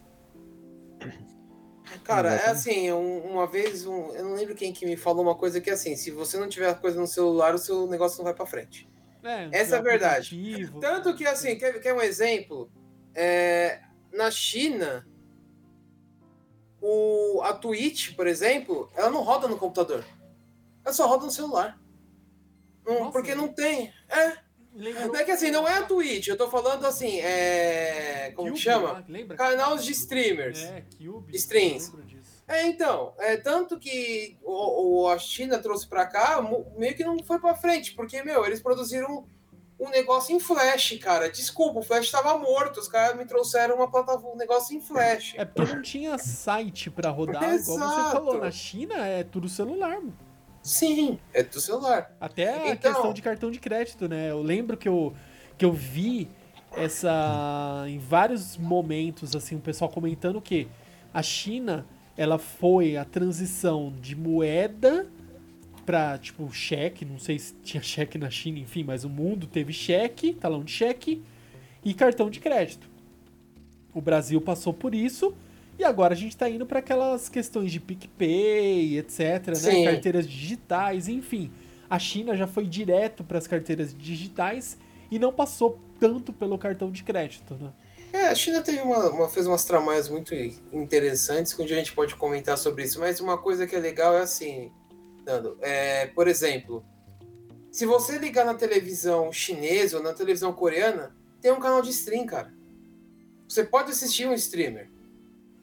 Cara, 2.04 2.34
é 2.36 2.50
assim, 2.50 2.92
um- 2.92 3.20
uma 3.32 3.46
vez, 3.48 3.86
um- 3.86 4.12
eu 4.14 4.24
não 4.24 4.34
lembro 4.36 4.56
quem 4.56 4.72
que 4.72 4.86
me 4.86 4.96
falou 4.96 5.24
uma 5.24 5.36
coisa 5.36 5.60
que 5.60 5.70
é 5.70 5.74
assim, 5.74 5.96
se 5.96 6.10
você 6.12 6.38
não 6.38 6.48
tiver 6.48 6.70
a 6.70 6.74
coisa 6.76 7.00
no 7.00 7.08
celular, 7.08 7.54
o 7.54 7.58
seu 7.58 7.86
negócio 7.88 8.18
não 8.20 8.26
vai 8.26 8.34
pra 8.34 8.46
frente. 8.46 8.88
É, 9.24 9.50
Essa 9.52 9.76
é 9.76 9.80
a 9.80 9.82
verdade. 9.82 10.70
Tanto 10.80 11.14
que, 11.16 11.26
assim, 11.28 11.56
quer, 11.58 11.80
quer 11.80 11.94
um 11.94 12.02
exemplo? 12.02 12.72
É, 13.14 13.82
na 14.14 14.32
China, 14.32 15.06
o, 16.82 17.42
a 17.44 17.54
Twitch, 17.54 18.16
por 18.16 18.26
exemplo, 18.26 18.90
ela 18.96 19.10
não 19.10 19.22
roda 19.24 19.48
no 19.48 19.58
computador. 19.58 20.04
Ela 20.84 20.94
só 20.94 21.08
roda 21.08 21.26
no 21.26 21.32
celular. 21.32 21.80
Não- 22.86 23.00
Nossa. 23.00 23.12
porque 23.12 23.36
não 23.36 23.48
tem. 23.50 23.94
É, 24.10 24.38
Lembrou- 24.74 25.16
é 25.16 25.24
que 25.24 25.32
assim, 25.32 25.52
não 25.52 25.68
é 25.68 25.78
a 25.80 25.84
Twitch, 25.84 26.28
eu 26.28 26.38
tô 26.38 26.50
falando 26.50 26.86
assim, 26.86 27.20
é. 27.20 28.32
Como 28.36 28.48
que 28.48 28.54
Cube 28.54 28.64
chama? 28.64 28.92
lá, 28.94 29.04
Lembra? 29.08 29.36
Canais 29.38 29.84
de 29.84 29.92
streamers. 29.92 30.60
É, 30.64 30.84
Cube. 30.98 31.36
Streams. 31.36 31.92
É, 32.48 32.68
então, 32.68 33.14
é 33.20 33.38
tanto 33.38 33.78
que 33.80 34.38
o, 34.44 35.04
o- 35.04 35.08
a 35.10 35.18
China 35.18 35.60
trouxe 35.60 35.88
pra 35.88 36.06
cá, 36.06 36.42
meio 36.78 36.96
que 36.96 37.04
não 37.04 37.18
foi 37.24 37.40
pra 37.40 37.56
frente, 37.56 37.94
porque, 37.94 38.22
meu, 38.24 38.46
eles 38.46 38.62
produziram 38.62 39.26
um 39.80 39.90
negócio 39.90 40.36
em 40.36 40.40
flash, 40.40 40.98
cara. 41.02 41.30
Desculpa, 41.30 41.80
o 41.80 41.84
flash 41.84 42.12
tava 42.12 42.38
morto, 42.38 42.80
os 42.80 42.88
caras 42.88 43.18
me 43.18 43.26
trouxeram 43.26 43.76
uma 43.78 43.90
plataforma, 43.90 44.32
um 44.34 44.38
negócio 44.38 44.76
em 44.78 44.82
flash. 44.82 45.34
É 45.38 45.44
porque 45.46 45.74
não 45.74 45.82
tinha 45.82 46.18
site 46.18 46.90
pra 46.92 47.10
rodar, 47.10 47.42
igual 47.44 47.60
você 47.60 47.72
Exato. 47.72 48.12
falou. 48.12 48.38
Na 48.40 48.52
China 48.52 49.08
é 49.08 49.24
tudo 49.24 49.48
celular. 49.50 49.96
mano. 49.96 50.18
Sim, 50.64 51.18
é 51.34 51.42
do 51.44 51.60
celular. 51.60 52.16
Até 52.20 52.50
a 52.70 52.74
Então- 52.74 52.92
questão 52.94 53.14
de 53.14 53.22
cartão 53.22 53.52
de 53.52 53.60
crédito, 53.60 54.08
né? 54.08 54.30
Eu 54.32 54.42
lembro 54.42 54.78
que 54.78 54.88
eu, 54.88 55.14
que 55.58 55.66
eu 55.66 55.74
vi 55.74 56.30
essa. 56.76 57.86
em 57.88 57.98
vários 57.98 58.58
momentos, 58.58 59.36
assim, 59.36 59.56
o 59.56 59.60
pessoal 59.60 59.90
comentando 59.90 60.40
que 60.42 60.68
a 61.14 61.22
China 61.24 61.86
ela 62.16 62.38
foi 62.38 62.96
a 62.98 63.04
transição 63.06 63.94
de 64.00 64.16
moeda 64.16 65.08
pra, 65.86 66.18
tipo, 66.18 66.52
cheque. 66.54 67.04
Não 67.06 67.18
sei 67.18 67.40
se 67.40 67.54
tinha 67.64 67.82
cheque 67.82 68.18
na 68.18 68.30
China, 68.30 68.60
enfim, 68.60 68.84
mas 68.84 69.04
o 69.04 69.10
mundo 69.10 69.48
teve 69.48 69.74
cheque, 69.74 70.34
talão 70.34 70.64
de 70.64 70.72
cheque 70.72 71.24
e 71.84 71.94
cartão 71.94 72.30
de 72.30 72.40
crédito. 72.40 72.88
O 73.94 74.00
Brasil 74.00 74.40
passou 74.40 74.74
por 74.74 74.94
isso. 74.94 75.34
E 75.82 75.84
agora 75.84 76.14
a 76.14 76.16
gente 76.16 76.38
tá 76.38 76.48
indo 76.48 76.64
para 76.64 76.78
aquelas 76.78 77.28
questões 77.28 77.72
de 77.72 77.80
PicPay, 77.80 79.00
etc, 79.00 79.48
né? 79.48 79.56
Sim. 79.56 79.84
Carteiras 79.84 80.30
digitais, 80.30 81.08
enfim. 81.08 81.52
A 81.90 81.98
China 81.98 82.38
já 82.38 82.46
foi 82.46 82.68
direto 82.68 83.24
para 83.24 83.40
as 83.40 83.48
carteiras 83.48 83.92
digitais 83.92 84.78
e 85.10 85.18
não 85.18 85.34
passou 85.34 85.80
tanto 86.00 86.32
pelo 86.32 86.56
cartão 86.60 86.92
de 86.92 87.04
crédito, 87.04 87.56
né? 87.56 87.72
É, 88.14 88.28
a 88.28 88.36
China 88.36 88.62
teve 88.62 88.80
uma, 88.82 89.10
uma- 89.10 89.28
fez 89.28 89.48
umas 89.48 89.66
tramalhas 89.66 90.08
muito 90.08 90.36
interessantes, 90.72 91.52
que 91.52 91.64
um 91.64 91.66
dia 91.66 91.78
a 91.78 91.80
gente 91.80 91.94
pode 91.94 92.14
comentar 92.16 92.60
sobre 92.60 92.84
isso, 92.84 93.00
mas 93.00 93.20
uma 93.20 93.40
coisa 93.40 93.66
que 93.66 93.76
é 93.76 93.80
legal 93.80 94.16
é 94.16 94.22
assim, 94.22 94.72
Nando, 95.26 95.58
é, 95.62 96.06
por 96.06 96.28
exemplo, 96.28 96.86
se 97.72 97.88
você 97.88 98.20
ligar 98.20 98.46
na 98.46 98.54
televisão 98.54 99.32
chinesa 99.32 99.98
ou 99.98 100.04
na 100.04 100.14
televisão 100.14 100.54
coreana, 100.54 101.16
tem 101.42 101.52
um 101.52 101.60
canal 101.60 101.82
de 101.82 101.90
stream, 101.90 102.28
cara. 102.28 102.54
Você 103.50 103.64
pode 103.64 103.90
assistir 103.90 104.28
um 104.28 104.34
streamer. 104.36 104.91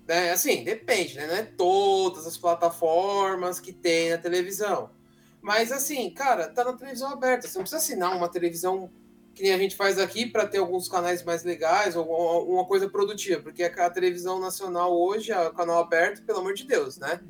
Né? 0.08 0.30
Assim, 0.30 0.64
depende, 0.64 1.16
né? 1.16 1.26
Não 1.26 1.34
é 1.34 1.42
todas 1.42 2.26
as 2.26 2.38
plataformas 2.38 3.60
que 3.60 3.74
tem 3.74 4.08
na 4.08 4.16
televisão. 4.16 4.90
Mas 5.42 5.70
assim, 5.70 6.08
cara, 6.10 6.48
tá 6.48 6.64
na 6.64 6.72
televisão 6.72 7.12
aberta. 7.12 7.46
Você 7.46 7.58
não 7.58 7.62
precisa 7.62 7.76
assinar 7.76 8.16
uma 8.16 8.28
televisão 8.28 8.90
que 9.34 9.42
nem 9.42 9.52
a 9.52 9.58
gente 9.58 9.76
faz 9.76 9.98
aqui 9.98 10.26
para 10.26 10.46
ter 10.48 10.58
alguns 10.58 10.88
canais 10.88 11.22
mais 11.22 11.44
legais 11.44 11.94
ou 11.94 12.04
uma 12.50 12.64
coisa 12.64 12.88
produtiva, 12.88 13.40
porque 13.40 13.62
a 13.62 13.90
televisão 13.90 14.40
nacional 14.40 14.98
hoje, 14.98 15.30
o 15.32 15.52
canal 15.52 15.78
aberto, 15.78 16.24
pelo 16.24 16.40
amor 16.40 16.54
de 16.54 16.64
Deus, 16.64 16.98
né? 16.98 17.20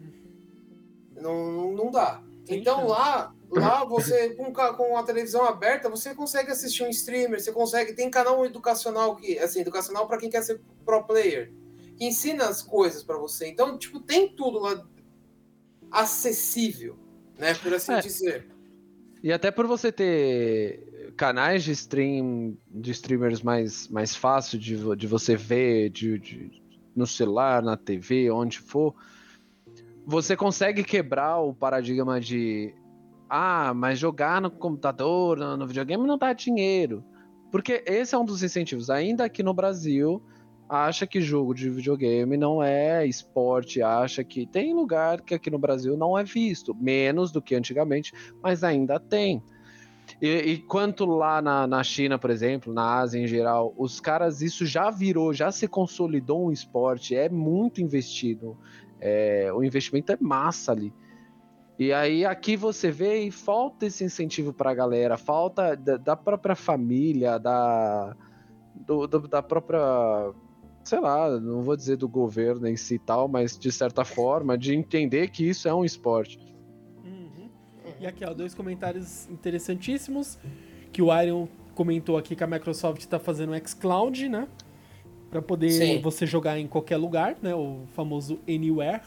Não, 1.16 1.52
não, 1.52 1.72
não 1.72 1.90
dá. 1.90 2.22
Então 2.48 2.86
lá, 2.86 3.34
lá 3.50 3.84
você 3.84 4.30
com, 4.30 4.52
com 4.52 4.96
a 4.96 5.02
televisão 5.02 5.44
aberta, 5.44 5.90
você 5.90 6.14
consegue 6.14 6.50
assistir 6.50 6.84
um 6.84 6.88
streamer, 6.88 7.42
você 7.42 7.52
consegue 7.52 7.92
tem 7.92 8.08
canal 8.08 8.46
educacional 8.46 9.16
que 9.16 9.38
assim, 9.38 9.60
educacional 9.60 10.06
para 10.06 10.16
quem 10.16 10.30
quer 10.30 10.42
ser 10.42 10.60
pro 10.86 11.04
player. 11.04 11.52
Que 11.98 12.04
ensina 12.06 12.44
as 12.46 12.62
coisas 12.62 13.02
pra 13.02 13.18
você. 13.18 13.48
Então, 13.48 13.76
tipo, 13.76 13.98
tem 14.00 14.28
tudo 14.28 14.58
lá 14.60 14.86
acessível, 15.90 16.96
né? 17.38 17.54
Por 17.54 17.74
assim 17.74 17.92
É. 17.92 18.00
dizer. 18.00 18.46
E 19.22 19.32
até 19.32 19.50
por 19.50 19.66
você 19.66 19.90
ter 19.90 21.12
canais 21.16 21.64
de 21.64 21.72
stream, 21.72 22.56
de 22.70 22.92
streamers 22.92 23.42
mais, 23.42 23.88
mais 23.88 24.14
fácil 24.14 24.58
de, 24.58 24.76
de 24.96 25.06
você 25.08 25.34
ver 25.34 25.90
de, 25.90 26.18
de- 26.18 26.62
no 26.94 27.06
celular, 27.06 27.62
na 27.62 27.76
TV, 27.76 28.30
onde 28.30 28.58
for, 28.60 28.94
você 30.06 30.36
consegue 30.36 30.84
quebrar 30.84 31.38
o 31.38 31.52
paradigma 31.52 32.20
de 32.20 32.72
ah, 33.28 33.74
mas 33.74 33.98
jogar 33.98 34.40
no 34.40 34.50
computador, 34.50 35.36
no 35.56 35.66
videogame 35.66 36.06
não 36.06 36.16
dá 36.16 36.32
dinheiro. 36.32 37.04
Porque 37.50 37.82
esse 37.86 38.14
é 38.14 38.18
um 38.18 38.24
dos 38.24 38.42
incentivos. 38.42 38.88
Ainda 38.88 39.24
aqui 39.24 39.42
no 39.42 39.52
Brasil, 39.52 40.22
acha 40.68 41.06
que 41.06 41.20
jogo 41.20 41.54
de 41.54 41.70
videogame 41.70 42.36
não 42.36 42.62
é 42.62 43.06
esporte, 43.06 43.80
acha 43.82 44.22
que 44.22 44.46
tem 44.46 44.74
lugar 44.74 45.22
que 45.22 45.34
aqui 45.34 45.50
no 45.50 45.58
Brasil 45.58 45.96
não 45.96 46.16
é 46.18 46.24
visto, 46.24 46.74
menos 46.74 47.32
do 47.32 47.40
que 47.40 47.54
antigamente, 47.54 48.12
mas 48.42 48.62
ainda 48.62 49.00
tem. 49.00 49.42
E, 50.20 50.28
e 50.28 50.58
quanto 50.58 51.04
lá 51.04 51.40
na, 51.42 51.66
na 51.66 51.82
China, 51.84 52.18
por 52.18 52.30
exemplo, 52.30 52.72
na 52.72 52.98
Ásia 52.98 53.20
em 53.20 53.26
geral, 53.26 53.74
os 53.76 54.00
caras, 54.00 54.40
isso 54.42 54.64
já 54.66 54.90
virou, 54.90 55.32
já 55.34 55.52
se 55.52 55.68
consolidou 55.68 56.46
um 56.46 56.52
esporte, 56.52 57.14
é 57.14 57.28
muito 57.28 57.80
investido. 57.80 58.56
é, 59.00 59.50
o 59.52 59.62
investimento 59.62 60.12
é 60.12 60.16
massa 60.20 60.72
ali. 60.72 60.92
E 61.78 61.92
aí 61.92 62.24
aqui 62.24 62.56
você 62.56 62.90
vê 62.90 63.20
e 63.20 63.30
falta 63.30 63.86
esse 63.86 64.02
incentivo 64.02 64.52
pra 64.52 64.74
galera, 64.74 65.16
falta 65.16 65.76
da, 65.76 65.96
da 65.96 66.16
própria 66.16 66.56
família, 66.56 67.38
da, 67.38 68.16
do- 68.74 69.06
do- 69.06 69.28
da 69.28 69.40
própria, 69.42 69.78
sei 70.88 71.00
lá, 71.00 71.38
não 71.38 71.62
vou 71.62 71.76
dizer 71.76 71.96
do 71.96 72.08
governo 72.08 72.66
em 72.66 72.76
si 72.76 72.94
e 72.94 72.98
tal, 72.98 73.28
mas 73.28 73.58
de 73.58 73.70
certa 73.70 74.04
forma, 74.04 74.56
de 74.56 74.74
entender 74.74 75.28
que 75.28 75.46
isso 75.46 75.68
é 75.68 75.74
um 75.74 75.84
esporte. 75.84 76.38
Uhum. 77.04 77.50
E 78.00 78.06
aqui, 78.06 78.24
ó, 78.24 78.32
dois 78.32 78.54
comentários 78.54 79.28
interessantíssimos. 79.28 80.38
Que 80.90 81.02
o 81.02 81.22
Iron 81.22 81.46
comentou 81.74 82.16
aqui 82.16 82.34
que 82.34 82.42
a 82.42 82.46
Microsoft 82.46 83.04
tá 83.04 83.18
fazendo 83.18 83.52
o 83.52 83.68
xCloud, 83.68 84.28
né? 84.30 84.48
Pra 85.30 85.42
poder 85.42 85.70
Sim. 85.70 86.00
você 86.00 86.24
jogar 86.26 86.58
em 86.58 86.66
qualquer 86.66 86.96
lugar, 86.96 87.36
né? 87.42 87.54
O 87.54 87.82
famoso 87.92 88.40
Anywhere. 88.48 89.02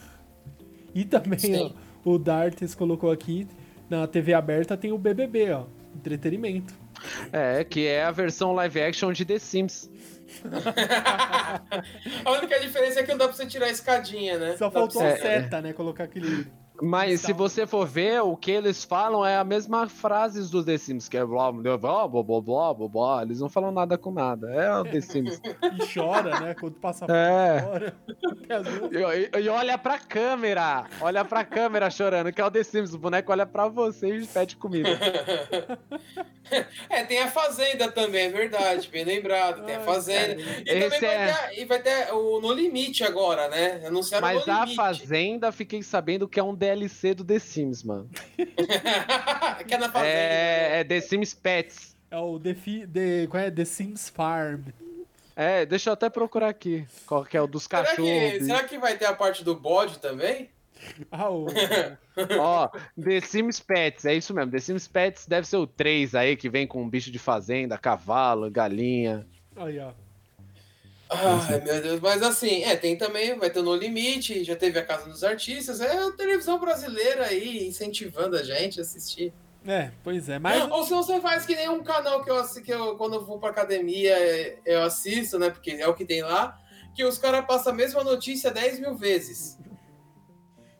E 0.93 1.03
também, 1.03 1.39
ó, 1.57 1.71
o 2.05 2.19
Dartes 2.19 2.75
colocou 2.75 3.09
aqui, 3.09 3.47
na 3.89 4.05
TV 4.05 4.35
aberta 4.35 4.77
tem 4.77 4.91
o 4.91 4.97
BBB, 4.99 5.51
ó. 5.51 5.65
Entretenimento. 5.95 6.80
É, 7.31 7.63
que 7.63 7.87
é 7.87 8.03
a 8.03 8.11
versão 8.11 8.53
live 8.53 8.81
action 8.81 9.11
de 9.11 9.25
The 9.25 9.39
Sims. 9.39 9.89
A 12.25 12.31
única 12.31 12.59
diferença 12.59 12.99
é 12.99 13.03
que 13.03 13.11
não 13.11 13.17
dá 13.17 13.27
pra 13.27 13.35
você 13.35 13.45
tirar 13.45 13.65
a 13.65 13.69
escadinha, 13.69 14.37
né? 14.37 14.55
Só 14.57 14.67
Dá 14.67 14.71
faltou 14.71 15.01
a 15.01 15.05
É, 15.05 15.17
seta, 15.17 15.61
né? 15.61 15.73
Colocar 15.73 16.05
aquele... 16.05 16.47
Mas 16.81 17.21
se 17.21 17.31
você 17.31 17.67
for 17.67 17.85
ver, 17.85 18.21
o 18.21 18.35
que 18.35 18.49
eles 18.49 18.83
falam 18.83 19.23
é 19.23 19.37
a 19.37 19.43
mesma 19.43 19.87
frase 19.87 20.49
dos 20.49 20.65
The 20.65 20.77
Sims, 20.77 21.07
que 21.07 21.15
é 21.15 21.23
blá, 21.23 21.51
blá, 21.51 21.77
blá, 21.77 22.07
blá, 22.07 22.23
blá, 22.23 22.73
blá, 22.73 22.87
blá. 22.87 23.21
Eles 23.21 23.39
não 23.39 23.49
falam 23.49 23.71
nada 23.71 23.97
com 23.97 24.11
nada. 24.11 24.51
É 24.51 24.75
o 24.75 24.83
The 24.83 24.99
Sims. 24.99 25.39
e 25.45 25.93
chora, 25.93 26.39
né? 26.39 26.55
Quando 26.59 26.73
passa 26.75 27.05
é. 27.05 27.61
fora. 27.61 27.93
E, 28.91 29.39
e, 29.39 29.49
olha 29.49 29.77
pra 29.77 29.99
câmera. 29.99 30.87
Olha 30.99 31.23
pra 31.23 31.45
câmera 31.45 31.91
chorando, 31.91 32.33
que 32.33 32.41
é 32.41 32.45
o 32.45 32.49
The 32.49 32.63
Sims. 32.63 32.95
O 32.95 32.97
boneco 32.97 33.31
olha 33.31 33.45
pra 33.45 33.67
você 33.67 34.17
e 34.17 34.25
pede 34.25 34.55
comida. 34.55 34.89
é, 36.89 37.03
tem 37.03 37.21
a 37.21 37.29
Fazenda 37.29 37.91
também, 37.91 38.25
é 38.25 38.29
verdade. 38.29 38.89
Bem 38.91 39.05
lembrado. 39.05 39.63
Tem 39.65 39.75
a 39.75 39.81
Fazenda. 39.81 40.41
E 40.41 40.63
Esse 40.65 40.67
também 40.89 40.99
vai, 40.99 41.15
é. 41.15 41.33
ter, 41.33 41.61
e 41.61 41.65
vai 41.65 41.79
ter 41.79 42.13
o 42.13 42.41
No 42.41 42.51
Limite 42.51 43.03
agora, 43.03 43.47
né? 43.49 43.83
Anunciaram 43.85 44.25
Mas 44.25 44.49
a 44.49 44.65
Fazenda, 44.65 45.51
fiquei 45.51 45.83
sabendo 45.83 46.27
que 46.27 46.39
é 46.39 46.43
um 46.43 46.55
DLC 46.55 46.70
do 47.15 47.23
The 47.23 47.39
Sims, 47.39 47.83
mano. 47.83 48.09
que 49.67 49.73
é 49.73 49.77
na 49.77 49.89
Fazenda. 49.91 50.07
É, 50.11 50.79
é 50.79 50.83
The 50.83 51.01
Sims 51.01 51.33
Pets. 51.33 51.95
É 52.09 52.17
o 52.17 52.39
The, 52.39 52.53
Fi- 52.53 52.87
The, 52.87 53.27
qual 53.27 53.43
é? 53.43 53.51
The 53.51 53.65
Sims 53.65 54.09
Farm. 54.09 54.61
É, 55.35 55.65
deixa 55.65 55.89
eu 55.89 55.93
até 55.93 56.09
procurar 56.09 56.49
aqui. 56.49 56.85
Qual 57.05 57.23
que 57.23 57.37
é 57.37 57.41
o 57.41 57.47
dos 57.47 57.63
Será 57.63 57.83
cachorros. 57.83 58.09
que, 58.09 58.43
será 58.43 58.63
que 58.63 58.77
vai 58.77 58.97
ter 58.97 59.05
a 59.05 59.13
parte 59.13 59.43
do 59.43 59.55
bode 59.55 59.99
também? 59.99 60.49
Ah, 61.11 61.29
o... 61.29 61.45
Ó, 62.39 62.67
The 62.99 63.21
Sims 63.21 63.59
Pets, 63.59 64.03
é 64.05 64.15
isso 64.15 64.33
mesmo. 64.33 64.51
The 64.51 64.59
Sims 64.59 64.87
Pets 64.87 65.27
deve 65.27 65.47
ser 65.47 65.57
o 65.57 65.67
3 65.67 66.15
aí, 66.15 66.35
que 66.35 66.49
vem 66.49 66.65
com 66.65 66.81
um 66.81 66.89
bicho 66.89 67.11
de 67.11 67.19
fazenda, 67.19 67.77
cavalo, 67.77 68.49
galinha. 68.49 69.23
Aí, 69.55 69.77
ó. 69.77 69.91
Ai, 71.11 71.61
meu 71.61 71.81
Deus. 71.81 71.99
Mas 71.99 72.23
assim, 72.23 72.63
é, 72.63 72.75
tem 72.77 72.95
também, 72.95 73.37
vai 73.37 73.49
ter 73.49 73.61
No 73.61 73.75
Limite, 73.75 74.45
já 74.45 74.55
teve 74.55 74.79
a 74.79 74.85
Casa 74.85 75.09
dos 75.09 75.23
Artistas. 75.23 75.81
É 75.81 75.97
a 75.97 76.11
televisão 76.11 76.57
brasileira 76.57 77.25
aí 77.25 77.67
incentivando 77.67 78.37
a 78.37 78.43
gente 78.43 78.79
a 78.79 78.83
assistir. 78.83 79.33
É, 79.67 79.91
pois 80.03 80.29
é. 80.29 80.39
Mas 80.39 80.71
Ou 80.71 80.83
se 80.85 80.93
você 80.93 81.19
faz 81.19 81.45
que 81.45 81.53
nem 81.53 81.69
um 81.69 81.83
canal 81.83 82.23
que 82.23 82.31
eu, 82.31 82.43
que 82.63 82.73
eu 82.73 82.95
quando 82.95 83.15
eu 83.15 83.25
vou 83.25 83.37
pra 83.37 83.49
academia, 83.49 84.17
é, 84.17 84.57
eu 84.65 84.83
assisto, 84.83 85.37
né? 85.37 85.49
Porque 85.49 85.71
é 85.71 85.87
o 85.87 85.93
que 85.93 86.05
tem 86.05 86.21
lá. 86.21 86.57
Que 86.95 87.03
os 87.03 87.17
caras 87.17 87.45
passam 87.45 87.73
a 87.73 87.75
mesma 87.75 88.03
notícia 88.03 88.49
10 88.49 88.79
mil 88.79 88.95
vezes. 88.95 89.59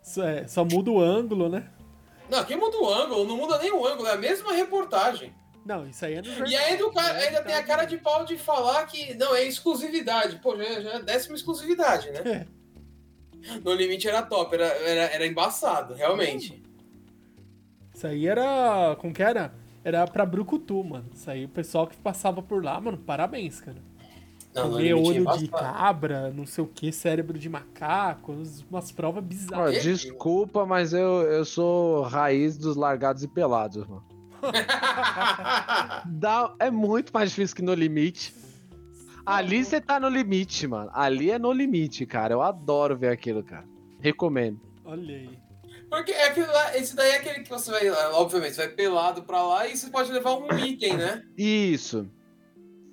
Isso 0.02 0.22
é, 0.22 0.48
só 0.48 0.64
muda 0.64 0.90
o 0.90 1.00
ângulo, 1.00 1.50
né? 1.50 1.70
Não, 2.30 2.40
aqui 2.40 2.56
muda 2.56 2.78
o 2.78 2.90
ângulo, 2.90 3.26
não 3.26 3.36
muda 3.36 3.58
nem 3.58 3.72
o 3.72 3.86
ângulo, 3.86 4.08
é 4.08 4.14
a 4.14 4.18
mesma 4.18 4.54
reportagem. 4.54 5.34
Não, 5.66 5.88
isso 5.88 6.04
aí 6.06 6.16
é 6.16 6.22
no 6.22 6.28
jornal. 6.28 6.48
E 6.48 6.56
ainda, 6.56 6.88
o 6.88 6.92
cara, 6.92 7.14
né? 7.14 7.28
ainda 7.28 7.44
tem 7.44 7.56
a 7.56 7.64
cara 7.64 7.86
de 7.86 7.98
pau 7.98 8.26
de 8.26 8.38
falar 8.38 8.86
que 8.88 9.14
não, 9.16 9.36
é 9.36 9.46
exclusividade. 9.46 10.38
Pô, 10.38 10.56
já, 10.58 10.82
já 10.82 10.94
é 10.94 11.02
décima 11.02 11.36
exclusividade, 11.36 12.10
né? 12.12 12.48
No 13.64 13.74
limite 13.74 14.08
era 14.08 14.22
top, 14.22 14.54
era, 14.54 14.66
era, 14.66 15.02
era 15.14 15.28
embaçado, 15.28 15.94
realmente. 15.94 16.62
Isso 17.94 18.08
aí 18.08 18.28
era. 18.28 18.96
Como 19.00 19.14
que 19.14 19.22
era? 19.22 19.54
Era 19.84 20.06
pra 20.08 20.26
Brucutu, 20.26 20.84
mano. 20.84 21.10
Isso 21.14 21.30
aí 21.30 21.46
o 21.46 21.50
pessoal 21.50 21.88
que 21.88 21.98
passava 21.98 22.42
por 22.42 22.64
lá, 22.64 22.80
mano, 22.80 22.98
parabéns, 22.98 23.60
cara. 23.60 23.78
Não, 24.54 24.72
Comer 24.72 24.90
é 24.90 24.96
olho 24.96 25.26
de 25.38 25.48
cabra, 25.48 26.30
não 26.32 26.46
sei 26.46 26.64
o 26.64 26.68
que, 26.68 26.92
cérebro 26.92 27.40
de 27.40 27.48
macaco, 27.48 28.36
umas 28.70 28.92
provas 28.92 29.24
Ó, 29.24 29.26
bizarras. 29.26 29.76
Esse- 29.76 30.10
desculpa, 30.10 30.66
mas 30.66 30.92
eu, 30.92 31.22
eu 31.22 31.46
sou 31.46 32.02
raiz 32.02 32.58
dos 32.58 32.76
largados 32.76 33.24
e 33.24 33.30
pelados, 33.30 33.88
mano. 33.88 34.11
Dá, 36.06 36.54
é 36.60 36.72
muito 36.72 37.12
mais 37.14 37.30
difícil 37.30 37.56
que 37.56 37.62
no 37.62 37.74
limite. 37.74 38.34
Ali 39.26 39.64
você 39.64 39.80
tá 39.80 40.00
no 40.00 40.10
limite, 40.10 40.68
mano. 40.68 40.90
Ali 40.94 41.32
é 41.32 41.40
no 41.40 41.52
limite, 41.52 42.06
cara. 42.06 42.34
Eu 42.34 42.42
adoro 42.42 42.98
ver 42.98 43.10
aquilo, 43.10 43.44
cara. 43.44 43.66
Recomendo. 44.00 44.60
Olha 44.84 45.16
aí. 45.16 45.40
Porque 45.90 46.12
é 46.12 46.28
aquilo 46.28 46.48
lá, 46.48 46.78
esse 46.78 46.96
daí 46.96 47.12
é 47.12 47.18
aquele 47.18 47.42
que 47.42 47.50
você 47.50 47.70
vai, 47.70 47.90
obviamente, 48.14 48.56
você 48.56 48.66
vai 48.66 48.76
pelado 48.76 49.24
pra 49.24 49.44
lá 49.44 49.68
e 49.68 49.76
você 49.76 49.90
pode 49.90 50.10
levar 50.12 50.36
um 50.36 50.48
item, 50.58 50.96
né? 50.96 51.22
Isso. 51.38 52.10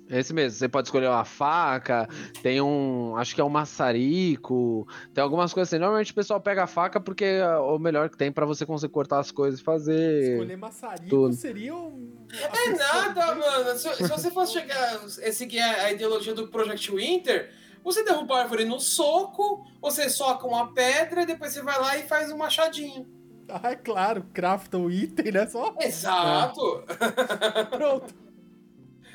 Esse 0.09 0.33
mesmo. 0.33 0.57
Você 0.57 0.67
pode 0.67 0.87
escolher 0.87 1.07
uma 1.07 1.23
faca, 1.23 2.09
tem 2.41 2.59
um. 2.59 3.15
Acho 3.15 3.35
que 3.35 3.41
é 3.41 3.43
um 3.43 3.49
maçarico. 3.49 4.87
Tem 5.13 5.23
algumas 5.23 5.53
coisas 5.53 5.71
assim. 5.71 5.79
Normalmente 5.79 6.11
o 6.11 6.15
pessoal 6.15 6.41
pega 6.41 6.63
a 6.63 6.67
faca 6.67 6.99
porque 6.99 7.25
é 7.25 7.57
o 7.57 7.77
melhor 7.77 8.09
que 8.09 8.17
tem 8.17 8.31
pra 8.31 8.45
você 8.45 8.65
conseguir 8.65 8.91
cortar 8.91 9.19
as 9.19 9.29
coisas 9.29 9.59
e 9.59 9.63
fazer. 9.63 10.31
Escolher 10.31 10.57
maçarico 10.57 11.09
tudo. 11.09 11.35
seria 11.35 11.75
um. 11.75 12.25
É 12.31 12.69
nada, 12.71 13.35
mano. 13.35 13.77
Se, 13.77 13.93
se 13.95 14.07
você 14.07 14.31
fosse 14.31 14.53
chegar, 14.53 14.99
é, 15.19 15.31
seguir 15.31 15.59
a, 15.59 15.83
a 15.83 15.91
ideologia 15.91 16.33
do 16.33 16.47
Project 16.47 16.91
Winter, 16.91 17.51
você 17.83 18.03
derruba 18.03 18.35
a 18.35 18.41
árvore 18.41 18.65
no 18.65 18.79
soco, 18.79 19.65
você 19.79 20.09
soca 20.09 20.47
uma 20.47 20.73
pedra, 20.73 21.25
depois 21.25 21.53
você 21.53 21.61
vai 21.61 21.79
lá 21.79 21.97
e 21.97 22.03
faz 22.03 22.31
um 22.31 22.37
machadinho. 22.37 23.07
Ah, 23.47 23.71
é 23.71 23.75
claro, 23.75 24.25
crafta 24.33 24.77
o 24.77 24.91
item, 24.91 25.31
né? 25.31 25.47
Só 25.47 25.75
Exato. 25.79 26.83
pronto. 27.71 28.28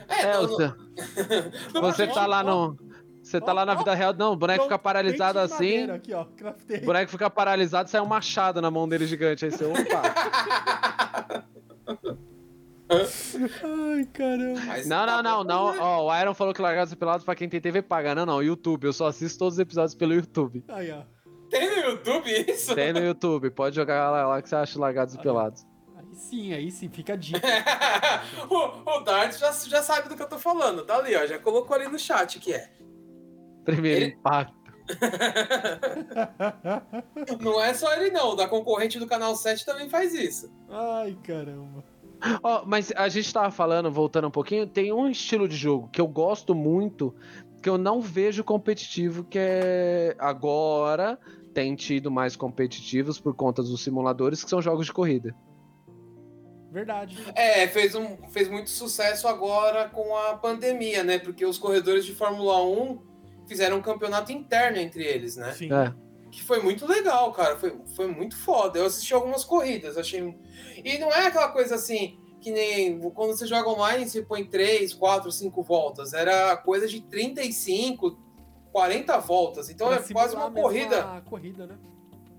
É, 0.09 0.23
É, 0.23 0.37
no- 0.41 0.49
você, 0.49 0.67
no 1.75 1.81
você 1.83 2.07
tá 2.07 2.27
lá 2.27 2.43
no. 2.43 2.77
Você 3.23 3.41
tá 3.41 3.53
lá 3.55 3.65
na 3.65 3.75
vida 3.75 3.95
real. 3.95 4.13
Não, 4.13 4.33
o 4.33 4.37
boneco 4.37 4.65
fica 4.65 4.79
paralisado 4.79 5.39
assim. 5.39 5.91
Aqui, 5.91 6.13
ó. 6.13 6.23
O 6.25 6.85
boneco 6.85 7.11
fica 7.11 7.31
paralisado, 7.31 7.89
sai 7.89 8.01
um 8.03 8.07
machado 8.07 8.61
na 8.61 8.71
mão 8.71 8.87
dele 8.87 9.07
gigante. 9.07 9.47
Aí 9.47 9.51
você, 9.51 9.65
opa. 9.65 10.03
Ai, 12.91 14.05
caramba. 14.13 14.61
Mas 14.67 14.87
Não, 14.87 15.07
não, 15.07 15.23
não, 15.23 15.45
não. 15.45 15.67
fazer. 15.69 15.81
Ó, 15.81 16.07
o 16.11 16.21
Iron 16.21 16.35
falou 16.35 16.53
que 16.53 16.61
Largados 16.61 16.93
e 16.93 16.97
Pelados 16.97 17.25
pra 17.25 17.35
quem 17.35 17.49
tem 17.49 17.61
TV 17.61 17.81
paga. 17.83 18.15
Não, 18.15 18.27
não, 18.27 18.43
YouTube. 18.43 18.85
Eu 18.85 18.93
só 18.93 19.07
assisto 19.07 19.39
todos 19.39 19.55
os 19.55 19.59
episódios 19.61 19.95
pelo 19.95 20.13
YouTube. 20.15 20.63
Aí, 20.69 20.91
ó. 20.93 21.03
Tem 21.51 21.71
no 21.71 21.89
YouTube 21.91 22.31
isso? 22.51 22.75
Tem 22.75 22.93
no 22.93 22.99
YouTube, 23.01 23.51
pode 23.51 23.77
jogar 23.77 24.11
lá, 24.11 24.27
lá 24.27 24.43
que 24.43 24.49
você 24.49 24.57
acha 24.57 24.79
Largados 24.79 25.15
e 25.15 25.19
Pelados. 25.19 25.65
Sim, 26.15 26.53
aí 26.53 26.71
sim, 26.71 26.89
fica 26.89 27.15
a 27.15 27.17
dica. 27.17 27.41
o, 28.49 28.99
o 28.99 29.01
Dart 29.01 29.37
já, 29.37 29.53
já 29.53 29.83
sabe 29.83 30.09
do 30.09 30.17
que 30.17 30.23
eu 30.23 30.29
tô 30.29 30.39
falando. 30.39 30.85
Tá 30.85 30.97
ali, 30.97 31.15
ó. 31.17 31.27
Já 31.27 31.39
colocou 31.39 31.77
ali 31.77 31.89
no 31.89 31.99
chat 31.99 32.39
que 32.39 32.53
é. 32.53 32.71
Primeiro 33.65 34.05
Ele- 34.05 34.15
impacto. 34.15 34.55
Não 37.41 37.63
é 37.63 37.73
só 37.73 37.93
ele, 37.95 38.11
não. 38.11 38.33
O 38.33 38.37
da 38.37 38.47
concorrente 38.47 38.99
do 38.99 39.07
canal 39.07 39.35
7 39.35 39.65
também 39.65 39.89
faz 39.89 40.15
isso. 40.15 40.53
Ai, 40.69 41.17
caramba. 41.23 41.83
Ó, 42.43 42.65
mas 42.67 42.93
a 42.95 43.09
gente 43.09 43.33
tava 43.33 43.51
falando, 43.51 43.91
voltando 43.91 44.29
um 44.29 44.31
pouquinho, 44.31 44.67
tem 44.67 44.93
um 44.93 45.09
estilo 45.09 45.49
de 45.49 45.57
jogo 45.57 45.89
que 45.89 46.01
eu 46.01 46.07
gosto 46.07 46.55
muito, 46.55 47.15
que 47.63 47.69
eu 47.69 47.79
não 47.79 48.01
vejo 48.01 48.45
competitivo, 48.45 49.25
que 49.25 49.39
é 49.39 50.15
agora 50.19 51.19
tem 51.55 51.75
tido 51.75 52.11
mais 52.11 52.37
competitivos 52.37 53.21
por 53.21 53.35
conta 53.35 53.63
dos 53.63 53.83
simuladores, 53.83 54.43
que 54.43 54.51
são 54.51 54.61
jogos 54.61 54.87
de 54.87 54.93
corrida. 54.93 55.35
Verdade. 56.75 57.17
É, 57.37 57.69
fez, 57.69 57.95
um, 57.95 58.17
fez 58.31 58.49
muito 58.49 58.69
sucesso 58.69 59.29
agora 59.29 59.89
com 59.89 60.17
a 60.17 60.35
pandemia, 60.37 61.05
né? 61.05 61.21
Porque 61.21 61.47
os 61.47 61.57
corredores 61.57 62.05
de 62.05 62.13
Fórmula 62.13 62.61
1 62.67 62.99
fizeram 63.47 63.77
um 63.77 63.81
campeonato 63.83 64.33
interno 64.33 64.79
entre 64.79 65.05
eles, 65.05 65.37
né? 65.37 65.53
Sim. 65.53 65.73
É. 65.73 65.95
Que 66.33 66.43
foi 66.43 66.61
muito 66.61 66.85
legal, 66.85 67.31
cara. 67.33 67.57
Foi, 67.57 67.79
foi 67.95 68.09
muito 68.09 68.37
foda. 68.37 68.81
Eu 68.81 68.87
assisti 68.87 69.15
algumas 69.15 69.45
corridas, 69.45 69.97
achei. 69.97 70.37
E 70.85 70.99
não 70.99 71.13
é 71.13 71.29
aquela 71.29 71.51
coisa 71.53 71.77
assim, 71.77 72.19
que 72.41 72.51
nem 72.51 72.99
quando 73.11 73.37
você 73.37 73.47
joga 73.47 73.69
online, 73.69 74.09
você 74.09 74.23
põe 74.23 74.45
3, 74.45 74.93
4, 74.95 75.31
5 75.31 75.63
voltas. 75.63 76.13
Era 76.13 76.57
coisa 76.57 76.89
de 76.89 77.01
35, 77.03 78.19
40 78.73 79.17
voltas. 79.19 79.71
Então 79.71 79.87
Pra 79.87 79.99
é 79.99 80.13
quase 80.13 80.35
uma 80.35 80.51
corrida. 80.51 81.23
corrida, 81.25 81.69
né? 81.69 81.79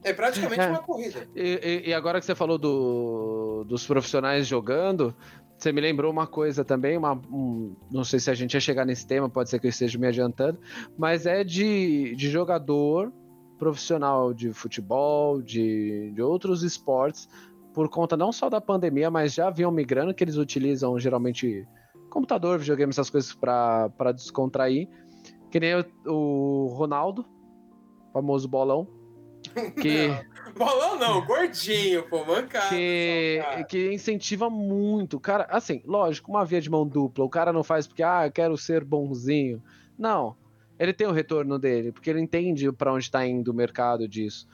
É 0.05 0.13
praticamente 0.13 0.61
É. 0.61 0.69
uma 0.69 0.81
corrida. 0.83 1.27
E, 1.35 1.83
e- 1.87 1.93
agora 1.93 2.19
que 2.19 2.25
você 2.25 2.35
falou 2.35 2.57
do- 2.57 3.63
dos 3.67 3.85
profissionais 3.85 4.45
jogando, 4.47 5.13
você 5.57 5.71
me 5.71 5.81
lembrou 5.81 6.11
uma 6.11 6.27
coisa 6.27 6.63
também, 6.63 6.95
uma, 6.97 7.13
um- 7.31 7.75
não 7.91 8.03
sei 8.03 8.19
se 8.19 8.29
a 8.29 8.33
gente 8.33 8.53
ia 8.53 8.59
chegar 8.59 8.85
nesse 8.85 9.07
tema, 9.07 9.29
pode 9.29 9.49
ser 9.49 9.59
que 9.59 9.65
eu 9.65 9.69
esteja 9.69 9.97
me 9.97 10.05
adiantando, 10.07 10.59
mas 10.97 11.25
é 11.25 11.43
de, 11.43 12.15
de 12.15 12.29
jogador 12.29 13.11
profissional 13.57 14.33
de 14.33 14.51
futebol, 14.53 15.41
de, 15.41 16.11
de 16.13 16.21
outros 16.21 16.61
esportes, 16.61 17.27
por 17.73 17.89
conta 17.89 18.15
não 18.15 18.31
só 18.31 18.49
da 18.49 18.61
pandemia, 18.61 19.09
mas 19.09 19.33
já 19.33 19.49
vinham 19.49 19.71
migrando, 19.71 20.13
que 20.13 20.23
eles 20.23 20.37
utilizam 20.37 20.99
geralmente 20.99 21.67
computador, 22.09 22.59
videogame, 22.59 22.91
essas 22.91 23.09
coisas 23.09 23.33
para 23.33 24.11
descontrair. 24.13 24.87
Que 25.51 25.59
nem 25.59 25.73
o, 25.75 25.85
o 26.11 26.67
Ronaldo, 26.75 27.25
famoso 28.13 28.47
bolão, 28.47 28.87
que... 29.49 30.09
Bolão 30.57 30.97
não, 30.97 31.25
gordinho, 31.25 32.03
pô, 32.03 32.23
mancado. 32.23 32.69
que, 32.69 33.41
só, 33.43 33.63
que 33.63 33.93
incentiva 33.93 34.49
muito. 34.49 35.19
Cara, 35.19 35.47
assim, 35.49 35.81
lógico, 35.85 36.31
uma 36.31 36.45
via 36.45 36.61
de 36.61 36.69
mão 36.69 36.87
dupla. 36.87 37.25
O 37.25 37.29
cara 37.29 37.51
não 37.51 37.63
faz 37.63 37.85
porque, 37.87 38.03
ah, 38.03 38.27
eu 38.27 38.31
quero 38.31 38.57
ser 38.57 38.83
bonzinho. 38.83 39.61
Não. 39.97 40.35
Ele 40.79 40.93
tem 40.93 41.07
o 41.07 41.11
retorno 41.11 41.57
dele, 41.57 41.91
porque 41.91 42.09
ele 42.09 42.21
entende 42.21 42.71
pra 42.71 42.93
onde 42.93 43.09
tá 43.09 43.25
indo 43.25 43.51
o 43.51 43.53
mercado 43.53 44.07
disso. 44.07 44.47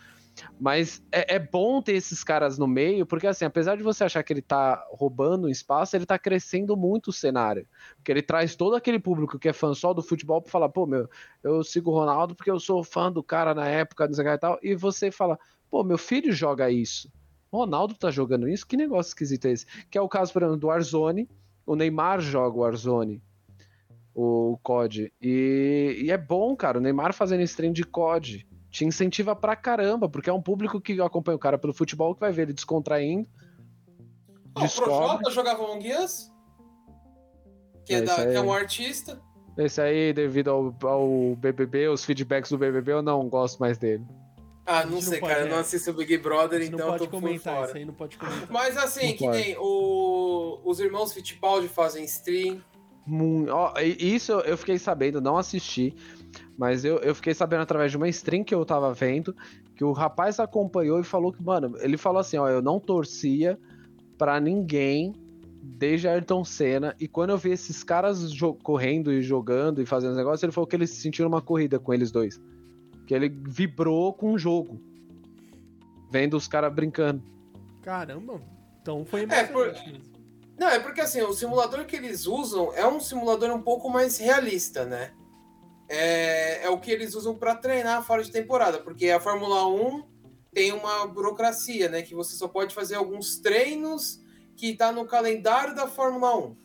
Mas 0.60 1.04
é, 1.12 1.36
é 1.36 1.40
bom 1.40 1.82
ter 1.82 1.94
esses 1.94 2.24
caras 2.24 2.58
no 2.58 2.68
meio, 2.68 3.06
porque 3.06 3.28
assim, 3.28 3.46
apesar 3.46 3.76
de 3.76 3.84
você 3.84 4.04
achar 4.04 4.24
que 4.24 4.32
ele 4.32 4.42
tá 4.42 4.86
roubando 4.92 5.50
espaço, 5.50 5.96
ele 5.96 6.06
tá 6.06 6.18
crescendo 6.18 6.76
muito 6.78 7.10
o 7.10 7.14
cenário. 7.14 7.68
Porque 7.96 8.12
ele 8.12 8.22
traz 8.22 8.56
todo 8.56 8.76
aquele 8.76 9.00
público 9.00 9.40
que 9.40 9.50
é 9.50 9.54
fã 9.54 9.74
só 9.74 9.94
do 9.94 10.02
futebol 10.02 10.42
pra 10.42 10.52
falar, 10.52 10.70
pô, 10.70 10.86
meu, 10.86 11.10
eu 11.44 11.64
sigo 11.64 11.92
o 11.92 11.94
Ronaldo 11.94 12.36
porque 12.36 12.52
eu 12.52 12.60
sou 12.60 12.84
fã 12.84 13.12
do 13.12 13.24
cara 13.24 13.54
na 13.54 13.68
época, 13.68 14.08
não 14.08 14.14
sei 14.14 14.26
o 14.26 14.28
que 14.28 14.34
e 14.34 14.38
tal. 14.38 14.60
E 14.62 14.76
você 14.76 15.12
fala, 15.12 15.38
pô, 15.70 15.84
meu 15.84 15.98
filho 15.98 16.32
joga 16.32 16.70
isso. 16.70 17.12
Ronaldo 17.52 17.96
tá 17.96 18.10
jogando 18.10 18.48
isso? 18.48 18.66
Que 18.66 18.78
negócio 18.78 19.10
esquisito 19.10 19.46
é 19.46 19.52
esse? 19.52 19.66
Que 19.90 19.98
é 19.98 20.02
o 20.02 20.08
caso, 20.08 20.32
por 20.32 20.42
exemplo, 20.42 20.60
do 20.60 20.68
Warzone. 20.68 21.30
O 21.66 21.76
Neymar 21.76 22.20
joga 22.22 22.58
o 22.58 22.62
Warzone, 22.62 23.22
o 24.16 24.58
COD. 24.64 25.14
E, 25.22 26.02
e 26.04 26.12
é 26.12 26.18
bom, 26.18 26.56
cara, 26.56 26.78
o 26.78 26.82
Neymar 26.82 27.14
fazendo 27.14 27.44
stream 27.44 27.72
de 27.72 27.84
COD. 27.84 28.48
Te 28.72 28.86
incentiva 28.86 29.36
pra 29.36 29.56
caramba, 29.56 30.08
porque 30.08 30.30
é 30.30 30.34
um 30.34 30.42
público 30.42 30.80
que 30.80 31.00
acompanha 31.02 31.36
o 31.36 31.40
cara 31.40 31.58
pelo 31.58 31.74
futebol, 31.74 32.14
que 32.16 32.22
vai 32.22 32.32
ver 32.32 32.44
ele 32.44 32.54
descontraindo. 32.54 33.28
Ó, 34.56 34.60
o 34.60 34.64
descobre. 34.64 34.92
Projota 34.94 35.30
jogava 35.32 35.64
Among 35.64 35.94
Us, 35.94 36.32
que 37.86 37.94
é, 37.94 37.98
É, 37.98 38.02
da- 38.02 38.16
que 38.28 38.34
é 38.36 38.42
um 38.42 38.52
artista. 38.54 39.22
Esse 39.58 39.82
aí, 39.82 40.14
devido 40.14 40.50
ao, 40.50 40.76
ao 40.90 41.36
BBB, 41.36 41.90
os 41.90 42.06
feedbacks 42.06 42.50
do 42.50 42.58
BBB, 42.58 42.94
eu 42.94 43.02
não 43.02 43.28
gosto 43.28 43.60
mais 43.60 43.78
dele. 43.78 44.06
Ah, 44.66 44.86
não 44.86 45.02
sei, 45.02 45.14
não 45.16 45.20
pode, 45.20 45.34
cara, 45.34 45.46
eu 45.46 45.50
não 45.50 45.58
é. 45.58 45.60
assisto 45.60 45.92
o 45.92 45.94
Big 45.94 46.18
Brother, 46.20 46.62
Você 46.64 46.70
não 46.70 46.76
então 46.78 46.88
eu 46.88 46.92
pode 46.94 47.04
tô 47.04 47.10
por 47.10 47.20
comentar, 47.22 47.54
isso 47.56 47.66
fora. 47.68 47.78
aí 47.80 47.86
não 47.86 47.94
pode 47.94 48.18
comentar. 48.18 48.48
Mas 48.50 48.78
assim, 48.78 49.08
Não 49.10 49.14
que 49.18 49.26
pode. 49.26 49.38
nem 49.38 49.58
o- 49.60 50.62
os 50.64 50.80
irmãos 50.80 51.12
Fittipaldi 51.14 51.68
fazem 51.68 52.06
stream. 52.06 52.62
Ó, 53.50 53.74
isso 54.00 54.32
eu 54.32 54.56
fiquei 54.58 54.78
sabendo, 54.80 55.20
não 55.20 55.38
assisti, 55.38 55.94
mas 56.58 56.86
eu, 56.86 56.98
eu 56.98 57.16
fiquei 57.16 57.34
sabendo 57.34 57.62
através 57.62 57.92
de 57.92 57.98
uma 57.98 58.10
stream 58.10 58.44
que 58.44 58.54
eu 58.54 58.66
tava 58.66 58.94
vendo, 58.94 59.36
que 59.76 59.84
o 59.84 59.92
rapaz 59.92 60.40
acompanhou 60.40 61.00
e 61.00 61.04
falou 61.04 61.32
que, 61.32 61.42
mano, 61.42 61.76
ele 61.80 61.98
falou 61.98 62.20
assim, 62.20 62.38
ó, 62.38 62.48
eu 62.50 62.62
não 62.62 62.80
torcia 62.80 63.58
pra 64.18 64.40
ninguém 64.40 65.14
desde 65.64 66.08
Ayrton 66.08 66.44
Senna, 66.44 66.96
e 67.00 67.08
quando 67.08 67.32
eu 67.32 67.38
vi 67.38 67.52
esses 67.52 67.84
caras 67.84 68.20
correndo 68.64 69.12
e 69.12 69.22
jogando 69.22 69.82
e 69.82 69.86
fazendo 69.86 70.12
os 70.12 70.18
negócios, 70.18 70.42
ele 70.44 70.52
falou 70.52 70.68
que 70.68 70.76
ele 70.76 70.88
se 70.88 71.02
sentiu 71.02 71.26
numa 71.26 71.42
corrida 71.42 71.80
com 71.80 71.94
eles 71.94 72.12
dois. 72.12 72.42
Que 73.06 73.14
ele 73.14 73.30
vibrou 73.30 74.14
com 74.14 74.34
o 74.34 74.40
jogo. 74.40 74.82
Vendo 76.12 76.36
os 76.36 76.48
caras 76.48 76.74
brincando. 76.74 77.24
Caramba. 77.82 78.42
Então 78.82 79.06
foi 79.06 79.24
É, 79.30 79.44
por-. 79.46 79.74
Não, 80.58 80.68
é 80.68 80.80
porque 80.80 81.02
assim, 81.02 81.22
o 81.22 81.34
simulador 81.34 81.86
que 81.86 81.96
eles 81.96 82.28
usam 82.28 82.74
é 82.74 82.88
um 82.88 83.00
simulador 83.00 83.50
um 83.52 83.62
pouco 83.62 83.90
mais 83.90 84.18
realista, 84.18 84.86
né? 84.86 85.12
É, 85.94 86.64
é 86.64 86.70
o 86.70 86.80
que 86.80 86.90
eles 86.90 87.16
usam 87.16 87.36
para 87.36 87.54
treinar 87.54 88.02
fora 88.06 88.24
de 88.24 88.32
temporada, 88.32 88.80
porque 88.80 89.10
a 89.10 89.20
Fórmula 89.20 89.68
1 89.68 90.04
tem 90.54 90.72
uma 90.72 91.06
burocracia, 91.06 91.90
né? 91.90 92.02
Que 92.02 92.16
você 92.16 92.34
só 92.34 92.48
pode 92.48 92.74
fazer 92.74 92.96
alguns 92.96 93.40
treinos 93.40 94.22
que 94.56 94.74
tá 94.74 94.90
no 94.90 95.06
calendário 95.06 95.76
da 95.76 95.88
Fórmula 95.88 96.38
1. 96.38 96.56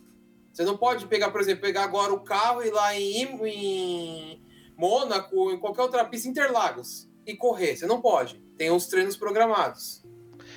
Você 0.53 0.63
não 0.63 0.77
pode 0.77 1.07
pegar, 1.07 1.29
por 1.29 1.41
exemplo, 1.41 1.61
pegar 1.61 1.83
agora 1.83 2.13
o 2.13 2.21
carro 2.21 2.63
e 2.63 2.67
ir 2.67 2.71
lá 2.71 2.95
em, 2.95 3.23
em 3.45 4.45
Mônaco, 4.77 5.51
em 5.51 5.59
qualquer 5.59 5.81
outra 5.81 6.05
pista, 6.05 6.29
Interlagos, 6.29 7.09
e 7.25 7.35
correr. 7.35 7.75
Você 7.75 7.85
não 7.85 8.01
pode. 8.01 8.41
Tem 8.57 8.71
uns 8.71 8.87
treinos 8.87 9.17
programados, 9.17 10.05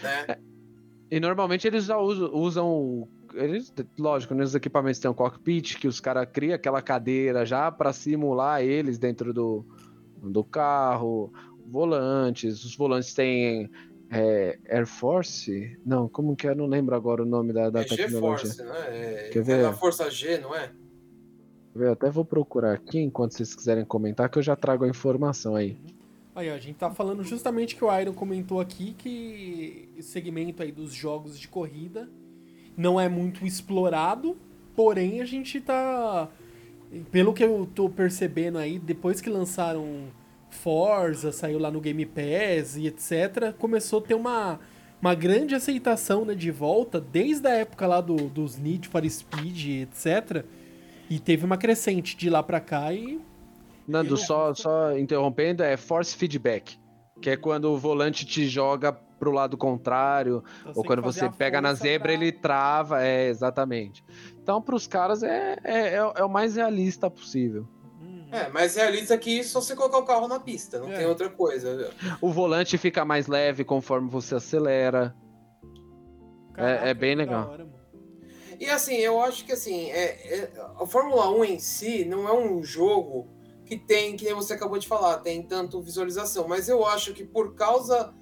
né? 0.00 0.38
E 1.10 1.18
normalmente 1.18 1.66
eles 1.66 1.86
já 1.86 1.98
usam, 1.98 2.32
usam 2.32 3.08
eles, 3.34 3.72
lógico, 3.98 4.34
nos 4.34 4.54
equipamentos 4.54 5.00
tem 5.00 5.10
um 5.10 5.14
cockpit 5.14 5.78
que 5.78 5.88
os 5.88 6.00
caras 6.00 6.28
criam 6.32 6.54
aquela 6.54 6.82
cadeira 6.82 7.44
já 7.44 7.70
para 7.70 7.92
simular 7.92 8.62
eles 8.62 8.98
dentro 8.98 9.32
do, 9.32 9.64
do 10.22 10.44
carro, 10.44 11.32
volantes, 11.66 12.64
os 12.64 12.76
volantes 12.76 13.14
têm 13.14 13.70
é, 14.10 14.58
Air 14.68 14.86
Force? 14.86 15.78
Não, 15.86 16.08
como 16.08 16.34
que 16.34 16.48
é? 16.48 16.54
Não 16.54 16.66
lembro 16.66 16.94
agora 16.94 17.22
o 17.22 17.26
nome 17.26 17.52
da, 17.52 17.70
da 17.70 17.80
é 17.80 17.84
tecnologia. 17.84 18.50
G-Force, 18.50 18.62
né? 18.62 18.86
É, 18.88 19.30
Quer 19.32 19.38
é 19.38 19.42
ver? 19.42 19.62
da 19.62 19.72
Força 19.72 20.10
G, 20.10 20.38
não 20.38 20.54
é? 20.54 20.70
Eu 21.74 21.92
até 21.92 22.10
vou 22.10 22.24
procurar 22.24 22.72
aqui 22.72 22.98
enquanto 22.98 23.32
vocês 23.32 23.54
quiserem 23.54 23.84
comentar 23.84 24.28
que 24.28 24.38
eu 24.38 24.42
já 24.42 24.56
trago 24.56 24.84
a 24.84 24.88
informação 24.88 25.54
aí. 25.54 25.78
Aí, 26.34 26.50
ó, 26.50 26.54
a 26.54 26.58
gente 26.58 26.76
tá 26.76 26.90
falando 26.90 27.22
justamente 27.22 27.76
que 27.76 27.84
o 27.84 28.00
Iron 28.00 28.12
comentou 28.12 28.60
aqui 28.60 28.94
que 28.94 29.88
esse 29.96 30.08
segmento 30.08 30.62
aí 30.62 30.72
dos 30.72 30.92
jogos 30.92 31.38
de 31.38 31.46
corrida 31.46 32.08
não 32.76 33.00
é 33.00 33.08
muito 33.08 33.46
explorado, 33.46 34.36
porém 34.76 35.20
a 35.20 35.24
gente 35.24 35.60
tá. 35.60 36.28
Pelo 37.10 37.32
que 37.32 37.44
eu 37.44 37.68
tô 37.72 37.88
percebendo 37.88 38.58
aí, 38.58 38.78
depois 38.78 39.20
que 39.20 39.30
lançaram 39.30 40.08
Forza, 40.50 41.30
saiu 41.30 41.58
lá 41.58 41.70
no 41.70 41.80
Game 41.80 42.04
Pass 42.04 42.76
e 42.76 42.86
etc., 42.88 43.52
começou 43.58 44.00
a 44.00 44.02
ter 44.02 44.14
uma, 44.14 44.58
uma 45.00 45.14
grande 45.14 45.54
aceitação 45.54 46.24
né, 46.24 46.34
de 46.34 46.50
volta, 46.50 47.00
desde 47.00 47.46
a 47.46 47.50
época 47.54 47.86
lá 47.86 48.00
do, 48.00 48.16
dos 48.16 48.58
Need 48.58 48.88
for 48.88 49.08
Speed, 49.08 49.82
etc. 49.82 50.44
E 51.08 51.20
teve 51.20 51.44
uma 51.44 51.56
crescente 51.56 52.16
de 52.16 52.28
lá 52.28 52.42
pra 52.42 52.58
cá 52.60 52.92
e 52.92 53.20
Nando, 53.86 54.14
Eu- 54.14 54.16
só, 54.18 54.52
só 54.54 54.96
interrompendo, 54.98 55.62
é 55.62 55.76
Force 55.76 56.16
Feedback, 56.16 56.76
que 57.20 57.30
é 57.30 57.36
quando 57.36 57.66
o 57.66 57.78
volante 57.78 58.24
te 58.26 58.46
joga 58.48 58.92
pro 59.20 59.30
lado 59.30 59.56
contrário, 59.56 60.42
Então, 60.62 60.72
Ou 60.74 60.82
quando 60.82 61.02
você 61.02 61.28
pega 61.30 61.60
na 61.60 61.74
zebra, 61.74 62.06
pra- 62.08 62.12
ele 62.14 62.32
trava, 62.32 63.02
é, 63.04 63.28
exatamente. 63.28 64.02
Então, 64.42 64.60
pros 64.60 64.86
caras, 64.88 65.22
é, 65.22 65.58
é, 65.62 65.78
é, 65.90 66.12
é 66.16 66.24
o 66.24 66.28
mais 66.28 66.56
realista 66.56 67.08
possível. 67.10 67.68
Uhum. 68.00 68.26
É, 68.32 68.48
mas 68.48 68.74
realista 68.76 69.16
que 69.18 69.44
só 69.44 69.60
você 69.60 69.76
colocar 69.76 69.98
o 69.98 70.04
carro 70.04 70.26
na 70.26 70.40
pista, 70.40 70.78
não 70.80 70.90
É. 70.90 70.96
tem 70.96 71.06
outra 71.06 71.28
coisa. 71.28 71.90
O 72.20 72.30
volante 72.32 72.78
fica 72.78 73.04
mais 73.04 73.26
leve 73.26 73.62
conforme 73.62 74.08
você 74.08 74.34
acelera. 74.36 75.14
é 76.56 76.94
bem 76.94 77.10
que 77.16 77.24
da 77.24 77.30
legal. 77.32 77.50
hora. 77.50 77.68
E 78.58 78.68
assim, 78.68 78.96
eu 78.96 79.20
acho 79.22 79.44
que 79.44 79.52
assim, 79.52 79.90
é, 79.90 80.04
é- 80.44 80.52
a 80.78 80.86
Fórmula 80.86 81.30
1 81.30 81.44
em 81.44 81.58
si 81.58 82.04
não 82.04 82.28
é 82.28 82.32
um 82.32 82.62
jogo 82.62 83.28
que 83.64 83.76
tem, 83.78 84.16
que 84.16 84.32
você 84.34 84.52
acabou 84.54 84.78
de 84.78 84.86
falar, 84.88 85.18
tem 85.18 85.42
tanto 85.42 85.80
visualização, 85.80 86.46
mas 86.48 86.68
eu 86.68 86.84
acho 86.86 87.14
que 87.14 87.24
por 87.24 87.54
causa 87.54 88.12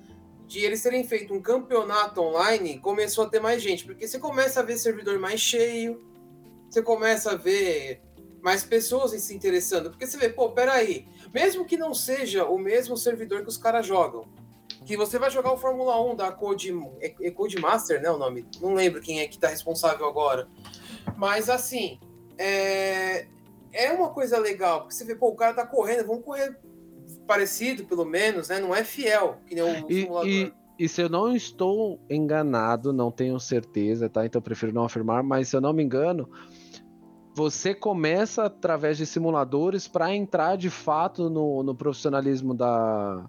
de 0.49 0.61
eles 0.61 0.83
terem 0.83 1.05
feito 1.05 1.35
um 1.35 1.43
campeonato 1.43 2.23
online, 2.23 2.79
começou 2.79 3.25
a 3.25 3.29
ter 3.29 3.39
mais 3.39 3.62
gente, 3.62 3.85
porque 3.85 4.09
você 4.09 4.19
começa 4.19 4.61
a 4.61 4.62
ver 4.62 4.79
servidor 4.79 5.19
mais 5.19 5.39
cheio, 5.39 6.03
você 6.70 6.83
começa 6.83 7.33
a 7.33 7.37
ver 7.37 8.01
mais 8.41 8.65
pessoas 8.65 9.11
se 9.20 9.35
interessando, 9.35 9.91
porque 9.91 10.07
você 10.07 10.16
vê, 10.16 10.31
pô, 10.31 10.49
peraí, 10.51 11.07
mesmo 11.35 11.66
que 11.66 11.77
não 11.77 11.93
seja 11.93 12.47
o 12.47 12.59
mesmo 12.59 12.97
servidor 12.97 13.43
que 13.43 13.49
os 13.49 13.59
caras 13.59 13.87
jogam, 13.87 14.27
que 14.87 14.97
você 14.97 15.19
vai 15.19 15.31
jogar 15.31 15.53
o 15.53 15.59
Fórmula 15.59 16.03
1 16.03 16.16
da 16.16 16.33
Code, 16.33 16.73
é, 17.03 17.15
é 17.20 17.31
Codemaster, 17.31 18.01
né, 18.01 18.11
o 18.11 18.16
nome? 18.16 18.47
Não 18.59 18.73
lembro 18.73 19.03
quem 19.03 19.20
é 19.20 19.29
que 19.29 19.39
tá 19.39 19.49
responsável 19.49 20.07
agora. 20.07 20.49
Mas 21.15 21.51
assim, 21.51 22.01
é, 22.39 23.27
é 23.70 23.93
uma 23.93 24.09
coisa 24.09 24.39
legal, 24.39 24.81
porque 24.81 24.95
você 24.95 25.05
vê, 25.05 25.15
pô, 25.15 25.29
o 25.29 25.37
cara 25.37 25.53
tá 25.53 25.66
correndo, 25.66 26.07
vamos 26.07 26.25
correr 26.25 26.59
parecido, 27.28 27.84
pelo 27.84 28.05
menos, 28.05 28.48
né? 28.48 28.59
Não 28.59 28.74
é 28.74 28.82
fiel, 28.82 29.38
que 29.46 29.55
nem 29.55 29.62
o 29.62 29.86
E, 29.90 30.00
simulador. 30.02 30.26
e, 30.28 30.52
e 30.78 30.88
se 30.88 31.02
eu 31.02 31.09
não 31.09 31.36
estou 31.36 32.00
enganado, 32.10 32.92
não 32.92 33.10
tenho 33.12 33.38
certeza, 33.38 34.09
tá? 34.09 34.24
Então 34.26 34.38
eu 34.38 34.42
prefiro 34.42 34.72
não 34.72 34.84
afirmar, 34.84 35.22
mas 35.22 35.48
se 35.48 35.55
eu 35.56 35.60
não 35.60 35.72
me 35.72 35.82
engano, 35.84 36.28
você 37.34 37.74
começa 37.74 38.44
através 38.46 38.96
de 38.96 39.06
simuladores 39.06 39.86
para 39.86 40.12
entrar 40.14 40.56
de 40.56 40.70
fato 40.70 41.30
no, 41.30 41.62
no 41.62 41.74
profissionalismo 41.74 42.55
da. 42.55 43.24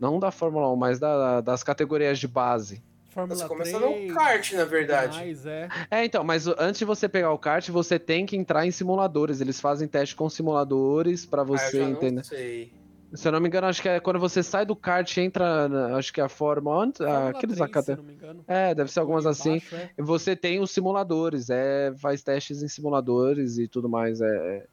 Não 0.00 0.18
da 0.18 0.30
Fórmula 0.30 0.70
1, 0.72 0.76
mas 0.76 0.98
da- 0.98 1.40
das 1.40 1.62
categorias 1.62 2.18
de 2.18 2.28
base. 2.28 2.82
Fórmula 3.08 3.38
Você 3.40 3.48
começa 3.48 3.78
3, 3.78 4.08
no 4.10 4.14
kart, 4.14 4.52
na 4.52 4.64
verdade. 4.66 5.16
Mas 5.16 5.46
é. 5.46 5.68
É, 5.90 6.04
então, 6.04 6.22
mas 6.22 6.46
antes 6.46 6.78
de 6.80 6.84
você 6.84 7.08
pegar 7.08 7.32
o 7.32 7.38
kart, 7.38 7.66
você 7.70 7.98
tem 7.98 8.26
que 8.26 8.36
entrar 8.36 8.66
em 8.66 8.70
simuladores. 8.70 9.40
Eles 9.40 9.58
fazem 9.58 9.88
teste 9.88 10.14
com 10.14 10.28
simuladores 10.28 11.24
para 11.24 11.40
Ah, 11.40 11.44
eu 11.44 11.46
você 11.46 11.78
já 11.78 11.88
entender. 11.88 12.16
não 12.16 12.24
sei. 12.24 12.72
Se 13.14 13.28
eu 13.28 13.32
não 13.32 13.40
me 13.40 13.46
engano, 13.48 13.66
acho 13.68 13.80
que 13.80 13.88
é 13.88 14.00
quando 14.00 14.18
você 14.18 14.42
sai 14.42 14.66
do 14.66 14.74
kart 14.76 15.16
e 15.16 15.20
entra, 15.20 15.68
na- 15.68 15.96
acho 15.96 16.12
que 16.12 16.20
é 16.20 16.24
a 16.24 16.28
Fórmula, 16.28 16.84
antes, 16.84 16.98
Fórmula 16.98 17.30
aqueles 17.30 17.56
3, 17.56 17.58
se 17.58 17.62
acate- 17.62 17.90
eu 17.92 17.96
não 17.96 18.04
me 18.04 18.12
engano. 18.14 18.44
É, 18.48 18.74
deve 18.74 18.90
ser 18.90 19.00
algumas 19.00 19.24
assim. 19.26 19.62
é. 19.72 19.90
Você 20.02 20.34
tem 20.36 20.60
os 20.60 20.70
simuladores, 20.70 21.48
é, 21.48 21.94
faz 21.98 22.22
testes 22.22 22.62
em 22.62 22.68
simuladores 22.68 23.58
e 23.58 23.68
tudo 23.68 23.88
mais. 23.88 24.20
É, 24.20 24.26
é. 24.58 24.66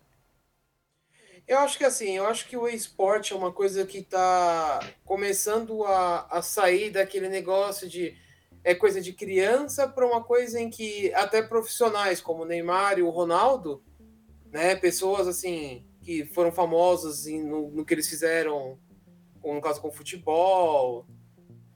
Eu 1.47 1.59
acho 1.59 1.77
que 1.77 1.83
assim, 1.83 2.11
eu 2.17 2.25
acho 2.25 2.47
que 2.47 2.55
o 2.55 2.67
esporte 2.67 3.33
é 3.33 3.35
uma 3.35 3.51
coisa 3.51 3.85
que 3.85 4.01
tá 4.01 4.79
começando 5.03 5.83
a, 5.83 6.25
a 6.37 6.41
sair 6.41 6.89
daquele 6.89 7.27
negócio 7.29 7.87
de 7.87 8.15
é 8.63 8.73
coisa 8.73 9.01
de 9.01 9.11
criança 9.11 9.85
para 9.87 10.05
uma 10.07 10.23
coisa 10.23 10.57
em 10.59 10.69
que 10.69 11.13
até 11.13 11.41
profissionais 11.41 12.21
como 12.21 12.43
o 12.43 12.45
Neymar 12.45 12.97
e 12.97 13.01
o 13.01 13.09
Ronaldo, 13.09 13.83
né, 14.53 14.73
pessoas 14.77 15.27
assim 15.27 15.85
que 16.03 16.25
foram 16.25 16.51
famosas 16.51 17.25
em- 17.25 17.41
no, 17.41 17.71
no 17.71 17.85
que 17.85 17.93
eles 17.93 18.07
fizeram, 18.07 18.77
no 19.43 19.61
caso 19.61 19.81
com 19.81 19.91
futebol, 19.91 21.05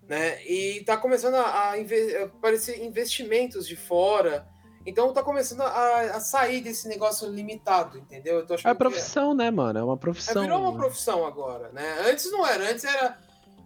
né, 0.07 0.41
e 0.45 0.83
tá 0.85 0.95
começando 0.97 1.35
a, 1.35 1.71
a 1.71 1.79
inve- 1.79 2.15
aparecer 2.17 2.83
investimentos 2.83 3.67
de 3.67 3.75
fora. 3.75 4.47
Então 4.85 5.11
tá 5.11 5.21
começando 5.21 5.61
a, 5.61 5.99
a 6.15 6.19
sair 6.21 6.61
desse 6.61 6.87
negócio 6.87 7.29
limitado, 7.29 7.97
entendeu? 7.97 8.39
É 8.39 8.71
que- 8.71 8.75
profissão, 8.75 9.33
né, 9.33 9.51
mano? 9.51 9.79
É 9.79 9.83
uma 9.83 9.95
é, 9.95 9.97
profissão. 9.97 10.41
virou 10.43 10.59
uma 10.61 10.73
profissão 10.77 11.25
agora, 11.25 11.69
né? 11.73 12.03
Antes 12.09 12.31
não 12.31 12.45
era, 12.47 12.71
antes 12.71 12.85
era 12.85 13.17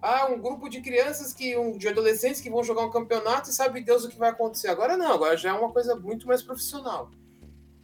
ah, 0.02 0.26
um 0.32 0.40
grupo 0.42 0.68
de 0.68 0.82
crianças 0.82 1.32
que 1.32 1.56
um, 1.56 1.78
de 1.78 1.88
adolescentes 1.88 2.42
que 2.42 2.50
vão 2.50 2.64
jogar 2.64 2.84
um 2.86 2.90
campeonato 2.90 3.52
e 3.52 3.54
sabe 3.54 3.82
Deus 3.82 4.04
o 4.04 4.10
que 4.10 4.18
vai 4.18 4.32
acontecer. 4.32 4.70
Agora 4.70 4.98
não, 4.98 5.12
agora 5.12 5.38
já 5.38 5.50
é 5.50 5.54
uma 5.54 5.72
coisa 5.72 5.96
muito 5.96 6.26
mais 6.26 6.42
profissional. 6.42 7.12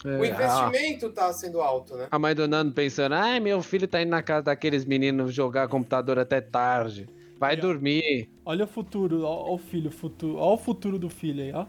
É, 0.06 0.10
o 0.10 0.26
investimento 0.26 1.10
tá 1.10 1.34
sendo 1.34 1.60
alto, 1.60 1.96
né? 1.96 2.08
a 2.12 2.20
mãe 2.20 2.36
do 2.36 2.48
Nando 2.48 2.72
pensando, 2.72 3.14
ai, 3.16 3.40
meu 3.40 3.62
filho 3.64 3.88
tá 3.88 4.02
indo 4.02 4.10
na 4.10 4.22
casa 4.22 4.44
daqueles 4.44 4.86
meninos 4.86 5.34
jogar 5.34 5.68
computador 5.68 6.20
até 6.20 6.40
tarde. 6.40 7.10
Vai 7.40 7.56
dormir. 7.56 8.30
Olha 8.46 8.66
o 8.66 8.68
futuro, 8.68 9.24
ó, 9.24 9.50
ó 9.50 9.56
o 9.56 9.58
filho, 9.58 9.92
futuro, 9.92 10.38
ó 10.38 10.54
o 10.54 10.58
futuro 10.58 10.98
do 10.98 11.10
filho 11.10 11.44
aí, 11.44 11.52
ó. 11.54 11.66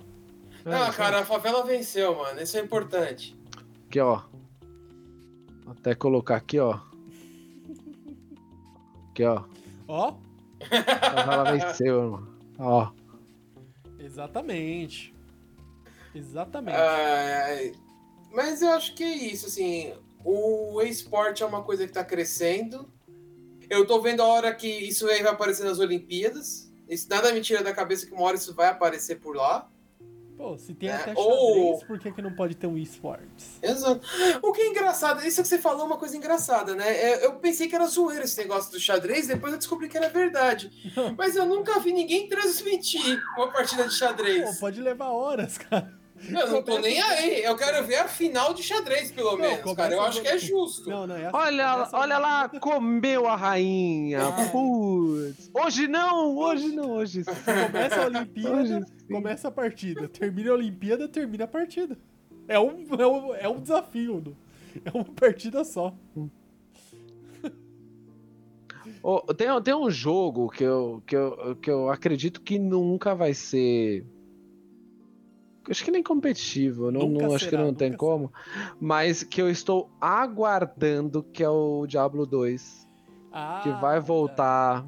Ah, 0.64 0.92
cara, 0.92 1.20
a 1.20 1.24
favela 1.24 1.64
venceu, 1.64 2.16
mano. 2.16 2.40
Isso 2.40 2.56
é 2.56 2.60
importante. 2.60 3.36
Aqui, 3.86 4.00
ó. 4.00 4.22
Vou 5.64 5.72
até 5.72 5.94
colocar 5.94 6.36
aqui, 6.36 6.58
ó. 6.58 6.78
Aqui, 9.10 9.24
ó. 9.24 9.44
Ó, 9.86 10.14
A 10.70 11.10
favela 11.24 11.52
venceu, 11.52 12.02
irmão. 12.02 12.28
Ó. 12.58 12.90
exatamente. 13.98 15.14
Exatamente. 16.14 16.76
Ah, 16.76 17.87
mas 18.32 18.62
eu 18.62 18.70
acho 18.70 18.94
que 18.94 19.02
é 19.04 19.14
isso, 19.16 19.46
assim. 19.46 19.92
O 20.24 20.80
esporte 20.82 21.42
é 21.42 21.46
uma 21.46 21.62
coisa 21.62 21.86
que 21.86 21.92
tá 21.92 22.04
crescendo. 22.04 22.90
Eu 23.70 23.86
tô 23.86 24.00
vendo 24.00 24.20
a 24.22 24.26
hora 24.26 24.54
que 24.54 24.66
isso 24.68 25.06
aí 25.08 25.22
vai 25.22 25.32
aparecer 25.32 25.64
nas 25.64 25.78
Olimpíadas. 25.78 26.70
Isso 26.88 27.06
nada 27.08 27.32
me 27.32 27.40
tira 27.40 27.62
da 27.62 27.72
cabeça 27.72 28.06
que 28.06 28.12
uma 28.12 28.22
hora 28.22 28.36
isso 28.36 28.54
vai 28.54 28.68
aparecer 28.68 29.16
por 29.20 29.36
lá. 29.36 29.68
Pô, 30.36 30.56
se 30.56 30.72
tem 30.72 30.88
é, 30.88 30.94
até 30.94 31.12
ou- 31.16 31.74
xadrez, 31.74 31.84
por 31.84 31.98
que, 31.98 32.12
que 32.12 32.22
não 32.22 32.32
pode 32.32 32.54
ter 32.56 32.66
um 32.68 32.78
esportes? 32.78 33.58
Exato. 33.60 34.06
O 34.40 34.52
que 34.52 34.60
é 34.62 34.68
engraçado, 34.68 35.26
isso 35.26 35.42
que 35.42 35.48
você 35.48 35.58
falou 35.58 35.82
é 35.82 35.84
uma 35.86 35.98
coisa 35.98 36.16
engraçada, 36.16 36.76
né? 36.76 36.88
É, 36.88 37.26
Eu 37.26 37.34
pensei 37.40 37.66
que 37.66 37.74
era 37.74 37.86
zoeira 37.86 38.24
esse 38.24 38.38
negócio 38.38 38.70
do 38.70 38.78
xadrez, 38.78 39.26
depois 39.26 39.52
eu 39.52 39.58
descobri 39.58 39.88
que 39.88 39.96
era 39.98 40.08
verdade. 40.08 40.70
Mas 41.18 41.34
eu 41.34 41.44
nunca 41.44 41.80
vi 41.80 41.92
ninguém 41.92 42.28
transmitir 42.28 43.20
uma 43.36 43.50
partida 43.52 43.82
de 43.82 43.88
Pô, 43.90 43.94
xadrez. 43.96 44.60
pode 44.60 44.80
levar 44.80 45.08
horas, 45.10 45.58
cara. 45.58 45.92
Eu 46.28 46.50
não 46.50 46.62
tô 46.62 46.78
nem 46.78 47.00
aí. 47.00 47.42
Eu 47.44 47.56
quero 47.56 47.86
ver 47.86 47.96
a 47.96 48.08
final 48.08 48.52
de 48.54 48.62
xadrez, 48.62 49.10
pelo 49.12 49.32
Não, 49.32 49.38
menos, 49.38 49.72
cara. 49.74 49.94
Eu 49.94 50.02
acho 50.02 50.20
que 50.20 50.28
é 50.28 50.38
justo. 50.38 50.88
Não, 50.90 51.06
não, 51.06 51.14
é 51.16 51.26
assim, 51.26 51.36
Olha, 51.36 51.72
começa- 51.72 51.96
olha 51.96 52.18
lá, 52.18 52.48
comeu 52.48 53.26
a 53.26 53.36
rainha. 53.36 54.18
É. 54.18 54.48
Putz. 54.50 55.50
Hoje 55.54 55.86
não, 55.88 56.36
hoje 56.36 56.68
não, 56.68 56.90
hoje 56.92 57.24
sim. 57.24 57.30
Começa 57.66 58.02
a 58.02 58.06
Olimpíada, 58.06 58.86
começa 59.08 59.48
a 59.48 59.50
partida. 59.50 60.08
Termina 60.08 60.50
a 60.50 60.54
Olimpíada, 60.54 61.08
termina 61.08 61.44
a 61.44 61.48
partida. 61.48 61.96
É 62.46 62.58
um, 62.58 62.86
é 62.98 63.06
um, 63.06 63.34
é 63.34 63.48
um 63.48 63.60
desafio, 63.60 64.22
não? 64.24 64.36
é 64.84 64.90
uma 64.94 65.04
partida 65.04 65.62
só. 65.64 65.94
Ô, 69.02 69.20
tem, 69.34 69.46
tem 69.62 69.74
um 69.74 69.90
jogo 69.90 70.48
que 70.50 70.64
eu, 70.64 71.02
que, 71.06 71.14
eu, 71.14 71.56
que 71.60 71.70
eu 71.70 71.88
acredito 71.90 72.40
que 72.40 72.58
nunca 72.58 73.14
vai 73.14 73.32
ser. 73.34 74.04
Acho 75.70 75.84
que 75.84 75.90
nem 75.90 76.02
competitivo, 76.02 76.90
não, 76.90 77.08
não- 77.08 77.34
acho 77.34 77.44
que 77.44 77.50
será, 77.50 77.62
não 77.62 77.74
tem 77.74 77.90
nunca 77.90 77.98
como. 77.98 78.32
Mas 78.80 79.22
que 79.22 79.40
eu 79.42 79.50
estou 79.50 79.90
aguardando, 80.00 81.22
que 81.22 81.42
é 81.44 81.48
o 81.50 81.86
Diablo 81.86 82.24
2. 82.26 82.88
Ah, 83.32 83.60
Que 83.62 83.70
vai 83.80 84.00
voltar. 84.00 84.86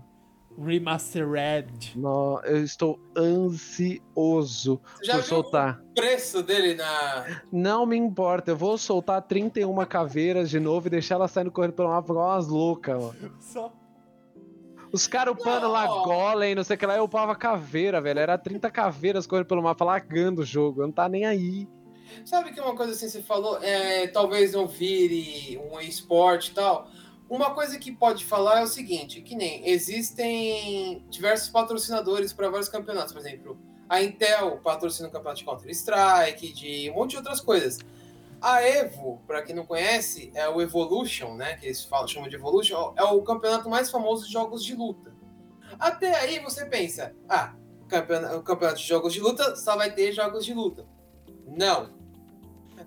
Remastered. 0.59 1.97
No- 1.97 2.41
eu 2.45 2.63
estou 2.65 2.99
ansioso 3.17 4.81
Você 4.97 5.05
já 5.05 5.13
por 5.15 5.21
viu 5.21 5.29
soltar. 5.29 5.81
o 5.81 5.95
preço 5.95 6.43
dele 6.43 6.75
na. 6.75 7.25
Não 7.53 7.87
me 7.87 7.97
importa, 7.97 8.51
eu 8.51 8.57
vou 8.57 8.77
soltar 8.77 9.23
31 9.23 9.85
caveiras 9.87 10.51
de 10.51 10.59
novo 10.59 10.87
e 10.87 10.91
deixar 10.91 11.17
elas 11.17 11.31
saindo 11.31 11.51
correndo 11.51 11.73
pelo 11.75 11.89
mapa 11.89 12.13
igual 12.13 12.31
umas 12.35 12.49
loucas, 12.49 12.99
mano. 13.01 13.33
Só. 13.41 13.73
Os 14.93 15.07
caras 15.07 15.35
upando 15.35 15.69
lá 15.69 15.87
Não. 15.87 16.03
golem, 16.03 16.55
não 16.55 16.65
sei 16.65 16.77
o 16.77 16.79
que 16.79 16.87
lá, 16.87 16.97
eu 16.97 17.05
upava 17.05 17.35
caveira, 17.37 18.01
velho. 18.01 18.21
Era 18.21 18.37
30 18.37 18.71
caveiras 18.71 19.27
correndo 19.27 19.47
pelo 19.47 19.63
mapa, 19.63 19.85
largando 19.85 20.43
o 20.43 20.45
jogo. 20.45 20.83
Eu 20.83 20.87
não 20.87 20.93
tá 20.93 21.09
nem 21.09 21.25
aí. 21.25 21.69
Sabe 22.25 22.53
que 22.53 22.61
uma 22.61 22.75
coisa 22.75 22.93
assim 22.93 23.09
você 23.09 23.23
falou, 23.23 23.63
é, 23.63 24.09
talvez 24.09 24.53
não 24.53 24.67
vire 24.67 25.59
um 25.59 25.81
esporte 25.81 26.51
e 26.51 26.55
tal. 26.55 26.89
Uma 27.29 27.55
coisa 27.55 27.79
que 27.79 27.93
pode 27.93 28.25
falar 28.25 28.61
é 28.61 28.65
o 28.65 28.67
seguinte, 28.67 29.21
que 29.21 29.37
nem 29.37 29.69
existem 29.69 31.05
diversos 31.09 31.49
patrocinadores 31.49 32.33
para 32.33 32.51
vários 32.51 32.69
campeonatos, 32.69 33.13
por 33.13 33.21
exemplo, 33.21 33.57
a 33.89 34.03
Intel 34.03 34.59
patrocina 34.59 35.09
o 35.09 35.13
campeonato 35.13 35.39
de 35.39 35.45
Counter 35.45 35.71
Strike, 35.71 36.53
de 36.53 36.91
um 36.91 36.95
monte 36.95 37.11
de 37.11 37.17
outras 37.19 37.41
coisas. 37.41 37.79
A 38.41 38.63
Evo, 38.63 39.23
para 39.27 39.43
quem 39.43 39.55
não 39.55 39.67
conhece, 39.67 40.31
é 40.35 40.49
o 40.49 40.63
Evolution, 40.63 41.35
né, 41.35 41.57
que 41.57 41.67
eles 41.67 41.85
falam, 41.85 42.09
chamam 42.09 42.29
de 42.29 42.37
Evolution, 42.37 42.95
é 42.97 43.05
o 43.05 43.23
campeonato 43.23 43.69
mais 43.69 43.91
famoso 43.91 44.27
de 44.27 44.33
jogos 44.33 44.65
de 44.65 44.75
luta. 44.75 45.15
Até 45.79 46.15
aí 46.17 46.39
você 46.39 46.65
pensa, 46.65 47.15
ah, 47.29 47.55
campeona- 47.87 48.37
o 48.37 48.43
campeonato 48.43 48.81
de 48.81 48.87
jogos 48.87 49.13
de 49.13 49.21
luta 49.21 49.55
só 49.57 49.77
vai 49.77 49.93
ter 49.93 50.13
jogos 50.13 50.45
de 50.45 50.55
luta. 50.55 50.87
Não, 51.47 51.91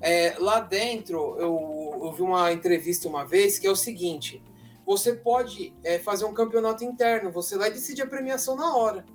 é, 0.01 0.35
lá 0.39 0.59
dentro, 0.59 1.37
eu, 1.37 2.01
eu 2.03 2.11
vi 2.11 2.21
uma 2.21 2.51
entrevista 2.51 3.07
uma 3.07 3.23
vez 3.25 3.59
que 3.59 3.67
é 3.67 3.71
o 3.71 3.75
seguinte: 3.75 4.43
você 4.85 5.13
pode 5.13 5.73
é, 5.83 5.99
fazer 5.99 6.25
um 6.25 6.33
campeonato 6.33 6.83
interno, 6.83 7.31
você 7.31 7.57
vai 7.57 7.71
decidir 7.71 8.01
a 8.01 8.07
premiação 8.07 8.55
na 8.55 8.75
hora. 8.75 9.05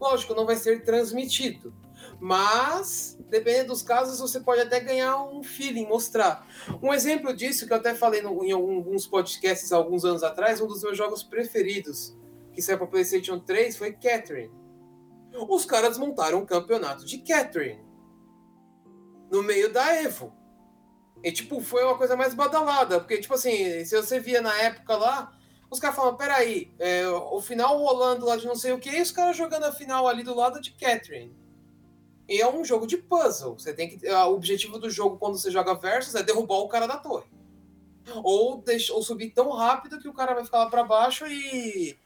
Lógico, 0.00 0.34
não 0.34 0.46
vai 0.46 0.56
ser 0.56 0.84
transmitido, 0.84 1.74
mas 2.20 3.16
dependendo 3.28 3.68
dos 3.68 3.82
casos, 3.82 4.18
você 4.20 4.40
pode 4.40 4.60
até 4.62 4.80
ganhar 4.80 5.22
um 5.24 5.42
feeling, 5.42 5.86
mostrar. 5.86 6.46
Um 6.82 6.92
exemplo 6.92 7.34
disso 7.34 7.66
que 7.66 7.72
eu 7.72 7.76
até 7.76 7.94
falei 7.94 8.22
no- 8.22 8.44
em 8.44 8.52
alguns 8.52 9.06
podcasts 9.06 9.70
alguns 9.72 10.04
anos 10.04 10.22
atrás, 10.22 10.60
um 10.60 10.66
dos 10.66 10.82
meus 10.82 10.96
jogos 10.96 11.22
preferidos 11.22 12.16
que 12.52 12.62
saiu 12.62 12.78
para 12.78 12.86
PlayStation 12.86 13.38
3 13.38 13.76
foi 13.76 13.92
Catherine. 13.92 14.50
Os 15.48 15.64
caras 15.64 15.98
montaram 15.98 16.38
um 16.38 16.46
campeonato 16.46 17.04
de 17.04 17.18
Catherine 17.18 17.80
no 19.30 19.42
meio 19.42 19.72
da 19.72 19.94
Evo. 20.02 20.32
E, 21.22 21.30
tipo, 21.30 21.60
foi 21.60 21.84
uma 21.84 21.98
coisa 21.98 22.16
mais 22.16 22.32
badalada. 22.34 22.98
Porque, 22.98 23.18
tipo 23.18 23.34
assim, 23.34 23.84
se 23.84 23.94
você 23.94 24.18
via 24.18 24.40
na 24.40 24.56
época 24.62 24.96
lá, 24.96 25.32
os 25.70 25.78
caras 25.78 25.96
falavam, 25.96 26.16
peraí, 26.16 26.72
é, 26.78 27.06
o 27.08 27.40
final 27.40 27.76
rolando 27.76 28.24
lá 28.26 28.36
de 28.36 28.46
não 28.46 28.54
sei 28.56 28.72
o 28.72 28.78
que, 28.78 28.88
e 28.90 29.02
os 29.02 29.10
caras 29.10 29.36
jogando 29.36 29.64
a 29.64 29.72
final 29.72 30.08
ali 30.08 30.22
do 30.22 30.34
lado 30.34 30.60
de 30.60 30.72
Catherine. 30.72 31.36
E 32.28 32.40
é 32.40 32.48
um 32.48 32.64
jogo 32.64 32.86
de 32.86 32.98
puzzle. 32.98 33.58
Você 33.58 33.72
tem 33.72 33.88
que. 33.88 34.06
O 34.06 34.34
objetivo 34.34 34.78
do 34.78 34.90
jogo 34.90 35.16
quando 35.16 35.38
você 35.38 35.50
joga 35.50 35.74
versus 35.74 36.14
é 36.14 36.22
derrubar 36.22 36.58
o 36.58 36.68
cara 36.68 36.86
da 36.86 36.98
torre. 36.98 37.26
Ou, 38.22 38.62
ou 38.90 39.02
subir 39.02 39.30
tão 39.30 39.50
rápido 39.50 39.98
que 39.98 40.08
o 40.08 40.14
cara 40.14 40.34
vai 40.34 40.44
ficar 40.44 40.58
lá 40.58 40.70
pra 40.70 40.84
baixo 40.84 41.26
e. 41.26 41.98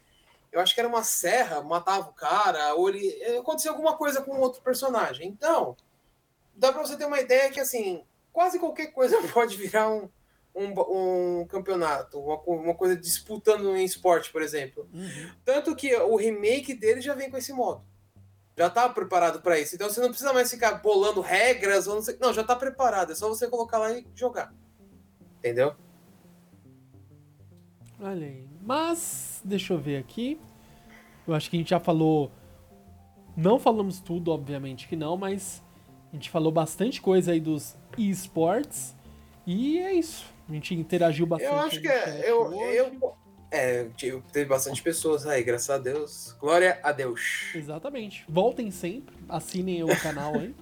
Eu 0.53 0.61
acho 0.61 0.75
que 0.75 0.81
era 0.81 0.89
uma 0.89 1.03
serra, 1.03 1.63
matava 1.63 2.11
o 2.11 2.13
cara, 2.13 2.75
ou 2.75 2.89
ele. 2.89 3.11
Acontecia 3.39 3.71
alguma 3.71 3.97
coisa 3.97 4.21
com 4.23 4.39
outro 4.39 4.63
personagem. 4.63 5.27
Então, 5.27 5.77
dá 6.55 6.73
pra 6.73 6.83
você 6.83 6.97
ter 6.97 7.07
uma 7.07 7.21
ideia 7.21 7.51
que, 7.51 7.59
assim, 7.59 8.05
quase 8.33 8.59
qualquer 8.59 8.89
coisa 8.89 9.17
pode 9.33 9.57
virar 9.57 9.91
um, 9.91 10.09
um, 10.55 11.41
um 11.41 11.47
campeonato, 11.47 12.21
uma, 12.21 12.41
uma, 12.43 12.75
coisa 12.75 12.95
disputando 12.95 13.75
em 13.75 13.85
esporte, 13.85 14.31
por 14.31 14.43
exemplo. 14.43 14.89
Uhum. 14.93 15.31
Tanto 15.45 15.75
que 15.75 15.95
o 15.97 16.17
remake 16.17 16.75
dele 16.75 17.01
já 17.01 17.15
vem 17.15 17.31
com 17.31 17.39
esse 17.39 17.53
modo. 17.53 17.83
Já 18.57 18.69
tá 18.69 18.89
preparado 18.89 19.41
para 19.41 19.59
isso. 19.59 19.75
Então 19.75 19.89
você 19.89 20.01
não 20.01 20.09
precisa 20.09 20.33
mais 20.33 20.51
ficar 20.51 20.75
bolando 20.75 21.21
regras 21.21 21.87
ou 21.87 21.97
não 21.97 22.03
sei. 22.03 22.17
Não, 22.21 22.33
já 22.33 22.45
tá 22.45 22.55
preparado. 22.55 23.13
É 23.13 23.15
só 23.15 23.29
você 23.29 23.49
colocar 23.49 23.79
lá 23.79 23.93
e 23.93 24.07
jogar. 24.15 24.53
Entendeu? 25.39 25.75
Olha 28.01 28.27
aí. 28.27 28.49
Mas, 28.61 29.41
deixa 29.45 29.73
eu 29.73 29.79
ver 29.79 29.97
aqui. 29.97 30.41
Eu 31.27 31.35
acho 31.35 31.49
que 31.49 31.57
a 31.57 31.59
gente 31.59 31.71
já 31.71 31.81
falou. 31.81 32.31
Não 33.37 33.59
falamos 33.59 34.01
tudo, 34.01 34.31
obviamente 34.31 34.87
que 34.87 34.95
não, 34.95 35.17
mas 35.17 35.63
a 36.13 36.17
gente 36.17 36.29
falou 36.29 36.53
bastante 36.53 37.01
coisa 37.01 37.33
aí 37.33 37.41
dos 37.41 37.75
esportes. 37.97 38.95
E 39.47 39.79
é 39.79 39.95
isso. 39.95 40.27
A 40.49 40.53
gente 40.53 40.75
interagiu 40.75 41.27
bastante. 41.27 41.51
Eu 41.51 41.59
acho 41.61 41.81
que 41.81 41.89
é. 41.89 42.31
Eu, 42.31 42.53
eu, 42.53 43.17
é, 43.53 43.87
teve 44.33 44.47
bastante 44.47 44.83
pessoas 44.83 45.27
aí, 45.27 45.43
graças 45.43 45.71
a 45.71 45.79
Deus. 45.79 46.35
Glória 46.41 46.81
a 46.83 46.91
Deus. 46.91 47.51
Exatamente. 47.55 48.25
Voltem 48.29 48.71
sempre, 48.71 49.15
assinem 49.29 49.85
o 49.85 50.01
canal 50.01 50.35
aí. 50.35 50.55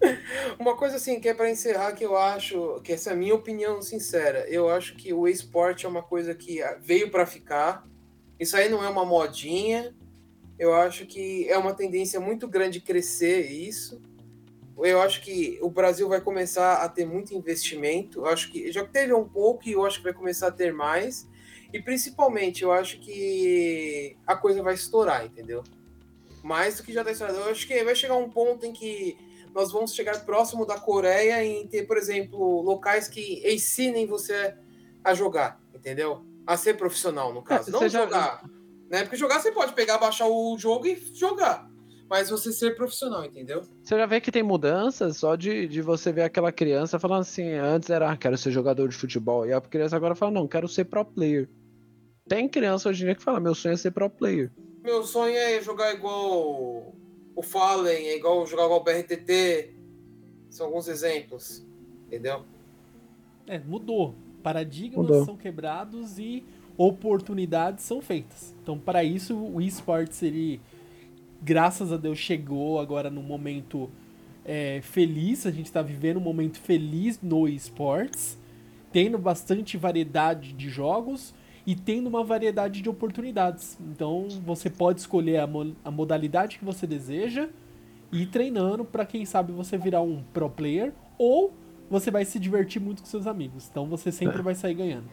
Uma 0.58 0.76
coisa 0.76 0.96
assim, 0.96 1.18
que 1.20 1.28
é 1.28 1.34
para 1.34 1.50
encerrar, 1.50 1.92
que 1.92 2.04
eu 2.04 2.16
acho, 2.16 2.80
que 2.82 2.92
essa 2.92 3.10
é 3.10 3.12
a 3.12 3.16
minha 3.16 3.34
opinião 3.34 3.80
sincera, 3.80 4.46
eu 4.48 4.68
acho 4.68 4.96
que 4.96 5.12
o 5.12 5.26
esporte 5.26 5.86
é 5.86 5.88
uma 5.88 6.02
coisa 6.02 6.34
que 6.34 6.60
veio 6.80 7.10
para 7.10 7.24
ficar. 7.24 7.86
Isso 8.38 8.56
aí 8.56 8.68
não 8.68 8.84
é 8.84 8.88
uma 8.88 9.04
modinha. 9.04 9.94
Eu 10.58 10.74
acho 10.74 11.06
que 11.06 11.48
é 11.48 11.56
uma 11.56 11.72
tendência 11.72 12.20
muito 12.20 12.46
grande 12.46 12.80
crescer 12.80 13.50
isso 13.50 14.00
eu 14.78 15.00
acho 15.00 15.20
que 15.22 15.58
o 15.60 15.70
Brasil 15.70 16.08
vai 16.08 16.20
começar 16.20 16.76
a 16.76 16.88
ter 16.88 17.04
muito 17.04 17.34
investimento. 17.34 18.20
Eu 18.20 18.26
acho 18.26 18.50
que 18.50 18.70
já 18.72 18.84
teve 18.84 19.12
um 19.12 19.28
pouco 19.28 19.68
e 19.68 19.72
eu 19.72 19.84
acho 19.84 19.98
que 19.98 20.04
vai 20.04 20.12
começar 20.12 20.48
a 20.48 20.52
ter 20.52 20.72
mais. 20.72 21.28
E 21.72 21.80
principalmente, 21.80 22.62
eu 22.62 22.72
acho 22.72 22.98
que 22.98 24.16
a 24.26 24.36
coisa 24.36 24.62
vai 24.62 24.74
estourar, 24.74 25.24
entendeu? 25.24 25.62
Mais 26.42 26.76
do 26.76 26.82
que 26.82 26.92
já 26.92 27.00
está 27.00 27.12
estourado. 27.12 27.38
Eu 27.38 27.50
acho 27.50 27.66
que 27.66 27.82
vai 27.84 27.94
chegar 27.94 28.16
um 28.16 28.28
ponto 28.28 28.66
em 28.66 28.72
que 28.72 29.16
nós 29.54 29.72
vamos 29.72 29.94
chegar 29.94 30.24
próximo 30.24 30.66
da 30.66 30.78
Coreia 30.78 31.44
em 31.44 31.66
ter, 31.66 31.86
por 31.86 31.96
exemplo, 31.96 32.60
locais 32.62 33.08
que 33.08 33.42
ensinem 33.46 34.06
você 34.06 34.54
a 35.04 35.14
jogar, 35.14 35.60
entendeu? 35.74 36.24
A 36.46 36.56
ser 36.56 36.76
profissional, 36.76 37.32
no 37.32 37.42
caso. 37.42 37.70
É, 37.70 37.72
Não 37.72 37.88
jogar. 37.88 38.42
Já... 38.42 38.50
Né? 38.90 39.02
Porque 39.02 39.16
jogar 39.16 39.40
você 39.40 39.52
pode 39.52 39.72
pegar, 39.72 39.98
baixar 39.98 40.26
o 40.26 40.56
jogo 40.58 40.86
e 40.86 40.96
jogar 41.14 41.72
mas 42.12 42.28
você 42.28 42.52
ser 42.52 42.76
profissional, 42.76 43.24
entendeu? 43.24 43.62
Você 43.82 43.96
já 43.96 44.04
vê 44.04 44.20
que 44.20 44.30
tem 44.30 44.42
mudanças 44.42 45.16
só 45.16 45.34
de, 45.34 45.66
de 45.66 45.80
você 45.80 46.12
ver 46.12 46.24
aquela 46.24 46.52
criança 46.52 46.98
falando 46.98 47.22
assim, 47.22 47.54
antes 47.54 47.88
era, 47.88 48.10
ah, 48.10 48.16
quero 48.18 48.36
ser 48.36 48.50
jogador 48.50 48.86
de 48.86 48.94
futebol, 48.94 49.46
e 49.46 49.52
a 49.54 49.62
criança 49.62 49.96
agora 49.96 50.14
fala, 50.14 50.30
não, 50.30 50.46
quero 50.46 50.68
ser 50.68 50.84
pro 50.84 51.06
player. 51.06 51.48
Tem 52.28 52.48
criança 52.48 52.88
hoje 52.88 53.02
em 53.02 53.06
dia 53.06 53.14
que 53.14 53.22
fala, 53.22 53.40
meu 53.40 53.54
sonho 53.54 53.74
é 53.74 53.76
ser 53.76 53.90
pro 53.90 54.08
player. 54.08 54.50
Meu 54.82 55.02
sonho 55.04 55.36
é 55.36 55.60
jogar 55.60 55.92
igual 55.94 56.94
o 57.34 57.42
Fallen, 57.42 58.06
é 58.08 58.16
igual 58.16 58.46
jogar 58.46 58.64
igual 58.64 58.80
o 58.80 58.84
BRTT. 58.84 59.74
São 60.50 60.66
alguns 60.66 60.88
exemplos, 60.88 61.66
entendeu? 62.06 62.44
É, 63.46 63.58
mudou. 63.58 64.14
Paradigmas 64.42 65.06
mudou. 65.06 65.24
são 65.24 65.36
quebrados 65.36 66.18
e 66.18 66.44
oportunidades 66.76 67.84
são 67.84 68.00
feitas. 68.00 68.54
Então, 68.62 68.78
para 68.78 69.04
isso, 69.04 69.36
o 69.36 69.60
esportes 69.60 70.22
ele 70.22 70.60
graças 71.42 71.92
a 71.92 71.96
Deus, 71.96 72.18
chegou 72.18 72.78
agora 72.78 73.10
num 73.10 73.22
momento 73.22 73.90
é, 74.44 74.80
feliz. 74.82 75.44
A 75.46 75.50
gente 75.50 75.66
está 75.66 75.82
vivendo 75.82 76.18
um 76.18 76.20
momento 76.20 76.58
feliz 76.60 77.20
no 77.20 77.48
esportes, 77.48 78.38
tendo 78.92 79.18
bastante 79.18 79.76
variedade 79.76 80.52
de 80.52 80.70
jogos 80.70 81.34
e 81.66 81.74
tendo 81.74 82.08
uma 82.08 82.24
variedade 82.24 82.82
de 82.82 82.88
oportunidades. 82.88 83.78
Então 83.80 84.28
você 84.44 84.68
pode 84.68 85.00
escolher 85.00 85.38
a, 85.38 85.46
mo 85.46 85.74
a 85.84 85.90
modalidade 85.90 86.58
que 86.58 86.64
você 86.64 86.86
deseja 86.86 87.48
e 88.10 88.22
ir 88.22 88.26
treinando 88.26 88.84
para 88.84 89.06
quem 89.06 89.24
sabe 89.24 89.52
você 89.52 89.78
virar 89.78 90.02
um 90.02 90.22
pro 90.32 90.50
player 90.50 90.92
ou 91.18 91.52
você 91.88 92.10
vai 92.10 92.24
se 92.24 92.38
divertir 92.38 92.80
muito 92.80 93.02
com 93.02 93.08
seus 93.08 93.26
amigos. 93.26 93.68
Então 93.70 93.86
você 93.86 94.10
sempre 94.10 94.40
é. 94.40 94.42
vai 94.42 94.54
sair 94.54 94.74
ganhando. 94.74 95.08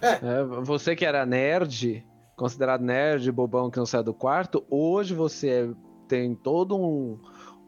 É, 0.00 0.44
você 0.62 0.94
que 0.94 1.04
era 1.04 1.26
nerd, 1.26 2.06
considerado 2.36 2.82
nerd, 2.82 3.30
bobão 3.32 3.70
que 3.70 3.78
não 3.78 3.86
sai 3.86 4.02
do 4.02 4.14
quarto, 4.14 4.64
hoje 4.70 5.12
você 5.12 5.74
tem 6.06 6.34
todo 6.34 6.76
um, 6.76 7.18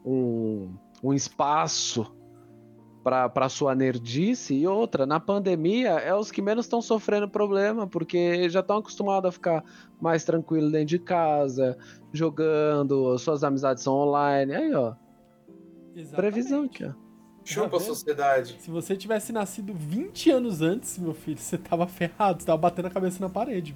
um, 0.05 0.73
um 1.03 1.13
espaço 1.13 2.15
para 3.03 3.49
sua 3.49 3.73
nerdice 3.73 4.53
e 4.53 4.67
outra, 4.67 5.05
na 5.05 5.19
pandemia 5.19 5.91
é 5.91 6.13
os 6.13 6.31
que 6.31 6.41
menos 6.41 6.65
estão 6.65 6.81
sofrendo 6.81 7.27
problema, 7.27 7.87
porque 7.87 8.47
já 8.49 8.59
estão 8.59 8.77
acostumados 8.77 9.29
a 9.29 9.31
ficar 9.31 9.63
mais 9.99 10.23
tranquilo 10.23 10.71
dentro 10.71 10.87
de 10.87 10.99
casa, 10.99 11.77
jogando, 12.13 13.17
suas 13.17 13.43
amizades 13.43 13.83
são 13.83 13.93
online, 13.93 14.53
aí 14.53 14.73
ó. 14.73 14.93
Exatamente. 15.95 16.15
Previsão, 16.15 16.67
tia. 16.67 16.95
Chupa 17.43 17.77
a 17.77 17.79
sociedade. 17.79 18.57
Se 18.59 18.69
você 18.69 18.95
tivesse 18.95 19.33
nascido 19.33 19.73
20 19.73 20.29
anos 20.29 20.61
antes, 20.61 20.97
meu 20.99 21.13
filho, 21.13 21.39
você 21.39 21.57
tava 21.57 21.87
ferrado, 21.87 22.39
você 22.39 22.45
tava 22.45 22.57
batendo 22.57 22.87
a 22.87 22.91
cabeça 22.91 23.19
na 23.19 23.29
parede. 23.29 23.75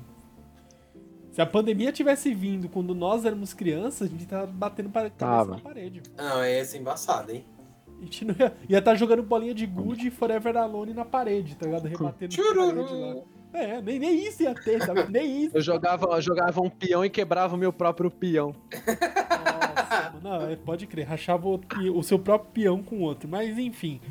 Se 1.31 1.41
a 1.41 1.45
pandemia 1.45 1.91
tivesse 1.91 2.34
vindo 2.34 2.69
quando 2.69 2.95
nós 2.95 3.26
éramos 3.26 3.53
crianças, 3.53 4.07
a 4.07 4.11
gente 4.11 4.26
tava 4.26 4.45
batendo 4.45 4.89
para 4.89 5.10
cabeça 5.10 5.52
na 5.52 5.60
parede. 5.60 6.03
Não, 6.15 6.41
é 6.41 6.60
esse 6.60 6.77
embaçado, 6.77 7.31
hein? 7.31 7.43
A 7.99 8.03
gente 8.03 8.26
não 8.26 8.35
ia 8.69 8.77
estar 8.77 8.91
tá 8.91 8.95
jogando 8.95 9.23
bolinha 9.23 9.53
de 9.53 9.65
good 9.65 10.07
e 10.07 10.11
Forever 10.11 10.57
Alone 10.57 10.93
na 10.93 11.05
parede, 11.05 11.55
tá 11.55 11.65
ligado? 11.65 11.88
Rebatendo 11.88 12.35
na 12.38 12.65
parede 12.65 12.93
lá. 12.93 13.15
É, 13.55 13.81
nem, 13.81 13.97
nem 13.97 14.27
isso 14.27 14.43
ia 14.43 14.53
ter, 14.53 14.84
sabe? 14.84 15.05
Nem 15.09 15.45
isso. 15.45 15.55
Eu 15.55 15.61
jogava, 15.61 16.05
eu 16.07 16.22
jogava 16.22 16.59
um 16.59 16.69
peão 16.69 17.05
e 17.05 17.09
quebrava 17.09 17.55
o 17.55 17.57
meu 17.57 17.72
próprio 17.72 18.11
peão. 18.11 18.53
Nossa, 18.73 20.13
não, 20.22 20.49
é, 20.49 20.57
pode 20.57 20.85
crer, 20.85 21.07
rachava 21.07 21.47
o, 21.47 21.61
o 21.93 22.03
seu 22.03 22.19
próprio 22.19 22.51
peão 22.51 22.84
com 22.84 22.97
o 22.97 23.01
outro. 23.01 23.30
Mas 23.30 23.57
enfim. 23.57 24.01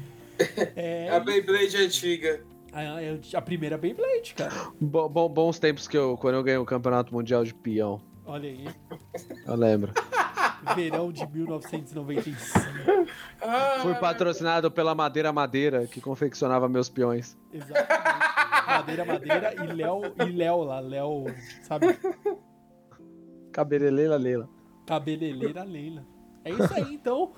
É, 0.74 1.11
a 1.12 1.20
Beyblade 1.20 1.77
antiga. 1.77 2.40
A, 2.73 3.39
a 3.39 3.43
primeira 3.43 3.77
Beyblade, 3.77 4.35
cara. 4.35 4.73
Bo, 4.81 5.11
bo, 5.11 5.28
bons 5.28 5.59
tempos 5.59 5.86
que 5.86 5.97
eu, 5.97 6.16
quando 6.16 6.36
eu 6.36 6.43
ganhei 6.43 6.59
o 6.59 6.65
campeonato 6.65 7.12
mundial 7.15 7.44
de 7.44 7.52
peão. 7.52 8.01
Olha 8.24 8.48
aí. 8.48 8.66
Eu 9.47 9.55
lembro. 9.55 9.93
Verão 10.74 11.12
de 11.12 11.27
1995. 11.27 12.36
Ah, 13.43 13.78
Fui 13.82 13.95
patrocinado 13.97 14.70
pela 14.70 14.95
Madeira 14.95 15.32
Madeira, 15.32 15.86
que 15.86 16.01
confeccionava 16.01 16.69
meus 16.69 16.89
peões. 16.89 17.36
Exatamente. 17.53 18.66
Madeira 18.66 19.05
Madeira 19.05 19.55
e 19.65 19.66
Léo 19.74 20.01
e 20.27 20.32
Léo 20.32 20.62
lá, 20.62 20.81
Léo, 20.81 21.27
sabe? 21.62 21.99
Cabeleleira 23.53 24.16
Leila. 24.16 24.49
Cabeleleira 24.86 25.62
Leila. 25.62 26.05
É 26.45 26.51
isso 26.51 26.74
aí, 26.74 26.95
então. 26.95 27.32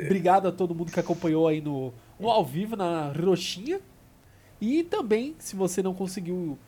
Obrigado 0.00 0.48
a 0.48 0.52
todo 0.52 0.74
mundo 0.74 0.92
que 0.92 1.00
acompanhou 1.00 1.48
aí 1.48 1.60
no, 1.60 1.92
no 2.18 2.30
ao 2.30 2.44
vivo 2.44 2.76
na 2.76 3.12
Roxinha. 3.12 3.80
E 4.60 4.82
também, 4.82 5.34
se 5.38 5.56
você 5.56 5.82
não 5.82 5.94
conseguiu 5.94 6.58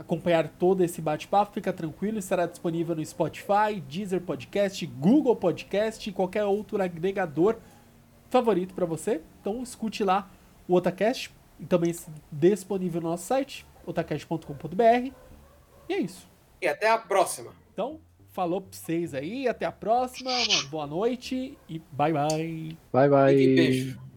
acompanhar 0.00 0.48
todo 0.48 0.82
esse 0.82 1.00
bate-papo, 1.00 1.52
fica 1.52 1.72
tranquilo, 1.72 2.18
estará 2.18 2.46
disponível 2.46 2.96
no 2.96 3.04
Spotify, 3.04 3.80
Deezer 3.86 4.20
Podcast, 4.22 4.84
Google 4.86 5.36
Podcast 5.36 6.08
e 6.08 6.12
qualquer 6.12 6.44
outro 6.44 6.82
agregador 6.82 7.56
favorito 8.30 8.74
para 8.74 8.86
você. 8.86 9.20
Então 9.40 9.62
escute 9.62 10.02
lá 10.02 10.30
o 10.66 10.74
Otacast 10.74 11.30
e 11.58 11.66
também 11.66 11.94
disponível 12.32 13.00
no 13.00 13.10
nosso 13.10 13.26
site, 13.26 13.66
otacast.com.br. 13.84 15.12
E 15.88 15.92
é 15.92 15.98
isso. 15.98 16.28
E 16.62 16.68
até 16.68 16.90
a 16.90 16.98
próxima. 16.98 17.52
Então, 17.72 18.00
falou 18.32 18.60
pra 18.60 18.70
vocês 18.72 19.14
aí, 19.14 19.46
até 19.48 19.66
a 19.66 19.72
próxima, 19.72 20.30
uma 20.30 20.62
boa 20.64 20.86
noite 20.86 21.58
e 21.68 21.78
bye 21.92 22.12
bye. 22.12 22.76
Bye 22.92 23.08
bye. 23.08 24.09